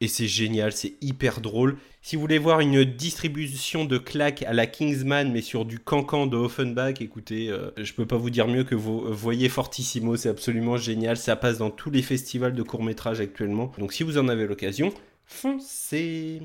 et 0.00 0.08
c'est 0.08 0.28
génial, 0.28 0.72
c'est 0.72 0.94
hyper 1.00 1.40
drôle. 1.40 1.76
Si 2.02 2.16
vous 2.16 2.20
voulez 2.20 2.38
voir 2.38 2.60
une 2.60 2.84
distribution 2.84 3.86
de 3.86 3.96
claques 3.96 4.42
à 4.42 4.52
la 4.52 4.66
Kingsman, 4.66 5.32
mais 5.32 5.40
sur 5.40 5.64
du 5.64 5.78
cancan 5.78 6.26
de 6.26 6.36
Offenbach, 6.36 7.00
écoutez, 7.00 7.48
euh, 7.48 7.70
je 7.78 7.94
peux 7.94 8.06
pas 8.06 8.18
vous 8.18 8.28
dire 8.28 8.46
mieux 8.46 8.64
que 8.64 8.74
vous 8.74 9.10
voyez 9.12 9.48
Fortissimo, 9.48 10.16
c'est 10.16 10.28
absolument 10.28 10.76
génial. 10.76 11.16
Ça 11.16 11.34
passe 11.34 11.58
dans 11.58 11.70
tous 11.70 11.90
les 11.90 12.02
festivals 12.02 12.54
de 12.54 12.62
court-métrage 12.62 13.20
actuellement. 13.20 13.72
Donc 13.78 13.94
si 13.94 14.02
vous 14.02 14.18
en 14.18 14.28
avez 14.28 14.46
l'occasion, 14.46 14.92
foncez 15.24 16.42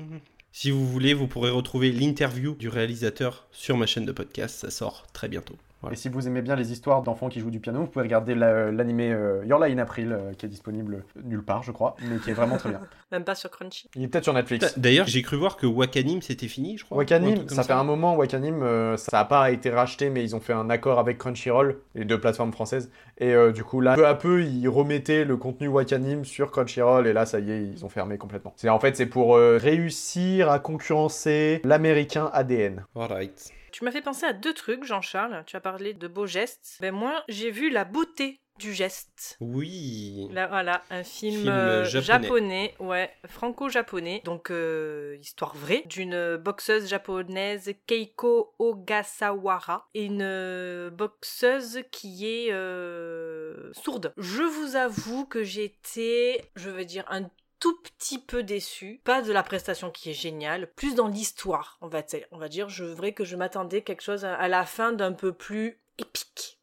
si 0.52 0.70
vous 0.70 0.86
voulez, 0.86 1.14
vous 1.14 1.28
pourrez 1.28 1.50
retrouver 1.50 1.92
l'interview 1.92 2.54
du 2.54 2.68
réalisateur 2.68 3.46
sur 3.52 3.76
ma 3.76 3.86
chaîne 3.86 4.04
de 4.04 4.12
podcast. 4.12 4.60
Ça 4.60 4.70
sort 4.70 5.06
très 5.12 5.28
bientôt. 5.28 5.56
Et 5.90 5.96
si 5.96 6.08
vous 6.10 6.26
aimez 6.26 6.42
bien 6.42 6.56
les 6.56 6.72
histoires 6.72 7.02
d'enfants 7.02 7.28
qui 7.28 7.40
jouent 7.40 7.50
du 7.50 7.60
piano, 7.60 7.80
vous 7.80 7.86
pouvez 7.86 8.02
regarder 8.04 8.34
la- 8.34 8.70
l'animé 8.70 9.12
euh, 9.12 9.44
Your 9.46 9.58
Lie 9.64 9.72
in 9.72 9.78
April, 9.78 10.12
euh, 10.12 10.32
qui 10.34 10.44
est 10.46 10.48
disponible 10.48 11.04
nulle 11.24 11.42
part, 11.42 11.62
je 11.62 11.72
crois, 11.72 11.96
mais 12.08 12.18
qui 12.18 12.30
est 12.30 12.34
vraiment 12.34 12.56
très 12.58 12.68
bien. 12.68 12.80
Même 13.12 13.24
pas 13.24 13.34
sur 13.34 13.50
Crunchy. 13.50 13.88
Il 13.96 14.02
est 14.04 14.08
peut-être 14.08 14.24
sur 14.24 14.34
Netflix. 14.34 14.78
D'ailleurs, 14.78 15.06
j'ai 15.06 15.22
cru 15.22 15.36
voir 15.36 15.56
que 15.56 15.66
Wakanim 15.66 16.20
c'était 16.22 16.48
fini, 16.48 16.76
je 16.78 16.84
crois. 16.84 16.98
Wakanim, 16.98 17.48
ça 17.48 17.62
fait 17.62 17.72
un 17.72 17.84
moment, 17.84 18.14
Wakanim, 18.16 18.62
euh, 18.62 18.96
ça 18.96 19.16
n'a 19.18 19.24
pas 19.24 19.50
été 19.50 19.70
racheté, 19.70 20.10
mais 20.10 20.22
ils 20.22 20.36
ont 20.36 20.40
fait 20.40 20.52
un 20.52 20.68
accord 20.70 20.98
avec 20.98 21.16
Crunchyroll, 21.18 21.78
les 21.94 22.04
deux 22.04 22.20
plateformes 22.20 22.52
françaises. 22.52 22.90
Et 23.18 23.34
euh, 23.34 23.50
du 23.52 23.64
coup, 23.64 23.80
là, 23.80 23.94
peu 23.94 24.06
à 24.06 24.14
peu, 24.14 24.42
ils 24.44 24.68
remettaient 24.68 25.24
le 25.24 25.36
contenu 25.36 25.68
Wakanim 25.68 26.24
sur 26.24 26.50
Crunchyroll, 26.50 27.06
et 27.06 27.12
là, 27.12 27.24
ça 27.26 27.40
y 27.40 27.50
est, 27.50 27.62
ils 27.64 27.84
ont 27.84 27.88
fermé 27.88 28.18
complètement. 28.18 28.52
C'est 28.56 28.68
en 28.68 28.78
fait, 28.78 28.96
c'est 28.96 29.06
pour 29.06 29.36
euh, 29.36 29.58
réussir 29.60 30.50
à 30.50 30.58
concurrencer 30.58 31.60
l'américain 31.64 32.30
ADN. 32.32 32.84
Alright. 32.94 33.50
Tu 33.72 33.84
m'as 33.84 33.90
fait 33.90 34.02
penser 34.02 34.26
à 34.26 34.32
deux 34.32 34.54
trucs, 34.54 34.84
Jean-Charles. 34.84 35.44
Tu 35.46 35.56
as 35.56 35.60
parlé 35.60 35.94
de 35.94 36.08
beaux 36.08 36.26
gestes. 36.26 36.78
Ben 36.80 36.94
moi, 36.94 37.24
j'ai 37.28 37.50
vu 37.50 37.70
la 37.70 37.84
beauté 37.84 38.40
du 38.58 38.74
geste. 38.74 39.38
Oui. 39.40 40.28
Là, 40.32 40.46
voilà, 40.46 40.82
un 40.90 41.02
film, 41.02 41.40
Film 41.40 41.48
euh, 41.48 41.84
japonais. 41.86 42.74
ouais, 42.78 43.10
franco-japonais, 43.26 44.20
donc 44.24 44.50
euh, 44.50 45.16
histoire 45.18 45.56
vraie, 45.56 45.82
d'une 45.86 46.36
boxeuse 46.36 46.86
japonaise 46.86 47.72
Keiko 47.86 48.54
Ogasawara, 48.58 49.88
et 49.94 50.04
une 50.04 50.20
euh, 50.20 50.90
boxeuse 50.90 51.80
qui 51.90 52.26
est 52.26 52.52
euh, 52.52 53.72
sourde. 53.72 54.12
Je 54.18 54.42
vous 54.42 54.76
avoue 54.76 55.24
que 55.24 55.42
j'étais, 55.42 56.42
je 56.54 56.68
veux 56.68 56.84
dire, 56.84 57.06
un 57.08 57.30
tout 57.60 57.80
petit 57.82 58.18
peu 58.18 58.42
déçue, 58.42 59.00
pas 59.04 59.22
de 59.22 59.32
la 59.32 59.42
prestation 59.42 59.90
qui 59.90 60.10
est 60.10 60.14
géniale, 60.14 60.72
plus 60.72 60.94
dans 60.94 61.08
l'histoire, 61.08 61.78
on 61.80 61.88
va, 61.88 62.02
dire- 62.02 62.68
je 62.68 62.84
vrai 62.84 63.12
que 63.12 63.24
je 63.24 63.36
m'attendais 63.36 63.82
quelque 63.82 64.02
chose 64.02 64.24
à 64.24 64.48
la 64.48 64.64
fin 64.66 64.92
d'un 64.92 65.12
peu 65.12 65.32
plus 65.32 65.80
épique 65.98 66.59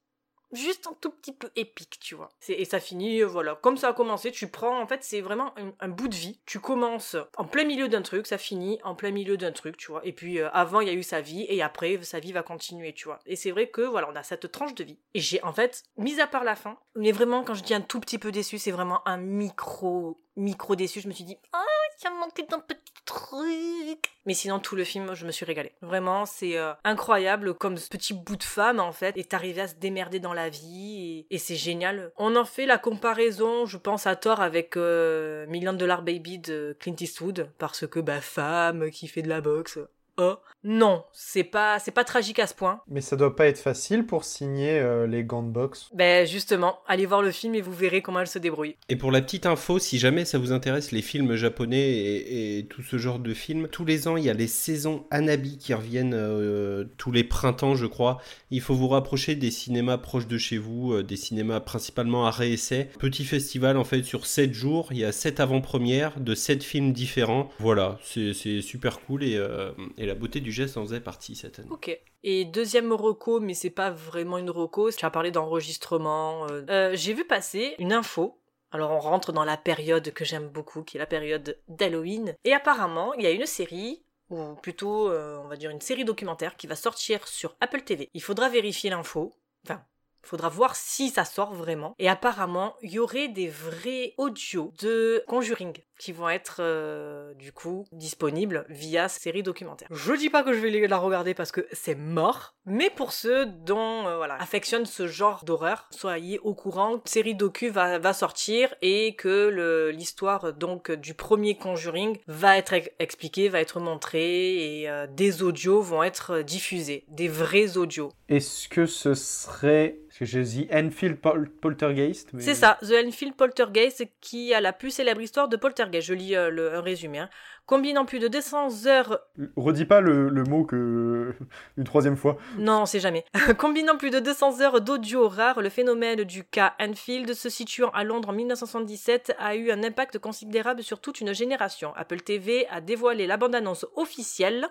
juste 0.52 0.88
un 0.88 0.96
tout 1.00 1.12
petit 1.12 1.34
peu 1.34 1.50
épique, 1.56 2.00
tu 2.00 2.16
vois. 2.16 2.30
Et 2.48 2.66
ça 2.66 2.80
finit, 2.80 3.22
euh, 3.22 3.26
voilà, 3.28 3.56
comme 3.56 3.78
ça 3.78 3.90
a 3.90 3.94
commencé, 3.94 4.32
tu 4.32 4.48
prends, 4.48 4.80
en 4.82 4.88
fait, 4.88 5.04
c'est 5.04 5.22
vraiment 5.22 5.54
un, 5.58 5.74
un 5.80 5.88
bout 5.88 6.08
de 6.08 6.16
vie. 6.16 6.40
Tu 6.46 6.60
commences 6.60 7.16
en 7.38 7.46
plein 7.46 7.66
milieu 7.66 7.88
d'un 7.88 8.02
truc, 8.02 8.28
ça 8.28 8.38
finit 8.38 8.80
en 8.84 8.96
plein 8.96 9.12
milieu 9.12 9.38
d'un 9.38 9.52
truc, 9.52 9.78
tu 9.78 9.92
vois. 9.92 10.02
Et 10.06 10.14
puis, 10.14 10.40
euh, 10.40 10.50
avant, 10.52 10.82
il 10.82 10.88
y 10.88 10.92
a 10.92 10.94
eu 10.94 11.04
sa 11.04 11.22
vie, 11.22 11.46
et 11.50 11.62
après, 11.62 12.00
sa 12.04 12.20
vie 12.20 12.32
va 12.32 12.44
continuer, 12.44 12.94
tu 12.94 13.06
vois. 13.06 13.20
Et 13.26 13.36
c'est 13.36 13.52
vrai 13.52 13.70
que, 13.70 13.82
voilà, 13.82 14.10
on 14.12 14.16
a 14.16 14.24
cette 14.24 14.52
tranche 14.52 14.76
de 14.76 14.84
vie. 14.84 15.00
Et 15.14 15.20
j'ai, 15.20 15.44
en 15.44 15.54
fait, 15.54 15.84
mis 15.98 16.20
à 16.20 16.28
part 16.28 16.44
la 16.44 16.56
fin, 16.56 16.78
mais 16.96 17.12
vraiment, 17.12 17.44
quand 17.44 17.54
je 17.54 17.64
dis 17.64 17.74
un 17.74 17.82
tout 17.82 18.00
petit 18.00 18.18
peu 18.18 18.32
déçu, 18.32 18.58
c'est 18.58 18.72
vraiment 18.72 19.08
un 19.08 19.18
micro, 19.18 20.20
micro 20.36 20.76
déçu. 20.76 21.02
Je 21.02 21.08
me 21.08 21.14
suis 21.14 21.24
dit, 21.24 21.38
ah, 21.54 21.64
ça 21.98 22.12
manquait 22.12 22.46
d'un 22.50 22.60
petit 22.60 22.94
truc. 23.06 24.12
Mais 24.26 24.34
sinon, 24.34 24.60
tout 24.60 24.76
le 24.76 24.84
film, 24.84 25.14
je 25.16 25.26
me 25.26 25.32
suis 25.32 25.46
régalée. 25.46 25.74
Vraiment, 25.82 26.26
c'est 26.26 26.58
euh, 26.58 26.74
incroyable 26.84 27.54
comme 27.56 27.78
ce 27.78 27.90
petit 27.90 28.14
bout 28.14 28.36
de 28.36 28.44
femme, 28.44 28.80
en 28.80 28.92
fait, 28.92 29.18
est 29.18 29.34
arrivé 29.34 29.62
à 29.62 29.68
se 29.68 29.76
démerder 29.76 30.20
dans 30.20 30.34
la 30.34 30.50
vie. 30.50 31.26
Et, 31.30 31.36
et 31.36 31.38
c'est 31.40 31.56
génial. 31.56 32.12
On 32.18 32.36
en 32.36 32.46
fait 32.46 32.66
la 32.66 32.78
comparaison, 32.78 33.66
je 33.66 33.78
pense, 33.78 34.06
à 34.06 34.16
tort 34.16 34.42
avec 34.42 34.78
euh, 34.78 35.48
Million 35.48 35.74
Dollar 35.74 36.04
Baby 36.04 36.40
de 36.40 36.78
Clint 36.80 36.96
Eastwood. 37.00 37.50
Parce 37.58 37.88
que, 37.88 38.00
bah, 38.00 38.22
femme 38.22 38.92
qui 38.92 39.08
fait 39.08 39.24
de 39.24 39.30
la 39.30 39.42
boxe. 39.42 39.80
Oh. 40.18 40.36
Non, 40.64 41.04
c'est 41.14 41.44
pas, 41.44 41.80
c'est 41.80 41.92
pas 41.92 42.04
tragique 42.04 42.40
à 42.40 42.48
ce 42.48 42.54
point. 42.54 42.82
Mais 42.90 43.00
ça 43.00 43.16
doit 43.16 43.36
pas 43.36 43.46
être 43.46 43.60
facile 43.60 44.06
pour 44.06 44.26
signer 44.26 44.80
euh, 44.80 45.08
les 45.08 45.24
gants 45.24 45.44
de 45.44 45.52
boxe. 45.52 45.90
Ben, 45.94 46.26
justement, 46.26 46.80
allez 46.88 47.06
voir 47.06 47.22
le 47.22 47.32
film 47.32 47.56
et 47.56 47.62
vous 47.62 47.72
verrez 47.72 48.02
comment 48.02 48.20
elle 48.20 48.28
se 48.28 48.40
débrouille. 48.40 48.76
Et 48.90 48.96
pour 48.96 49.12
la 49.12 49.22
petite 49.22 49.46
info, 49.46 49.80
si 49.80 50.00
jamais 50.00 50.26
ça 50.26 50.40
vous 50.40 50.52
intéresse 50.52 50.92
les 50.92 51.02
films 51.02 51.36
japonais 51.36 51.80
et, 51.80 52.58
et 52.58 52.66
tout 52.66 52.82
ce 52.82 52.98
genre 52.98 53.20
de 53.20 53.34
films, 53.34 53.68
tous 53.70 53.86
les 53.86 54.08
ans 54.08 54.18
il 54.18 54.26
y 54.26 54.30
a 54.30 54.34
les 54.34 54.48
saisons 54.48 55.06
Anabi 55.12 55.58
qui 55.58 55.74
reviennent 55.74 56.16
euh, 56.16 56.86
tous 56.98 57.12
les 57.12 57.24
printemps, 57.24 57.76
je 57.76 57.86
crois. 57.86 58.18
Il 58.52 58.62
faut 58.62 58.76
vous 58.76 58.88
rapprocher 58.88 59.36
des 59.36 59.52
cinémas 59.52 59.98
proches 59.98 60.28
de 60.28 60.38
chez 60.38 60.58
vous, 60.58 60.94
euh, 60.94 61.04
des 61.04 61.16
cinémas 61.16 61.60
principalement 61.60 62.26
à 62.26 62.32
réessai. 62.32 62.90
Petit 63.00 63.26
festival 63.26 63.78
en 63.78 63.84
fait 63.84 64.04
sur 64.04 64.26
7 64.26 64.54
jours, 64.54 64.90
il 64.92 64.98
y 64.98 65.06
a 65.06 65.12
7 65.12 65.40
avant-premières 65.40 66.20
de 66.20 66.36
7 66.36 66.64
films 66.64 66.94
différents. 66.94 67.50
Voilà, 67.60 68.00
c'est 68.04 68.34
super 68.62 69.00
cool 69.02 69.24
et, 69.24 69.38
euh, 69.38 69.72
et 69.98 70.07
la 70.08 70.16
beauté 70.16 70.40
du 70.40 70.52
geste 70.52 70.78
en 70.78 70.84
faisait 70.84 71.00
partie 71.00 71.36
cette 71.36 71.60
année. 71.60 71.70
Ok. 71.72 71.98
Et 72.24 72.46
deuxième 72.46 72.92
reco, 72.94 73.40
mais 73.40 73.54
c'est 73.54 73.70
pas 73.70 73.92
vraiment 73.92 74.38
une 74.38 74.50
reco, 74.50 74.92
tu 74.92 75.06
as 75.06 75.10
parlé 75.12 75.32
d'enregistrement. 75.32 76.48
euh, 76.50 76.64
euh, 76.70 76.92
J'ai 76.96 77.14
vu 77.14 77.26
passer 77.26 77.76
une 77.80 77.94
info. 77.94 78.40
Alors 78.72 78.92
on 78.92 79.00
rentre 79.00 79.32
dans 79.32 79.46
la 79.46 79.56
période 79.58 80.12
que 80.12 80.26
j'aime 80.26 80.50
beaucoup, 80.50 80.84
qui 80.84 80.98
est 80.98 81.00
la 81.00 81.06
période 81.06 81.58
d'Halloween. 81.70 82.36
Et 82.44 82.54
apparemment, 82.54 83.14
il 83.14 83.24
y 83.24 83.28
a 83.28 83.32
une 83.32 83.46
série, 83.46 84.04
ou 84.30 84.56
plutôt 84.56 85.10
euh, 85.10 85.38
on 85.44 85.48
va 85.48 85.56
dire 85.56 85.70
une 85.70 85.80
série 85.82 86.04
documentaire, 86.04 86.58
qui 86.58 86.68
va 86.68 86.76
sortir 86.76 87.26
sur 87.28 87.56
Apple 87.62 87.82
TV. 87.84 88.10
Il 88.14 88.22
faudra 88.22 88.50
vérifier 88.50 88.90
l'info. 88.90 89.38
Enfin, 89.66 89.82
faudra 90.28 90.50
voir 90.50 90.76
si 90.76 91.10
ça 91.10 91.26
sort 91.26 91.54
vraiment. 91.54 91.96
Et 92.00 92.10
apparemment, 92.10 92.76
il 92.82 92.92
y 92.92 93.00
aurait 93.00 93.28
des 93.28 93.48
vrais 93.50 94.14
audios 94.18 94.74
de 94.82 95.24
Conjuring 95.28 95.74
qui 96.00 96.12
vont 96.12 96.30
être 96.30 96.58
euh, 96.60 97.34
du 97.34 97.52
coup 97.52 97.86
disponibles 97.92 98.66
via 98.70 99.08
série 99.08 99.42
documentaire. 99.42 99.88
Je 99.92 100.14
dis 100.14 100.30
pas 100.30 100.44
que 100.44 100.54
je 100.54 100.60
vais 100.60 100.88
la 100.88 100.98
regarder 100.98 101.34
parce 101.34 101.52
que 101.52 101.66
c'est 101.72 101.96
mort, 101.96 102.54
mais 102.66 102.92
pour 102.92 103.14
ceux 103.14 103.48
dont 103.48 104.06
euh, 104.08 104.18
voilà 104.18 104.36
affectionnent 104.36 104.86
ce 104.86 105.08
genre 105.08 105.44
d'horreur, 105.44 105.88
soyez 105.90 106.38
au 106.40 106.54
courant, 106.54 107.02
série 107.06 107.34
docu 107.34 107.70
va, 107.70 108.14
sortir 108.14 108.76
et 108.84 109.16
que 109.16 109.90
l'histoire 109.90 110.54
donc 110.54 110.92
du 110.92 111.16
premier 111.16 111.58
Conjuring 111.58 112.20
va 112.28 112.58
être 112.58 112.74
ex- 112.74 112.90
expliquée, 113.00 113.50
va 113.50 113.60
être 113.60 113.80
montrée 113.80 114.82
et 114.82 114.90
euh, 114.90 115.08
des 115.08 115.42
audios 115.42 115.82
vont 115.82 116.04
être 116.04 116.42
diffusés, 116.42 117.06
des 117.08 117.28
vrais 117.28 117.78
audios. 117.78 118.12
Est-ce 118.30 118.70
que 118.70 118.86
ce 118.86 119.16
serait. 119.16 119.98
J'ai 120.26 120.44
dit 120.44 120.68
Enfield 120.72 121.18
Pol- 121.18 121.50
Poltergeist 121.50 122.30
C'est 122.40 122.56
ça, 122.56 122.78
The 122.82 122.94
Enfield 123.08 123.36
Poltergeist, 123.36 124.04
qui 124.22 124.54
a 124.54 124.62
la 124.62 124.74
plus 124.74 124.92
célèbre 124.92 125.22
histoire 125.22 125.48
de 125.48 125.58
Poltergeist. 125.58 126.08
Je 126.08 126.14
lis 126.14 126.36
euh, 126.36 126.50
le, 126.50 126.74
un 126.74 126.82
résumé. 126.82 127.20
hein. 127.20 127.30
Combinant 127.68 128.06
plus 128.06 128.20
de 128.20 128.30
200 128.30 128.86
heures 128.88 129.20
Redis 129.58 129.84
pas 129.86 130.00
le, 130.00 130.30
le 130.30 130.44
mot 130.44 130.64
que. 130.64 131.36
une 131.78 131.84
troisième 131.84 132.16
fois. 132.16 132.38
Non, 132.58 132.82
on 132.84 132.86
sait 132.86 133.02
jamais. 133.02 133.26
Combinant 133.58 133.98
plus 133.98 134.10
de 134.10 134.20
200 134.20 134.62
heures 134.62 134.80
d'audio 134.82 135.28
rares, 135.28 135.62
le 135.62 135.70
phénomène 135.70 136.24
du 136.24 136.46
cas 136.46 136.74
Enfield, 136.80 137.34
se 137.34 137.50
situant 137.50 137.90
à 137.90 138.06
Londres 138.06 138.30
en 138.30 138.34
1977, 138.34 139.36
a 139.38 139.56
eu 139.56 139.70
un 139.70 139.84
impact 139.84 140.18
considérable 140.18 140.82
sur 140.82 141.00
toute 141.02 141.20
une 141.20 141.34
génération. 141.34 141.94
Apple 141.98 142.22
TV 142.22 142.66
a 142.70 142.80
dévoilé 142.80 143.28
la 143.28 143.36
bande-annonce 143.36 143.86
officielle 143.96 144.68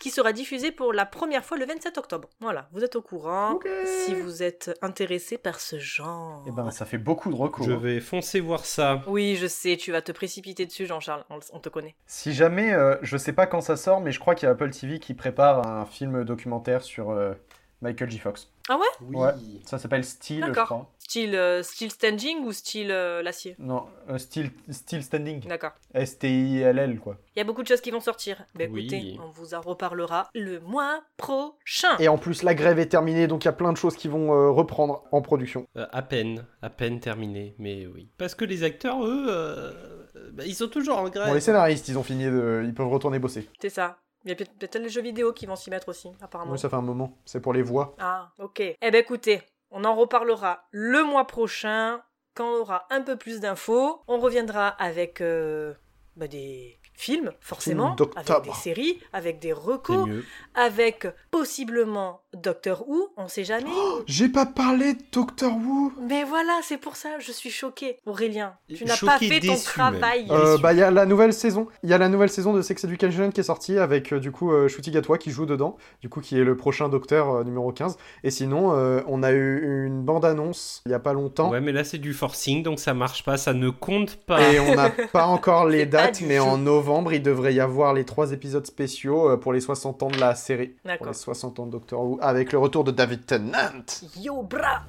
qui 0.00 0.10
sera 0.10 0.32
diffusée 0.32 0.72
pour 0.72 0.92
la 0.92 1.06
première 1.06 1.44
fois 1.44 1.56
le 1.56 1.66
27 1.66 1.98
octobre. 1.98 2.28
Voilà, 2.40 2.68
vous 2.72 2.82
êtes 2.82 2.96
au 2.96 3.02
courant 3.02 3.60
si 3.84 4.14
vous 4.14 4.42
êtes 4.42 4.76
intéressé 4.82 5.38
par 5.38 5.60
ce 5.60 5.78
genre. 5.78 6.42
Eh 6.48 6.50
ben, 6.50 6.72
ça 6.72 6.84
fait 6.84 6.98
beaucoup 6.98 7.30
de 7.30 7.36
recours. 7.36 7.64
Je 7.64 7.72
vais 7.72 8.00
foncer 8.00 8.40
voir 8.40 8.64
ça. 8.64 9.02
Oui, 9.06 9.36
je 9.36 9.46
sais, 9.46 9.76
tu 9.76 9.92
vas 9.92 10.02
te 10.02 10.10
précipiter 10.10 10.66
dessus, 10.66 10.86
Jean-Charles, 10.86 11.24
on, 11.30 11.38
on 11.52 11.60
te 11.60 11.68
connaît. 11.68 11.94
Si 12.06 12.32
jamais, 12.40 12.72
euh, 12.72 12.96
je 13.02 13.18
sais 13.18 13.34
pas 13.34 13.46
quand 13.46 13.60
ça 13.60 13.76
sort, 13.76 14.00
mais 14.00 14.12
je 14.12 14.18
crois 14.18 14.34
qu'il 14.34 14.46
y 14.46 14.48
a 14.48 14.52
Apple 14.52 14.70
TV 14.70 14.98
qui 14.98 15.12
prépare 15.12 15.66
un 15.66 15.84
film 15.84 16.24
documentaire 16.24 16.80
sur 16.82 17.10
euh, 17.10 17.34
Michael 17.82 18.10
J. 18.10 18.18
Fox. 18.18 18.50
Ah 18.70 18.78
ouais? 18.78 19.16
Ouais, 19.18 19.32
ça 19.66 19.78
s'appelle 19.78 20.04
Steel, 20.04 20.40
je 20.42 20.46
D'accord. 20.46 20.64
crois. 20.64 20.90
Style, 20.98 21.34
euh, 21.34 21.62
standing 21.62 22.44
ou 22.44 22.52
style 22.52 22.90
euh, 22.92 23.20
l'acier? 23.22 23.56
Non, 23.58 23.86
euh, 24.08 24.16
Steel, 24.16 24.50
Steel 24.70 25.02
Standing. 25.02 25.40
D'accord. 25.48 25.72
S-T-I-L-L, 25.92 27.00
quoi. 27.00 27.16
Il 27.34 27.40
y 27.40 27.42
a 27.42 27.44
beaucoup 27.44 27.62
de 27.62 27.66
choses 27.68 27.80
qui 27.80 27.90
vont 27.90 28.00
sortir. 28.00 28.44
Ben 28.54 28.70
Oui. 28.72 28.82
écoutez, 28.82 29.18
on 29.20 29.30
vous 29.30 29.54
en 29.54 29.60
reparlera 29.60 30.30
le 30.34 30.60
mois 30.60 31.02
prochain. 31.16 31.96
Et 31.98 32.08
en 32.08 32.16
plus, 32.16 32.42
la 32.44 32.54
grève 32.54 32.78
est 32.78 32.86
terminée, 32.86 33.26
donc 33.26 33.44
il 33.44 33.48
y 33.48 33.48
a 33.48 33.52
plein 33.52 33.72
de 33.72 33.76
choses 33.76 33.96
qui 33.96 34.06
vont 34.08 34.32
euh, 34.32 34.50
reprendre 34.50 35.02
en 35.10 35.20
production. 35.20 35.66
Euh, 35.76 35.86
à 35.92 36.02
peine, 36.02 36.46
à 36.62 36.70
peine 36.70 37.00
terminé, 37.00 37.54
mais 37.58 37.86
oui. 37.86 38.08
Parce 38.16 38.36
que 38.36 38.44
les 38.44 38.62
acteurs, 38.62 39.04
eux, 39.04 39.26
euh, 39.28 39.99
bah, 40.32 40.44
ils 40.46 40.54
sont 40.54 40.68
toujours 40.68 40.98
en 40.98 41.08
grève. 41.08 41.28
Bon, 41.28 41.34
les 41.34 41.40
scénaristes, 41.40 41.88
ils 41.88 41.98
ont 41.98 42.02
fini 42.02 42.24
de... 42.24 42.62
Ils 42.64 42.74
peuvent 42.74 42.88
retourner 42.88 43.18
bosser. 43.18 43.48
C'est 43.60 43.70
ça. 43.70 43.98
Il 44.24 44.30
y 44.30 44.32
a 44.32 44.36
peut- 44.36 44.44
peut-être 44.58 44.78
les 44.78 44.88
jeux 44.88 45.00
vidéo 45.02 45.32
qui 45.32 45.46
vont 45.46 45.56
s'y 45.56 45.70
mettre 45.70 45.88
aussi, 45.88 46.08
apparemment. 46.20 46.52
Oui, 46.52 46.58
ça 46.58 46.68
fait 46.68 46.76
un 46.76 46.82
moment. 46.82 47.16
C'est 47.24 47.40
pour 47.40 47.52
les 47.52 47.62
voix. 47.62 47.94
Ah, 47.98 48.32
ok. 48.38 48.60
Eh 48.60 48.76
ben 48.80 48.94
écoutez, 48.94 49.42
on 49.70 49.84
en 49.84 49.94
reparlera 49.94 50.64
le 50.72 51.04
mois 51.04 51.26
prochain, 51.26 52.02
quand 52.34 52.46
on 52.48 52.60
aura 52.60 52.86
un 52.90 53.02
peu 53.02 53.16
plus 53.16 53.40
d'infos. 53.40 54.02
On 54.08 54.18
reviendra 54.18 54.68
avec 54.68 55.20
euh, 55.20 55.74
bah, 56.16 56.26
des 56.28 56.79
films, 57.00 57.32
forcément, 57.40 57.96
avec 58.14 58.44
des 58.44 58.52
séries, 58.52 59.00
avec 59.12 59.38
des 59.38 59.52
recos, 59.52 60.08
avec 60.54 61.06
possiblement 61.30 62.20
Doctor 62.34 62.88
Who, 62.88 63.08
on 63.16 63.26
sait 63.26 63.44
jamais. 63.44 63.70
J'ai 64.06 64.28
pas 64.28 64.46
parlé 64.46 64.94
de 64.94 65.00
Doctor 65.10 65.52
Who. 65.52 65.92
Mais 66.00 66.24
voilà, 66.24 66.60
c'est 66.62 66.76
pour 66.76 66.96
ça, 66.96 67.18
je 67.18 67.32
suis 67.32 67.50
choquée. 67.50 67.96
Aurélien, 68.06 68.54
tu 68.68 68.84
n'as 68.84 68.96
pas 68.96 69.18
fait 69.18 69.40
ton 69.40 69.56
travail. 69.56 70.26
Euh, 70.30 70.58
bah, 70.58 70.72
il 70.72 70.78
y 70.78 70.82
a 70.82 70.90
la 70.90 71.06
nouvelle 71.06 71.32
saison. 71.32 71.66
Il 71.82 71.90
y 71.90 71.94
a 71.94 71.98
la 71.98 72.08
nouvelle 72.08 72.28
saison 72.28 72.52
de 72.52 72.62
Sex 72.62 72.84
Education 72.84 73.30
qui 73.30 73.40
est 73.40 73.44
sortie 73.44 73.78
avec 73.78 74.12
euh, 74.12 74.20
du 74.20 74.30
coup 74.30 74.52
euh, 74.52 74.68
Ncuti 74.68 74.90
Gatwa 74.90 75.18
qui 75.18 75.30
joue 75.30 75.46
dedans, 75.46 75.76
du 76.02 76.08
coup 76.08 76.20
qui 76.20 76.38
est 76.38 76.44
le 76.44 76.56
prochain 76.56 76.88
docteur 76.88 77.30
euh, 77.30 77.44
numéro 77.44 77.72
15. 77.72 77.96
Et 78.22 78.30
sinon, 78.30 78.76
euh, 78.76 79.00
on 79.08 79.22
a 79.22 79.32
eu 79.32 79.86
une 79.86 80.02
bande-annonce 80.02 80.82
il 80.86 80.92
y 80.92 80.94
a 80.94 80.98
pas 80.98 81.12
longtemps. 81.12 81.50
Ouais, 81.50 81.60
mais 81.60 81.72
là 81.72 81.84
c'est 81.84 81.98
du 81.98 82.12
forcing, 82.12 82.62
donc 82.62 82.78
ça 82.78 82.94
marche 82.94 83.24
pas, 83.24 83.36
ça 83.36 83.54
ne 83.54 83.70
compte 83.70 84.16
pas. 84.16 84.52
Et 84.52 84.60
on 84.60 84.74
n'a 84.74 84.90
pas 84.90 85.26
encore 85.26 85.66
les 85.66 85.86
dates, 85.86 86.20
mais 86.20 86.38
en 86.38 86.58
novembre, 86.58 86.89
il 87.12 87.22
devrait 87.22 87.54
y 87.54 87.60
avoir 87.60 87.94
les 87.94 88.04
trois 88.04 88.32
épisodes 88.32 88.66
spéciaux 88.66 89.30
euh, 89.30 89.36
pour 89.36 89.52
les 89.52 89.60
60 89.60 90.02
ans 90.02 90.08
de 90.08 90.18
la 90.18 90.34
série. 90.34 90.68
Pour 90.68 90.90
D'accord. 90.90 91.08
les 91.08 91.14
60 91.14 91.60
ans 91.60 91.66
de 91.66 91.72
Doctor 91.72 92.00
Who, 92.00 92.18
avec 92.20 92.52
le 92.52 92.58
retour 92.58 92.84
de 92.84 92.90
David 92.90 93.26
Tennant. 93.26 93.84
Yo, 94.16 94.42
bra 94.42 94.82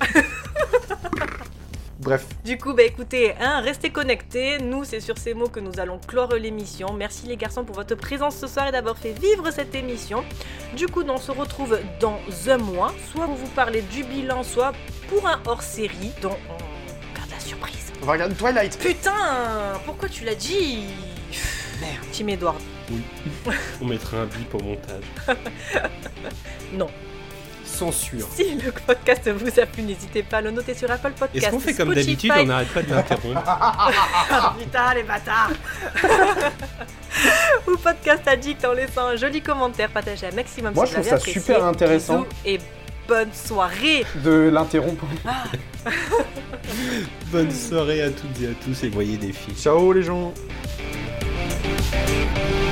Bref, 1.98 2.26
Du 2.44 2.56
coup, 2.58 2.72
bah 2.74 2.82
écoutez, 2.84 3.34
hein, 3.40 3.60
restez 3.60 3.90
connectés. 3.90 4.58
Nous, 4.58 4.84
c'est 4.84 5.00
sur 5.00 5.16
ces 5.18 5.34
mots 5.34 5.48
que 5.48 5.60
nous 5.60 5.80
allons 5.80 5.98
clore 5.98 6.34
l'émission. 6.34 6.92
Merci 6.92 7.26
les 7.26 7.36
garçons 7.36 7.64
pour 7.64 7.74
votre 7.74 7.94
présence 7.96 8.36
ce 8.36 8.46
soir 8.46 8.68
et 8.68 8.72
d'avoir 8.72 8.96
fait 8.96 9.12
vivre 9.12 9.50
cette 9.50 9.74
émission. 9.74 10.22
Du 10.76 10.86
coup, 10.86 11.02
on 11.08 11.16
se 11.16 11.32
retrouve 11.32 11.78
dans 11.98 12.18
un 12.48 12.58
mois, 12.58 12.92
soit 13.12 13.24
pour 13.24 13.34
vous 13.34 13.48
parler 13.48 13.80
du 13.82 14.04
bilan, 14.04 14.42
soit 14.42 14.72
pour 15.08 15.26
un 15.26 15.40
hors-série 15.46 16.12
dont 16.22 16.36
on 16.50 17.16
garde 17.16 17.30
la 17.30 17.40
surprise. 17.40 17.92
on 18.02 18.06
va 18.06 18.12
regarder 18.12 18.34
Twilight. 18.34 18.78
Putain, 18.78 19.72
pourquoi 19.86 20.08
tu 20.08 20.24
l'as 20.24 20.34
dit? 20.34 20.84
Merde, 21.80 21.96
Tim 22.12 22.28
Edward. 22.28 22.56
Oui. 22.90 23.02
On 23.80 23.86
mettra 23.86 24.18
un 24.18 24.26
bip 24.26 24.54
au 24.54 24.60
montage. 24.62 25.04
Non. 26.72 26.88
Censure. 27.64 28.26
Si 28.34 28.54
le 28.54 28.72
podcast 28.72 29.28
vous 29.30 29.60
a 29.60 29.66
plu, 29.66 29.82
n'hésitez 29.82 30.22
pas 30.22 30.38
à 30.38 30.40
le 30.40 30.50
noter 30.50 30.72
sur 30.74 30.90
Apple 30.90 31.12
Podcast. 31.12 31.36
Est-ce 31.44 31.50
qu'on 31.50 31.60
fait 31.60 31.74
comme 31.74 31.92
d'habitude, 31.94 32.32
on 32.36 32.44
n'arrête 32.46 32.68
pas 32.72 32.82
de 32.82 32.90
l'interrompre 32.90 33.42
Ah, 33.46 34.54
Putain, 34.58 34.94
les 34.94 35.02
bâtards 35.02 35.50
Ou 37.68 37.76
podcast 37.76 38.26
addict 38.26 38.64
en 38.64 38.72
laissant 38.72 39.06
un 39.08 39.16
joli 39.16 39.42
commentaire 39.42 39.90
partagé 39.90 40.26
un 40.26 40.34
maximum 40.34 40.74
Moi, 40.74 40.86
si 40.86 40.92
je 40.92 40.96
vous 40.98 41.02
trouve 41.02 41.12
avez 41.12 41.20
ça 41.22 41.28
apprécié. 41.30 41.40
super 41.40 41.64
intéressant. 41.64 42.18
Bisous 42.20 42.28
et 42.46 42.58
bonne 43.08 43.32
soirée 43.32 44.04
De 44.24 44.48
l'interrompre. 44.52 45.04
Bonne 47.30 47.50
soirée 47.50 48.02
à 48.02 48.10
toutes 48.10 48.40
et 48.42 48.46
à 48.46 48.54
tous 48.64 48.84
et 48.84 48.88
voyez 48.88 49.16
des 49.16 49.32
filles. 49.32 49.54
Ciao 49.56 49.92
les 49.92 50.02
gens. 50.02 50.32
Bye. 51.92 52.65